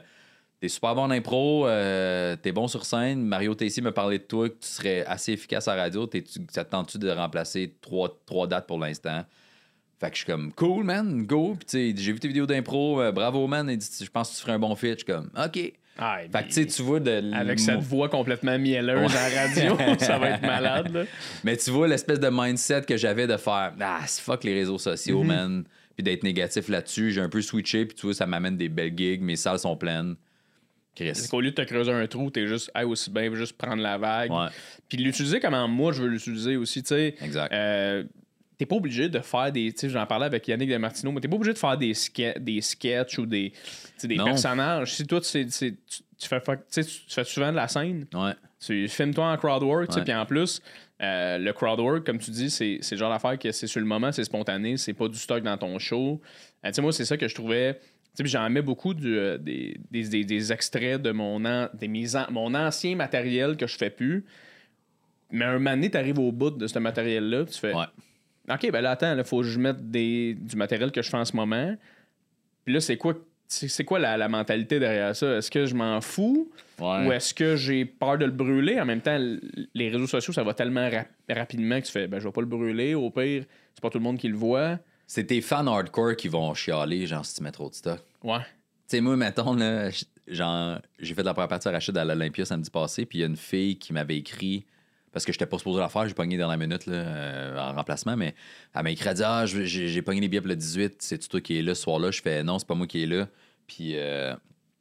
t'es 0.64 0.68
super 0.70 0.94
bon 0.94 1.02
en 1.02 1.10
impro, 1.10 1.66
euh, 1.66 2.36
t'es 2.36 2.50
bon 2.52 2.68
sur 2.68 2.86
scène. 2.86 3.22
Mario 3.22 3.54
Tessier 3.54 3.82
m'a 3.82 3.92
parlé 3.92 4.16
de 4.18 4.22
toi, 4.22 4.48
que 4.48 4.54
tu 4.54 4.66
serais 4.68 5.04
assez 5.04 5.32
efficace 5.32 5.68
à 5.68 5.76
la 5.76 5.82
radio. 5.82 6.06
T'es-tu- 6.06 6.40
Ça 6.50 6.64
te 6.64 6.70
tente-tu 6.70 6.96
de 6.96 7.10
remplacer 7.10 7.74
trois, 7.82 8.08
trois 8.24 8.46
dates 8.46 8.66
pour 8.66 8.78
l'instant? 8.78 9.24
Fait 10.00 10.08
que 10.08 10.14
je 10.16 10.22
suis 10.22 10.26
comme 10.26 10.52
cool, 10.54 10.84
man, 10.84 11.26
go. 11.26 11.54
Puis 11.58 11.94
tu 11.94 12.02
j'ai 12.02 12.12
vu 12.12 12.18
tes 12.18 12.28
vidéos 12.28 12.46
d'impro, 12.46 12.98
euh, 13.02 13.12
bravo, 13.12 13.46
man. 13.46 13.68
Je 13.70 14.08
pense 14.10 14.30
que 14.30 14.36
tu 14.36 14.40
ferais 14.40 14.52
un 14.54 14.58
bon 14.58 14.74
fit. 14.74 14.88
Je 14.92 14.94
suis 14.96 15.04
comme, 15.04 15.28
OK. 15.36 15.72
Ah, 15.98 16.18
Fait 16.32 16.42
que 16.42 16.46
tu 16.48 16.52
sais, 16.54 16.66
tu 16.66 16.80
vois 16.82 16.98
de. 16.98 17.32
Avec 17.34 17.60
cette 17.60 17.80
voix 17.80 18.08
complètement 18.08 18.58
mielleuse 18.58 19.14
à 19.14 19.28
la 19.28 19.42
radio, 19.42 19.76
ça 19.98 20.18
va 20.18 20.30
être 20.30 20.42
malade. 20.42 20.92
Là. 20.94 21.04
Mais 21.44 21.56
tu 21.58 21.70
vois 21.70 21.86
l'espèce 21.88 22.18
de 22.20 22.28
mindset 22.32 22.82
que 22.82 22.96
j'avais 22.96 23.26
de 23.26 23.36
faire 23.36 23.74
Ah, 23.80 24.00
c'est 24.06 24.22
fuck 24.22 24.42
les 24.44 24.54
réseaux 24.54 24.78
sociaux, 24.78 25.22
Mhm. 25.22 25.28
man. 25.28 25.64
Puis 25.94 26.02
d'être 26.02 26.24
négatif 26.24 26.68
là-dessus. 26.68 27.12
J'ai 27.12 27.20
un 27.20 27.28
peu 27.28 27.40
switché, 27.40 27.86
puis 27.86 27.94
tu 27.94 28.06
vois, 28.06 28.14
ça 28.14 28.26
m'amène 28.26 28.56
des 28.56 28.68
belles 28.68 28.94
gigs. 28.96 29.22
Mes 29.22 29.36
salles 29.36 29.60
sont 29.60 29.76
pleines. 29.76 30.16
Chris. 30.94 31.10
C'est 31.14 31.28
qu'au 31.30 31.40
lieu 31.40 31.50
de 31.50 31.54
te 31.56 31.62
creuser 31.62 31.90
un 31.92 32.06
trou, 32.06 32.30
t'es 32.30 32.46
juste, 32.46 32.70
hey, 32.74 32.84
aussi 32.84 33.10
bien 33.10 33.34
juste 33.34 33.56
prendre 33.56 33.82
la 33.82 33.98
vague. 33.98 34.30
Ouais, 34.30 34.46
Puis 34.88 34.98
l'utiliser 34.98 35.40
comment 35.40 35.66
moi 35.68 35.92
je 35.92 36.02
veux 36.02 36.08
l'utiliser 36.08 36.56
aussi, 36.56 36.82
tu 36.82 36.88
sais. 36.88 37.14
exact. 37.20 37.52
Euh, 37.52 38.04
t'es 38.58 38.66
pas 38.66 38.76
obligé 38.76 39.08
de 39.08 39.18
faire 39.18 39.50
des. 39.50 39.72
Tu 39.72 39.80
sais, 39.80 39.88
j'en 39.90 40.06
parlais 40.06 40.26
avec 40.26 40.46
Yannick 40.46 40.70
Demartino, 40.70 41.10
mais 41.12 41.20
t'es 41.20 41.28
pas 41.28 41.36
obligé 41.36 41.52
de 41.52 41.58
faire 41.58 41.76
des, 41.76 41.92
ske- 41.94 42.38
des 42.38 42.60
sketchs 42.60 43.18
ou 43.18 43.26
des, 43.26 43.50
tu 43.50 43.58
sais, 43.96 44.08
des 44.08 44.16
Non. 44.16 44.24
personnages. 44.26 44.94
Si 44.94 45.04
toi, 45.06 45.20
tu, 45.20 45.26
sais, 45.26 45.44
tu, 45.46 45.76
tu- 46.16 46.28
fais, 46.28 46.40
fa- 46.40 46.56
tu 46.56 46.62
sais, 46.68 46.84
tu- 46.84 47.00
tu 47.08 47.14
fais 47.14 47.24
souvent 47.24 47.50
de 47.50 47.56
la 47.56 47.66
scène, 47.68 48.06
Ouais. 48.14 48.32
tu 48.64 48.86
filmes-toi 48.88 49.26
en 49.32 49.36
crowdwork, 49.36 49.90
puis 50.04 50.14
en 50.14 50.24
plus, 50.24 50.62
euh, 51.02 51.38
le 51.38 51.52
crowdwork, 51.52 52.06
comme 52.06 52.18
tu 52.18 52.30
dis, 52.30 52.48
c'est 52.50 52.78
c'est 52.80 52.94
le 52.94 53.00
genre 53.00 53.10
d'affaire 53.10 53.36
que 53.36 53.50
c'est 53.50 53.66
sur 53.66 53.80
le 53.80 53.86
moment, 53.86 54.12
c'est 54.12 54.22
spontané, 54.24 54.76
c'est 54.76 54.92
pas 54.94 55.08
du 55.08 55.18
stock 55.18 55.42
dans 55.42 55.58
ton 55.58 55.76
show. 55.80 56.20
Euh, 56.64 56.68
tu 56.68 56.74
sais, 56.74 56.80
moi, 56.82 56.92
c'est 56.92 57.04
ça 57.04 57.16
que 57.16 57.26
je 57.26 57.34
trouvais. 57.34 57.80
Tu 58.16 58.26
j'en 58.28 58.48
mets 58.48 58.62
beaucoup 58.62 58.94
du, 58.94 59.18
euh, 59.18 59.38
des, 59.38 59.76
des, 59.90 60.04
des- 60.08 60.24
des 60.24 60.52
extraits 60.52 61.02
de 61.02 61.10
mon, 61.10 61.44
an- 61.44 61.68
des 61.74 61.88
mes 61.88 62.14
an- 62.14 62.26
mon 62.30 62.54
ancien 62.54 62.94
matériel 62.94 63.56
que 63.56 63.66
je 63.66 63.76
fais 63.76 63.90
plus. 63.90 64.24
Mais 65.30 65.44
un 65.44 65.54
moment 65.54 65.70
donné, 65.70 65.90
t'arrives 65.90 66.18
au 66.20 66.30
bout 66.30 66.50
de 66.50 66.66
ce 66.66 66.78
matériel-là, 66.78 67.44
tu 67.46 67.58
fais 67.58 67.74
Ouais. 67.74 67.86
OK, 68.48 68.70
ben 68.70 68.80
là, 68.82 68.92
attends, 68.92 69.16
il 69.16 69.24
faut 69.24 69.38
que 69.40 69.46
je 69.46 69.58
mette 69.58 69.90
des, 69.90 70.34
du 70.34 70.54
matériel 70.56 70.92
que 70.92 71.02
je 71.02 71.08
fais 71.10 71.16
en 71.16 71.24
ce 71.24 71.34
moment. 71.34 71.74
Puis 72.64 72.74
là, 72.74 72.80
c'est 72.80 72.96
quoi, 72.98 73.14
c'est 73.48 73.84
quoi 73.84 73.98
la, 73.98 74.16
la 74.16 74.28
mentalité 74.28 74.78
derrière 74.78 75.16
ça? 75.16 75.38
Est-ce 75.38 75.50
que 75.50 75.66
je 75.66 75.74
m'en 75.74 76.00
fous? 76.00 76.50
Ouais. 76.78 77.06
ou 77.06 77.12
est-ce 77.12 77.32
que 77.34 77.56
j'ai 77.56 77.84
peur 77.84 78.18
de 78.18 78.26
le 78.26 78.30
brûler? 78.32 78.80
En 78.80 78.84
même 78.84 79.00
temps, 79.00 79.16
les 79.74 79.88
réseaux 79.88 80.06
sociaux, 80.06 80.32
ça 80.32 80.42
va 80.44 80.54
tellement 80.54 80.88
rap- 80.90 81.08
rapidement 81.28 81.80
que 81.80 81.86
tu 81.86 81.92
fais, 81.92 82.06
ben, 82.06 82.18
je 82.20 82.26
vais 82.28 82.32
pas 82.32 82.40
le 82.42 82.46
brûler. 82.46 82.94
Au 82.94 83.10
pire, 83.10 83.44
c'est 83.74 83.80
pas 83.82 83.90
tout 83.90 83.98
le 83.98 84.04
monde 84.04 84.18
qui 84.18 84.28
le 84.28 84.36
voit. 84.36 84.78
C'est 85.14 85.26
tes 85.26 85.40
fans 85.42 85.68
hardcore 85.68 86.16
qui 86.16 86.26
vont 86.26 86.54
chialer, 86.54 87.06
genre, 87.06 87.24
si 87.24 87.36
tu 87.36 87.44
mets 87.44 87.52
trop 87.52 87.70
de 87.70 87.74
stock. 87.76 88.00
Ouais. 88.24 88.40
Tu 88.40 88.44
sais, 88.96 89.00
moi, 89.00 89.14
mettons, 89.16 89.54
là, 89.54 89.88
genre, 90.26 90.80
j'ai 90.98 91.14
fait 91.14 91.20
de 91.20 91.26
la 91.26 91.34
première 91.34 91.46
partie 91.46 91.68
à 91.68 91.70
Rachid 91.70 91.96
à 91.96 92.04
l'Olympia 92.04 92.44
samedi 92.44 92.68
passé, 92.68 93.06
puis 93.06 93.18
il 93.18 93.20
y 93.20 93.24
a 93.24 93.28
une 93.28 93.36
fille 93.36 93.78
qui 93.78 93.92
m'avait 93.92 94.16
écrit, 94.16 94.64
parce 95.12 95.24
que 95.24 95.30
j'étais 95.30 95.46
pas 95.46 95.56
supposé 95.58 95.78
la 95.78 95.88
faire, 95.88 96.08
j'ai 96.08 96.14
pogné 96.14 96.36
dans 96.36 96.48
la 96.48 96.56
minute 96.56 96.86
là, 96.86 96.94
euh, 96.96 97.58
en 97.60 97.74
remplacement, 97.74 98.16
mais 98.16 98.34
elle 98.74 98.82
m'a 98.82 98.90
écrit, 98.90 99.08
elle 99.08 99.14
dit 99.14 99.22
Ah, 99.24 99.46
j'ai 99.46 100.02
pogné 100.02 100.20
les 100.20 100.26
billets 100.26 100.40
pour 100.40 100.48
le 100.48 100.56
18, 100.56 100.96
c'est-tu 100.98 101.28
toi 101.28 101.40
qui 101.40 101.58
es 101.60 101.62
là 101.62 101.76
ce 101.76 101.82
soir-là? 101.82 102.10
Je 102.10 102.20
fais 102.20 102.42
Non, 102.42 102.58
c'est 102.58 102.66
pas 102.66 102.74
moi 102.74 102.88
qui 102.88 103.04
est 103.04 103.06
là. 103.06 103.28
Puis 103.68 103.92
euh, 103.94 104.34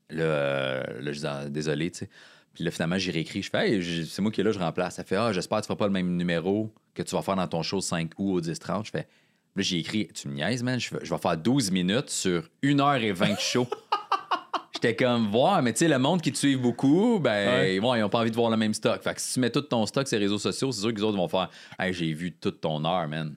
là, 0.09 0.23
euh, 0.23 0.99
là, 0.99 1.11
je 1.11 1.19
dis 1.19 1.27
Ah, 1.27 1.47
Désolé, 1.47 1.91
tu 1.91 1.99
sais. 1.99 2.09
Puis 2.55 2.63
là, 2.63 2.71
finalement, 2.71 2.97
j'ai 2.97 3.11
réécrit. 3.11 3.43
Je 3.43 3.51
fais 3.51 3.69
Hey, 3.69 4.07
c'est 4.07 4.21
moi 4.23 4.31
qui 4.31 4.41
est 4.41 4.43
là, 4.43 4.51
je 4.51 4.57
remplace. 4.57 4.97
Elle 4.97 5.05
fait 5.05 5.15
Ah, 5.15 5.31
j'espère 5.31 5.59
que 5.59 5.65
tu 5.65 5.67
feras 5.67 5.77
pas 5.77 5.86
le 5.86 5.93
même 5.93 6.17
numéro 6.17 6.73
que 6.95 7.03
tu 7.03 7.13
vas 7.13 7.21
faire 7.21 7.36
dans 7.36 7.47
ton 7.47 7.61
show 7.61 7.81
5 7.81 8.13
août 8.17 8.38
au 8.38 8.41
10-30. 8.41 8.88
Je 8.88 8.89
fais 8.89 9.07
Là, 9.56 9.62
j'ai 9.62 9.78
écrit 9.80 10.08
Tu 10.14 10.28
me 10.28 10.34
niaises, 10.36 10.64
man. 10.64 10.80
Je, 10.80 10.88
fais, 10.89 10.99
je 11.04 11.14
vais 11.14 11.20
faire 11.20 11.38
12 11.38 11.72
minutes 11.72 12.10
sur 12.10 12.43
1h20 12.64 13.36
de 13.36 13.39
show. 13.39 13.68
J'étais 14.74 14.95
comme, 14.95 15.28
voir, 15.30 15.62
mais 15.62 15.72
tu 15.74 15.80
sais, 15.80 15.88
le 15.88 15.99
monde 15.99 16.22
qui 16.22 16.32
te 16.32 16.38
suit 16.38 16.56
beaucoup, 16.58 17.20
ben, 17.20 17.47
Ouais. 17.62 17.80
bon, 17.80 17.93
ils 17.95 18.01
n'ont 18.01 18.10
pas 18.10 18.20
envie 18.20 18.32
de 18.32 18.36
voir 18.36 18.49
le 18.49 18.58
même 18.58 18.74
stock. 18.74 19.01
Fait 19.01 19.14
que 19.14 19.22
si 19.22 19.36
tu 19.36 19.39
mets 19.39 19.49
tout 19.51 19.62
ton 19.62 19.86
stock 19.86 20.08
sur 20.08 20.18
les 20.18 20.26
réseaux 20.26 20.39
sociaux, 20.39 20.72
c'est 20.72 20.82
sûr 20.82 20.89
que 20.91 20.95
les 20.97 21.04
autres 21.04 21.18
vont 21.18 21.28
faire, 21.28 21.49
hey, 21.80 21.93
j'ai 21.93 22.12
vu 22.14 22.34
toute 22.34 22.60
ton 22.60 22.84
heure, 22.84 23.08
man. 23.08 23.36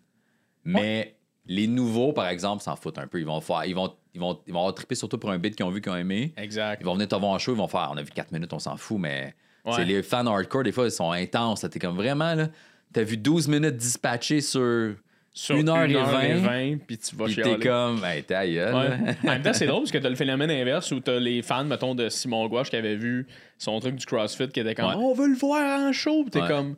Mais 0.65 1.17
les 1.45 1.69
nouveaux, 1.69 2.13
par 2.13 2.27
exemple, 2.29 2.63
s'en 2.65 2.75
foutent 2.75 2.99
un 2.99 3.07
peu. 3.07 3.21
Ils 3.21 3.27
vont 3.27 3.41
faire, 3.41 3.65
ils 3.67 3.75
vont, 3.75 3.93
ils 4.15 4.21
vont, 4.21 4.41
ils 4.47 4.53
vont 4.53 4.61
avoir 4.61 4.75
trippé 4.75 4.95
surtout 4.97 5.19
pour 5.19 5.31
un 5.31 5.39
bit 5.39 5.55
qu'ils 5.55 5.65
ont 5.67 5.71
vu, 5.71 5.81
qu'ils 5.81 5.93
ont 5.93 5.97
aimé. 5.97 6.33
Exact. 6.37 6.81
Ils 6.81 6.85
vont 6.85 6.95
venir 6.95 7.07
te 7.07 7.15
voir 7.15 7.31
en 7.33 7.39
show, 7.39 7.53
ils 7.53 7.59
vont 7.59 7.69
faire, 7.69 7.91
on 7.93 7.97
a 7.99 8.03
vu 8.03 8.11
4 8.13 8.33
minutes, 8.33 8.53
on 8.53 8.59
s'en 8.59 8.77
fout, 8.77 8.99
mais 8.99 9.35
Ouais. 9.65 9.85
les 9.85 10.03
fans 10.03 10.27
hardcore, 10.27 10.63
des 10.65 10.73
fois, 10.73 10.87
ils 10.87 10.91
sont 10.93 11.11
intenses. 11.13 11.67
T'es 11.71 11.79
comme 11.79 11.97
vraiment, 11.97 12.35
là, 12.35 12.49
t'as 12.93 13.03
vu 13.03 13.17
12 13.17 13.47
minutes 13.49 13.77
dispatchées 13.77 14.41
sur. 14.41 14.95
Sur 15.39 15.57
1h20, 15.57 16.79
puis 16.87 16.97
tu 16.97 17.15
vas 17.15 17.27
Puis 17.27 17.35
chialer. 17.35 17.59
t'es 17.59 17.69
comme, 17.69 18.03
hey, 18.05 18.23
ta 18.23 18.47
gueule, 18.47 18.75
Ouais. 18.75 19.17
en 19.23 19.27
même 19.27 19.43
temps, 19.43 19.53
c'est 19.53 19.67
drôle 19.67 19.81
parce 19.83 19.93
que 19.93 19.99
t'as 19.99 20.09
le 20.09 20.15
phénomène 20.15 20.51
inverse 20.51 20.91
où 20.93 21.01
t'as 21.01 21.19
les 21.19 21.43
fans, 21.43 21.65
mettons, 21.65 21.95
de 21.95 22.09
Simon 22.09 22.49
Gouache 22.49 22.71
qui 22.71 22.77
avait 22.77 22.97
vu 22.97 23.27
son 23.59 23.79
truc 23.81 23.97
du 23.97 24.07
CrossFit 24.07 24.49
qui 24.49 24.61
était 24.61 24.75
comme 24.75 24.87
Ouais. 24.89 24.95
On 24.97 25.13
veut 25.13 25.29
le 25.29 25.37
voir 25.37 25.81
en 25.81 25.93
show. 25.93 26.23
Puis 26.23 26.31
t'es 26.31 26.41
Ouais. 26.41 26.49
comme 26.49 26.77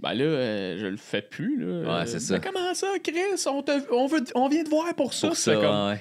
Ben 0.00 0.14
là, 0.14 0.24
euh, 0.24 0.78
je 0.80 0.86
le 0.86 0.96
fais 0.96 1.22
plus. 1.22 1.60
Là. 1.64 2.00
Ouais, 2.00 2.06
c'est 2.06 2.16
Euh, 2.16 2.18
ça. 2.18 2.40
Comment 2.40 2.74
ça, 2.74 2.88
Chris? 3.04 3.14
On, 3.46 3.62
te- 3.62 3.92
on, 3.94 4.08
veut, 4.08 4.24
on 4.34 4.48
vient 4.48 4.64
te 4.64 4.68
voir 4.70 4.92
pour 4.96 5.14
ça. 5.14 5.28
Pour 5.28 5.36
C'est 5.36 5.54
ça, 5.54 5.60
comme. 5.60 5.96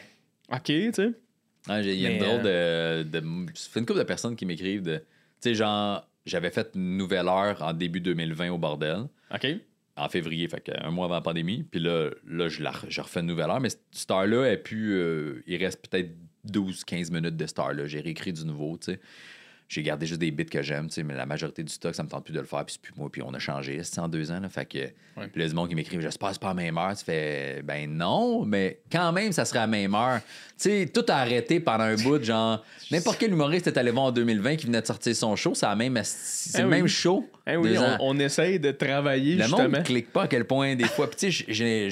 OK, 0.57 0.63
tu 0.65 0.91
sais. 0.93 1.11
Il 1.69 1.99
y 1.99 2.07
a 2.07 2.09
une 2.09 2.17
drôle 2.17 2.41
de. 2.41 3.03
de 3.03 3.23
c'est 3.53 3.79
une 3.79 3.85
couple 3.85 3.99
de 3.99 4.03
personnes 4.05 4.35
qui 4.35 4.47
m'écrivent 4.47 4.81
de. 4.81 4.97
Tu 4.97 5.03
sais, 5.41 5.53
genre, 5.53 6.03
j'avais 6.25 6.49
fait 6.49 6.71
une 6.73 6.97
nouvelle 6.97 7.27
heure 7.27 7.61
en 7.61 7.73
début 7.73 7.99
2020 8.01 8.49
au 8.49 8.57
bordel, 8.57 9.03
OK. 9.33 9.47
En 10.01 10.09
février, 10.09 10.47
fait 10.47 10.71
un 10.81 10.91
mois 10.91 11.05
avant 11.05 11.15
la 11.15 11.21
pandémie. 11.21 11.63
Puis 11.63 11.79
là, 11.79 12.09
là 12.27 12.49
je, 12.49 12.61
la, 12.61 12.73
je 12.87 13.01
refais 13.01 13.19
une 13.19 13.27
nouvelle 13.27 13.49
heure, 13.49 13.59
mais 13.59 13.69
cette 13.69 14.11
heure-là, 14.11 14.45
elle 14.45 14.61
euh, 14.73 15.43
il 15.47 15.57
reste 15.57 15.87
peut-être 15.87 16.11
12-15 16.49 17.11
minutes 17.11 17.37
de 17.37 17.45
cette 17.45 17.59
heure-là. 17.59 17.85
J'ai 17.85 18.01
réécrit 18.01 18.33
du 18.33 18.45
nouveau, 18.45 18.77
tu 18.77 18.93
sais. 18.93 18.99
J'ai 19.67 19.83
gardé 19.83 20.05
juste 20.05 20.19
des 20.19 20.31
bits 20.31 20.45
que 20.45 20.61
j'aime, 20.61 20.87
tu 20.87 20.95
sais, 20.95 21.03
mais 21.03 21.15
la 21.15 21.25
majorité 21.25 21.63
du 21.63 21.71
stock, 21.71 21.95
ça 21.95 22.03
me 22.03 22.09
tente 22.09 22.25
plus 22.25 22.33
de 22.33 22.41
le 22.41 22.45
faire, 22.45 22.65
puis 22.65 22.73
c'est 22.73 22.81
plus 22.81 22.93
moi, 22.97 23.09
puis 23.09 23.21
on 23.21 23.33
a 23.33 23.39
changé, 23.39 23.81
c'est 23.83 24.01
en 24.01 24.09
deux 24.09 24.29
ans, 24.29 24.41
là, 24.41 24.49
fait 24.49 24.65
que... 24.65 24.79
Puis 25.31 25.41
là, 25.41 25.47
du 25.47 25.53
monde 25.53 25.69
qui 25.69 25.75
m'écrit, 25.75 25.99
j'espère 26.01 26.29
que 26.29 26.33
c'est 26.35 26.41
pas 26.41 26.47
à 26.51 26.53
la 26.53 26.61
même 26.61 26.77
heure, 26.77 26.95
tu 26.97 27.03
fais, 27.05 27.61
ben 27.63 27.89
non, 27.89 28.45
mais 28.45 28.79
quand 28.91 29.11
même, 29.11 29.31
ça 29.31 29.45
serait 29.45 29.59
à 29.59 29.63
la 29.63 29.67
même 29.67 29.93
heure. 29.95 30.19
Tu 30.59 30.69
sais, 30.69 30.85
tout 30.93 31.03
a 31.07 31.15
arrêté 31.15 31.59
pendant 31.59 31.85
un 31.85 31.95
bout, 31.95 32.23
genre, 32.23 32.63
n'importe 32.91 33.17
quel 33.19 33.31
humoriste 33.31 33.65
est 33.67 33.77
allé 33.77 33.89
voir 33.91 34.05
en 34.05 34.11
2020 34.11 34.55
qui 34.57 34.67
venait 34.67 34.81
de 34.81 34.85
sortir 34.85 35.15
son 35.15 35.35
show, 35.35 35.53
c'est 35.55 35.73
même, 35.75 35.99
c'est 36.03 36.59
Eh 36.59 36.61
le 36.61 36.67
oui. 36.67 36.75
même 36.75 36.87
show. 36.87 37.27
Eh 37.47 37.57
oui, 37.57 37.75
on, 37.99 38.19
essaye 38.19 38.59
de 38.59 38.69
travailler 38.71 39.35
Le 39.35 39.41
justement. 39.43 39.63
monde 39.63 39.71
ne 39.77 39.81
clique 39.81 40.11
pas 40.13 40.23
à 40.23 40.27
quel 40.27 40.45
point 40.45 40.75
des 40.75 40.85
fois. 40.85 41.09
Puis 41.09 41.31
tu 41.31 41.31
sais, 41.31 41.89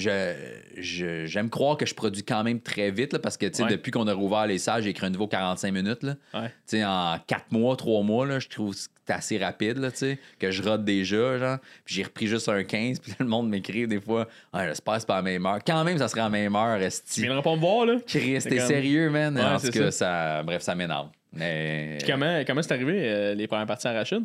j'aime 1.25 1.49
croire 1.49 1.77
que 1.77 1.85
je 1.85 1.95
produis 1.95 2.23
quand 2.23 2.43
même 2.43 2.59
très 2.61 2.91
vite 2.91 3.13
là, 3.13 3.19
parce 3.19 3.37
que 3.37 3.45
tu 3.47 3.55
sais, 3.55 3.63
Ouais. 3.63 3.71
depuis 3.71 3.91
qu'on 3.91 4.07
a 4.07 4.13
rouvert 4.13 4.45
les 4.47 4.57
salles, 4.59 4.83
j'ai 4.83 4.89
écrit 4.91 5.07
un 5.07 5.09
nouveau 5.09 5.27
45 5.27 5.71
minutes. 5.73 6.03
Là. 6.03 6.15
Ouais. 6.33 6.47
Tu 6.67 6.77
sais, 6.77 6.85
en 6.85 7.17
4 7.27 7.45
mois, 7.51 7.75
3 7.75 8.03
mois, 8.03 8.25
là, 8.27 8.39
je 8.39 8.47
trouve 8.47 8.75
c'est 9.09 9.35
assez 9.35 9.37
rapide, 9.43 9.77
là, 9.79 9.89
tu 9.91 9.97
sais, 9.97 10.19
que 10.37 10.51
je 10.51 10.61
rate 10.61 10.83
déjà, 10.85 11.37
genre. 11.37 11.57
Puis 11.83 11.95
j'ai 11.95 12.03
repris 12.03 12.27
juste 12.27 12.47
un 12.49 12.63
15, 12.63 12.99
puis 12.99 13.13
le 13.19 13.25
monde 13.25 13.49
m'écrit 13.49 13.87
des 13.87 13.99
fois, 13.99 14.27
ah, 14.53 14.67
j'espère 14.67 14.93
que 14.95 14.99
c'est 14.99 15.07
pas 15.07 15.15
à 15.15 15.17
la 15.17 15.23
même 15.23 15.45
heure. 15.45 15.59
Quand 15.65 15.83
même, 15.83 15.97
ça 15.97 16.07
serait 16.07 16.21
à 16.21 16.25
la 16.25 16.29
même 16.29 16.55
heure, 16.55 16.77
Tu 16.77 16.83
Esti. 16.85 17.21
viendras 17.21 17.41
pas 17.41 17.55
me 17.55 17.59
voir, 17.61 17.85
là? 17.85 17.95
Chris, 18.05 18.37
t'es 18.43 18.57
comme- 18.57 18.67
sérieux, 18.67 19.09
man? 19.09 19.35
Ouais, 19.35 19.43
en 19.43 19.59
tout 19.59 19.71
cas, 19.71 19.91
ça. 19.91 20.43
bref, 20.43 20.61
ça 20.61 20.75
m'énerve. 20.75 21.07
Mais. 21.33 21.97
Puis 21.99 22.09
comment 22.11 22.43
comment 22.45 22.61
c'est 22.61 22.73
arrivé, 22.73 22.93
euh, 23.05 23.33
les 23.35 23.47
premières 23.47 23.65
parties 23.67 23.87
à 23.87 23.93
Rachid? 23.93 24.23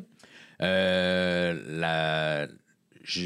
Euh, 0.62 1.54
la... 1.68 2.46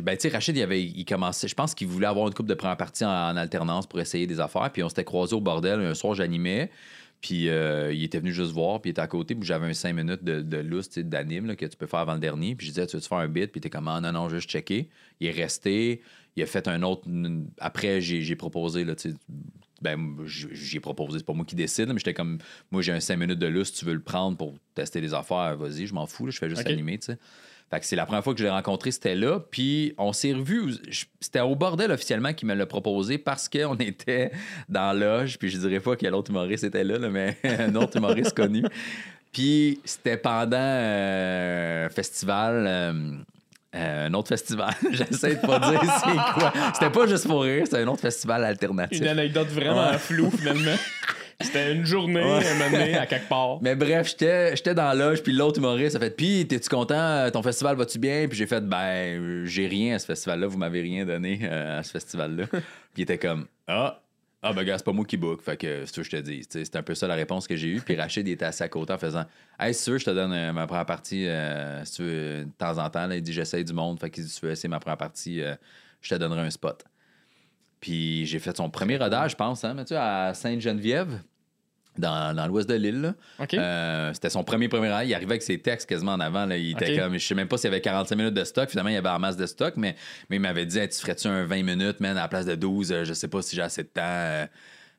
Ben, 0.02 0.16
tu 0.16 0.28
sais, 0.28 0.34
Rachid, 0.34 0.56
il, 0.56 0.62
avait, 0.62 0.82
il 0.82 1.04
commençait, 1.04 1.46
je 1.46 1.54
pense 1.54 1.72
qu'il 1.72 1.86
voulait 1.86 2.08
avoir 2.08 2.26
une 2.26 2.34
coupe 2.34 2.48
de 2.48 2.54
première 2.54 2.76
partie 2.76 3.04
en, 3.04 3.10
en 3.10 3.36
alternance 3.36 3.86
pour 3.86 4.00
essayer 4.00 4.26
des 4.26 4.40
affaires. 4.40 4.70
Puis 4.72 4.82
on 4.82 4.88
s'était 4.88 5.04
croisés 5.04 5.34
au 5.36 5.40
bordel. 5.40 5.78
Un 5.80 5.94
soir, 5.94 6.14
j'animais. 6.14 6.70
Puis 7.20 7.48
euh, 7.48 7.92
il 7.92 8.04
était 8.04 8.20
venu 8.20 8.32
juste 8.32 8.52
voir. 8.52 8.80
Puis 8.80 8.90
il 8.90 8.92
était 8.92 9.00
à 9.00 9.06
côté. 9.06 9.34
Puis 9.34 9.46
j'avais 9.46 9.66
un 9.66 9.74
5 9.74 9.92
minutes 9.92 10.22
de, 10.24 10.40
de 10.40 10.56
lousse, 10.58 10.90
tu 10.90 11.02
d'anime 11.04 11.54
que 11.56 11.66
tu 11.66 11.76
peux 11.76 11.86
faire 11.86 12.00
avant 12.00 12.14
le 12.14 12.20
dernier. 12.20 12.54
Puis 12.54 12.66
je 12.68 12.72
disais, 12.72 12.86
tu 12.86 12.96
veux-tu 12.96 13.08
faire 13.08 13.18
un 13.18 13.28
bit? 13.28 13.50
Puis 13.50 13.56
il 13.56 13.58
était 13.58 13.70
comme, 13.70 13.88
ah, 13.88 14.00
non, 14.00 14.12
non, 14.12 14.28
juste 14.28 14.48
checker. 14.48 14.88
Il 15.20 15.26
est 15.26 15.32
resté. 15.32 16.00
Il 16.36 16.42
a 16.42 16.46
fait 16.46 16.68
un 16.68 16.82
autre. 16.82 17.02
Après, 17.58 18.00
j'ai 18.00 18.36
proposé, 18.36 18.84
là, 18.84 18.94
tu 18.94 19.10
sais, 19.10 19.16
ben, 19.82 20.16
j'ai 20.26 20.80
proposé, 20.80 21.18
c'est 21.18 21.24
pas 21.26 21.32
moi 21.32 21.44
qui 21.44 21.54
décide, 21.54 21.88
mais 21.88 21.98
j'étais 21.98 22.14
comme, 22.14 22.38
moi 22.70 22.82
j'ai 22.82 22.92
un 22.92 23.00
5 23.00 23.16
minutes 23.16 23.38
de 23.38 23.46
lousse, 23.46 23.72
tu 23.72 23.84
veux 23.84 23.94
le 23.94 24.00
prendre 24.02 24.36
pour 24.36 24.54
tester 24.74 25.00
les 25.00 25.14
affaires, 25.14 25.56
vas-y, 25.56 25.86
je 25.86 25.94
m'en 25.94 26.06
fous, 26.06 26.26
là, 26.26 26.32
je 26.32 26.38
fais 26.38 26.48
juste 26.48 26.62
Ok. 26.62 26.70
animer, 26.70 26.98
tu 26.98 27.06
sais. 27.06 27.18
Fait 27.70 27.80
que 27.80 27.86
c'est 27.86 27.96
la 27.96 28.06
première 28.06 28.24
fois 28.24 28.32
que 28.32 28.38
je 28.40 28.44
l'ai 28.44 28.50
rencontré, 28.50 28.90
c'était 28.90 29.14
là. 29.14 29.40
Puis 29.50 29.94
on 29.98 30.12
s'est 30.14 30.32
revus. 30.32 30.76
C'était 31.20 31.40
au 31.40 31.54
bordel 31.54 31.90
officiellement 31.92 32.32
qui 32.32 32.46
me 32.46 32.54
l'a 32.54 32.64
proposé 32.66 33.18
parce 33.18 33.48
qu'on 33.48 33.76
était 33.78 34.30
dans 34.68 34.98
loge. 34.98 35.38
Puis 35.38 35.50
je 35.50 35.58
dirais 35.58 35.80
pas 35.80 35.94
quel 35.96 36.14
autre 36.14 36.30
humoriste 36.30 36.64
était 36.64 36.84
là, 36.84 36.98
là, 36.98 37.08
mais 37.10 37.36
un 37.44 37.74
autre 37.74 37.96
humoriste 37.98 38.34
connu. 38.34 38.64
Puis 39.32 39.80
c'était 39.84 40.16
pendant 40.16 40.56
euh, 40.58 41.86
un 41.86 41.90
festival. 41.90 42.64
euh, 42.66 42.92
euh, 43.76 44.06
un 44.06 44.14
autre 44.14 44.28
festival. 44.28 44.72
J'essaie 44.90 45.34
de 45.36 45.46
pas 45.46 45.58
dire 45.58 45.80
c'est 46.02 46.32
quoi. 46.40 46.52
C'était 46.72 46.90
pas 46.90 47.06
juste 47.06 47.26
pour 47.26 47.42
rire, 47.42 47.64
c'était 47.66 47.82
un 47.82 47.86
autre 47.88 48.00
festival 48.00 48.42
alternatif. 48.44 48.98
Une 48.98 49.08
anecdote 49.08 49.48
vraiment 49.48 49.90
Ouais. 49.90 49.98
floue, 49.98 50.30
finalement. 50.30 50.74
C'était 51.40 51.72
une 51.72 51.84
journée, 51.84 52.20
Ouais. 52.22 52.44
un 52.46 52.54
moment 52.54 52.70
donné, 52.70 52.96
à 52.96 53.06
quelque 53.06 53.28
part. 53.28 53.58
Mais 53.62 53.76
bref, 53.76 54.08
j'étais 54.08 54.74
dans 54.74 54.86
la 54.88 54.94
loge, 54.94 55.22
puis 55.22 55.32
l'autre 55.32 55.58
humoriste 55.58 55.94
a 55.94 56.00
fait 56.00 56.10
Puis, 56.10 56.46
t'es-tu 56.48 56.68
content? 56.68 57.30
Ton 57.30 57.42
festival 57.42 57.76
va-tu 57.76 57.98
bien? 58.00 58.26
Puis 58.28 58.36
j'ai 58.36 58.46
fait 58.46 58.60
Ben, 58.60 59.20
euh, 59.20 59.44
j'ai 59.46 59.68
rien 59.68 59.94
à 59.94 59.98
ce 60.00 60.06
festival-là, 60.06 60.48
vous 60.48 60.58
m'avez 60.58 60.80
rien 60.80 61.04
donné 61.06 61.38
euh, 61.44 61.78
à 61.78 61.82
ce 61.84 61.92
festival-là. 61.92 62.46
puis 62.50 62.60
il 62.96 63.02
était 63.02 63.18
comme 63.18 63.46
Ah, 63.68 64.00
ah, 64.42 64.52
ben, 64.52 64.62
gars, 64.64 64.78
c'est 64.78 64.84
pas 64.84 64.92
moi 64.92 65.04
qui 65.04 65.16
book, 65.16 65.40
fait 65.42 65.56
que 65.56 65.84
c'est 65.84 65.94
ça 65.94 66.02
que 66.02 66.04
je 66.04 66.10
te 66.10 66.16
dis. 66.22 66.42
C'est 66.48 66.76
un 66.76 66.82
peu 66.82 66.94
ça 66.94 67.06
la 67.08 67.14
réponse 67.16 67.46
que 67.48 67.56
j'ai 67.56 67.68
eue. 67.68 67.80
Puis 67.80 67.96
Rachid, 67.96 68.26
était 68.28 68.44
assis 68.44 68.62
à 68.62 68.68
côté 68.68 68.92
en 68.92 68.98
faisant 68.98 69.24
Hey, 69.60 69.74
si 69.74 69.84
tu 69.84 69.90
veux, 69.92 69.98
je 69.98 70.04
te 70.04 70.10
donne 70.10 70.32
euh, 70.32 70.52
ma 70.52 70.66
première 70.66 70.86
partie, 70.86 71.26
euh, 71.28 71.84
si 71.84 71.92
tu 71.94 72.02
veux, 72.02 72.44
de 72.44 72.50
temps 72.58 72.78
en 72.78 72.88
temps. 72.90 73.06
Là, 73.06 73.16
il 73.16 73.22
dit 73.22 73.32
J'essaye 73.32 73.64
du 73.64 73.72
monde, 73.72 74.00
fait 74.00 74.10
que 74.10 74.22
si 74.22 74.40
tu 74.40 74.46
veux 74.46 74.52
essayer 74.52 74.68
ma 74.68 74.78
première 74.80 74.96
partie, 74.98 75.40
euh, 75.42 75.54
je 76.00 76.10
te 76.14 76.14
donnerai 76.16 76.40
un 76.40 76.50
spot. 76.50 76.84
Puis 77.80 78.26
j'ai 78.26 78.38
fait 78.40 78.56
son 78.56 78.70
premier 78.70 78.96
rodage, 78.96 79.32
je 79.32 79.36
pense, 79.36 79.62
hein, 79.64 79.72
Mathieu, 79.74 79.96
à 79.96 80.34
Sainte-Geneviève, 80.34 81.20
dans, 81.98 82.34
dans 82.34 82.46
l'ouest 82.46 82.68
de 82.68 82.74
l'île. 82.74 83.14
Euh, 83.54 84.12
c'était 84.14 84.30
son 84.30 84.44
premier 84.44 84.68
premier 84.68 84.92
ride. 84.92 85.08
Il 85.08 85.14
arrivait 85.14 85.32
avec 85.32 85.42
ses 85.42 85.58
textes 85.58 85.88
quasiment 85.88 86.12
en 86.12 86.20
avant. 86.20 86.46
Là. 86.46 86.56
Il 86.56 86.70
était 86.72 86.96
comme, 86.98 87.14
je 87.18 87.26
sais 87.26 87.34
même 87.34 87.48
pas 87.48 87.56
s'il 87.58 87.68
y 87.70 87.72
avait 87.72 87.80
45 87.80 88.16
minutes 88.16 88.34
de 88.34 88.44
stock. 88.44 88.68
Finalement, 88.70 88.90
il 88.90 88.94
y 88.94 88.98
avait 88.98 89.08
en 89.08 89.18
masse 89.18 89.36
de 89.36 89.46
stock, 89.46 89.74
mais, 89.76 89.96
mais 90.30 90.36
il 90.36 90.40
m'avait 90.40 90.66
dit, 90.66 90.78
Hey, 90.78 90.88
tu 90.88 90.98
ferais-tu 90.98 91.28
un 91.28 91.44
20 91.44 91.62
minutes, 91.62 92.00
man, 92.00 92.16
à 92.16 92.22
la 92.22 92.28
place 92.28 92.46
de 92.46 92.54
12? 92.54 92.92
Euh, 92.92 93.04
Je 93.04 93.12
sais 93.12 93.28
pas 93.28 93.42
si 93.42 93.56
j'ai 93.56 93.62
assez 93.62 93.82
de 93.82 93.88
temps. 93.88 94.02
Euh, 94.04 94.46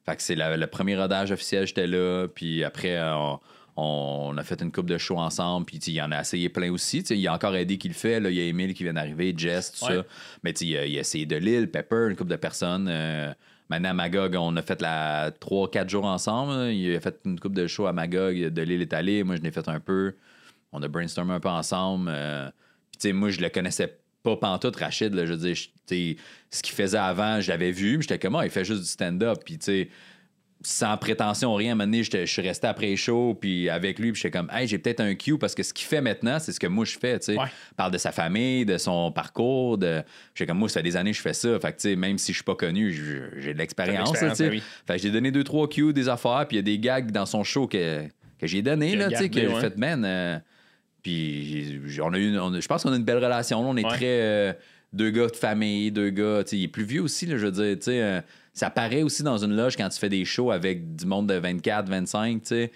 Fait 0.06 0.16
que 0.16 0.22
c'est 0.22 0.36
le 0.36 0.68
premier 0.68 0.96
rodage 0.98 1.32
officiel, 1.32 1.66
j'étais 1.68 1.88
là. 1.88 2.28
Puis 2.34 2.64
après, 2.64 3.00
on, 3.02 3.40
on 3.78 4.38
a 4.38 4.44
fait 4.44 4.62
une 4.62 4.72
coupe 4.72 4.90
de 4.90 4.98
show 4.98 5.18
ensemble. 5.18 5.66
Puis 5.66 5.78
il 5.78 6.02
en 6.02 6.12
a 6.12 6.22
essayé 6.22 6.50
plein 6.50 6.72
aussi. 6.72 7.00
Il 7.10 7.18
y 7.18 7.28
a 7.28 7.34
encore 7.34 7.56
Eddie 7.56 7.78
qui 7.78 7.88
le 7.88 7.94
fait. 7.94 8.20
Là. 8.20 8.30
Il 8.30 8.36
y 8.36 8.42
a 8.42 8.44
Emile 8.44 8.74
qui 8.74 8.84
vient 8.84 8.94
d'arriver, 8.94 9.34
Jess, 9.38 9.72
tout 9.72 9.86
Ouais. 9.86 9.96
ça. 9.98 10.04
Mais 10.44 10.52
il 10.52 10.78
a, 10.78 10.86
il 10.86 10.98
a 10.98 11.02
essayé 11.02 11.26
de 11.26 11.36
Lille, 11.38 11.70
Pepper, 11.72 12.08
une 12.10 12.16
couple 12.16 12.32
de 12.32 12.36
personnes. 12.36 12.88
Euh, 12.90 13.32
Maintenant, 13.70 13.90
à 13.90 13.94
Magog, 13.94 14.36
on 14.36 14.56
a 14.56 14.62
fait 14.62 14.82
la 14.82 15.32
3-4 15.32 15.90
jours 15.90 16.06
ensemble. 16.06 16.72
Il 16.72 16.96
a 16.96 17.00
fait 17.00 17.20
une 17.26 17.40
coupe 17.40 17.54
de 17.54 17.68
show 17.68 17.86
à 17.86 17.94
Magog, 17.94 18.36
de 18.36 18.62
l'île 18.64 18.88
est. 18.92 19.24
Moi, 19.24 19.36
je 19.36 19.42
l'ai 19.42 19.52
fait 19.52 19.68
un 19.70 19.80
peu. 19.80 20.16
On 20.72 20.82
a 20.82 20.88
brainstormé 20.88 21.34
un 21.34 21.40
peu 21.40 21.50
ensemble. 21.50 22.10
Euh, 22.12 22.50
Puis, 22.92 23.00
tu 23.00 23.08
sais, 23.10 23.14
moi, 23.14 23.30
je 23.30 23.40
le 23.42 23.50
connaissais 23.50 24.00
pas 24.24 24.36
pantoute, 24.38 24.76
Rachid. 24.76 25.14
là. 25.14 25.26
je 25.26 25.34
veux 25.34 25.38
dire, 25.38 25.56
ce 26.52 26.62
qu'il 26.62 26.76
faisait 26.76 26.98
avant, 26.98 27.42
je 27.42 27.50
l'avais 27.50 27.72
vu. 27.72 28.02
J'étais 28.02 28.18
comme, 28.20 28.36
Ah, 28.36 28.46
il 28.46 28.52
fait 28.52 28.66
juste 28.66 28.82
du 28.82 28.88
stand-up. 28.88 29.40
Puis, 29.46 29.60
tu 29.60 29.66
sais, 29.66 29.90
sans 30.62 30.98
prétention, 30.98 31.54
rien. 31.56 31.70
À 31.70 31.72
un 31.72 31.76
moment 31.76 31.86
donné, 31.86 32.04
j'étais- 32.04 32.26
je 32.26 32.32
suis 32.34 32.42
resté 32.42 32.68
après 32.68 32.94
shows, 32.98 33.34
puis 33.40 33.70
avec 33.70 33.98
lui, 33.98 34.12
puis 34.12 34.22
j'étais 34.22 34.38
comme, 34.38 34.50
hey, 34.54 34.68
j'ai 34.68 34.78
peut-être 34.78 35.00
un 35.00 35.16
cue 35.16 35.38
parce 35.38 35.56
que 35.56 35.64
ce 35.64 35.74
qu'il 35.74 35.88
fait 35.88 36.02
maintenant, 36.02 36.38
c'est 36.40 36.52
ce 36.52 36.60
que 36.60 36.68
moi 36.68 36.84
je 36.84 36.98
fais, 37.00 37.18
tu 37.20 37.28
sais. 37.28 37.38
Ouais. 37.40 37.46
Parle 37.78 37.92
de 37.94 37.98
sa 37.98 38.12
famille, 38.12 38.66
de 38.66 38.78
son 38.78 39.12
parcours, 39.12 39.78
de. 39.78 40.02
J'étais 40.36 40.48
comme, 40.50 40.58
moi, 40.60 40.68
ça 40.68 40.82
fait 40.82 40.84
des 40.84 40.98
années 40.98 41.12
que 41.12 41.18
je 41.18 41.22
fais 41.22 41.34
ça. 41.34 41.58
Fait 41.62 41.72
que, 41.72 41.78
tu 41.78 41.90
sais, 41.90 41.96
même 41.96 42.18
si 42.18 42.34
je 42.34 42.38
suis 42.38 42.44
pas 42.44 42.56
connu, 42.56 42.92
j'ai 43.38 43.54
de 43.54 43.58
l'expérience, 43.58 44.12
tu 44.12 44.18
sais. 44.18 44.26
l'expérience, 44.28 44.64
Fait 44.86 44.96
que 44.98 45.02
j'ai 45.02 45.12
donné 45.12 45.32
deux, 45.32 45.46
trois 45.46 45.70
cues, 45.70 45.94
des 45.94 46.10
affaires, 46.10 46.46
puis 46.48 46.58
il 46.58 46.60
y 46.60 46.62
a 46.62 46.64
des 46.64 46.78
gags 46.80 47.10
dans 47.12 47.26
son 47.26 47.44
show 47.46 47.66
que, 47.68 48.04
que 48.38 48.46
j'ai 48.48 48.62
donné, 48.62 48.96
là, 48.98 49.08
tu 49.10 49.16
sais, 49.16 49.30
que 49.30 49.40
j'ai 49.40 49.48
ouais. 49.48 49.62
fait, 49.62 49.78
man. 49.78 50.04
euh, 50.06 50.38
puis 51.02 51.80
on 52.04 52.14
a 52.14 52.20
eu, 52.20 52.34
je 52.60 52.68
pense 52.68 52.84
qu'on 52.84 52.92
a 52.94 52.98
une 52.98 53.04
belle 53.04 53.24
relation. 53.24 53.62
là. 53.64 53.70
On 53.70 53.78
est 53.78 53.86
Ouais. 53.86 53.92
très. 53.96 54.06
euh, 54.22 54.54
deux 54.92 55.12
gars 55.12 55.28
de 55.28 55.36
famille, 55.36 55.92
deux 55.92 56.10
gars. 56.10 56.44
tu 56.44 56.50
sais, 56.50 56.58
Il 56.58 56.64
est 56.64 56.68
plus 56.68 56.84
vieux 56.84 57.02
aussi, 57.02 57.28
là, 57.28 57.38
je 57.38 57.46
veux 57.46 57.52
dire. 57.52 57.76
tu 57.78 57.84
sais, 57.84 58.02
euh, 58.02 58.22
ça 58.54 58.70
paraît 58.70 59.04
aussi 59.04 59.24
dans 59.24 59.38
une 59.38 59.56
loge 59.56 59.76
quand 59.78 59.90
tu 59.90 60.00
fais 60.00 60.10
des 60.10 60.26
shows 60.26 60.52
avec 60.52 60.96
du 60.96 61.06
monde 61.06 61.28
de 61.28 61.36
24, 61.36 61.88
25. 61.90 62.42
tu 62.42 62.48
sais. 62.48 62.72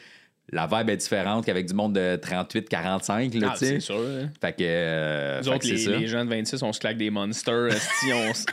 La 0.51 0.67
vibe 0.67 0.89
est 0.89 0.97
différente 0.97 1.45
qu'avec 1.45 1.65
du 1.65 1.73
monde 1.73 1.93
de 1.93 2.15
38, 2.17 2.67
45. 2.69 3.33
Là, 3.35 3.47
Ah, 3.49 3.53
tu 3.53 3.59
sais. 3.59 3.65
c'est 3.75 3.79
sûr. 3.79 3.95
hein. 3.97 4.29
Fait 4.41 4.51
que. 4.51 4.57
euh, 4.61 5.37
Nous 5.39 5.43
fait 5.45 5.49
autres, 5.49 5.59
que 5.59 5.65
c'est 5.65 5.71
les, 5.73 5.77
ça. 5.79 5.91
les 5.91 6.07
gens 6.07 6.25
de 6.25 6.29
26, 6.29 6.61
on 6.61 6.73
se 6.73 6.79
claque 6.79 6.97
des 6.97 7.09
monsters, 7.09 7.69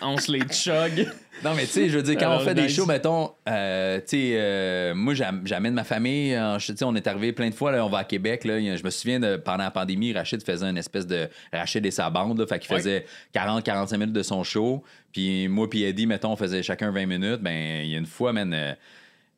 on, 0.02 0.12
on 0.12 0.16
se 0.16 0.30
les 0.32 0.40
chug. 0.48 1.08
Non, 1.42 1.52
mais 1.56 1.62
tu 1.64 1.68
sais, 1.72 1.88
je 1.88 1.96
veux 1.96 2.02
dire, 2.02 2.18
quand 2.18 2.26
Alors, 2.26 2.42
on 2.42 2.44
fait 2.44 2.52
des 2.54 2.68
shows, 2.68 2.84
mettons, 2.84 3.30
euh, 3.48 3.96
tu 4.00 4.04
sais, 4.08 4.32
euh, 4.34 4.94
moi, 4.94 5.14
j'am- 5.14 5.40
j'amène 5.46 5.72
ma 5.72 5.84
famille. 5.84 6.34
euh, 6.34 6.58
je- 6.58 6.72
tu 6.72 6.76
sais, 6.76 6.84
on 6.84 6.94
est 6.94 7.06
arrivé 7.06 7.32
plein 7.32 7.48
de 7.48 7.54
fois, 7.54 7.72
là, 7.72 7.82
on 7.82 7.88
va 7.88 7.98
à 7.98 8.04
Québec. 8.04 8.44
Là, 8.44 8.58
je 8.60 8.84
me 8.84 8.90
souviens, 8.90 9.18
de, 9.18 9.36
pendant 9.36 9.64
la 9.64 9.70
pandémie, 9.70 10.12
Rachid 10.12 10.42
faisait 10.44 10.66
une 10.68 10.76
espèce 10.76 11.06
de 11.06 11.30
Rachid 11.50 11.86
et 11.86 11.90
sa 11.90 12.10
bande. 12.10 12.38
Là, 12.38 12.46
fait 12.46 12.58
qu'il 12.58 12.70
Ouais. 12.72 12.76
faisait 12.78 13.06
40-45 13.32 13.96
minutes 13.96 14.12
de 14.12 14.22
son 14.22 14.44
show. 14.44 14.82
Puis 15.14 15.48
moi, 15.48 15.70
puis 15.70 15.82
Eddie, 15.84 16.04
mettons, 16.06 16.32
on 16.32 16.36
faisait 16.36 16.62
chacun 16.62 16.90
20 16.90 17.06
minutes. 17.06 17.40
Ben, 17.40 17.84
il 17.84 17.90
y 17.90 17.94
a 17.94 17.98
une 17.98 18.04
fois, 18.06 18.34
man. 18.34 18.76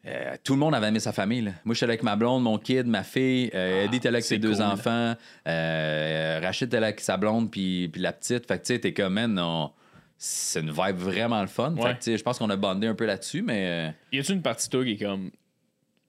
Euh, 0.07 0.35
tout 0.43 0.55
le 0.55 0.59
monde 0.59 0.75
avait 0.75 0.89
aimé 0.89 0.99
sa 1.01 1.13
famille. 1.13 1.43
là. 1.43 1.53
Moi, 1.65 1.75
j'étais 1.75 1.85
avec 1.85 2.03
ma 2.03 2.17
blonde, 2.17 2.43
mon 2.43 2.59
kid, 2.59 2.87
ma 2.87 3.03
fille. 3.05 3.51
Euh, 3.55 3.83
Ah, 3.83 3.85
Eddie 3.85 3.97
était 3.99 4.11
là 4.11 4.17
avec 4.17 4.25
ses 4.25 4.39
deux 4.39 4.55
cool. 4.55 4.63
enfants. 4.63 5.15
Euh, 5.47 6.41
Rachid 6.43 6.69
était 6.69 6.81
là 6.81 6.89
avec 6.89 7.01
sa 7.01 7.17
blonde, 7.17 7.51
puis, 7.51 7.89
puis 7.89 8.01
la 8.01 8.13
petite. 8.13 8.47
Fait 8.47 8.59
que, 8.59 8.65
tu 8.67 8.75
sais, 8.75 8.81
t'es 8.81 8.93
comme, 8.93 9.15
man, 9.15 9.39
on- 9.39 9.71
c'est 10.19 10.61
une 10.61 10.71
vibe 10.71 10.97
vraiment 10.97 11.41
le 11.41 11.49
fun. 11.49 11.75
Fait 11.77 11.83
que, 11.83 11.89
tu 11.95 11.97
sais, 12.03 12.19
je 12.19 12.23
pense 12.23 12.39
qu'on 12.39 12.51
a 12.51 12.57
bandé 12.57 12.87
un 12.87 12.95
peu 12.95 13.07
là-dessus, 13.07 13.43
mais. 13.43 13.89
euh, 13.89 13.91
Y 14.13 14.21
a-tu 14.21 14.33
une 14.33 14.43
partie 14.43 14.69
de 14.69 14.73
toi 14.77 14.85
qui 14.85 14.93
est 14.93 15.05
comme. 15.05 15.31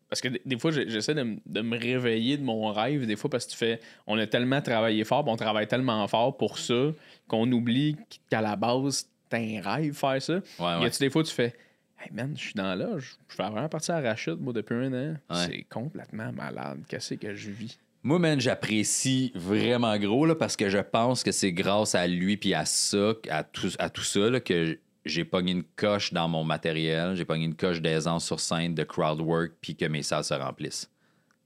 Parce 0.09 0.21
que 0.21 0.27
des, 0.45 0.59
fois, 0.59 0.69
j'essaie 0.71 1.15
de, 1.15 1.23
me 1.61 1.75
réveiller 1.79 2.37
de 2.37 2.43
mon 2.43 2.71
rêve, 2.71 3.07
des 3.07 3.15
fois, 3.15 3.31
parce 3.31 3.45
que 3.47 3.51
tu 3.51 3.57
fais. 3.57 3.79
On 4.05 4.15
a 4.19 4.27
tellement 4.27 4.61
travaillé 4.61 5.03
fort, 5.05 5.23
on 5.27 5.35
travaille 5.35 5.67
tellement 5.67 6.07
fort 6.07 6.37
pour 6.37 6.59
ça, 6.59 6.91
qu'on 7.27 7.51
oublie 7.51 7.95
qu'à 8.29 8.39
la 8.41 8.55
base, 8.55 9.07
t'as 9.27 9.39
un 9.39 9.59
rêve 9.61 9.95
faire 9.95 10.21
ça. 10.21 10.33
Ouais, 10.59 10.81
Y 10.83 10.85
a-tu 10.85 10.99
des 10.99 11.09
fois, 11.09 11.23
tu 11.23 11.33
fais. 11.33 11.55
Hey 12.04 12.12
man, 12.12 12.34
je 12.36 12.41
suis 12.41 12.54
dans 12.54 12.76
là, 12.76 12.97
je 12.97 13.06
fais 13.30 13.43
vraiment 13.49 13.70
partie 13.70 13.91
à 13.91 14.01
Rachid, 14.01 14.36
moi, 14.39 14.51
depuis 14.51 14.76
un 14.76 14.93
an. 14.93 15.16
Ouais. 15.30 15.45
C'est 15.45 15.66
complètement 15.70 16.34
malade. 16.34 16.80
Qu'est-ce 16.89 17.14
que 17.14 17.34
je 17.34 17.49
vis? 17.49 17.80
Moi, 18.04 18.20
man, 18.20 18.41
j'apprécie 18.41 19.32
vraiment 19.34 19.97
gros 19.97 20.26
là, 20.26 20.36
parce 20.36 20.58
que 20.58 20.70
je 20.70 20.80
pense 20.80 21.24
que 21.24 21.32
c'est 21.32 21.54
grâce 21.54 21.95
à 21.95 22.06
lui 22.06 22.36
puis 22.36 22.54
à 22.54 22.66
ça, 22.66 23.14
à 23.30 23.43
tout, 23.45 23.70
à 23.80 23.89
tout 23.89 24.04
ça, 24.04 24.30
là, 24.30 24.41
que 24.41 24.78
j'ai 25.06 25.24
pogné 25.24 25.54
une 25.54 25.64
coche 25.64 26.12
dans 26.12 26.28
mon 26.28 26.43
matériel, 26.43 27.16
j'ai 27.16 27.24
pogné 27.24 27.45
une 27.45 27.56
coche 27.56 27.82
d'aisance 27.82 28.26
sur 28.26 28.41
scène, 28.41 28.76
de 28.76 28.84
crowd 28.84 29.22
work, 29.22 29.54
puis 29.62 29.76
que 29.76 29.86
mes 29.86 30.04
salles 30.04 30.26
se 30.26 30.34
remplissent. 30.34 30.89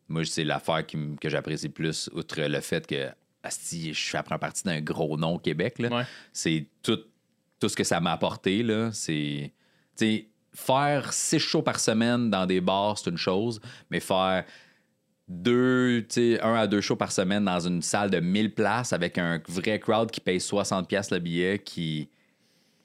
Moi, 0.08 0.26
c'est 0.26 0.44
l'affaire 0.44 0.84
qui 0.86 0.98
que 1.22 1.30
j'apprécie 1.30 1.70
plus, 1.70 2.10
outre 2.14 2.42
le 2.42 2.62
fait 2.62 2.88
que 2.88 3.10
asti, 3.44 3.94
je 3.94 4.10
fais 4.10 4.24
prendre 4.24 4.40
partie 4.40 4.64
d'un 4.64 4.82
gros 4.82 5.18
nom 5.18 5.36
au 5.36 5.40
Québec. 5.40 5.76
Ouais. 5.80 6.04
C'est 6.34 6.66
tout, 6.82 7.00
tout 7.60 7.70
ce 7.70 7.76
que 7.76 7.84
ça 7.84 8.00
m'a 8.00 8.14
apporté. 8.14 8.64
là. 8.64 8.90
C'est. 8.92 9.52
Faire 10.58 11.14
six 11.14 11.40
shows 11.40 11.62
par 11.62 11.80
semaine 11.80 12.32
dans 12.32 12.46
des 12.48 12.62
bars, 12.62 12.98
c'est 12.98 13.12
une 13.12 13.18
chose, 13.18 13.62
mais 13.92 14.00
faire 14.00 14.44
deux, 15.28 16.06
un 16.42 16.56
à 16.56 16.68
deux 16.68 16.82
shows 16.82 16.96
par 16.96 17.12
semaine 17.12 17.46
dans 17.46 17.60
une 17.60 17.82
salle 17.82 18.10
de 18.10 18.20
1000 18.20 18.54
places 18.56 18.92
avec 18.92 19.20
un 19.20 19.40
vrai 19.48 19.80
crowd 19.80 20.10
qui 20.10 20.20
paye 20.20 20.40
60$ 20.40 20.88
piastres 20.88 21.14
le 21.14 21.20
billet, 21.20 21.60
qui. 21.60 22.10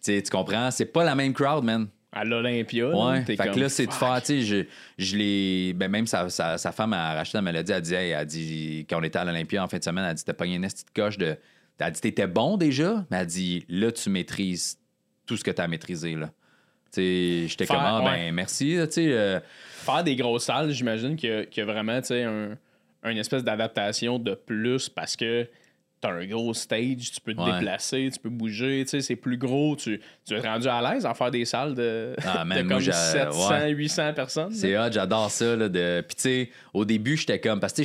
Tu 0.05 0.23
comprends? 0.31 0.71
C'est 0.71 0.87
pas 0.87 1.05
la 1.05 1.15
même 1.15 1.33
crowd, 1.33 1.65
man. 1.65 1.89
À 2.11 2.25
l'Olympia. 2.25 2.91
Ouais. 2.91 3.25
Fait 3.25 3.37
comme, 3.37 3.53
que 3.53 3.61
là, 3.61 3.69
c'est 3.71 3.87
de 3.87 3.93
faire, 3.93 4.21
tu 4.21 4.27
sais, 4.27 4.41
je, 4.43 4.67
je 4.99 5.17
l'ai. 5.17 5.73
Ben, 5.73 5.91
même 5.91 6.07
sa, 6.07 6.29
sa, 6.29 6.59
sa 6.59 6.73
femme 6.73 6.93
a 6.93 7.15
racheté 7.15 7.39
la 7.39 7.43
maladie, 7.43 7.73
elle 7.73 7.81
dit, 7.81 7.95
hey, 7.95 8.11
elle 8.11 8.27
dit, 8.27 8.87
quand 8.91 9.01
on 9.01 9.03
était 9.03 9.19
à 9.19 9.25
l'Olympia 9.25 9.65
en 9.65 9.69
fin 9.69 9.79
de 9.79 9.85
semaine, 9.85 10.05
elle 10.05 10.15
dit, 10.15 10.25
t'as 10.25 10.35
pogné 10.35 10.57
une 10.57 10.67
petite 10.67 10.93
coche 10.95 11.17
de. 11.17 11.39
Elle 11.79 11.93
dit, 11.93 12.01
t'étais 12.01 12.27
bon 12.27 12.59
déjà, 12.59 13.07
mais 13.11 13.19
elle 13.19 13.27
dit, 13.27 13.65
là, 13.69 13.91
tu 13.91 14.11
maîtrises 14.11 14.79
tout 15.25 15.37
ce 15.37 15.45
que 15.45 15.51
t'as 15.51 15.67
maîtrisé, 15.67 16.15
là. 16.17 16.31
J'étais 16.95 17.67
comme, 17.67 17.77
ah, 17.81 18.01
ouais. 18.03 18.05
ben, 18.29 18.35
merci, 18.35 18.77
euh, 18.77 19.41
Faire 19.85 20.05
des 20.05 20.15
grosses 20.17 20.45
salles, 20.45 20.71
j'imagine 20.71 21.17
qu'il 21.17 21.31
y, 21.31 21.33
a- 21.33 21.47
qu'il 21.47 21.65
y 21.65 21.69
a 21.69 21.73
vraiment 21.73 22.01
un, 22.11 22.57
une 23.11 23.19
espèce 23.19 23.43
d'adaptation 23.43 24.19
de 24.19 24.35
plus 24.35 24.89
parce 24.89 25.17
que 25.17 25.49
t'as 26.01 26.11
un 26.13 26.27
gros 26.27 26.53
stage, 26.55 27.13
tu 27.13 27.21
peux 27.21 27.33
te 27.35 27.41
Ouais. 27.41 27.53
déplacer, 27.59 28.11
tu 28.13 28.19
peux 28.19 28.29
bouger, 28.29 28.83
tu 28.85 28.91
sais, 28.91 29.01
c'est 29.01 29.17
plus 29.17 29.37
gros. 29.39 29.77
Tu, 29.77 30.01
tu 30.27 30.35
es 30.35 30.41
rendu 30.41 30.67
à 30.69 30.83
l'aise 30.93 31.07
à 31.07 31.15
faire 31.15 31.31
des 31.31 31.45
salles 31.45 31.75
de, 31.75 32.15
Ah, 32.25 32.45
man, 32.45 32.59
de 32.59 32.63
moi, 32.65 32.73
comme 32.75 32.83
j'ai- 32.83 32.93
700, 32.93 33.51
ouais. 33.51 33.71
800 33.71 34.13
personnes. 34.13 34.53
C'est 34.53 34.77
hot, 34.77 34.91
j'adore 34.91 35.31
ça. 35.31 35.55
Là, 35.57 35.69
de... 35.69 36.01
Puis, 36.07 36.17
tu 36.17 36.23
sais, 36.23 36.51
au 36.75 36.85
début, 36.85 37.17
j'étais 37.17 37.39
comme. 37.41 37.61
Parce 37.61 37.73
que, 37.73 37.83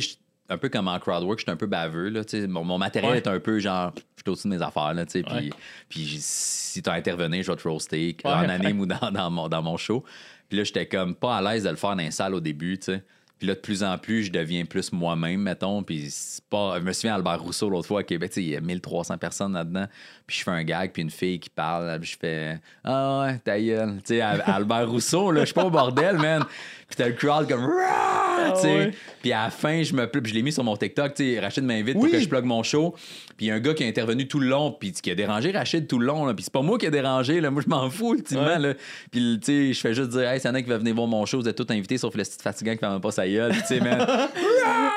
un 0.48 0.56
peu 0.58 0.68
comme 0.68 0.88
en 0.88 0.98
crowdwork, 0.98 1.38
j'étais 1.40 1.50
un 1.52 1.56
peu 1.56 1.66
baveux. 1.66 2.08
Là, 2.08 2.22
mon, 2.48 2.64
mon 2.64 2.78
matériel 2.78 3.10
Ouais. 3.12 3.16
est 3.18 3.26
un 3.28 3.38
peu 3.40 3.58
genre. 3.58 3.92
Je 4.16 4.22
suis 4.22 4.30
au-dessus 4.30 4.48
de 4.48 4.54
mes 4.56 4.62
affaires. 4.62 4.94
Là, 4.94 5.04
Ouais. 5.14 5.22
puis, 5.22 5.50
puis 5.88 6.16
si 6.20 6.82
tu 6.82 6.88
as 6.90 6.94
intervenu, 6.94 7.42
je 7.42 7.50
vais 7.50 7.56
te 7.56 7.68
roaster 7.68 8.16
Ouais, 8.24 8.30
en 8.30 8.48
anime 8.48 8.80
ou 8.80 8.86
dans, 8.86 9.10
dans, 9.12 9.30
mon, 9.30 9.48
dans 9.48 9.62
mon 9.62 9.76
show. 9.76 10.04
Puis 10.48 10.56
là, 10.58 10.64
j'étais 10.64 10.86
comme 10.86 11.14
pas 11.14 11.36
à 11.36 11.42
l'aise 11.42 11.64
de 11.64 11.70
le 11.70 11.76
faire 11.76 11.90
dans 11.90 12.02
les 12.02 12.10
salles 12.10 12.34
au 12.34 12.40
début. 12.40 12.78
tu 12.78 12.86
sais. 12.92 13.02
Puis 13.38 13.46
là, 13.46 13.54
de 13.54 13.60
plus 13.60 13.84
en 13.84 13.96
plus, 13.98 14.24
je 14.24 14.32
deviens 14.32 14.64
plus 14.64 14.90
moi-même, 14.90 15.40
mettons. 15.42 15.84
Puis 15.84 16.06
c'est 16.10 16.42
pas. 16.46 16.78
Je 16.80 16.82
me 16.84 16.92
souviens, 16.92 17.14
Albert 17.14 17.40
Rousseau, 17.40 17.70
l'autre 17.70 17.86
fois 17.86 18.00
à 18.00 18.02
Québec, 18.02 18.32
il 18.36 18.48
y 18.48 18.56
a 18.56 18.60
1300 18.60 19.16
personnes 19.18 19.52
là-dedans. 19.52 19.86
Puis 20.26 20.38
je 20.38 20.42
fais 20.42 20.50
un 20.50 20.64
gag, 20.64 20.90
puis 20.92 21.02
une 21.02 21.10
fille 21.10 21.38
qui 21.38 21.48
parle, 21.48 22.00
puis 22.00 22.10
je 22.10 22.18
fais 22.18 22.58
Ah 22.82 23.20
ouais, 23.20 23.38
ta 23.38 23.60
gueule. 23.60 23.98
Tu 23.98 24.14
sais, 24.16 24.20
Albert 24.22 24.90
Rousseau, 24.90 25.30
là, 25.30 25.40
je 25.42 25.44
suis 25.46 25.54
pas 25.54 25.64
au 25.64 25.70
bordel, 25.70 26.16
man. 26.18 26.42
Puis 26.88 26.96
t'as 26.96 27.08
le 27.08 27.12
crowd 27.12 27.46
comme 27.48 27.64
Rah! 27.66 28.52
tu 28.54 28.62
sais. 28.62 28.90
Puis 29.20 29.30
à 29.32 29.44
la 29.44 29.50
fin, 29.50 29.82
je 29.82 29.92
me 29.92 30.06
pl- 30.06 30.24
je 30.26 30.32
l'ai 30.32 30.40
mis 30.42 30.52
sur 30.52 30.64
mon 30.64 30.74
TikTok, 30.76 31.12
tu 31.14 31.34
sais, 31.34 31.40
Rachid 31.40 31.62
m'invite 31.64 31.94
pour 31.94 32.08
que 32.08 32.18
je 32.18 32.26
plug 32.28 32.44
mon 32.44 32.62
show. 32.62 32.94
Puis 33.36 33.46
il 33.46 33.48
y 33.48 33.50
a 33.50 33.54
un 33.56 33.60
gars 33.60 33.74
qui 33.74 33.84
a 33.84 33.86
intervenu 33.86 34.26
tout 34.26 34.40
le 34.40 34.48
long, 34.48 34.72
puis 34.72 34.92
qui 34.92 35.10
a 35.10 35.14
dérangé 35.14 35.50
Rachid 35.50 35.86
tout 35.86 35.98
le 35.98 36.06
long, 36.06 36.24
là. 36.24 36.32
Puis 36.32 36.44
c'est 36.44 36.52
pas 36.52 36.62
moi 36.62 36.78
qui 36.78 36.86
a 36.86 36.90
dérangé, 36.90 37.40
là. 37.42 37.50
Moi, 37.50 37.60
je 37.62 37.68
m'en 37.68 37.90
fous, 37.90 38.14
ultimement, 38.14 38.46
Ouais. 38.46 38.58
là. 38.58 38.74
Puis, 39.10 39.38
tu 39.44 39.46
sais, 39.68 39.72
je 39.74 39.80
fais 39.80 39.92
juste 39.92 40.08
dire, 40.10 40.28
hey, 40.30 40.40
c'est 40.40 40.48
un 40.48 40.62
qui 40.62 40.68
va 40.68 40.78
venir 40.78 40.94
voir 40.94 41.06
mon 41.08 41.26
show, 41.26 41.38
vous 41.40 41.48
êtes 41.48 41.56
tous 41.62 41.70
invités, 41.72 41.98
sauf 41.98 42.14
le 42.14 42.22
petit 42.24 42.38
fatigant 42.42 42.72
qui 42.72 42.78
fait 42.78 42.88
même 42.88 43.00
pas 43.02 43.10
sa 43.10 43.28
gueule, 43.28 43.52
tu 43.52 43.66
sais, 43.66 43.80
man. 43.80 43.98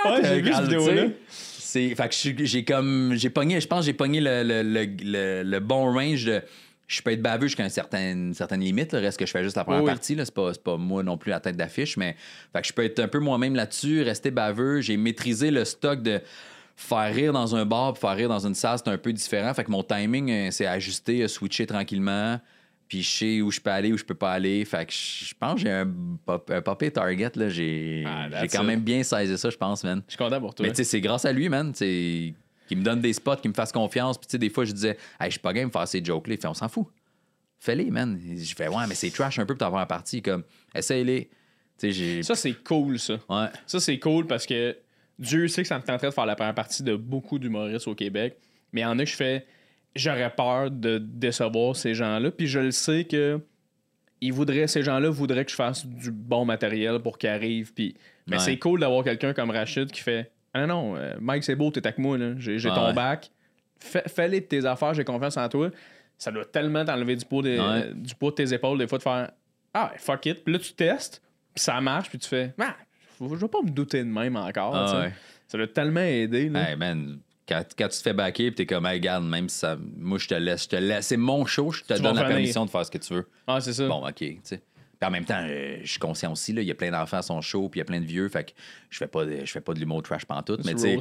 Ouais, 0.06 0.22
j'ai 0.24 0.42
vu 0.42 0.52
cette 0.54 0.64
vidéo-là. 0.64 1.04
C'est, 1.30 1.94
fait 1.96 2.10
que 2.36 2.46
j'ai 2.46 2.64
comme, 2.66 3.14
j'ai 3.16 3.30
pogné, 3.30 3.62
je 3.62 3.68
pense 3.68 3.82
que 3.82 3.86
j'ai 3.86 3.94
pogné 3.94 4.20
le, 4.20 4.44
le, 4.44 4.64
le, 4.64 4.86
le- 5.04 5.44
le 5.44 5.60
bon 5.60 5.94
range 5.94 6.26
de. 6.26 6.42
Je 6.92 7.02
peux 7.02 7.12
être 7.12 7.22
baveux 7.22 7.48
jusqu'à 7.48 7.64
une 7.64 7.70
certaine, 7.70 8.28
une 8.28 8.34
certaine 8.34 8.60
limite. 8.60 8.92
Le 8.94 9.00
reste 9.00 9.18
que 9.18 9.26
je 9.26 9.32
fais 9.32 9.44
juste 9.44 9.56
la 9.56 9.64
première 9.64 9.84
Oui, 9.84 9.90
partie. 9.90 10.16
C'est, 10.18 10.34
pas, 10.34 10.52
pas 10.64 10.78
moi 10.78 11.04
non 11.04 11.18
plus 11.18 11.32
à 11.32 11.40
tête 11.40 11.56
d'affiche. 11.56 11.96
Mais 11.98 12.16
fait 12.54 12.62
que 12.62 12.68
je 12.68 12.74
peux 12.74 12.84
être 12.84 13.00
un 13.00 13.08
peu 13.08 13.20
moi-même 13.20 13.56
là-dessus, 13.56 14.02
rester 14.02 14.30
baveux. 14.32 14.82
J'ai 14.82 14.98
maîtrisé 14.98 15.52
le 15.52 15.64
stock 15.64 16.02
de 16.02 16.20
faire 16.76 17.14
rire 17.14 17.32
dans 17.34 17.56
un 17.56 17.66
bar 17.66 17.94
puis 17.94 18.02
faire 18.02 18.16
rire 18.16 18.30
dans 18.30 18.46
une 18.46 18.56
salle. 18.56 18.78
C'est 18.78 18.90
un 18.90 18.98
peu 18.98 19.14
différent. 19.14 19.54
Fait 19.54 19.64
que 19.64 19.72
mon 19.72 19.84
timing, 19.84 20.52
c'est 20.52 20.66
ajusté, 20.66 21.22
euh, 21.24 21.28
switcher 21.28 21.66
tranquillement. 21.66 22.40
Puis 22.88 23.04
je 23.04 23.10
sais 23.10 23.42
où 23.42 23.52
je 23.52 23.62
peux 23.62 23.70
aller, 23.70 23.94
où 23.94 23.98
je 23.98 24.04
peux 24.04 24.14
pas 24.16 24.34
aller. 24.34 24.66
Fait 24.66 24.86
que 24.86 24.92
je 24.92 25.34
pense 25.40 25.54
que 25.56 25.62
j'ai 25.62 25.72
un, 25.72 25.90
pop- 26.26 26.52
un 26.54 26.62
popé 26.62 26.92
target. 26.92 27.32
J'ai, 27.48 28.04
Ah, 28.06 28.28
quand 28.52 28.64
it. 28.64 28.68
même 28.68 28.82
bien 28.82 29.02
saisi 29.04 29.38
ça, 29.38 29.50
je 29.50 29.56
pense, 29.56 29.84
man. 29.86 30.02
Je 30.08 30.12
suis 30.12 30.18
content 30.18 30.42
pour 30.42 30.54
toi. 30.54 30.66
Mais 30.66 30.72
tu 30.74 30.78
sais, 30.78 30.84
c'est 30.84 31.00
grâce 31.00 31.24
à 31.24 31.32
lui, 31.32 31.48
man. 31.48 31.72
Qui 32.72 32.78
me 32.78 32.84
donne 32.84 33.02
des 33.02 33.12
spots, 33.12 33.36
qui 33.36 33.50
me 33.50 33.54
fasse 33.54 33.74
confiance. 33.74 34.18
Puis 34.18 34.28
tu 34.28 34.32
sais, 34.32 34.38
des 34.38 34.50
fois, 34.50 34.64
je 34.64 34.72
disais, 34.72 34.92
hey, 35.20 35.26
je 35.26 35.32
suis 35.32 35.40
pas 35.42 35.52
game 35.52 35.68
de 35.68 35.74
faire 35.74 35.86
ces 35.86 36.02
jokes-là. 36.02 36.36
Il 36.36 36.40
fait, 36.40 36.48
on 36.48 36.54
s'en 36.54 36.70
fout. 36.70 36.88
Fais-les, 37.60 37.92
man. 37.92 38.18
Je 38.38 38.56
fais, 38.56 38.70
ouais, 38.70 38.88
mais 38.88 38.96
c'est 38.96 39.10
trash 39.12 39.40
un 39.40 39.46
peu 39.46 39.56
pour 39.56 39.60
t'avoir 39.60 39.82
un 39.82 39.86
parti. 39.86 40.22
Comme, 40.22 40.44
essaye-les. 40.74 41.26
Tu 41.26 41.32
sais, 41.78 41.92
j'ai. 41.92 42.24
Ça, 42.24 42.34
c'est 42.36 42.54
cool, 42.64 42.98
ça. 42.98 43.16
Ouais. 43.28 43.48
Ça, 43.68 43.82
c'est 43.82 44.00
cool 44.00 44.26
parce 44.26 44.46
que 44.46 44.78
Dieu 45.20 45.50
sait 45.50 45.64
que 45.64 45.68
ça 45.68 45.78
me 45.80 45.84
tenterait 45.84 46.08
de 46.08 46.14
faire 46.14 46.26
la 46.26 46.38
première 46.38 46.56
partie 46.56 46.82
de 46.82 46.96
beaucoup 46.96 47.40
d'humoristes 47.40 47.90
au 47.90 47.94
Québec. 47.96 48.38
Mais 48.72 48.82
il 48.82 48.84
y 48.86 48.88
en 48.88 48.98
a 49.00 49.04
que 49.04 49.10
je 49.12 49.16
fais. 49.18 49.46
J'aurais 49.94 50.34
peur 50.34 50.72
de 50.72 50.98
décevoir 50.98 51.76
ces 51.76 51.94
gens-là. 51.94 52.32
Puis 52.32 52.48
je 52.48 52.60
le 52.60 52.72
sais 52.72 53.04
que. 53.04 53.42
Ils 54.22 54.32
voudraient, 54.32 54.68
ces 54.68 54.84
gens-là 54.84 55.10
voudraient 55.10 55.44
que 55.44 55.52
je 55.52 55.56
fasse 55.56 55.86
du 55.86 56.12
bon 56.12 56.46
matériel 56.46 57.00
pour 57.00 57.18
qu'ils 57.18 57.32
arrivent. 57.32 57.74
Puis, 57.74 57.96
mais 58.28 58.38
Ouais. 58.38 58.44
c'est 58.44 58.58
cool 58.60 58.80
d'avoir 58.80 59.04
quelqu'un 59.04 59.34
comme 59.34 59.50
Rachid 59.50 59.92
qui 59.92 60.00
fait 60.00 60.32
Ah 60.54 60.68
non, 60.68 60.96
euh, 60.98 61.14
Mike, 61.20 61.44
c'est 61.44 61.56
beau, 61.56 61.72
t'es 61.72 61.86
avec 61.86 61.98
moi, 61.98 62.18
là. 62.18 62.34
J'ai, 62.38 62.60
j'ai 62.60 62.70
Ouais, 62.70 62.76
ton 62.76 62.88
ouais. 62.88 62.94
bac. 62.94 63.32
Fais- 63.80 64.08
Fais-les 64.08 64.42
de 64.42 64.46
tes 64.46 64.66
affaires, 64.66 64.94
j'ai 64.94 65.04
confiance 65.04 65.38
en 65.38 65.48
toi. 65.50 65.70
Ça 66.18 66.32
doit 66.32 66.46
tellement 66.46 66.84
t'enlever 66.86 67.16
du 67.16 67.26
poids, 67.26 67.42
des- 67.42 67.60
Ouais. 67.60 67.92
du 67.94 68.14
poids 68.16 68.32
de 68.32 68.36
tes 68.36 68.54
épaules, 68.54 68.78
des 68.78 68.88
fois, 68.88 68.98
de 68.98 69.04
faire 69.04 69.32
Ah, 69.74 69.92
fuck 69.98 70.26
it. 70.26 70.44
Puis 70.44 70.54
là, 70.54 70.60
tu 70.60 70.74
testes, 70.74 71.22
puis 71.56 71.64
ça 71.64 71.80
marche, 71.80 72.10
puis 72.10 72.20
tu 72.20 72.28
fais 72.28 72.54
Ah, 72.60 72.76
je 73.20 73.26
vais 73.36 73.48
pas 73.48 73.62
me 73.64 73.70
douter 73.70 74.00
de 74.00 74.10
même 74.10 74.36
encore. 74.36 74.76
Ah 74.76 74.86
tu 74.86 74.92
sais. 74.92 74.98
ouais. 74.98 75.14
Ça 75.48 75.58
doit 75.58 75.68
tellement 75.68 76.02
aider. 76.02 76.50
Là. 76.50 76.70
Hey, 76.72 76.76
man. 76.76 77.20
Quand, 77.48 77.64
quand 77.78 77.88
tu 77.88 77.98
te 77.98 78.04
fais 78.04 78.14
backer, 78.14 78.52
puis 78.52 78.56
t'es 78.56 78.66
comme, 78.66 78.86
hey, 78.86 78.94
regarde, 78.94 79.26
même 79.26 79.50
si 79.50 79.58
ça. 79.60 79.78
Moi, 79.98 80.18
je 80.20 80.28
te 80.28 80.36
laisse. 80.36 80.64
Je 80.64 80.70
te 80.70 80.76
laisse. 80.76 81.08
C'est 81.08 81.18
mon 81.18 81.46
show, 81.46 81.72
je 81.72 81.82
te 81.84 81.94
Tu 81.94 82.02
donne 82.02 82.16
la 82.16 82.22
revenir. 82.22 82.28
permission 82.38 82.66
de 82.66 82.70
faire 82.70 82.86
ce 82.86 82.92
que 82.92 82.98
tu 82.98 83.14
veux. 83.14 83.28
Ah, 83.48 83.60
c'est 83.62 83.74
ça. 83.74 83.88
Bon, 83.88 84.06
OK, 84.08 84.16
tu 84.16 84.40
sais. 84.44 84.62
Puis 85.02 85.08
en 85.08 85.12
même 85.12 85.26
temps, 85.26 85.42
euh, 85.42 85.78
je 85.82 85.90
suis 85.90 86.00
conscient 86.00 86.32
aussi, 86.32 86.54
là, 86.54 86.62
il 86.62 86.68
y 86.68 86.72
a 86.72 86.76
plein 86.76 86.92
d'enfants 86.92 87.18
à 87.18 87.22
son 87.24 87.42
show, 87.42 87.68
puis 87.70 87.80
il 87.80 87.82
y 87.82 87.84
a 87.84 87.86
plein 87.86 88.00
de 88.00 88.06
vieux, 88.06 88.30
fait 88.30 88.44
que 88.44 88.52
je 88.92 89.00
fais 89.00 89.08
pas 89.08 89.26
de, 89.26 89.40
je 89.44 89.52
fais 89.52 89.60
pas 89.60 89.74
de 89.74 89.80
l'humour 89.80 90.04
trash 90.04 90.26
pantoute, 90.26 90.64
mais 90.64 90.76
tu 90.76 90.82
sais, 90.82 90.96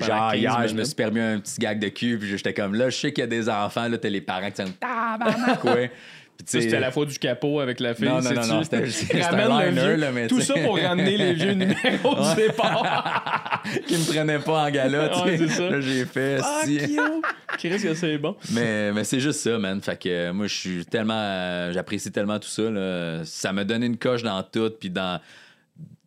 Genre, 0.00 0.32
15 0.32 0.40
hier, 0.40 0.66
je 0.66 0.74
me 0.74 0.82
suis 0.82 0.96
permis 0.96 1.20
un 1.20 1.38
petit 1.38 1.60
gag 1.60 1.78
de 1.78 1.86
cul, 1.86 2.18
puis 2.18 2.28
j'étais 2.28 2.52
comme 2.52 2.74
là, 2.74 2.90
je 2.90 2.96
sais 2.96 3.12
qu'il 3.12 3.22
y 3.22 3.24
a 3.24 3.28
des 3.28 3.48
enfants, 3.48 3.86
là, 3.86 3.96
t'as 3.96 4.08
les 4.08 4.20
parents 4.22 4.50
qui 4.50 4.60
sont 4.60 4.72
tabarnak, 4.80 5.62
ouais. 5.62 5.92
C'était 6.46 6.80
la 6.80 6.90
fois 6.90 7.04
du 7.04 7.18
capot 7.18 7.60
avec 7.60 7.80
la 7.80 7.94
fille. 7.94 8.06
Non, 8.06 8.20
non, 8.22 8.30
non, 8.32 8.46
non, 8.46 8.62
c'était- 8.62 8.76
un 9.24 9.30
le 9.60 9.70
liner, 9.70 9.82
vieux- 9.82 9.96
là, 9.96 10.12
mais 10.12 10.26
Tout 10.28 10.40
ça 10.40 10.54
pour 10.54 10.78
ramener 10.78 11.16
les 11.16 11.34
vieux 11.34 11.52
numéros 11.54 12.14
du 12.14 12.34
départ. 12.36 13.62
qui 13.86 13.94
me 13.96 14.12
prenait 14.12 14.38
pas 14.38 14.64
en 14.66 14.70
gala, 14.70 15.10
tu 15.26 15.48
sais. 15.48 15.70
Là, 15.70 15.80
j'ai 15.80 16.04
fait, 16.04 16.38
Ah! 16.42 16.62
Qu'est-ce 17.58 17.82
que 17.82 17.94
c'est 17.94 18.18
bon? 18.18 18.36
Mais, 18.52 18.92
mais 18.92 19.04
c'est 19.04 19.20
juste 19.20 19.40
ça, 19.40 19.58
man. 19.58 19.80
Fait 19.82 19.98
que 20.00 20.08
euh, 20.08 20.32
moi, 20.32 20.46
je 20.46 20.54
suis 20.54 20.86
tellement. 20.86 21.14
euh, 21.18 21.72
J'apprécie 21.72 22.12
tellement 22.12 22.38
tout 22.38 22.48
ça. 22.48 22.70
Là. 22.70 23.24
Ça 23.24 23.52
me 23.52 23.64
donne 23.64 23.82
une 23.82 23.96
coche 23.96 24.22
dans 24.22 24.42
tout, 24.44 24.70
puis 24.78 24.90
dans 24.90 25.20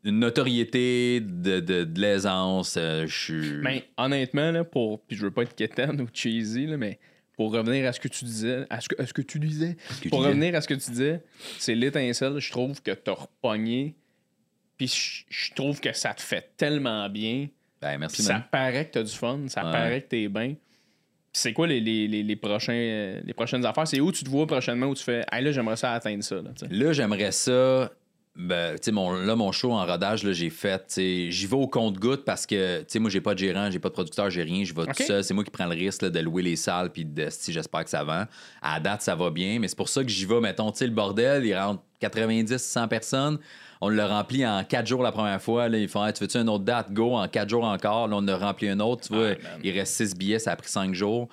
une 0.03 0.19
notoriété, 0.19 1.19
de, 1.19 1.59
de, 1.59 1.83
de 1.83 2.01
l'aisance. 2.01 2.75
euh, 2.79 3.05
je 3.07 3.15
suis. 3.23 3.51
Mais 3.61 3.83
honnêtement, 3.97 4.51
là, 4.51 4.63
pour. 4.63 5.01
Puis 5.01 5.17
je 5.17 5.23
veux 5.23 5.31
pas 5.31 5.43
être 5.43 5.55
quétaine 5.55 5.99
ou 6.01 6.07
cheesy, 6.13 6.67
là, 6.67 6.77
mais 6.77 6.99
pour 7.37 7.51
revenir 7.53 7.87
à 7.87 7.93
ce 7.93 7.99
que 7.99 8.07
tu 8.07 8.25
disais. 8.25 8.65
À 8.69 8.81
ce 8.81 8.89
que, 8.89 9.01
à 9.01 9.05
ce 9.05 9.13
que 9.13 9.21
tu 9.21 9.39
disais. 9.39 9.75
que 10.01 10.09
pour 10.09 10.21
tu 10.21 10.27
revenir 10.27 10.55
à 10.55 10.61
ce 10.61 10.67
que 10.67 10.73
tu 10.73 10.91
disais, 10.91 11.21
c'est 11.59 11.75
l'étincelle, 11.75 12.39
je 12.39 12.51
trouve 12.51 12.81
que 12.81 12.91
t'as 12.91 13.13
repogné. 13.13 13.95
Puis 14.77 15.23
je- 15.29 15.53
trouve 15.53 15.79
que 15.79 15.93
ça 15.93 16.13
te 16.13 16.21
fait 16.21 16.51
tellement 16.57 17.07
bien. 17.09 17.47
Ben, 17.81 17.97
merci, 17.97 18.21
ça 18.23 18.33
man. 18.33 18.43
paraît 18.51 18.85
que 18.87 18.93
t'as 18.93 19.03
du 19.03 19.11
fun, 19.11 19.39
ça 19.47 19.65
Ouais. 19.65 19.71
paraît 19.71 20.01
que 20.01 20.07
t'es 20.07 20.27
bien. 20.27 20.55
C'est 21.33 21.53
quoi 21.53 21.65
les, 21.65 21.79
les, 21.79 22.07
les, 22.07 22.23
les 22.23 22.35
prochains, 22.35 23.19
les 23.23 23.33
prochaines 23.33 23.65
affaires? 23.65 23.87
C'est 23.87 24.01
où 24.01 24.11
tu 24.11 24.23
te 24.23 24.29
vois 24.29 24.45
prochainement 24.45 24.87
où 24.87 24.95
tu 24.95 25.03
fais 25.03 25.23
Hey 25.31 25.43
là, 25.43 25.51
j'aimerais 25.51 25.77
ça 25.77 25.93
atteindre 25.93 26.23
ça. 26.23 26.35
Là, 26.69 26.93
j'aimerais 26.93 27.31
ça. 27.31 27.91
Ben, 28.33 28.77
mon, 28.93 29.11
là, 29.11 29.35
mon 29.35 29.51
show 29.51 29.73
en 29.73 29.85
rodage, 29.85 30.25
j'ai 30.31 30.49
fait. 30.49 30.93
J'y 30.97 31.47
vais 31.47 31.55
au 31.55 31.67
compte-goutte 31.67 32.23
parce 32.23 32.45
que, 32.45 32.85
moi, 32.97 33.09
j'ai 33.09 33.19
pas 33.19 33.33
de 33.33 33.39
gérant, 33.39 33.69
j'ai 33.69 33.79
pas 33.79 33.89
de 33.89 33.93
producteur, 33.93 34.29
j'ai 34.29 34.43
rien. 34.43 34.63
Je 34.63 34.73
vais 34.73 34.85
tout 34.85 35.03
seul. 35.03 35.23
C'est 35.23 35.33
moi 35.33 35.43
qui 35.43 35.51
prends 35.51 35.65
le 35.65 35.75
risque 35.75 36.01
là, 36.01 36.09
de 36.09 36.19
louer 36.19 36.41
les 36.41 36.55
salles, 36.55 36.91
puis 36.91 37.03
de, 37.03 37.27
si 37.29 37.51
j'espère 37.51 37.83
que 37.83 37.89
ça 37.89 38.03
vend. 38.05 38.25
À 38.61 38.75
la 38.75 38.79
date, 38.79 39.01
ça 39.01 39.15
va 39.15 39.29
bien, 39.31 39.59
mais 39.59 39.67
c'est 39.67 39.77
pour 39.77 39.89
ça 39.89 40.01
que 40.01 40.09
j'y 40.09 40.25
vais. 40.25 40.39
Mettons, 40.39 40.71
tu 40.71 40.85
le 40.85 40.91
bordel, 40.91 41.45
il 41.45 41.55
rentre 41.57 41.83
90, 41.99 42.57
100 42.57 42.87
personnes. 42.87 43.37
On 43.81 43.89
l'a 43.89 44.07
rempli 44.07 44.45
en 44.45 44.63
4 44.63 44.87
jours 44.87 45.03
la 45.03 45.11
première 45.11 45.41
fois. 45.41 45.67
Là, 45.67 45.77
ils 45.77 45.89
font, 45.89 46.05
Hey, 46.05 46.13
tu 46.13 46.23
veux-tu 46.23 46.37
une 46.37 46.49
autre 46.49 46.63
date? 46.63 46.93
Go, 46.93 47.15
en 47.15 47.27
4 47.27 47.49
jours 47.49 47.65
encore. 47.65 48.07
Là, 48.07 48.15
on 48.17 48.27
a 48.27 48.37
rempli 48.37 48.69
un 48.69 48.79
autre. 48.79 49.07
Tu 49.07 49.13
vois, 49.13 49.31
Ah, 49.43 49.57
il 49.63 49.77
reste 49.77 49.95
6 49.95 50.15
billets, 50.15 50.39
ça 50.39 50.51
a 50.51 50.55
pris 50.55 50.69
5 50.69 50.93
jours. 50.93 51.27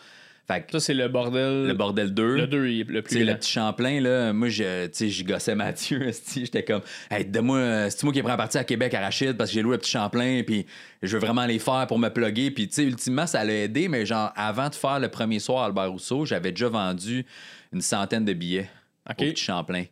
Fait 0.51 0.63
que 0.63 0.73
Ça, 0.73 0.81
c'est 0.81 0.95
le 0.95 1.09
bordel. 1.09 1.67
le 1.67 1.75
bordel 1.75 2.15
2. 2.15 2.37
Le 2.37 2.47
2 2.47 2.67
est 2.69 2.85
le 2.89 3.03
plus 3.03 3.23
le 3.23 3.35
petit 3.35 3.53
Champlain, 3.53 4.01
là, 4.01 4.33
moi, 4.33 4.49
je, 4.49 4.89
j'y 4.99 5.23
gossais 5.23 5.55
Mathieu, 5.55 6.11
j'étais 6.35 6.65
comme, 6.65 6.81
hey, 7.11 7.27
donne-moi, 7.27 7.91
c'est 7.91 8.03
moi 8.05 8.15
qui 8.15 8.23
prends 8.23 8.37
parti 8.37 8.57
à 8.57 8.65
Québec 8.65 8.95
à 8.95 9.01
Rachid 9.01 9.37
parce 9.37 9.51
que 9.51 9.55
j'ai 9.55 9.63
loué 9.63 9.73
le 9.73 9.79
petit 9.79 9.91
Champlain, 9.91 10.43
puis 10.47 10.65
je 11.03 11.17
veux 11.17 11.21
vraiment 11.21 11.45
les 11.45 11.59
faire 11.59 11.87
pour 11.87 11.99
me 11.99 12.09
plugger, 12.09 12.51
puis 12.51 12.67
tu 12.67 12.75
sais, 12.77 12.85
ultimement, 12.85 13.27
ça 13.27 13.45
l'a 13.45 13.53
aidé, 13.53 13.89
mais 13.89 14.07
genre, 14.07 14.33
avant 14.37 14.71
de 14.71 14.75
faire 14.75 14.99
le 15.01 15.09
premier 15.09 15.39
soir 15.39 15.65
à 15.65 15.67
Albert 15.67 15.91
Rousseau, 15.91 16.25
j'avais 16.25 16.51
déjà 16.51 16.71
vendu 16.71 17.27
une 17.73 17.83
centaine 17.83 18.25
de 18.25 18.33
billets 18.33 18.71
au 19.07 19.13
petit 19.13 19.45
Champlain. 19.45 19.85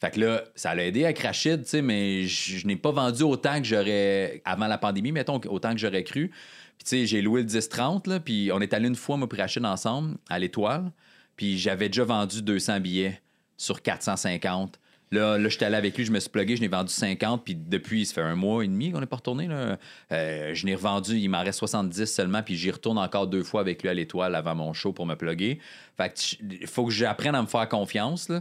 Fait 0.00 0.10
que 0.10 0.20
là, 0.20 0.44
ça 0.54 0.74
l'a 0.74 0.84
aidé 0.84 1.04
avec 1.04 1.18
Rachid, 1.18 1.64
tu 1.64 1.68
sais, 1.68 1.82
mais 1.82 2.24
je, 2.24 2.58
je 2.58 2.66
n'ai 2.66 2.76
pas 2.76 2.92
vendu 2.92 3.22
autant 3.24 3.58
que 3.58 3.64
j'aurais, 3.64 4.42
avant 4.44 4.68
la 4.68 4.78
pandémie, 4.78 5.10
mettons, 5.10 5.40
autant 5.48 5.72
que 5.72 5.78
j'aurais 5.78 6.04
cru. 6.04 6.30
Puis 6.78 6.84
tu 6.84 6.90
sais, 6.90 7.06
j'ai 7.06 7.22
loué 7.22 7.42
le 7.42 7.48
10-30, 7.48 8.08
là, 8.08 8.20
puis 8.20 8.50
on 8.52 8.60
est 8.60 8.74
allé 8.74 8.88
une 8.88 8.96
fois, 8.96 9.16
moi, 9.16 9.28
puis 9.28 9.40
Rachid, 9.40 9.64
ensemble, 9.64 10.16
à 10.28 10.38
l'Étoile. 10.38 10.92
Puis 11.36 11.58
j'avais 11.58 11.88
déjà 11.88 12.04
vendu 12.04 12.42
200 12.42 12.80
billets 12.80 13.20
sur 13.56 13.82
450. 13.82 14.78
Là, 15.12 15.38
là 15.38 15.48
j'étais 15.48 15.66
allé 15.66 15.76
avec 15.76 15.96
lui, 15.96 16.04
je 16.04 16.12
me 16.12 16.18
suis 16.18 16.30
plugué, 16.30 16.56
je 16.56 16.62
n'ai 16.62 16.68
vendu 16.68 16.92
50. 16.92 17.44
Puis 17.44 17.54
depuis, 17.54 18.06
ça 18.06 18.14
fait 18.14 18.22
un 18.22 18.34
mois 18.34 18.64
et 18.64 18.68
demi 18.68 18.90
qu'on 18.90 19.00
n'est 19.00 19.06
pas 19.06 19.16
retourné. 19.16 19.46
Là. 19.46 19.78
Euh, 20.12 20.54
je 20.54 20.66
n'ai 20.66 20.74
revendu, 20.74 21.16
il 21.16 21.28
m'en 21.28 21.42
reste 21.42 21.58
70 21.58 22.06
seulement. 22.06 22.42
Puis 22.42 22.56
j'y 22.56 22.70
retourne 22.70 22.98
encore 22.98 23.26
deux 23.26 23.42
fois 23.42 23.60
avec 23.60 23.82
lui 23.82 23.88
à 23.88 23.94
l'étoile 23.94 24.34
avant 24.34 24.54
mon 24.54 24.72
show 24.72 24.92
pour 24.92 25.06
me 25.06 25.14
plugger. 25.14 25.60
Fait 25.96 26.12
que 26.12 26.66
faut 26.66 26.86
que 26.86 26.92
j'apprenne 26.92 27.34
à 27.34 27.42
me 27.42 27.46
faire 27.46 27.68
confiance. 27.68 28.28
Là. 28.28 28.40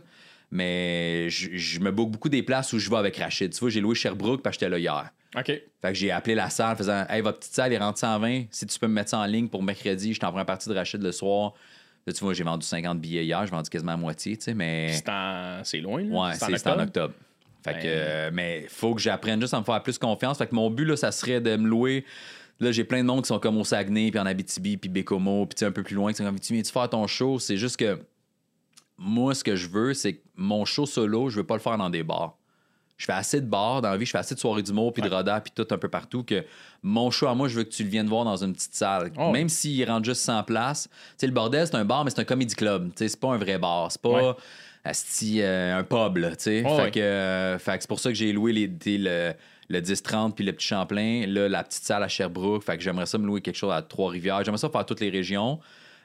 Mais 0.56 1.30
je, 1.30 1.50
je 1.58 1.80
me 1.80 1.92
book 1.92 2.10
beaucoup 2.12 2.30
des 2.30 2.42
places 2.44 2.72
où 2.74 2.80
je 2.80 2.90
vais 2.90 2.96
avec 2.98 3.18
Rachid. 3.18 3.52
Tu 3.54 3.60
vois, 3.60 3.70
j'ai 3.70 3.82
loué 3.82 3.94
Sherbrooke 3.96 4.42
parce 4.42 4.56
que 4.56 4.62
j'étais 4.62 4.70
là 4.70 4.80
hier. 4.80 5.10
OK. 5.38 5.46
Fait 5.48 5.62
que 5.84 5.94
j'ai 5.94 6.12
appelé 6.12 6.34
la 6.34 6.50
salle 6.50 6.74
en 6.74 6.76
faisant 6.78 7.06
Hey, 7.10 7.22
votre 7.22 7.40
petite 7.40 7.54
salle 7.54 7.74
est 7.74 7.78
rentre 7.78 8.00
120. 8.00 8.46
Si 8.52 8.66
tu 8.66 8.80
peux 8.80 8.88
me 8.88 8.94
mettre 8.94 9.10
ça 9.10 9.20
en 9.20 9.26
ligne 9.26 9.50
pour 9.50 9.62
mercredi, 9.62 10.14
je 10.14 10.20
t'en 10.20 10.32
prends 10.32 10.46
partie 10.46 10.70
de 10.70 10.74
Rachid 10.76 11.02
le 11.02 11.12
soir. 11.12 11.54
Là, 12.08 12.14
tu 12.14 12.24
vois, 12.24 12.34
j'ai 12.34 12.44
vendu 12.44 12.66
50 12.66 13.00
billets 13.02 13.26
hier, 13.26 13.44
j'ai 13.46 13.52
vendu 13.52 13.70
quasiment 13.70 13.92
la 13.94 13.98
moitié, 13.98 14.38
tu 14.38 14.44
sais, 14.46 14.54
mais. 14.54 14.94
C'est 14.94 15.10
en- 15.10 15.62
c'est 15.64 15.80
loin, 15.80 16.04
là. 16.04 16.16
Ouais, 16.30 16.34
c'est 16.36 16.58
c'est 16.58 16.70
en 16.70 16.80
octobre. 16.80 17.14
Fait 17.64 17.74
que, 17.74 17.78
Ben- 17.80 17.84
euh, 17.88 18.30
mais 18.32 18.66
faut 18.70 18.94
que 18.94 19.02
j'apprenne 19.02 19.42
juste 19.42 19.56
à 19.56 19.60
me 19.60 19.64
faire 19.66 19.82
plus 19.82 19.98
confiance. 19.98 20.38
Fait 20.38 20.46
que 20.48 20.54
mon 20.54 20.70
but, 20.70 20.86
là, 20.86 20.96
ça 20.96 21.12
serait 21.12 21.42
de 21.42 21.56
me 21.58 21.68
louer. 21.68 22.06
Là, 22.60 22.72
j'ai 22.72 22.84
plein 22.84 23.00
de 23.00 23.08
monde 23.08 23.24
qui 23.24 23.28
sont 23.28 23.40
comme 23.40 23.58
au 23.58 23.64
Saguenay, 23.64 24.12
puis 24.12 24.20
en 24.20 24.26
Abitibi, 24.28 24.78
puis 24.78 24.88
Bécomo, 24.88 25.48
puis 25.48 25.56
tu 25.56 25.60
sais, 25.62 25.66
un 25.66 25.72
peu 25.72 25.82
plus 25.84 25.96
loin, 25.96 26.12
qui 26.12 26.18
sont 26.20 26.24
comme, 26.26 26.40
tu 26.40 26.54
viens-tu 26.54 26.72
faire 26.72 26.88
ton 26.90 27.06
show? 27.08 27.40
C'est 27.40 27.58
juste 27.58 27.76
que 27.78 28.00
moi, 28.98 29.34
ce 29.36 29.44
que 29.44 29.56
je 29.56 29.68
veux, 29.68 29.94
c'est 29.94 30.14
que 30.14 30.22
mon 30.36 30.66
show 30.66 30.86
solo, 30.86 31.30
je 31.30 31.38
veux 31.38 31.44
pas 31.46 31.56
le 31.56 31.60
faire 31.62 31.78
dans 31.78 31.90
des 31.90 32.04
bars. 32.04 32.38
Je 32.98 33.06
fais 33.06 33.12
assez 33.14 33.42
de 33.42 33.46
bars 33.46 33.82
dans 33.82 33.90
la 33.90 33.98
vie, 33.98 34.06
je 34.06 34.12
fais 34.12 34.20
assez 34.20 34.36
de 34.36 34.40
soirées 34.40 34.62
d'humour, 34.64 34.94
puis 34.94 35.02
de 35.04 35.10
rodage, 35.10 35.42
puis 35.44 35.52
tout 35.54 35.68
un 35.74 35.78
peu 35.78 35.90
partout, 35.90 36.24
que 36.24 36.46
mon 36.82 37.12
show 37.12 37.28
à 37.28 37.36
moi, 37.36 37.50
je 37.50 37.56
veux 37.58 37.64
que 37.66 37.70
tu 37.70 37.84
le 37.84 37.90
viennes 37.90 38.08
voir 38.08 38.24
dans 38.24 38.38
une 38.42 38.54
petite 38.54 38.74
salle. 38.74 39.12
Oh. 39.18 39.32
Même 39.32 39.50
s'il 39.50 39.84
rentre 39.90 40.06
juste 40.06 40.22
100 40.22 40.44
places. 40.44 40.88
Tu 40.88 40.98
sais, 41.18 41.28
le 41.28 41.34
bordel, 41.34 41.68
c'est 41.68 41.76
un 41.76 41.84
bar, 41.84 42.06
mais 42.06 42.12
c'est 42.12 42.22
un 42.22 42.26
comedy 42.26 42.56
club. 42.56 42.88
Tu 42.92 43.00
sais, 43.00 43.10
c'est 43.10 43.20
pas 43.20 43.34
un 43.34 43.38
vrai 43.38 43.58
bar. 43.58 43.92
C'est 43.92 44.02
pas 44.02 44.30
Ouais. 44.30 44.36
asti, 44.86 45.42
euh, 45.42 45.78
un 45.80 45.84
pub, 45.84 46.16
là, 46.18 46.30
tu 46.38 46.44
sais. 46.44 46.64
Oh, 46.66 46.78
fait, 46.78 46.84
ouais. 46.84 46.92
que, 46.92 47.00
euh, 47.02 47.60
fait 47.60 47.76
que 47.76 47.82
c'est 47.84 47.88
pour 47.90 48.00
ça 48.00 48.10
que 48.10 48.16
j'ai 48.16 48.32
loué 48.32 48.54
les, 48.54 48.68
le, 48.98 49.34
le 49.68 49.82
10-30 49.82 50.34
puis 50.34 50.46
le 50.46 50.54
petit 50.54 50.68
Champlain. 50.68 51.26
Là, 51.28 51.50
la 51.50 51.64
petite 51.66 51.84
salle 51.84 52.02
à 52.04 52.08
Sherbrooke. 52.08 52.64
Fait 52.64 52.78
que 52.78 52.84
j'aimerais 52.84 53.08
ça 53.08 53.18
me 53.18 53.26
louer 53.28 53.42
quelque 53.42 53.58
chose 53.58 53.74
à 53.74 53.82
Trois-Rivières. 53.82 54.44
J'aimerais 54.46 54.60
ça 54.60 54.70
faire 54.70 54.86
toutes 54.86 55.02
les 55.02 55.10
régions. 55.10 55.60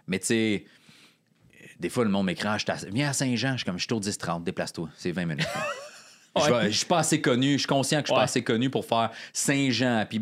Mais 0.08 0.18
tu 0.18 0.26
sais, 0.26 0.64
des 1.80 1.88
fois, 1.88 2.04
le 2.04 2.10
monde 2.10 2.26
m'écran, 2.26 2.58
je 2.58 2.66
t'ass- 2.66 2.86
viens 2.92 3.08
à 3.10 3.12
Saint-Jean, 3.12 3.52
je 3.52 3.58
suis 3.58 3.64
comme, 3.64 3.78
je 3.78 3.84
suis 3.84 3.92
au 3.94 4.00
10-30, 4.00 4.44
déplace-toi, 4.44 4.88
c'est 4.96 5.10
20 5.12 5.26
minutes. 5.26 5.48
Je 6.36 6.42
Ouais. 6.52 6.60
vais- 6.62 6.70
Je 6.70 6.76
suis 6.76 6.86
pas 6.86 6.98
assez 7.00 7.20
connu, 7.20 7.54
je 7.54 7.58
suis 7.58 7.66
conscient 7.66 8.00
que 8.00 8.06
je 8.06 8.12
suis 8.12 8.16
pas 8.16 8.22
assez 8.22 8.42
connu 8.44 8.70
pour 8.70 8.84
faire 8.84 9.10
Saint-Jean, 9.32 10.04
puis 10.08 10.20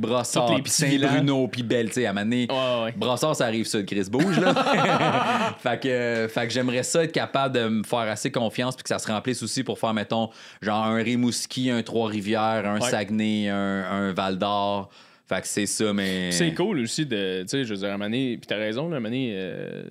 les 0.56 0.62
puis 0.62 0.72
Saint-Bruno, 0.72 1.48
puis 1.48 1.62
Belle, 1.62 1.88
tu 1.88 1.94
sais, 1.96 2.06
à 2.06 2.14
Mané. 2.14 2.48
Ouais. 2.50 2.94
Brossard, 2.96 3.36
ça 3.36 3.44
arrive 3.44 3.66
ça, 3.66 3.76
de 3.76 3.82
Chris 3.82 4.06
Bouge, 4.10 4.40
là. 4.40 4.54
fait 5.62 5.78
que, 5.82 6.26
fait 6.32 6.46
que 6.46 6.52
j'aimerais 6.54 6.82
ça 6.82 7.04
être 7.04 7.12
capable 7.12 7.54
de 7.56 7.68
me 7.68 7.82
faire 7.82 7.98
assez 8.08 8.30
confiance, 8.32 8.74
puis 8.74 8.84
que 8.84 8.88
ça 8.88 8.98
se 8.98 9.06
remplisse 9.06 9.42
aussi 9.42 9.62
pour 9.62 9.78
faire, 9.78 9.92
mettons, 9.92 10.30
genre 10.62 10.86
un 10.86 10.96
Rimouski, 11.02 11.70
un 11.70 11.82
Trois-Rivières, 11.82 12.64
un. 12.64 12.80
Saguenay, 12.80 13.50
un, 13.50 13.56
un 13.84 14.12
Val-d'Or. 14.14 14.88
Fait 15.28 15.42
que 15.42 15.46
c'est 15.46 15.66
ça, 15.66 15.92
mais. 15.92 16.32
C'est 16.32 16.54
cool 16.54 16.78
aussi 16.80 17.04
de, 17.04 17.42
tu 17.42 17.48
sais, 17.48 17.64
je 17.64 17.74
veux 17.74 17.80
dire, 17.80 17.92
à 17.92 17.98
donné, 17.98 18.38
puis 18.38 18.46
t'as 18.46 18.56
raison, 18.56 18.88
là, 18.88 18.98
euh, 19.36 19.82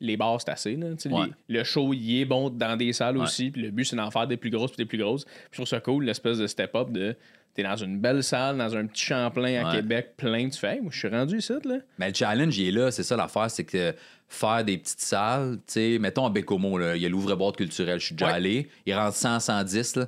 les 0.00 0.16
bars, 0.16 0.40
c'est 0.40 0.50
assez, 0.50 0.76
là, 0.76 0.88
Ouais. 1.10 1.28
les- 1.48 1.58
le 1.58 1.64
show, 1.64 1.92
il 1.94 2.20
est 2.20 2.24
bon 2.24 2.50
dans 2.50 2.76
des 2.76 2.92
salles 2.92 3.16
aussi, 3.18 3.50
puis 3.50 3.62
le 3.62 3.70
but, 3.70 3.84
c'est 3.84 3.96
d'en 3.96 4.10
faire 4.10 4.26
des 4.26 4.36
plus 4.36 4.50
grosses, 4.50 4.70
puis 4.72 4.84
des 4.84 4.88
plus 4.88 4.98
grosses. 4.98 5.24
Puis 5.24 5.34
je 5.52 5.56
trouve 5.56 5.66
ça 5.68 5.80
cool, 5.80 6.04
l'espèce 6.04 6.38
de 6.38 6.46
step-up 6.46 6.90
de, 6.90 7.16
t'es 7.54 7.62
dans 7.62 7.76
une 7.76 7.98
belle 7.98 8.22
salle, 8.22 8.58
dans 8.58 8.76
un 8.76 8.86
petit 8.86 9.04
Champlain 9.06 9.64
à 9.64 9.68
Ouais. 9.70 9.76
Québec, 9.76 10.12
plein, 10.16 10.48
tu 10.48 10.58
fais, 10.58 10.74
hey, 10.74 10.80
moi, 10.80 10.90
je 10.92 10.98
suis 10.98 11.08
rendu 11.08 11.38
ici, 11.38 11.52
là. 11.64 11.78
Mais 11.98 12.08
le 12.08 12.14
challenge, 12.14 12.56
il 12.58 12.68
est 12.68 12.72
là, 12.72 12.90
c'est 12.90 13.02
ça 13.02 13.16
l'affaire, 13.16 13.50
c'est 13.50 13.64
que 13.64 13.94
faire 14.28 14.64
des 14.64 14.78
petites 14.78 15.00
salles, 15.00 15.56
tu 15.66 15.72
sais, 15.72 15.98
mettons 15.98 16.26
à 16.26 16.30
Bécomo, 16.30 16.78
là, 16.78 16.94
il 16.94 17.02
y 17.02 17.06
a 17.06 17.08
l'ouvre-boîte 17.08 17.56
culturelle, 17.56 17.98
je 17.98 18.06
suis 18.06 18.14
déjà 18.14 18.30
allé, 18.32 18.68
il 18.86 18.94
rentre 18.94 19.16
100, 19.16 19.40
110, 19.40 19.96
là. 19.96 20.06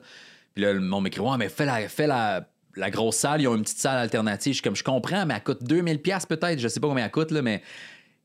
Puis 0.55 0.63
là, 0.65 0.73
le 0.75 0.81
monde 0.81 1.05
m'écrit, 1.05 1.21
ouais, 1.23 1.37
mais 1.39 1.49
fais 1.49 1.65
la, 1.67 1.89
fais 1.89 2.07
la, 2.07 2.47
la 2.77 2.91
grosse 2.91 3.17
salle, 3.17 3.41
ils 3.41 3.49
ont 3.49 3.57
une 3.57 3.63
petite 3.63 3.79
salle 3.79 3.99
alternative. 3.99 4.53
Je 4.53 4.57
suis 4.59 4.63
comme, 4.63 4.77
je 4.77 4.85
comprends, 4.85 5.27
mais 5.27 5.35
elle 5.35 5.43
coûte 5.43 5.63
2000$ 5.65 5.99
piastres 5.99 6.29
peut-être, 6.29 6.59
je 6.61 6.69
sais 6.69 6.79
pas 6.79 6.89
combien 6.89 7.05
elle 7.07 7.11
coûte, 7.11 7.31
là, 7.33 7.43
mais 7.43 7.63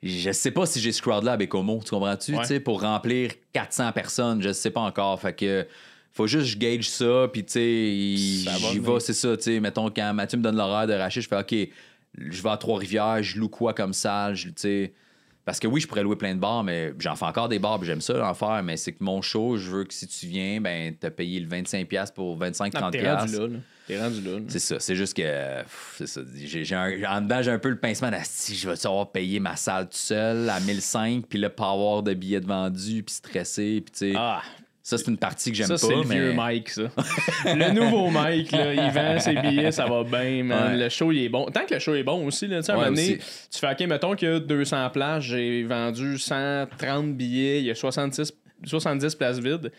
je 0.03 0.31
sais 0.31 0.51
pas 0.51 0.65
si 0.65 0.79
j'ai 0.79 0.91
ce 0.91 1.01
crowd-là 1.01 1.33
à 1.33 1.37
Bécomo, 1.37 1.81
tu 1.83 1.89
comprends-tu, 1.91 2.33
Ouais. 2.35 2.41
tu 2.41 2.47
sais, 2.47 2.59
pour 2.59 2.81
remplir 2.81 3.31
400 3.53 3.91
personnes, 3.93 4.41
je 4.41 4.51
sais 4.53 4.69
pas 4.71 4.81
encore, 4.81 5.19
fait 5.19 5.33
que... 5.33 5.65
Faut 6.13 6.25
juste 6.25 6.45
que 6.45 6.49
je 6.51 6.57
gage 6.57 6.89
ça, 6.89 7.27
puis 7.31 7.45
tu 7.45 7.51
sais, 7.53 7.95
j'y 8.71 8.79
vais, 8.79 8.99
c'est 8.99 9.13
ça, 9.13 9.37
tu 9.37 9.43
sais, 9.43 9.59
mettons, 9.59 9.91
quand 9.91 10.13
Mathieu 10.15 10.39
me 10.39 10.43
donne 10.43 10.55
l'horaire 10.57 10.87
de 10.87 10.93
je 11.21 11.27
fais, 11.27 11.37
OK, 11.39 11.69
je 12.17 12.41
vais 12.41 12.49
à 12.49 12.57
Trois-Rivières, 12.57 13.21
je 13.21 13.37
loue 13.39 13.49
quoi 13.49 13.73
comme 13.75 13.93
salle, 13.93 14.33
je- 14.35 14.47
tu 14.47 14.53
sais... 14.57 14.93
Parce 15.47 15.61
que 15.61 15.67
oui, 15.67 15.79
je 15.79 15.87
pourrais 15.87 16.03
louer 16.03 16.17
plein 16.17 16.35
de 16.35 16.39
bars, 16.41 16.61
mais 16.61 16.93
j'en 16.99 17.15
fais 17.15 17.23
encore 17.23 17.47
des 17.47 17.57
bars, 17.57 17.79
puis 17.79 17.87
j'aime 17.87 18.01
ça 18.01 18.29
en 18.29 18.33
faire, 18.33 18.61
mais 18.63 18.75
c'est 18.75 18.91
que 18.91 19.01
mon 19.01 19.21
show, 19.21 19.55
je 19.55 19.69
veux 19.71 19.85
que 19.85 19.93
si 19.93 20.05
tu 20.05 20.27
viens, 20.27 20.59
ben, 20.59 20.93
t'as 20.99 21.09
payé 21.09 21.39
le 21.39 21.47
25$ 21.47 22.11
pour 22.13 22.37
25-30$. 22.37 22.81
Non, 22.81 22.91
T'es 22.91 23.09
rendu 23.15 23.31
là, 23.39 23.47
là. 23.47 23.59
T'es 23.87 23.97
rendu 24.01 24.21
là. 24.21 24.31
là. 24.33 24.39
C'est 24.49 24.59
ça, 24.59 24.79
c'est 24.81 24.95
juste 24.97 25.15
que. 25.15 25.23
C'est 25.95 26.07
ça. 26.07 26.19
J'ai, 26.35 26.65
j'ai 26.65 26.75
un- 26.75 27.01
en 27.09 27.21
dedans, 27.21 27.41
j'ai 27.41 27.51
un 27.51 27.59
peu 27.59 27.69
le 27.69 27.79
pincement 27.79 28.11
d'asti. 28.11 28.55
Je 28.55 28.69
vais 28.69 28.75
savoir 28.75 29.09
payer 29.09 29.39
ma 29.39 29.55
salle 29.55 29.85
tout 29.85 29.95
seul 29.97 30.49
à 30.49 30.59
1005, 30.59 31.25
puis 31.29 31.39
là, 31.39 31.49
pas 31.49 31.71
avoir 31.71 32.03
de 32.03 32.13
billets 32.13 32.41
de 32.41 32.47
vendus, 32.47 33.03
puis 33.03 33.15
stressé, 33.15 33.81
puis 33.85 33.93
tu 33.93 34.11
sais. 34.11 34.13
Ah, 34.17 34.41
Ça, 34.87 34.97
c'est 34.97 35.07
une 35.09 35.17
partie 35.17 35.51
que 35.51 35.57
j'aime 35.57 35.67
ça, 35.67 35.73
pas. 35.73 35.79
c'est 35.79 35.95
le 35.95 36.03
mais... 36.05 36.15
vieux 36.15 36.33
Mike, 36.33 36.69
ça. 36.69 36.83
le 37.45 37.71
nouveau 37.73 38.09
Mike, 38.09 38.53
là, 38.53 38.73
il 38.73 38.89
vend 38.93 39.19
ses 39.19 39.33
billets, 39.35 39.71
ça 39.73 39.85
va 39.85 40.05
bien, 40.05 40.45
man. 40.45 40.71
Ouais. 40.71 40.77
Le 40.83 40.87
show, 40.87 41.11
il 41.11 41.23
est 41.23 41.27
bon. 41.27 41.45
Tant 41.47 41.65
que 41.65 41.73
le 41.73 41.79
show 41.81 41.93
est 41.93 42.03
bon 42.03 42.25
aussi, 42.25 42.47
là, 42.47 42.59
tu 42.59 42.63
sais, 42.67 42.71
à 42.71 42.75
un 42.75 42.77
moment 42.77 42.89
donné, 42.91 43.17
tu 43.17 43.59
fais, 43.59 43.69
OK, 43.69 43.79
mettons 43.81 44.15
qu'il 44.15 44.29
y 44.29 44.31
a 44.31 44.39
200 44.39 44.89
places, 44.91 45.25
j'ai 45.25 45.63
vendu 45.63 46.17
130 46.17 47.17
billets, 47.17 47.59
il 47.59 47.65
y 47.65 47.71
a 47.71 47.75
66, 47.75 48.31
70 48.63 49.15
places 49.15 49.39
vides. 49.39 49.73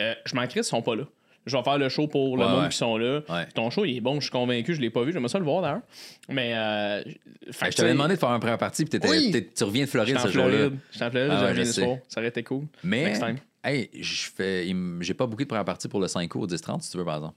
Euh, 0.00 0.14
je 0.26 0.34
m'en 0.36 0.46
crisse, 0.46 0.68
ils 0.68 0.70
sont 0.70 0.80
pas 0.82 0.94
là. 0.94 1.02
Je 1.44 1.56
vais 1.56 1.62
faire 1.64 1.78
le 1.78 1.88
show 1.88 2.06
pour 2.06 2.36
le 2.36 2.44
Ouais, 2.44 2.48
monde 2.48 2.62
ouais. 2.62 2.68
qui 2.68 2.76
sont 2.76 2.96
là. 2.96 3.20
Ouais. 3.28 3.46
Ton 3.56 3.68
show, 3.70 3.84
il 3.84 3.96
est 3.96 4.00
bon, 4.00 4.14
je 4.20 4.26
suis 4.26 4.30
convaincu, 4.30 4.76
je 4.76 4.80
l'ai 4.80 4.90
pas 4.90 5.02
vu, 5.02 5.12
j'aimerais 5.12 5.28
ça 5.28 5.40
le 5.40 5.44
voir 5.44 5.62
d'ailleurs. 5.62 5.80
Mais, 6.28 6.52
euh, 6.54 7.02
fait 7.50 7.72
je 7.72 7.76
t'avais 7.78 7.88
demandé 7.94 8.14
de 8.14 8.20
faire 8.20 8.28
un 8.28 8.38
première 8.38 8.58
partie, 8.58 8.84
puis 8.84 9.00
Oui. 9.08 9.34
tu 9.56 9.64
reviens 9.64 9.82
de 9.86 9.88
Floride 9.90 10.18
ce 10.20 10.28
jour-là. 10.28 10.68
J'étais 10.92 11.04
en 11.04 11.10
Floride, 11.10 11.30
Ah 11.32 11.46
j'ai 11.48 11.54
je 11.54 11.58
le 11.58 11.64
soir. 11.64 11.96
Ça 12.06 12.20
aurait 12.20 12.28
été 12.28 12.44
cool. 12.44 12.66
Mais, 12.84 13.06
Next 13.06 13.20
time. 13.20 13.36
Hey, 13.64 13.90
je 14.00 14.26
fais, 14.34 14.66
j'ai 15.00 15.14
pas 15.14 15.26
beaucoup 15.26 15.42
de 15.42 15.48
première 15.48 15.64
partie 15.64 15.88
pour 15.88 16.00
le 16.00 16.08
5 16.08 16.34
ou 16.34 16.40
au 16.40 16.46
10-30, 16.46 16.82
si 16.82 16.90
tu 16.90 16.98
veux, 16.98 17.04
par 17.04 17.16
exemple. 17.16 17.34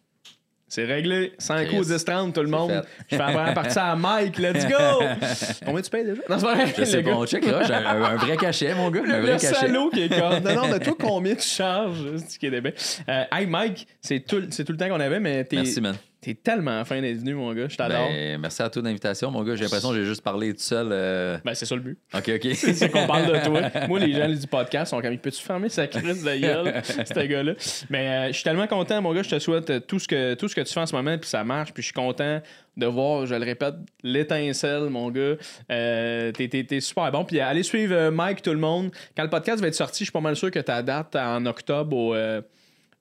C'est 0.67 0.85
réglé. 0.85 1.33
5 1.37 1.67
Chris. 1.67 1.77
coups 1.77 1.89
10-30, 1.91 2.33
tout 2.33 2.41
le 2.41 2.47
monde. 2.47 2.71
fait. 2.71 2.81
Je 3.11 3.15
fais 3.15 3.21
la 3.21 3.31
première 3.31 3.53
partie 3.53 3.77
à 3.77 3.95
Mike. 3.95 4.39
Let's 4.39 4.65
go! 4.67 4.75
Combien 5.65 5.81
tu 5.83 5.89
payes 5.91 6.05
déjà? 6.05 6.21
Non, 6.27 6.39
c'est 6.39 6.45
pas 6.45 6.55
vrai. 6.55 6.73
Je 6.75 6.83
sais 6.85 7.03
pas, 7.03 7.11
on 7.11 7.25
checkera. 7.27 7.63
J'ai 7.63 7.73
un, 7.75 7.85
un 7.85 8.15
vrai 8.15 8.35
cachet, 8.35 8.73
mon 8.73 8.89
gars. 8.89 9.01
un 9.01 9.05
Le, 9.05 9.11
vrai 9.21 9.33
le 9.33 9.39
cachet. 9.39 9.53
salaud 9.53 9.89
qui 9.91 10.01
est 10.01 10.09
comme. 10.09 10.39
Non, 10.43 10.55
non, 10.63 10.67
mais 10.71 10.79
toi, 10.79 10.95
combien 10.99 11.35
tu 11.35 11.47
charges? 11.47 11.99
C'est 12.17 12.31
ce 12.31 12.39
qui 12.39 12.47
est 12.47 12.51
débile. 12.51 12.73
Euh, 13.07 13.23
hey, 13.31 13.45
Mike, 13.45 13.87
c'est 14.01 14.21
tout, 14.21 14.41
c'est 14.49 14.65
tout 14.65 14.71
le 14.71 14.77
temps 14.79 14.89
qu'on 14.89 14.99
avait, 14.99 15.19
mais 15.19 15.43
t'es, 15.45 15.57
Merci, 15.57 15.79
man. 15.81 15.95
T'es 16.25 16.33
tellement 16.33 16.83
fin 16.85 16.99
d'être 17.01 17.19
venu, 17.19 17.35
mon 17.35 17.53
gars. 17.53 17.67
Je 17.69 17.77
t'adore. 17.77 18.07
Ben, 18.09 18.33
Ben, 18.33 18.41
merci 18.41 18.61
à 18.63 18.69
toi 18.69 18.81
d'invitation, 18.81 19.29
mon 19.29 19.43
gars. 19.43 19.55
J'ai 19.55 19.63
l'impression 19.65 19.89
que 19.89 19.95
j'ai 19.95 20.05
juste 20.05 20.23
parlé 20.23 20.53
tout 20.53 20.59
seul. 20.61 20.89
euh, 20.91 21.37
c'est 21.53 21.65
ça 21.65 21.75
le 21.75 21.81
but. 21.81 21.99
OK, 22.15 22.31
OK. 22.35 22.47
C'est 22.55 22.89
qu'on 22.89 23.05
parle 23.05 23.27
de 23.31 23.45
toi. 23.45 23.61
Moi, 23.87 23.99
les 23.99 24.13
gens 24.13 24.27
du 24.27 24.47
podcast 24.47 24.89
sont 24.89 25.01
comme, 25.01 25.17
peux-tu 25.19 25.41
fermer 25.43 25.69
sa 25.69 25.85
crise 25.87 26.23
de 26.23 26.35
gueule, 26.37 26.81
ce 26.83 27.19
gars-là? 27.27 27.53
Mais 27.91 28.07
euh, 28.07 28.27
je 28.29 28.33
suis 28.33 28.43
tellement 28.43 28.65
content, 28.67 29.01
mon 29.01 29.13
gars. 29.13 29.21
Je 29.23 29.29
te 29.29 29.39
souhaite 29.39 29.69
euh, 29.69 29.79
tout 29.79 29.99
ce 29.99 30.07
que, 30.07 30.33
tout 30.33 30.47
ce 30.47 30.55
que 30.55 30.61
tu 30.61 30.73
fais 30.73 30.79
en 30.79 30.85
ce 30.87 30.95
moment, 30.95 31.15
puis 31.17 31.29
ça 31.29 31.43
marche. 31.43 31.71
Puis 31.73 31.83
je 31.83 31.87
suis 31.87 31.93
content 31.93 32.41
de 32.77 32.85
voir, 32.87 33.25
je 33.25 33.35
le 33.35 33.45
répète, 33.45 33.75
l'étincelle, 34.03 34.89
mon 34.89 35.09
gars. 35.11 35.35
Euh, 35.71 36.31
t'es, 36.31 36.47
t'es- 36.47 36.63
t'es 36.63 36.79
super 36.81 37.11
bon. 37.11 37.23
Puis 37.23 37.39
allez 37.39 37.63
suivre 37.63 38.09
Mike, 38.09 38.41
tout 38.41 38.51
le 38.51 38.57
monde. 38.57 38.91
Quand 39.15 39.23
le 39.23 39.29
podcast 39.29 39.61
va 39.61 39.67
être 39.67 39.75
sorti, 39.75 39.99
je 39.99 40.05
suis 40.05 40.11
pas 40.11 40.21
mal 40.21 40.35
sûr 40.35 40.51
que 40.51 40.59
ta 40.59 40.81
date 40.81 41.15
en 41.15 41.45
octobre 41.45 41.95
au, 41.95 42.15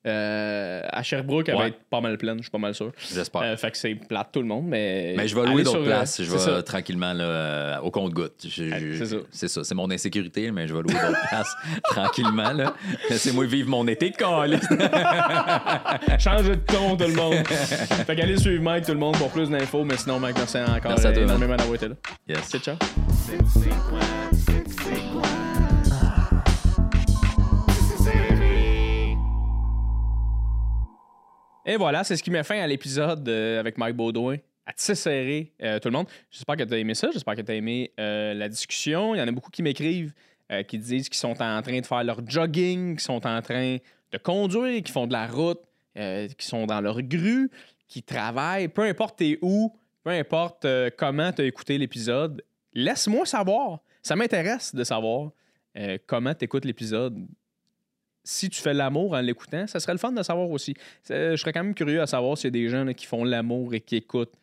euh, 0.06 0.14
euh, 0.14 0.80
à 0.90 1.02
Sherbrooke, 1.02 1.48
elle 1.48 1.54
va 1.54 1.60
Ouais. 1.62 1.68
être 1.68 1.78
pas 1.90 2.00
mal 2.00 2.18
pleine, 2.18 2.38
je 2.38 2.42
suis 2.42 2.50
pas 2.50 2.58
mal 2.58 2.74
sûr. 2.74 2.92
J'espère. 3.12 3.42
Euh, 3.42 3.56
fait 3.56 3.70
que 3.70 3.76
c'est 3.76 3.94
plate 3.94 4.28
tout 4.32 4.40
le 4.40 4.46
monde, 4.46 4.66
mais. 4.66 5.14
Mais 5.16 5.28
je 5.28 5.34
vais 5.34 5.42
allez 5.42 5.50
louer 5.52 5.64
sur, 5.64 5.74
d'autres 5.74 5.84
euh, 5.84 5.96
places. 5.96 6.22
Je 6.22 6.30
vais 6.30 6.38
ça. 6.38 6.62
tranquillement 6.62 7.12
là, 7.12 7.24
euh, 7.24 7.78
au 7.80 7.90
compte-goutte. 7.90 8.34
C'est 8.38 9.04
ça. 9.06 9.16
C'est 9.30 9.48
ça. 9.48 9.64
C'est 9.64 9.74
mon 9.74 9.90
insécurité, 9.90 10.50
mais 10.50 10.66
je 10.68 10.74
vais 10.74 10.82
louer 10.82 10.94
d'autres 10.94 11.28
places 11.28 11.54
tranquillement. 11.84 12.52
Là. 12.52 12.74
Laissez-moi 13.10 13.46
vivre 13.46 13.68
mon 13.70 13.86
été, 13.88 14.10
câlisse. 14.12 14.68
Change 16.18 16.48
de 16.48 16.54
ton, 16.54 16.96
tout 16.96 17.06
le 17.06 17.14
monde. 17.14 17.46
fait 17.46 18.16
qu'allez 18.16 18.36
suivre 18.36 18.62
Mike, 18.62 18.86
tout 18.86 18.92
le 18.92 18.98
monde, 18.98 19.16
pour 19.16 19.30
plus 19.30 19.48
d'infos. 19.50 19.84
Mais 19.84 19.96
sinon, 19.96 20.18
Mike, 20.20 20.36
merci 20.36 20.58
encore 20.58 20.90
Merci 20.90 21.06
à 21.06 21.12
toi, 21.12 21.22
énormément 21.22 21.56
d'avoir 21.56 21.74
été 21.76 21.88
là. 21.88 21.94
Yes. 22.28 22.40
C'est 22.44 22.58
ciao. 22.62 22.76
Et 31.66 31.76
voilà, 31.76 32.04
c'est 32.04 32.16
ce 32.16 32.22
qui 32.22 32.30
met 32.30 32.42
fin 32.42 32.60
à 32.60 32.66
l'épisode 32.66 33.26
euh, 33.26 33.58
avec 33.58 33.78
Mike 33.78 33.96
Baudouin. 33.96 34.36
À 34.66 34.72
tisser 34.72 34.94
serré, 34.94 35.52
euh, 35.62 35.78
tout 35.78 35.88
le 35.88 35.92
monde. 35.92 36.06
J'espère 36.30 36.56
que 36.56 36.62
tu 36.62 36.74
as 36.74 36.78
aimé 36.78 36.94
ça. 36.94 37.10
J'espère 37.10 37.36
que 37.36 37.42
tu 37.42 37.52
as 37.52 37.54
aimé 37.54 37.92
euh, 37.98 38.34
la 38.34 38.48
discussion. 38.48 39.14
Il 39.14 39.18
y 39.18 39.22
en 39.22 39.28
a 39.28 39.30
beaucoup 39.30 39.50
qui 39.50 39.62
m'écrivent, 39.62 40.12
qui 40.68 40.78
disent 40.78 41.08
qu'ils 41.08 41.18
sont 41.18 41.40
en 41.42 41.62
train 41.62 41.80
de 41.80 41.86
faire 41.86 42.04
leur 42.04 42.20
jogging, 42.26 42.96
qui 42.96 43.04
sont 43.04 43.26
en 43.26 43.42
train 43.42 43.78
de 44.12 44.18
conduire, 44.18 44.82
qui 44.82 44.92
font 44.92 45.06
de 45.06 45.12
la 45.12 45.26
route, 45.26 45.60
qui 45.94 46.46
sont 46.46 46.66
dans 46.66 46.80
leur 46.80 47.02
grue, 47.02 47.50
qui 47.88 48.02
travaillent. 48.02 48.68
Peu 48.68 48.82
importe 48.82 49.18
t'es 49.18 49.38
où, 49.42 49.74
peu 50.04 50.10
importe 50.10 50.66
comment 50.96 51.32
tu 51.32 51.42
as 51.42 51.46
écouté 51.46 51.76
l'épisode, 51.76 52.44
laisse-moi 52.72 53.26
savoir. 53.26 53.80
Ça 54.02 54.14
m'intéresse 54.14 54.74
de 54.74 54.84
savoir 54.84 55.32
comment 56.06 56.34
tu 56.34 56.44
écoutes 56.44 56.66
l'épisode 56.66 57.26
si 58.24 58.48
tu 58.48 58.60
fais 58.60 58.72
l'amour 58.72 59.12
en 59.12 59.20
l'écoutant, 59.20 59.66
ça 59.66 59.78
serait 59.78 59.92
le 59.92 59.98
fun 59.98 60.10
de 60.10 60.22
savoir 60.22 60.50
aussi. 60.50 60.74
Euh, 61.10 61.32
Je 61.32 61.36
serais 61.36 61.52
quand 61.52 61.62
même 61.62 61.74
curieux 61.74 62.00
à 62.00 62.06
savoir 62.06 62.36
s'il 62.38 62.46
y 62.46 62.48
a 62.48 62.50
des 62.62 62.68
gens 62.68 62.90
qui 62.94 63.04
font 63.04 63.22
l'amour 63.22 63.74
et 63.74 63.80
qui 63.80 63.96
écoutent 63.96 64.34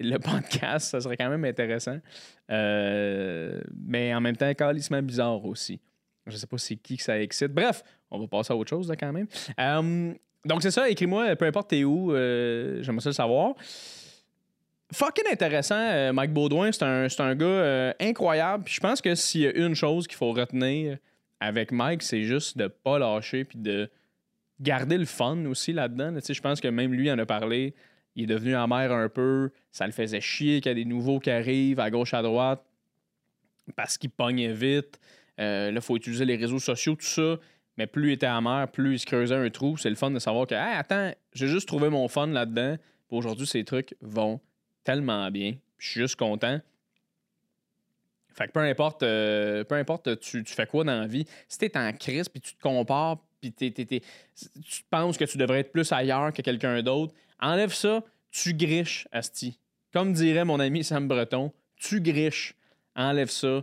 le 0.00 0.18
podcast. 0.18 0.90
Ça 0.90 1.00
serait 1.00 1.16
quand 1.16 1.30
même 1.30 1.44
intéressant. 1.44 1.98
Euh, 2.50 3.60
mais 3.86 4.12
en 4.12 4.20
même 4.20 4.36
temps, 4.36 4.52
calissement 4.54 5.00
bizarre 5.02 5.44
aussi. 5.44 5.80
Je 6.26 6.36
sais 6.36 6.48
pas 6.48 6.58
c'est 6.58 6.74
qui 6.74 6.96
que 6.96 7.02
ça 7.04 7.20
excite. 7.20 7.52
Bref, 7.52 7.84
on 8.10 8.18
va 8.18 8.26
passer 8.26 8.52
à 8.52 8.56
autre 8.56 8.70
chose 8.70 8.88
là, 8.88 8.96
quand 8.96 9.12
même. 9.12 9.28
Euh, 9.60 10.12
donc 10.44 10.62
c'est 10.62 10.72
ça, 10.72 10.90
écris-moi, 10.90 11.36
peu 11.36 11.44
importe 11.44 11.70
t'es 11.70 11.84
où, 11.84 12.10
j'aimerais 12.10 13.00
ça 13.00 13.10
le 13.10 13.14
savoir. 13.14 13.54
Fucking 14.92 15.24
intéressant, 15.30 16.12
Mike 16.12 16.32
Baudouin, 16.32 16.70
c'est 16.72 16.84
un, 16.84 17.06
un 17.18 17.34
gars 17.34 17.94
incroyable. 18.00 18.64
Je 18.66 18.80
pense 18.80 19.00
que 19.00 19.14
s'il 19.14 19.40
y 19.42 19.46
a 19.46 19.52
une 19.52 19.74
chose 19.74 20.06
qu'il 20.06 20.16
faut 20.16 20.32
retenir 20.32 20.98
avec 21.40 21.72
Mike, 21.72 22.02
c'est 22.02 22.22
juste 22.22 22.56
de 22.56 22.66
pas 22.68 22.98
lâcher 22.98 23.44
puis 23.44 23.58
de 23.58 23.90
garder 24.60 24.98
le 24.98 25.04
fun 25.04 25.44
aussi 25.46 25.72
là-dedans. 25.72 26.14
Je 26.26 26.40
pense 26.40 26.60
que 26.60 26.68
même 26.68 26.92
lui 26.92 27.10
en 27.10 27.18
a 27.18 27.26
parlé. 27.26 27.74
Il 28.14 28.24
est 28.24 28.34
devenu 28.34 28.54
amer 28.54 28.90
un 28.90 29.08
peu. 29.08 29.50
Ça 29.70 29.86
le 29.86 29.92
faisait 29.92 30.22
chier 30.22 30.60
qu'il 30.60 30.70
y 30.70 30.72
a 30.72 30.74
des 30.74 30.86
nouveaux 30.86 31.20
qui 31.20 31.30
arrivent 31.30 31.80
à 31.80 31.90
gauche, 31.90 32.14
à 32.14 32.22
droite 32.22 32.64
parce 33.74 33.98
qu'il 33.98 34.10
pognait 34.10 34.52
vite. 34.52 35.00
Euh, 35.40 35.70
là, 35.70 35.76
il 35.76 35.82
faut 35.82 35.96
utiliser 35.96 36.24
les 36.24 36.36
réseaux 36.36 36.58
sociaux, 36.58 36.94
tout 36.94 37.04
ça. 37.04 37.36
Mais 37.76 37.86
plus 37.86 38.10
il 38.10 38.12
était 38.12 38.26
amer, 38.26 38.68
plus 38.68 38.94
il 38.94 38.98
se 38.98 39.06
creusait 39.06 39.34
un 39.34 39.50
trou. 39.50 39.76
C'est 39.76 39.90
le 39.90 39.96
fun 39.96 40.10
de 40.10 40.18
savoir 40.18 40.46
que, 40.46 40.54
attends, 40.54 41.12
j'ai 41.34 41.48
juste 41.48 41.68
trouvé 41.68 41.90
mon 41.90 42.08
fun 42.08 42.28
là-dedans. 42.28 42.76
Aujourd'hui, 43.10 43.46
ces 43.46 43.64
trucs 43.64 43.94
vont 44.00 44.40
tellement 44.82 45.30
bien. 45.30 45.56
Je 45.78 45.90
suis 45.90 46.00
juste 46.00 46.16
content. 46.16 46.60
Fait 48.36 48.46
que 48.48 48.52
peu 48.52 48.60
importe, 48.60 49.02
euh, 49.02 49.64
peu 49.64 49.76
importe 49.76 50.18
tu, 50.20 50.44
tu 50.44 50.52
fais 50.52 50.66
quoi 50.66 50.84
dans 50.84 51.00
la 51.00 51.06
vie, 51.06 51.26
si 51.48 51.58
t'es 51.58 51.76
en 51.76 51.92
crise 51.92 52.28
puis 52.28 52.40
tu 52.40 52.54
te 52.54 52.60
compares 52.60 53.18
puis 53.40 53.50
t'es- 53.52 53.70
t'es- 53.70 53.86
tu 53.86 54.82
penses 54.90 55.16
que 55.16 55.24
tu 55.24 55.38
devrais 55.38 55.60
être 55.60 55.72
plus 55.72 55.90
ailleurs 55.92 56.32
que 56.32 56.42
quelqu'un 56.42 56.82
d'autre, 56.82 57.14
enlève 57.40 57.72
ça, 57.72 58.02
tu 58.30 58.52
griches, 58.54 59.06
Asti. 59.12 59.58
Comme 59.92 60.12
dirait 60.12 60.44
mon 60.44 60.60
ami 60.60 60.84
Sam 60.84 61.08
Breton, 61.08 61.52
tu 61.76 62.00
griches, 62.00 62.54
enlève 62.94 63.30
ça, 63.30 63.62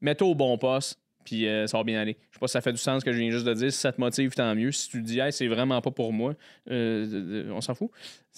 mets-toi 0.00 0.28
au 0.28 0.34
bon 0.36 0.56
poste, 0.58 1.00
puis 1.24 1.48
euh, 1.48 1.66
ça 1.66 1.76
va 1.78 1.84
bien 1.84 2.00
aller. 2.00 2.16
Je 2.30 2.36
sais 2.36 2.40
pas 2.40 2.46
si 2.48 2.52
ça 2.52 2.60
fait 2.60 2.72
du 2.72 2.78
sens 2.78 3.00
ce 3.00 3.04
que 3.04 3.12
je 3.12 3.18
viens 3.18 3.30
juste 3.30 3.44
de 3.46 3.54
dire. 3.54 3.72
Si 3.72 3.78
ça 3.78 3.92
te 3.92 4.00
motive, 4.00 4.32
tant 4.34 4.54
mieux. 4.54 4.70
Si 4.72 4.88
tu 4.88 5.02
te 5.02 5.06
dis, 5.06 5.18
hey, 5.18 5.32
c'est 5.32 5.48
vraiment 5.48 5.80
pas 5.80 5.90
pour 5.90 6.12
moi, 6.12 6.34
euh, 6.70 7.50
on 7.52 7.60
s'en 7.60 7.74
fout. 7.74 7.90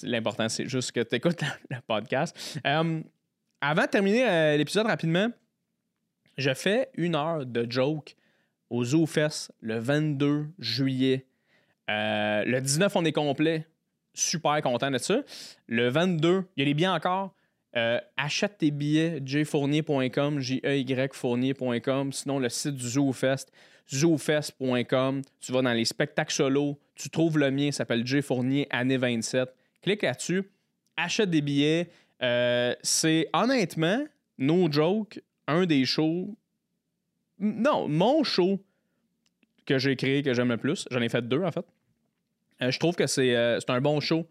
L'important, 0.02 0.48
c'est 0.48 0.66
juste 0.68 0.92
que 0.92 1.00
tu 1.00 1.14
écoutes 1.16 1.40
le 1.70 1.76
podcast. 1.86 2.58
Avant 2.64 3.82
de 3.82 3.88
terminer 3.88 4.56
l'épisode 4.56 4.86
rapidement, 4.86 5.28
je 6.40 6.54
fais 6.54 6.88
une 6.96 7.14
heure 7.14 7.44
de 7.46 7.70
joke 7.70 8.16
au 8.70 8.84
Zoo 8.84 9.06
Fest 9.06 9.52
le 9.60 9.78
22 9.78 10.46
juillet. 10.58 11.26
Euh, 11.90 12.44
le 12.44 12.60
19, 12.60 12.96
on 12.96 13.04
est 13.04 13.12
complet. 13.12 13.66
Super 14.14 14.60
content 14.62 14.90
de 14.90 14.98
ça. 14.98 15.22
Le 15.66 15.88
22, 15.88 16.44
il 16.56 16.60
y 16.60 16.62
a 16.62 16.66
les 16.66 16.74
billets 16.74 16.88
encore. 16.88 17.34
Euh, 17.76 18.00
achète 18.16 18.58
tes 18.58 18.70
billets, 18.72 19.20
jfournier.com, 19.24 20.40
J-E-Y 20.40 21.14
fournier.com. 21.14 22.12
Sinon, 22.12 22.38
le 22.38 22.48
site 22.48 22.74
du 22.74 22.88
ZooFest, 22.88 23.46
zoofest.com. 23.92 25.22
Tu 25.40 25.52
vas 25.52 25.62
dans 25.62 25.72
les 25.72 25.84
spectacles 25.84 26.32
solo. 26.32 26.78
Tu 26.94 27.10
trouves 27.10 27.38
le 27.38 27.50
mien, 27.50 27.70
s'appelle 27.70 28.06
J 28.06 28.22
Fournier, 28.22 28.66
année 28.70 28.96
27. 28.96 29.48
Clique 29.82 30.02
là-dessus, 30.02 30.50
achète 30.96 31.30
des 31.30 31.40
billets. 31.40 31.88
Euh, 32.22 32.74
c'est 32.82 33.28
honnêtement, 33.32 34.04
no 34.38 34.70
joke, 34.70 35.20
un 35.46 35.66
des 35.66 35.84
shows. 35.84 36.36
Non, 37.38 37.88
mon 37.88 38.22
show 38.22 38.60
que 39.66 39.78
j'ai 39.78 39.96
créé, 39.96 40.22
que 40.22 40.34
j'aime 40.34 40.48
le 40.48 40.56
plus. 40.56 40.86
J'en 40.90 41.00
ai 41.00 41.08
fait 41.08 41.26
deux, 41.26 41.42
en 41.42 41.50
fait. 41.50 41.64
Euh, 42.62 42.70
je 42.70 42.78
trouve 42.78 42.94
que 42.94 43.06
c'est 43.06 43.34
euh, 43.36 43.58
c'est 43.60 43.70
un 43.70 43.80
bon 43.80 44.00
show. 44.00 44.26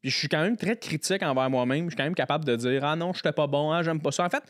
Puis 0.00 0.10
je 0.10 0.16
suis 0.16 0.28
quand 0.28 0.42
même 0.42 0.56
très 0.56 0.76
critique 0.76 1.22
envers 1.22 1.50
moi-même. 1.50 1.84
Je 1.84 1.90
suis 1.90 1.96
quand 1.96 2.04
même 2.04 2.14
capable 2.14 2.44
de 2.44 2.56
dire 2.56 2.84
Ah 2.84 2.96
non, 2.96 3.12
je 3.12 3.18
n'étais 3.18 3.32
pas 3.32 3.46
bon, 3.46 3.70
ah, 3.70 3.82
j'aime 3.82 4.00
pas 4.00 4.12
ça. 4.12 4.24
En 4.24 4.30
fait, 4.30 4.42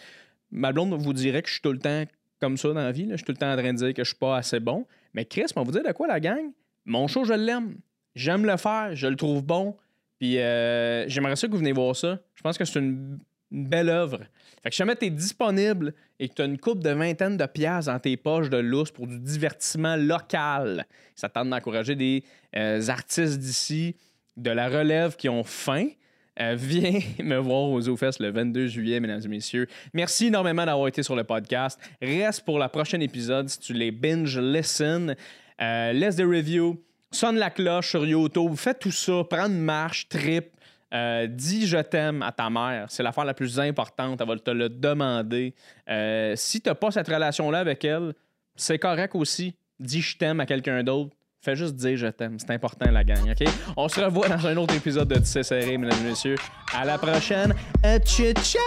ma 0.50 0.72
blonde 0.72 0.94
vous 0.94 1.12
dirait 1.12 1.42
que 1.42 1.48
je 1.48 1.54
suis 1.54 1.62
tout 1.62 1.72
le 1.72 1.78
temps 1.78 2.04
comme 2.40 2.56
ça 2.56 2.68
dans 2.68 2.74
la 2.74 2.92
vie. 2.92 3.08
Je 3.10 3.16
suis 3.16 3.24
tout 3.24 3.32
le 3.32 3.38
temps 3.38 3.52
en 3.52 3.56
train 3.56 3.72
de 3.72 3.78
dire 3.78 3.94
que 3.94 4.02
je 4.02 4.08
suis 4.08 4.18
pas 4.18 4.36
assez 4.36 4.60
bon. 4.60 4.86
Mais 5.14 5.24
Chris, 5.24 5.46
on 5.56 5.62
vous 5.62 5.72
dire 5.72 5.82
de 5.82 5.92
quoi 5.92 6.06
la 6.06 6.20
gang? 6.20 6.50
Mon 6.84 7.06
show, 7.06 7.24
je 7.24 7.34
l'aime. 7.34 7.76
J'aime 8.14 8.44
le 8.44 8.56
faire, 8.56 8.94
je 8.94 9.06
le 9.06 9.16
trouve 9.16 9.44
bon. 9.44 9.76
Puis 10.18 10.38
euh, 10.38 11.08
j'aimerais 11.08 11.36
ça 11.36 11.46
que 11.46 11.52
vous 11.52 11.58
venez 11.58 11.72
voir 11.72 11.94
ça. 11.94 12.18
Je 12.34 12.42
pense 12.42 12.58
que 12.58 12.64
c'est 12.64 12.78
une 12.78 13.18
belle 13.50 13.88
œuvre. 13.88 14.20
Fait 14.62 14.70
que 14.70 14.76
jamais 14.76 14.96
tu 14.96 15.06
es 15.06 15.10
disponible 15.10 15.94
et 16.18 16.28
que 16.28 16.34
tu 16.34 16.42
as 16.42 16.44
une 16.44 16.58
coupe 16.58 16.82
de 16.82 16.90
vingtaine 16.90 17.36
de 17.36 17.46
piastres 17.46 17.90
dans 17.90 17.98
tes 17.98 18.16
poches 18.16 18.50
de 18.50 18.58
lousse 18.58 18.90
pour 18.90 19.06
du 19.06 19.18
divertissement 19.18 19.96
local, 19.96 20.86
ça 21.14 21.28
tente 21.28 21.48
d'encourager 21.48 21.94
des 21.94 22.24
euh, 22.56 22.86
artistes 22.88 23.38
d'ici, 23.38 23.96
de 24.36 24.50
la 24.50 24.68
relève 24.68 25.16
qui 25.16 25.28
ont 25.28 25.44
faim. 25.44 25.88
Euh, 26.40 26.54
viens 26.58 27.00
me 27.22 27.36
voir 27.36 27.70
aux 27.70 27.80
ZooFest 27.80 28.20
le 28.20 28.30
22 28.30 28.66
juillet, 28.66 29.00
mesdames 29.00 29.22
et 29.24 29.28
messieurs. 29.28 29.66
Merci 29.94 30.26
énormément 30.26 30.64
d'avoir 30.64 30.88
été 30.88 31.02
sur 31.02 31.16
le 31.16 31.24
podcast. 31.24 31.80
Reste 32.00 32.44
pour 32.44 32.58
le 32.58 32.68
prochain 32.68 33.00
épisode 33.00 33.48
si 33.48 33.58
tu 33.58 33.72
les 33.72 33.90
binge 33.90 34.38
listen. 34.38 35.16
Euh, 35.60 35.92
laisse 35.92 36.16
des 36.16 36.24
reviews, 36.24 36.82
sonne 37.10 37.36
la 37.36 37.50
cloche 37.50 37.90
sur 37.90 38.06
YouTube, 38.06 38.54
fais 38.56 38.74
tout 38.74 38.92
ça, 38.92 39.24
prends 39.28 39.46
une 39.46 39.60
marche, 39.60 40.08
trip. 40.08 40.46
Euh, 40.92 41.26
dis 41.26 41.66
je 41.66 41.78
t'aime 41.78 42.22
à 42.22 42.32
ta 42.32 42.50
mère. 42.50 42.86
C'est 42.88 43.02
l'affaire 43.02 43.24
la 43.24 43.34
plus 43.34 43.58
importante. 43.60 44.20
Elle 44.20 44.26
va 44.28 44.36
te 44.36 44.50
le 44.50 44.68
demander. 44.68 45.54
Euh, 45.88 46.34
si 46.36 46.60
tu 46.60 46.68
n'as 46.68 46.74
pas 46.74 46.90
cette 46.90 47.08
relation-là 47.08 47.60
avec 47.60 47.84
elle, 47.84 48.14
c'est 48.56 48.78
correct 48.78 49.14
aussi. 49.14 49.54
Dis 49.78 50.02
je 50.02 50.16
t'aime 50.16 50.40
à 50.40 50.46
quelqu'un 50.46 50.82
d'autre. 50.82 51.14
Fais 51.42 51.56
juste 51.56 51.74
dire 51.76 51.96
je 51.96 52.08
t'aime. 52.08 52.38
C'est 52.38 52.50
important, 52.50 52.90
la 52.90 53.02
gang. 53.02 53.30
OK? 53.30 53.48
On 53.76 53.88
se 53.88 54.00
revoit 54.00 54.28
dans 54.28 54.46
un 54.46 54.56
autre 54.56 54.74
épisode 54.74 55.08
de 55.08 55.24
Serré, 55.24 55.78
mesdames 55.78 55.98
et 56.04 56.10
messieurs. 56.10 56.36
À 56.76 56.84
la 56.84 56.98
prochaine. 56.98 57.54
Tchou! 58.04 58.58